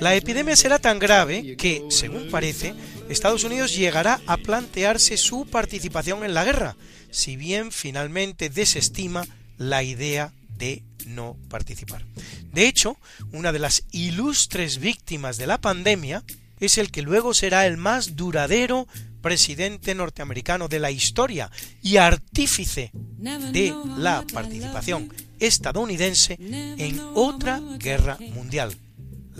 La 0.00 0.14
epidemia 0.14 0.56
será 0.56 0.78
tan 0.78 0.98
grave 0.98 1.56
que, 1.56 1.84
según 1.90 2.30
parece, 2.30 2.74
Estados 3.10 3.44
Unidos 3.44 3.76
llegará 3.76 4.20
a 4.26 4.38
plantearse 4.38 5.18
su 5.18 5.46
participación 5.46 6.24
en 6.24 6.32
la 6.32 6.44
guerra, 6.44 6.76
si 7.10 7.36
bien 7.36 7.70
finalmente 7.70 8.48
desestima 8.48 9.26
la 9.58 9.82
idea 9.82 10.32
de 10.56 10.82
no 11.06 11.36
participar. 11.50 12.04
De 12.52 12.66
hecho, 12.66 12.96
una 13.32 13.52
de 13.52 13.58
las 13.58 13.84
ilustres 13.92 14.78
víctimas 14.78 15.36
de 15.36 15.46
la 15.46 15.60
pandemia 15.60 16.24
es 16.60 16.78
el 16.78 16.90
que 16.90 17.02
luego 17.02 17.34
será 17.34 17.66
el 17.66 17.76
más 17.76 18.16
duradero 18.16 18.88
presidente 19.20 19.94
norteamericano 19.94 20.68
de 20.68 20.78
la 20.78 20.90
historia 20.90 21.50
y 21.82 21.98
artífice 21.98 22.90
de 22.92 23.74
la 23.98 24.24
participación 24.32 25.12
estadounidense 25.38 26.38
en 26.40 27.00
otra 27.14 27.60
guerra 27.78 28.18
mundial, 28.34 28.74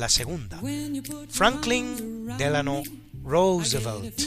la 0.00 0.08
segunda, 0.08 0.60
Franklin 1.28 2.26
Delano 2.38 2.82
Roosevelt. 3.22 4.18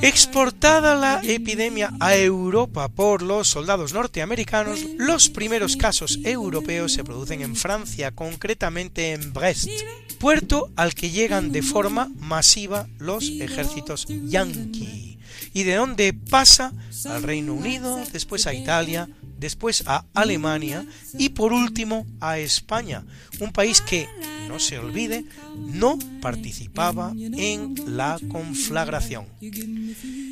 Exportada 0.00 0.94
la 0.94 1.20
epidemia 1.24 1.92
a 1.98 2.16
Europa 2.16 2.88
por 2.88 3.20
los 3.20 3.48
soldados 3.48 3.92
norteamericanos, 3.92 4.80
los 4.96 5.28
primeros 5.28 5.76
casos 5.76 6.20
europeos 6.22 6.92
se 6.92 7.02
producen 7.02 7.42
en 7.42 7.56
Francia, 7.56 8.12
concretamente 8.12 9.12
en 9.12 9.32
Brest, 9.32 9.68
puerto 10.20 10.70
al 10.76 10.94
que 10.94 11.10
llegan 11.10 11.50
de 11.50 11.62
forma 11.62 12.08
masiva 12.20 12.86
los 12.98 13.24
ejércitos 13.24 14.06
yanqui, 14.06 15.18
y 15.52 15.64
de 15.64 15.74
donde 15.74 16.14
pasa 16.14 16.72
al 17.06 17.24
Reino 17.24 17.54
Unido, 17.54 18.00
después 18.12 18.46
a 18.46 18.54
Italia, 18.54 19.08
después 19.38 19.84
a 19.86 20.04
Alemania 20.14 20.86
y 21.18 21.30
por 21.30 21.52
último 21.52 22.06
a 22.20 22.38
España, 22.38 23.04
un 23.40 23.52
país 23.52 23.80
que, 23.80 24.08
no 24.48 24.58
se 24.58 24.78
olvide, 24.78 25.24
no 25.56 25.98
participaba 26.20 27.12
en 27.16 27.74
la 27.96 28.18
conflagración. 28.28 29.26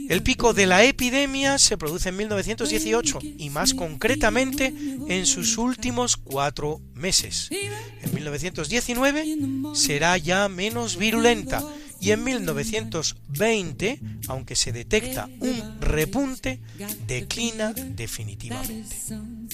El 0.08 0.22
pico 0.22 0.52
de 0.52 0.66
la 0.66 0.84
epidemia 0.84 1.58
se 1.58 1.76
produce 1.76 2.10
en 2.10 2.16
1918 2.16 3.18
y 3.38 3.50
más 3.50 3.74
concretamente 3.74 4.72
en 5.08 5.26
sus 5.26 5.58
últimos 5.58 6.16
cuatro 6.16 6.80
meses. 6.94 7.48
En 7.50 8.14
1919 8.14 9.36
será 9.74 10.16
ya 10.18 10.48
menos 10.48 10.96
virulenta 10.96 11.62
y 12.00 12.10
en 12.10 12.24
1920, 12.24 14.00
aunque 14.28 14.56
se 14.56 14.72
detecta 14.72 15.28
un 15.40 15.80
repunte, 15.80 16.60
declina 17.06 17.72
definitivamente. 17.72 18.96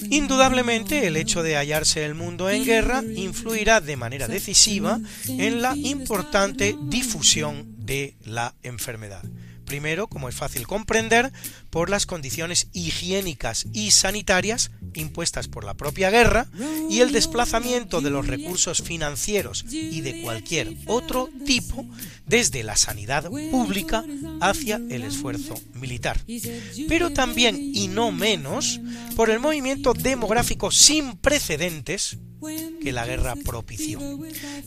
Indudablemente, 0.09 1.07
el 1.07 1.17
hecho 1.17 1.43
de 1.43 1.55
hallarse 1.55 2.05
el 2.05 2.15
mundo 2.15 2.49
en 2.49 2.65
guerra 2.65 3.03
influirá 3.15 3.81
de 3.81 3.97
manera 3.97 4.27
decisiva 4.27 4.99
en 5.27 5.61
la 5.61 5.75
importante 5.75 6.75
difusión 6.83 7.75
de 7.77 8.15
la 8.25 8.53
enfermedad. 8.63 9.23
Primero, 9.65 10.07
como 10.07 10.27
es 10.27 10.35
fácil 10.35 10.67
comprender, 10.67 11.31
por 11.71 11.89
las 11.89 12.05
condiciones 12.05 12.67
higiénicas 12.73 13.65
y 13.73 13.91
sanitarias 13.91 14.71
impuestas 14.93 15.47
por 15.47 15.63
la 15.63 15.73
propia 15.73 16.09
guerra 16.09 16.47
y 16.89 16.99
el 16.99 17.11
desplazamiento 17.11 18.01
de 18.01 18.09
los 18.09 18.27
recursos 18.27 18.81
financieros 18.81 19.65
y 19.71 20.01
de 20.01 20.21
cualquier 20.21 20.75
otro 20.85 21.29
tipo 21.45 21.85
desde 22.25 22.63
la 22.63 22.75
sanidad 22.75 23.29
pública 23.49 24.03
hacia 24.41 24.81
el 24.89 25.03
esfuerzo 25.03 25.55
militar. 25.73 26.19
Pero 26.87 27.11
también, 27.11 27.57
y 27.73 27.87
no 27.87 28.11
menos, 28.11 28.79
por 29.15 29.29
el 29.29 29.39
movimiento 29.39 29.93
demográfico 29.93 30.71
sin 30.71 31.17
precedentes 31.17 32.17
que 32.81 32.91
la 32.91 33.05
guerra 33.05 33.35
propició. 33.35 33.99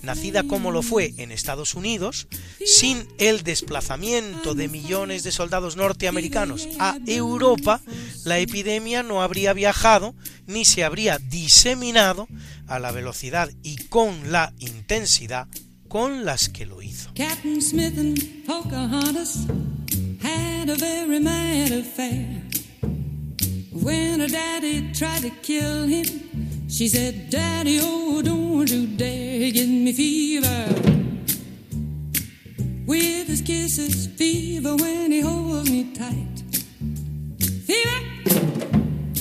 Nacida 0.03 0.45
como 0.45 0.71
lo 0.71 0.83
fue 0.83 1.13
en 1.17 1.33
Estados 1.33 1.75
Unidos, 1.75 2.29
sin 2.65 3.09
el 3.19 3.43
desplazamiento 3.43 4.55
de 4.55 4.69
millones 4.69 5.25
de 5.25 5.33
soldados 5.33 5.77
norteamericanos 5.77 6.69
a 6.79 6.94
Europa, 7.07 7.81
la 8.25 8.39
epidemia 8.39 9.03
no 9.03 9.23
habría 9.23 9.53
viajado 9.53 10.15
ni 10.47 10.65
se 10.65 10.85
habría 10.85 11.19
diseminado 11.19 12.29
a 12.67 12.79
la 12.79 12.93
velocidad 12.93 13.51
y 13.63 13.77
con 13.89 14.33
la 14.33 14.53
intensidad 14.59 15.49
con 15.89 16.25
las 16.25 16.49
que 16.49 16.67
lo 16.67 16.83
hizo. 16.83 17.11
Captain 17.15 17.63
Smith 17.63 17.97
and 17.99 18.19
Pocahontas 18.47 19.47
had 20.23 20.69
a 20.69 20.75
very 20.75 21.21
mad 21.21 21.71
affair. 21.73 22.43
When 23.71 24.21
her 24.21 24.29
daddy 24.29 24.93
tried 24.93 25.23
to 25.23 25.31
kill 25.43 25.87
him, 25.87 26.69
she 26.69 26.89
said, 26.89 27.29
Daddy, 27.31 27.79
oh, 27.83 28.23
don't 28.23 28.69
you 28.71 28.87
dare 28.87 29.51
give 29.53 29.69
me 29.69 29.93
fever. 29.93 30.67
With 32.87 33.29
his 33.29 33.43
kisses, 33.43 34.07
fever 34.07 34.75
when 34.77 35.13
he 35.13 35.21
holds 35.21 35.71
me 35.71 35.93
tight. 35.93 36.34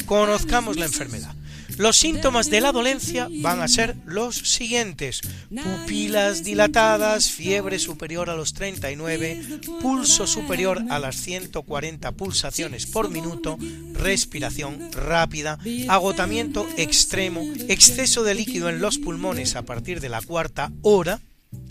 Conozcamos 0.06 0.78
la 0.78 0.86
enfermedad. 0.86 1.34
Los 1.78 1.98
síntomas 1.98 2.52
de 2.52 2.62
la 2.62 2.72
dolencia 2.72 3.28
van 3.42 3.62
a 3.62 3.68
ser 3.68 3.96
los 4.06 4.36
siguientes. 4.36 5.22
Pupilas 5.50 6.44
dilatadas, 6.44 7.32
fiebre 7.32 7.80
superior 7.80 8.30
a 8.30 8.36
los 8.36 8.54
39, 8.54 9.62
pulso 9.82 10.28
superior 10.28 10.84
a 10.90 11.00
las 11.00 11.16
140 11.16 12.12
pulsaciones 12.12 12.86
por 12.86 13.10
minuto, 13.10 13.58
respiración 13.94 14.92
rápida, 14.92 15.58
agotamiento 15.88 16.68
extremo, 16.78 17.42
exceso 17.68 18.24
de 18.24 18.36
líquido 18.36 18.70
en 18.70 18.80
los 18.80 19.00
pulmones 19.00 19.56
a 19.56 19.64
partir 19.64 20.00
de 20.00 20.10
la 20.10 20.22
cuarta 20.22 20.72
hora, 20.84 21.22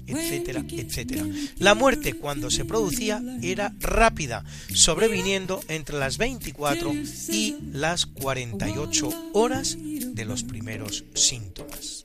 etcétera, 0.07 0.65
etcétera. 0.69 1.25
La 1.59 1.75
muerte 1.75 2.15
cuando 2.15 2.51
se 2.51 2.65
producía 2.65 3.23
era 3.43 3.75
rápida, 3.81 4.45
sobreviniendo 4.75 5.61
entre 5.69 5.99
las 5.99 6.19
24 6.19 6.93
y 7.29 7.57
las 7.73 8.07
48 8.07 9.31
horas 9.33 9.77
de 9.79 10.25
los 10.25 10.43
primeros 10.43 11.05
síntomas. 11.15 12.03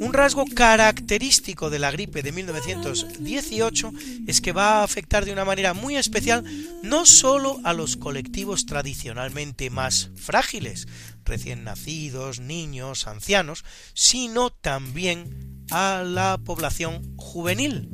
Un 0.00 0.14
rasgo 0.14 0.46
característico 0.46 1.68
de 1.68 1.78
la 1.78 1.90
gripe 1.90 2.22
de 2.22 2.32
1918 2.32 3.92
es 4.26 4.40
que 4.40 4.52
va 4.52 4.80
a 4.80 4.82
afectar 4.82 5.26
de 5.26 5.32
una 5.32 5.44
manera 5.44 5.74
muy 5.74 5.96
especial 5.96 6.42
no 6.82 7.04
solo 7.04 7.60
a 7.64 7.74
los 7.74 7.98
colectivos 7.98 8.64
tradicionalmente 8.64 9.68
más 9.68 10.08
frágiles, 10.16 10.88
recién 11.24 11.64
nacidos, 11.64 12.40
niños, 12.40 13.06
ancianos, 13.06 13.64
sino 13.92 14.48
también 14.48 15.59
a 15.70 16.02
la 16.04 16.38
población 16.38 17.14
juvenil, 17.16 17.88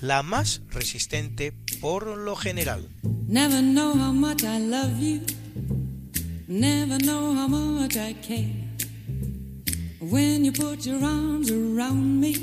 la 0.00 0.22
más 0.22 0.62
resistente 0.70 1.52
por 1.80 2.06
lo 2.06 2.36
general. 2.36 2.88
Never 3.26 3.62
know 3.62 3.94
how 3.94 4.12
much 4.12 4.44
I 4.44 4.58
love 4.58 4.98
you. 5.00 5.20
Never 6.46 6.98
know 6.98 7.34
how 7.34 7.48
much 7.48 7.96
I 7.96 8.14
care. 8.14 8.68
When 10.00 10.44
you 10.44 10.52
put 10.52 10.86
your 10.86 11.04
arms 11.04 11.50
around 11.50 12.20
me, 12.20 12.34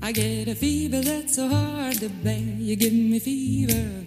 I 0.00 0.12
get 0.12 0.48
a 0.48 0.54
fever 0.54 1.00
that's 1.00 1.34
so 1.34 1.48
hard 1.48 1.98
to 1.98 2.08
bear. 2.22 2.38
You 2.38 2.76
give 2.76 2.92
me 2.92 3.18
fever. 3.18 4.06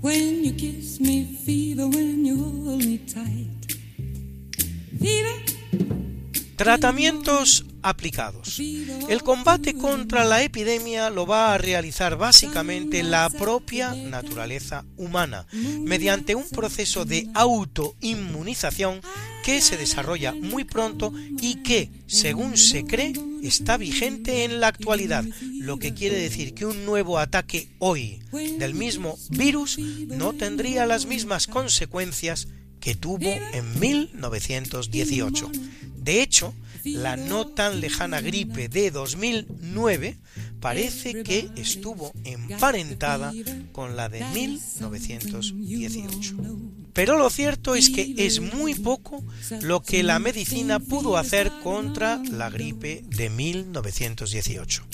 When 0.00 0.44
you 0.44 0.52
kiss 0.54 0.98
me, 0.98 1.24
fever. 1.44 1.86
When 1.86 2.24
you 2.24 2.36
hold 2.36 2.84
me 2.84 2.98
tight, 2.98 3.76
fever. 4.98 5.38
Tratamientos 6.56 7.64
aplicados. 7.82 8.58
El 8.58 9.22
combate 9.22 9.74
contra 9.74 10.24
la 10.24 10.42
epidemia 10.42 11.10
lo 11.10 11.26
va 11.26 11.54
a 11.54 11.58
realizar 11.58 12.16
básicamente 12.16 13.02
la 13.02 13.28
propia 13.30 13.94
naturaleza 13.94 14.84
humana, 14.96 15.46
mediante 15.52 16.34
un 16.34 16.48
proceso 16.48 17.04
de 17.04 17.28
autoinmunización 17.34 19.00
que 19.42 19.60
se 19.60 19.76
desarrolla 19.76 20.32
muy 20.32 20.64
pronto 20.64 21.12
y 21.40 21.56
que, 21.62 21.90
según 22.06 22.56
se 22.56 22.84
cree, 22.84 23.12
está 23.42 23.76
vigente 23.76 24.44
en 24.44 24.60
la 24.60 24.68
actualidad, 24.68 25.24
lo 25.40 25.78
que 25.78 25.94
quiere 25.94 26.16
decir 26.16 26.54
que 26.54 26.64
un 26.64 26.84
nuevo 26.84 27.18
ataque 27.18 27.68
hoy 27.78 28.22
del 28.58 28.74
mismo 28.74 29.18
virus 29.30 29.78
no 29.78 30.32
tendría 30.32 30.86
las 30.86 31.06
mismas 31.06 31.46
consecuencias 31.46 32.48
que 32.80 32.94
tuvo 32.94 33.28
en 33.28 33.80
1918. 33.80 35.50
De 35.96 36.22
hecho, 36.22 36.54
la 36.84 37.16
no 37.16 37.46
tan 37.46 37.80
lejana 37.80 38.20
gripe 38.20 38.68
de 38.68 38.90
2009 38.90 40.18
parece 40.60 41.22
que 41.22 41.48
estuvo 41.56 42.12
emparentada 42.24 43.32
con 43.72 43.96
la 43.96 44.08
de 44.08 44.24
1918. 44.24 46.36
Pero 46.92 47.18
lo 47.18 47.30
cierto 47.30 47.74
es 47.74 47.90
que 47.90 48.14
es 48.18 48.40
muy 48.40 48.74
poco 48.74 49.24
lo 49.62 49.82
que 49.82 50.02
la 50.02 50.18
medicina 50.18 50.78
pudo 50.78 51.16
hacer 51.16 51.50
contra 51.62 52.22
la 52.30 52.50
gripe 52.50 53.02
de 53.08 53.30
1918 53.30 54.84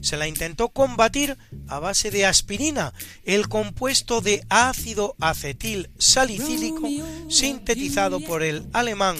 se 0.00 0.16
la 0.16 0.28
intentó 0.28 0.68
combatir 0.68 1.36
a 1.68 1.78
base 1.78 2.10
de 2.10 2.26
aspirina, 2.26 2.92
el 3.24 3.48
compuesto 3.48 4.20
de 4.20 4.44
ácido 4.48 5.14
acetil 5.20 5.90
salicílico 5.98 6.88
sintetizado 7.28 8.20
por 8.20 8.42
el 8.42 8.66
alemán 8.72 9.16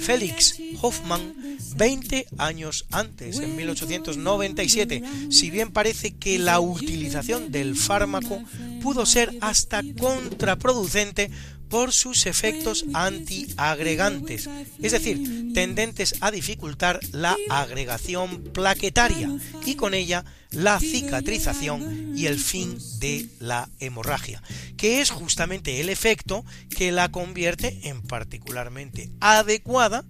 Felix 0.00 0.58
Hoffmann 0.80 1.34
20 1.76 2.26
años 2.38 2.86
antes, 2.90 3.38
en 3.38 3.56
1897, 3.56 5.02
si 5.30 5.50
bien 5.50 5.72
parece 5.72 6.14
que 6.14 6.38
la 6.38 6.60
utilización 6.60 7.50
del 7.50 7.76
fármaco 7.76 8.42
pudo 8.82 9.06
ser 9.06 9.32
hasta 9.40 9.82
contraproducente 9.98 11.30
por 11.72 11.94
sus 11.94 12.26
efectos 12.26 12.84
antiagregantes, 12.92 14.46
es 14.82 14.92
decir, 14.92 15.54
tendentes 15.54 16.16
a 16.20 16.30
dificultar 16.30 17.00
la 17.12 17.34
agregación 17.48 18.44
plaquetaria 18.52 19.30
y 19.64 19.74
con 19.76 19.94
ella 19.94 20.22
la 20.50 20.78
cicatrización 20.78 22.12
y 22.14 22.26
el 22.26 22.38
fin 22.38 22.76
de 22.98 23.26
la 23.40 23.70
hemorragia, 23.80 24.42
que 24.76 25.00
es 25.00 25.08
justamente 25.08 25.80
el 25.80 25.88
efecto 25.88 26.44
que 26.76 26.92
la 26.92 27.10
convierte 27.10 27.80
en 27.84 28.02
particularmente 28.02 29.10
adecuada 29.20 30.04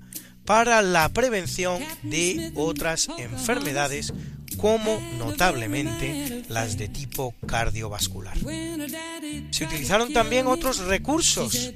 para 0.45 0.83
la 0.83 1.09
prevención 1.11 1.81
de 2.03 2.51
otras 2.57 3.09
enfermedades 3.19 4.13
como 4.53 5.01
notablemente 5.19 6.45
las 6.49 6.77
de 6.77 6.89
tipo 6.89 7.35
cardiovascular. 7.47 8.37
Se 9.51 9.65
utilizaron 9.65 10.13
también 10.13 10.47
otros 10.47 10.79
recursos, 10.79 11.73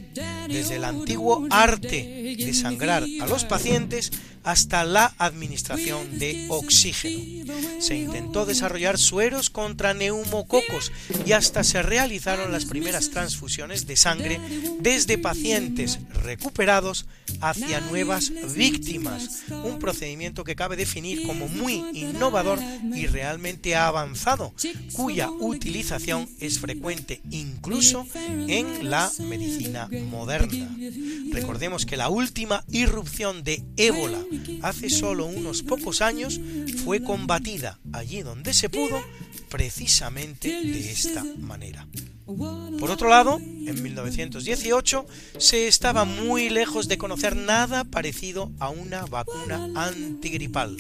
desde 0.48 0.76
el 0.76 0.84
antiguo 0.84 1.46
arte 1.50 2.36
de 2.38 2.54
sangrar 2.54 3.04
a 3.20 3.26
los 3.26 3.44
pacientes 3.44 4.12
hasta 4.46 4.84
la 4.84 5.12
administración 5.18 6.20
de 6.20 6.46
oxígeno. 6.48 7.52
Se 7.80 7.96
intentó 7.96 8.46
desarrollar 8.46 8.96
sueros 8.96 9.50
contra 9.50 9.92
neumococos 9.92 10.92
y 11.24 11.32
hasta 11.32 11.64
se 11.64 11.82
realizaron 11.82 12.52
las 12.52 12.64
primeras 12.64 13.10
transfusiones 13.10 13.88
de 13.88 13.96
sangre 13.96 14.40
desde 14.78 15.18
pacientes 15.18 15.98
recuperados 16.22 17.06
hacia 17.40 17.80
nuevas 17.80 18.32
víctimas, 18.54 19.42
un 19.50 19.80
procedimiento 19.80 20.44
que 20.44 20.54
cabe 20.54 20.76
definir 20.76 21.26
como 21.26 21.48
muy 21.48 21.84
innovador 21.92 22.60
y 22.94 23.06
realmente 23.06 23.76
avanzado, 23.76 24.54
cuya 24.92 25.30
utilización 25.30 26.28
es 26.40 26.58
frecuente 26.58 27.20
incluso 27.30 28.06
en 28.14 28.90
la 28.90 29.10
medicina 29.20 29.88
moderna. 30.10 30.76
Recordemos 31.32 31.86
que 31.86 31.96
la 31.96 32.08
última 32.08 32.64
irrupción 32.70 33.44
de 33.44 33.62
ébola 33.76 34.22
hace 34.62 34.90
solo 34.90 35.26
unos 35.26 35.62
pocos 35.62 36.00
años 36.02 36.40
fue 36.84 37.02
combatida 37.02 37.78
allí 37.92 38.22
donde 38.22 38.54
se 38.54 38.68
pudo 38.68 39.02
precisamente 39.48 40.48
de 40.48 40.90
esta 40.90 41.24
manera. 41.38 41.86
Por 42.26 42.90
otro 42.90 43.08
lado, 43.08 43.38
en 43.38 43.82
1918 43.82 45.06
se 45.38 45.68
estaba 45.68 46.04
muy 46.04 46.50
lejos 46.50 46.88
de 46.88 46.98
conocer 46.98 47.36
nada 47.36 47.84
parecido 47.84 48.50
a 48.58 48.68
una 48.68 49.06
vacuna 49.06 49.70
antigripal, 49.76 50.76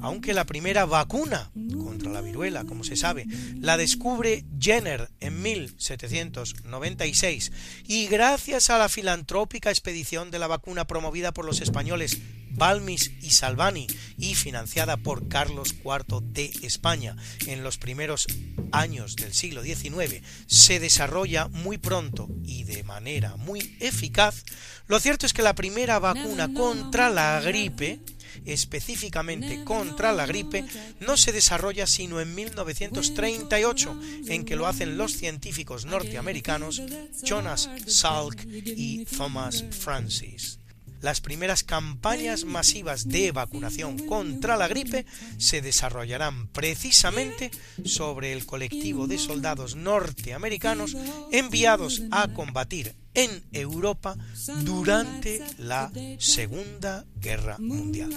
aunque 0.00 0.34
la 0.34 0.44
primera 0.44 0.84
vacuna 0.84 1.50
contra 1.76 2.10
la 2.10 2.20
viruela, 2.20 2.64
como 2.64 2.84
se 2.84 2.96
sabe, 2.96 3.26
la 3.60 3.76
descubre 3.76 4.44
Jenner 4.58 5.10
en 5.20 5.42
1796 5.42 7.52
y 7.86 8.06
gracias 8.06 8.70
a 8.70 8.78
la 8.78 8.88
filantrópica 8.88 9.70
expedición 9.70 10.30
de 10.30 10.38
la 10.38 10.46
vacuna 10.46 10.86
promovida 10.86 11.32
por 11.32 11.44
los 11.44 11.60
españoles 11.60 12.18
Balmis 12.50 13.12
y 13.22 13.30
Salvani 13.30 13.86
y 14.16 14.34
financiada 14.34 14.96
por 14.96 15.28
Carlos 15.28 15.74
IV 15.84 16.20
de 16.22 16.50
España 16.62 17.16
en 17.46 17.62
los 17.62 17.78
primeros 17.78 18.26
años 18.72 19.16
del 19.16 19.32
siglo 19.32 19.62
XIX, 19.62 20.22
se 20.46 20.80
desarrolla 20.80 21.48
muy 21.48 21.78
pronto 21.78 22.28
y 22.44 22.64
de 22.64 22.82
manera 22.82 23.36
muy 23.36 23.76
eficaz, 23.80 24.44
lo 24.86 25.00
cierto 25.00 25.26
es 25.26 25.32
que 25.32 25.42
la 25.42 25.54
primera 25.54 25.98
vacuna 25.98 26.52
contra 26.52 27.10
la 27.10 27.40
gripe, 27.40 28.00
específicamente 28.44 29.64
contra 29.64 30.12
la 30.12 30.26
gripe, 30.26 30.64
no 31.00 31.16
se 31.16 31.32
desarrolla 31.32 31.86
sino 31.86 32.20
en 32.20 32.34
1938, 32.34 34.00
en 34.28 34.44
que 34.44 34.56
lo 34.56 34.66
hacen 34.66 34.96
los 34.96 35.12
científicos 35.12 35.84
norteamericanos 35.84 36.82
Jonas 37.22 37.70
Salk 37.86 38.44
y 38.46 39.04
Thomas 39.04 39.64
Francis. 39.70 40.58
Las 41.00 41.20
primeras 41.20 41.62
campañas 41.62 42.44
masivas 42.44 43.06
de 43.06 43.30
vacunación 43.30 43.98
contra 43.98 44.56
la 44.56 44.66
gripe 44.66 45.06
se 45.36 45.62
desarrollarán 45.62 46.48
precisamente 46.48 47.52
sobre 47.84 48.32
el 48.32 48.46
colectivo 48.46 49.06
de 49.06 49.18
soldados 49.18 49.76
norteamericanos 49.76 50.96
enviados 51.30 52.02
a 52.10 52.26
combatir 52.28 52.96
en 53.18 53.42
Europa 53.52 54.16
durante 54.64 55.42
la 55.58 55.90
Segunda 56.18 57.04
Guerra 57.16 57.58
Mundial. 57.58 58.10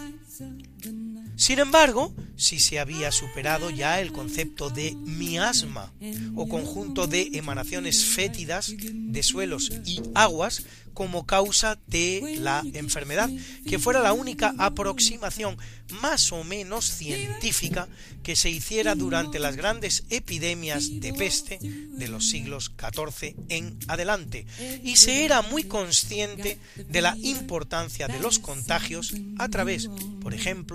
Sin 1.35 1.59
embargo, 1.59 2.13
si 2.35 2.59
se 2.59 2.79
había 2.79 3.11
superado 3.11 3.69
ya 3.69 3.99
el 3.99 4.11
concepto 4.11 4.69
de 4.69 4.95
miasma 4.95 5.91
o 6.35 6.47
conjunto 6.47 7.07
de 7.07 7.31
emanaciones 7.33 8.05
fétidas 8.05 8.73
de 8.77 9.23
suelos 9.23 9.71
y 9.85 10.01
aguas 10.13 10.63
como 10.93 11.25
causa 11.25 11.79
de 11.87 12.37
la 12.39 12.63
enfermedad, 12.73 13.29
que 13.67 13.79
fuera 13.79 14.01
la 14.01 14.13
única 14.13 14.53
aproximación 14.57 15.57
más 16.01 16.31
o 16.31 16.43
menos 16.43 16.85
científica 16.85 17.87
que 18.23 18.35
se 18.35 18.49
hiciera 18.49 18.95
durante 18.95 19.39
las 19.39 19.55
grandes 19.55 20.03
epidemias 20.09 20.99
de 20.99 21.13
peste 21.13 21.59
de 21.61 22.07
los 22.07 22.29
siglos 22.29 22.71
XIV 22.77 23.35
en 23.49 23.77
adelante, 23.87 24.45
y 24.83 24.95
se 24.95 25.25
era 25.25 25.41
muy 25.41 25.63
consciente 25.63 26.59
de 26.75 27.01
la 27.01 27.15
importancia 27.21 28.07
de 28.07 28.19
los 28.19 28.39
contagios 28.39 29.13
a 29.37 29.49
través, 29.49 29.89
por 30.21 30.33
ejemplo, 30.33 30.70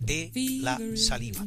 de 0.00 0.30
la 0.60 0.78
saliva. 0.96 1.46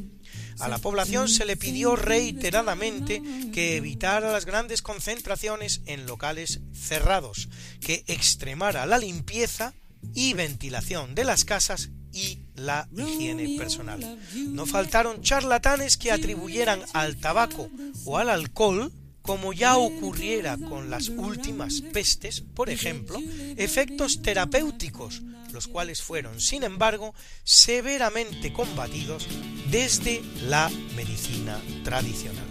A 0.58 0.68
la 0.68 0.78
población 0.78 1.28
se 1.28 1.44
le 1.44 1.56
pidió 1.56 1.94
reiteradamente 1.94 3.22
que 3.52 3.76
evitara 3.76 4.32
las 4.32 4.44
grandes 4.44 4.82
concentraciones 4.82 5.82
en 5.86 6.06
locales 6.06 6.60
cerrados, 6.72 7.48
que 7.80 8.04
extremara 8.08 8.84
la 8.86 8.98
limpieza 8.98 9.74
y 10.14 10.32
ventilación 10.32 11.14
de 11.14 11.24
las 11.24 11.44
casas 11.44 11.90
y 12.12 12.40
la 12.54 12.88
higiene 12.96 13.56
personal. 13.56 14.18
No 14.34 14.66
faltaron 14.66 15.22
charlatanes 15.22 15.96
que 15.96 16.10
atribuyeran 16.10 16.80
al 16.92 17.16
tabaco 17.16 17.70
o 18.04 18.18
al 18.18 18.30
alcohol 18.30 18.92
como 19.28 19.52
ya 19.52 19.76
ocurriera 19.76 20.56
con 20.56 20.88
las 20.88 21.10
últimas 21.10 21.82
pestes, 21.82 22.40
por 22.40 22.70
ejemplo, 22.70 23.20
efectos 23.58 24.22
terapéuticos, 24.22 25.20
los 25.52 25.68
cuales 25.68 26.00
fueron, 26.00 26.40
sin 26.40 26.62
embargo, 26.62 27.14
severamente 27.44 28.54
combatidos 28.54 29.26
desde 29.70 30.22
la 30.46 30.70
medicina 30.96 31.60
tradicional. 31.84 32.42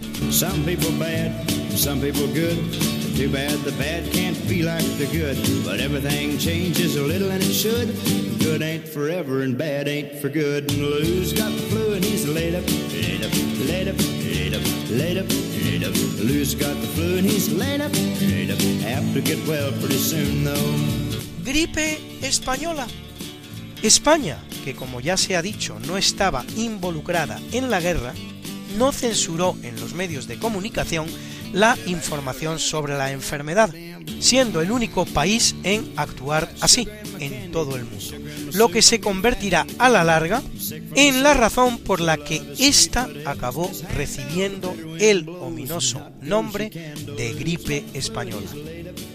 The 16.68 17.80
up. 17.80 17.92
Gripe 21.44 21.98
española. 22.22 22.86
España, 23.82 24.38
que 24.64 24.74
como 24.74 25.00
ya 25.00 25.16
se 25.16 25.36
ha 25.36 25.42
dicho 25.42 25.78
no 25.86 25.96
estaba 25.96 26.44
involucrada 26.56 27.40
en 27.52 27.70
la 27.70 27.80
guerra, 27.80 28.12
no 28.76 28.92
censuró 28.92 29.56
en 29.62 29.80
los 29.80 29.94
medios 29.94 30.26
de 30.26 30.38
comunicación 30.38 31.06
la 31.54 31.78
información 31.86 32.58
sobre 32.58 32.98
la 32.98 33.12
enfermedad, 33.12 33.70
siendo 34.20 34.60
el 34.60 34.70
único 34.70 35.04
país 35.06 35.54
en 35.62 35.92
actuar 35.96 36.52
así 36.60 36.88
en 37.20 37.50
todo 37.50 37.76
el 37.76 37.84
mundo, 37.84 38.14
lo 38.54 38.68
que 38.68 38.82
se 38.82 39.00
convertirá 39.00 39.66
a 39.78 39.88
la 39.88 40.04
larga 40.04 40.42
en 40.94 41.22
la 41.22 41.34
razón 41.34 41.78
por 41.78 42.00
la 42.00 42.16
que 42.16 42.42
ésta 42.58 43.08
acabó 43.24 43.70
recibiendo 43.94 44.74
el 44.98 45.28
ominoso 45.28 46.02
nombre 46.20 46.70
de 46.70 47.32
gripe 47.34 47.84
española. 47.94 48.48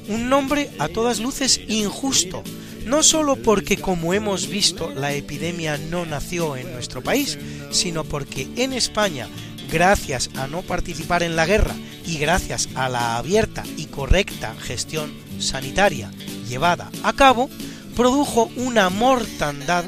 Un 0.08 0.30
nombre 0.30 0.70
a 0.80 0.90
todas 0.90 1.20
luces 1.20 1.62
injusto, 1.68 2.44
no 2.86 3.04
solo 3.04 3.38
porque 3.38 3.78
como 3.78 4.14
hemos 4.14 4.48
visto 4.48 4.92
la 4.94 5.14
epidemia 5.14 5.78
no 5.78 6.06
nació 6.06 6.58
en 6.58 6.72
nuestro 6.74 7.02
país, 7.02 7.38
sino 7.72 8.04
porque 8.04 8.48
en 8.58 8.74
España, 8.74 9.28
gracias 9.72 10.30
a 10.36 10.48
no 10.48 10.62
participar 10.62 11.24
en 11.24 11.36
la 11.36 11.46
guerra 11.46 11.76
y 12.06 12.18
gracias 12.18 12.70
a 12.76 12.90
la 12.90 13.18
abierta 13.18 13.64
y 13.78 13.86
correcta 13.86 14.56
gestión 14.60 15.14
sanitaria 15.40 16.12
llevada 16.48 16.92
a 17.04 17.14
cabo, 17.14 17.50
produjo 17.96 18.50
una 18.56 18.90
mortandad 18.90 19.86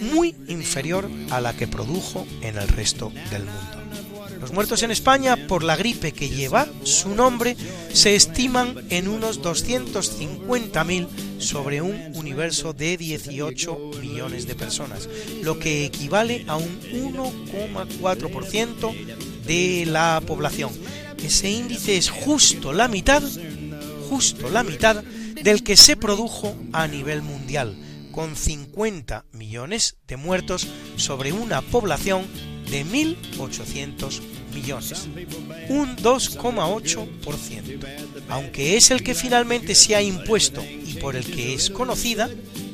muy 0.00 0.34
inferior 0.48 1.10
a 1.30 1.40
la 1.40 1.54
que 1.54 1.66
produjo 1.66 2.26
en 2.42 2.56
el 2.58 2.68
resto 2.68 3.12
del 3.30 3.44
mundo. 3.44 3.77
Los 4.40 4.52
muertos 4.52 4.82
en 4.82 4.90
España 4.90 5.46
por 5.48 5.64
la 5.64 5.76
gripe 5.76 6.12
que 6.12 6.28
lleva 6.28 6.68
su 6.84 7.14
nombre 7.14 7.56
se 7.92 8.14
estiman 8.14 8.86
en 8.90 9.08
unos 9.08 9.42
250.000 9.42 11.08
sobre 11.38 11.82
un 11.82 12.12
universo 12.14 12.72
de 12.72 12.96
18 12.96 13.90
millones 14.00 14.46
de 14.46 14.54
personas, 14.54 15.08
lo 15.42 15.58
que 15.58 15.84
equivale 15.84 16.44
a 16.46 16.56
un 16.56 16.80
1,4% 16.80 18.94
de 19.44 19.84
la 19.86 20.22
población. 20.26 20.70
Ese 21.22 21.50
índice 21.50 21.96
es 21.96 22.10
justo 22.10 22.72
la 22.72 22.86
mitad, 22.86 23.22
justo 24.08 24.48
la 24.50 24.62
mitad 24.62 25.02
del 25.42 25.64
que 25.64 25.76
se 25.76 25.96
produjo 25.96 26.56
a 26.72 26.86
nivel 26.86 27.22
mundial, 27.22 27.76
con 28.12 28.36
50 28.36 29.24
millones 29.32 29.96
de 30.06 30.16
muertos 30.16 30.68
sobre 30.96 31.32
una 31.32 31.60
población 31.60 32.24
de 32.70 32.84
1.800 32.84 34.20
millones, 34.54 35.08
un 35.68 35.96
2,8%, 35.96 37.78
aunque 38.28 38.76
es 38.76 38.90
el 38.90 39.02
que 39.02 39.14
finalmente 39.14 39.74
se 39.74 39.96
ha 39.96 40.02
impuesto 40.02 40.62
y 40.64 40.94
por 40.94 41.16
el 41.16 41.24
que 41.24 41.54
es 41.54 41.70
conocida, 41.70 42.28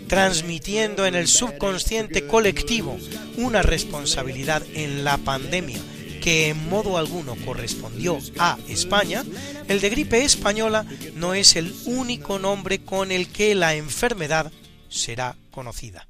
transmitiendo 0.09 1.07
en 1.07 1.15
el 1.15 1.29
subconsciente 1.29 2.27
colectivo 2.27 2.99
una 3.37 3.63
responsabilidad 3.63 4.63
en 4.75 5.05
la 5.05 5.17
pandemia 5.19 5.81
que 6.25 6.49
en 6.49 6.69
modo 6.71 6.97
alguno 6.97 7.37
correspondió 7.45 8.19
a 8.39 8.57
España, 8.67 9.23
el 9.69 9.83
de 9.83 9.91
gripe 9.91 10.25
española 10.25 10.87
no 11.17 11.35
es 11.35 11.55
el 11.55 11.75
único 11.85 12.39
nombre 12.39 12.79
con 12.79 13.13
el 13.13 13.29
que 13.29 13.55
la 13.55 13.75
enfermedad 13.75 14.51
será 14.89 15.37
conocida. 15.51 16.09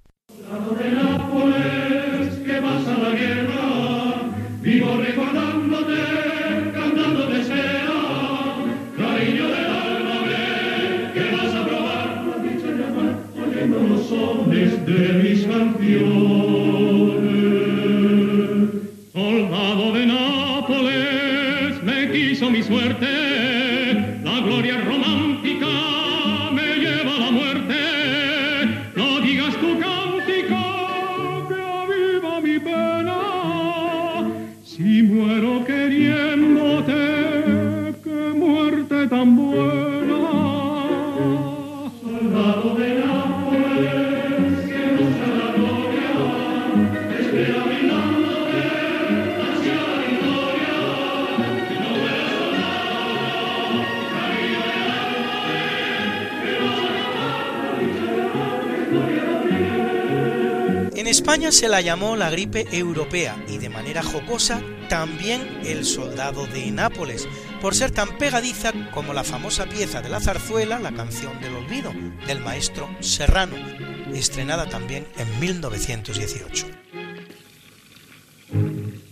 Vivo 4.65 4.97
recordándote, 4.97 5.93
cantando 6.73 7.27
desea, 7.27 7.85
cariño 8.97 9.47
del 9.49 9.67
alma, 9.67 10.23
ven, 10.25 11.13
que 11.13 11.37
vas 11.37 11.55
a 11.55 11.67
probar 11.67 12.25
la 12.27 12.37
dicha 12.43 12.69
de 12.69 12.85
amar, 12.87 13.15
oyendo 13.47 13.79
los 13.81 14.07
sones 14.07 14.87
de 14.87 15.23
mis 15.23 15.45
canciones. 15.45 16.15
Soldado 19.13 19.93
de 19.93 20.07
Nápoles, 20.07 21.83
me 21.83 22.11
quiso 22.11 22.51
mi 22.51 22.63
suerte, 22.63 23.24
España 61.25 61.53
se 61.53 61.69
la 61.69 61.81
llamó 61.81 62.17
la 62.17 62.29
gripe 62.29 62.67
europea 62.71 63.43
y 63.49 63.57
de 63.57 63.71
manera 63.71 64.03
jocosa 64.03 64.61
también 64.91 65.63
el 65.65 65.87
soldado 65.87 66.47
de 66.47 66.71
Nápoles, 66.71 67.27
por 67.63 67.75
ser 67.75 67.93
tan 67.93 68.19
pegadiza 68.19 68.75
como 68.93 69.15
la 69.15 69.25
famosa 69.25 69.65
pieza 69.65 70.03
de 70.03 70.11
la 70.11 70.21
zarzuela, 70.21 70.79
la 70.79 70.93
canción 70.93 71.41
del 71.41 71.55
olvido, 71.55 71.95
del 72.27 72.41
maestro 72.41 72.95
Serrano, 73.01 73.57
estrenada 74.13 74.69
también 74.69 75.09
en 75.17 75.41
1918. 75.41 76.67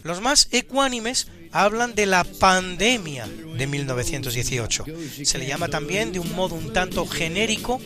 Los 0.02 0.20
más 0.20 0.48
ecuánimes 0.52 1.28
hablan 1.50 1.94
de 1.94 2.04
la 2.04 2.24
pandemia 2.24 3.26
de 3.26 3.66
1918. 3.66 4.84
Se 5.24 5.38
le 5.38 5.46
llama 5.46 5.68
también 5.68 6.12
de 6.12 6.18
un 6.18 6.30
modo 6.34 6.56
un 6.56 6.74
tanto 6.74 7.06
genérico 7.06 7.80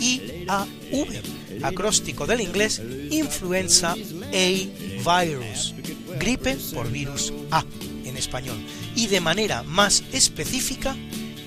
IAV, 0.00 1.41
acróstico 1.62 2.26
del 2.26 2.40
inglés 2.40 2.82
Influenza 3.10 3.92
A 3.92 5.24
Virus, 5.24 5.74
gripe 6.18 6.56
por 6.74 6.90
virus 6.90 7.32
A 7.50 7.64
en 8.04 8.16
español, 8.16 8.56
y 8.94 9.08
de 9.08 9.20
manera 9.20 9.62
más 9.62 10.02
específica, 10.12 10.96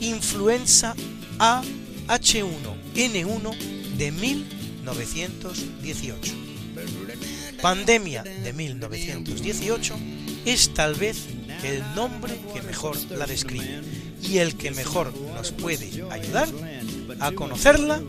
Influenza 0.02 0.96
A 1.40 1.64
H1N1 2.08 3.58
de 3.98 4.12
1918. 4.12 6.34
Pandemia 7.62 8.24
de 8.24 8.54
1918 8.54 9.96
es 10.46 10.74
tal 10.74 10.96
vez 10.96 11.28
el 11.64 11.84
nombre 11.96 12.34
que 12.54 12.62
mejor 12.62 12.98
la 13.12 13.26
describe 13.26 13.82
y 14.22 14.38
el 14.38 14.56
que 14.56 14.72
mejor 14.72 15.14
nos 15.34 15.52
puede 15.52 16.06
ayudar 16.12 16.48
a 17.20 17.32
conocerla, 17.32 18.02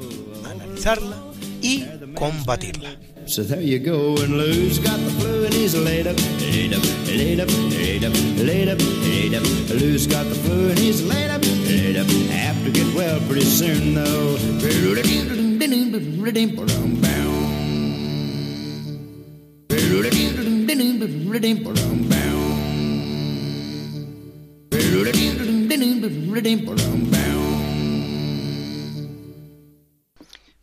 analizarla 0.45 1.17
y 1.61 1.85
combatirla. 2.15 2.97
So 3.27 3.43
there 3.43 3.61
you 3.61 3.79
go, 3.79 4.17
and 4.23 4.39
Lou's 4.39 4.79
got 4.79 4.99
the 5.01 5.11
flu 5.19 5.45
and 5.45 5.55
he's 5.55 5.75
laid 5.75 6.07
up, 6.07 6.17
laid 6.41 6.73
up, 6.73 6.83
laid 7.07 7.41
up, 7.41 7.49
laid 7.49 8.05
up, 8.05 8.15
laid 8.39 8.69
up, 8.69 8.79
laid 8.79 9.35
up. 9.35 9.43
Lou's 9.71 10.07
got 10.07 10.25
the 10.27 10.35
flu 10.35 10.71
and 10.71 10.79
he's 10.79 11.03
laid 11.03 11.31
up, 11.31 11.43
laid 11.43 11.97
up. 11.97 12.07
Have 12.31 12.63
to 12.65 12.71
get 12.71 12.95
well 12.95 13.19
pretty 13.27 13.45
soon 13.45 13.95
though. 13.95 14.17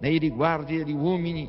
nei 0.00 0.18
riguardi 0.18 0.78
degli 0.78 0.90
uomini, 0.90 1.48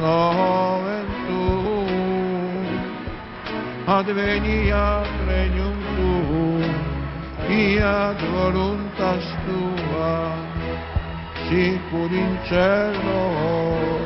noventum 0.00 1.88
adveniat 3.86 5.08
regnum 5.28 5.78
tuum 5.96 6.74
fiat 7.46 8.18
voluntas 8.34 9.24
tua 9.46 10.16
sicur 11.48 12.10
in 12.10 12.32
cielo 12.48 13.24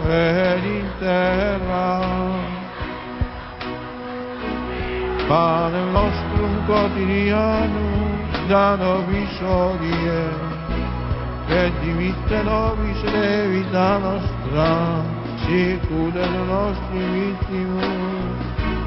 ed 0.07 0.65
in 0.65 0.87
terra. 1.01 1.91
Panem 5.29 5.93
nostrum 5.93 6.55
quotidianum 6.67 8.11
da 8.49 8.77
nobis 8.77 9.37
odie, 9.41 10.23
et 11.49 11.73
dimitte 11.83 12.43
nobis 12.43 13.01
levita 13.15 13.99
nostra, 14.05 14.71
sicur 15.45 16.13
et 16.17 16.35
nostri 16.49 17.03
vittimus, 17.15 18.41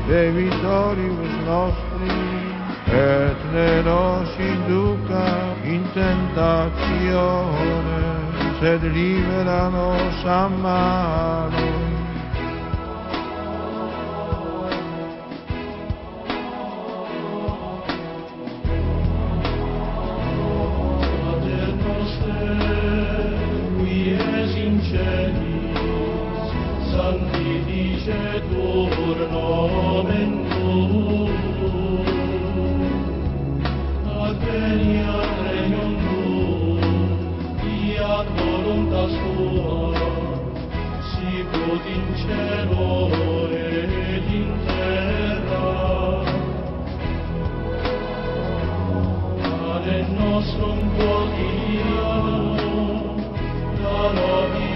debitoribus 0.07 1.35
nostri, 1.45 2.17
et 2.87 3.37
ne 3.53 3.81
nos 3.83 4.29
induca 4.39 5.55
in 5.63 5.83
tentatione, 5.93 8.01
sed 8.59 8.83
libera 8.83 9.69
nos 9.69 10.25
a 10.25 10.47
malo. 10.47 11.93
Credetur 28.13 29.17
nomen 29.31 30.31
tuum, 30.49 31.33
ad 34.25 34.37
venia 34.45 35.17
regnum 35.45 35.93
tuum, 36.03 36.83
fiat 37.61 38.27
voluntas 38.37 39.13
tua, 39.23 39.81
sicut 41.09 41.85
in 41.95 42.05
cielo 42.21 42.89
et 43.49 44.27
in 44.41 44.51
terra. 44.67 45.69
Ad 49.73 49.85
nostrum 50.19 50.79
quotidianum, 50.97 52.41
da 53.81 53.99
nobis 54.17 54.72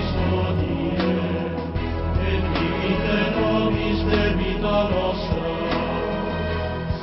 debita 4.28 4.78
nostra, 4.92 5.56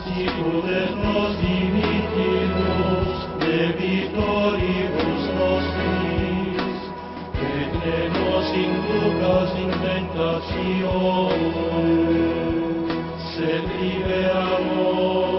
sicur 0.04 0.64
nos 1.00 1.32
dimittimus 1.40 3.10
debitoribus 3.40 5.24
nostris, 5.38 6.78
et 7.40 7.70
ne 7.80 8.00
nos 8.16 8.48
inducas 8.64 9.50
in 9.64 9.70
tentatione, 9.84 11.16
sed 13.32 13.64
libera 13.80 14.46
nos 14.68 15.33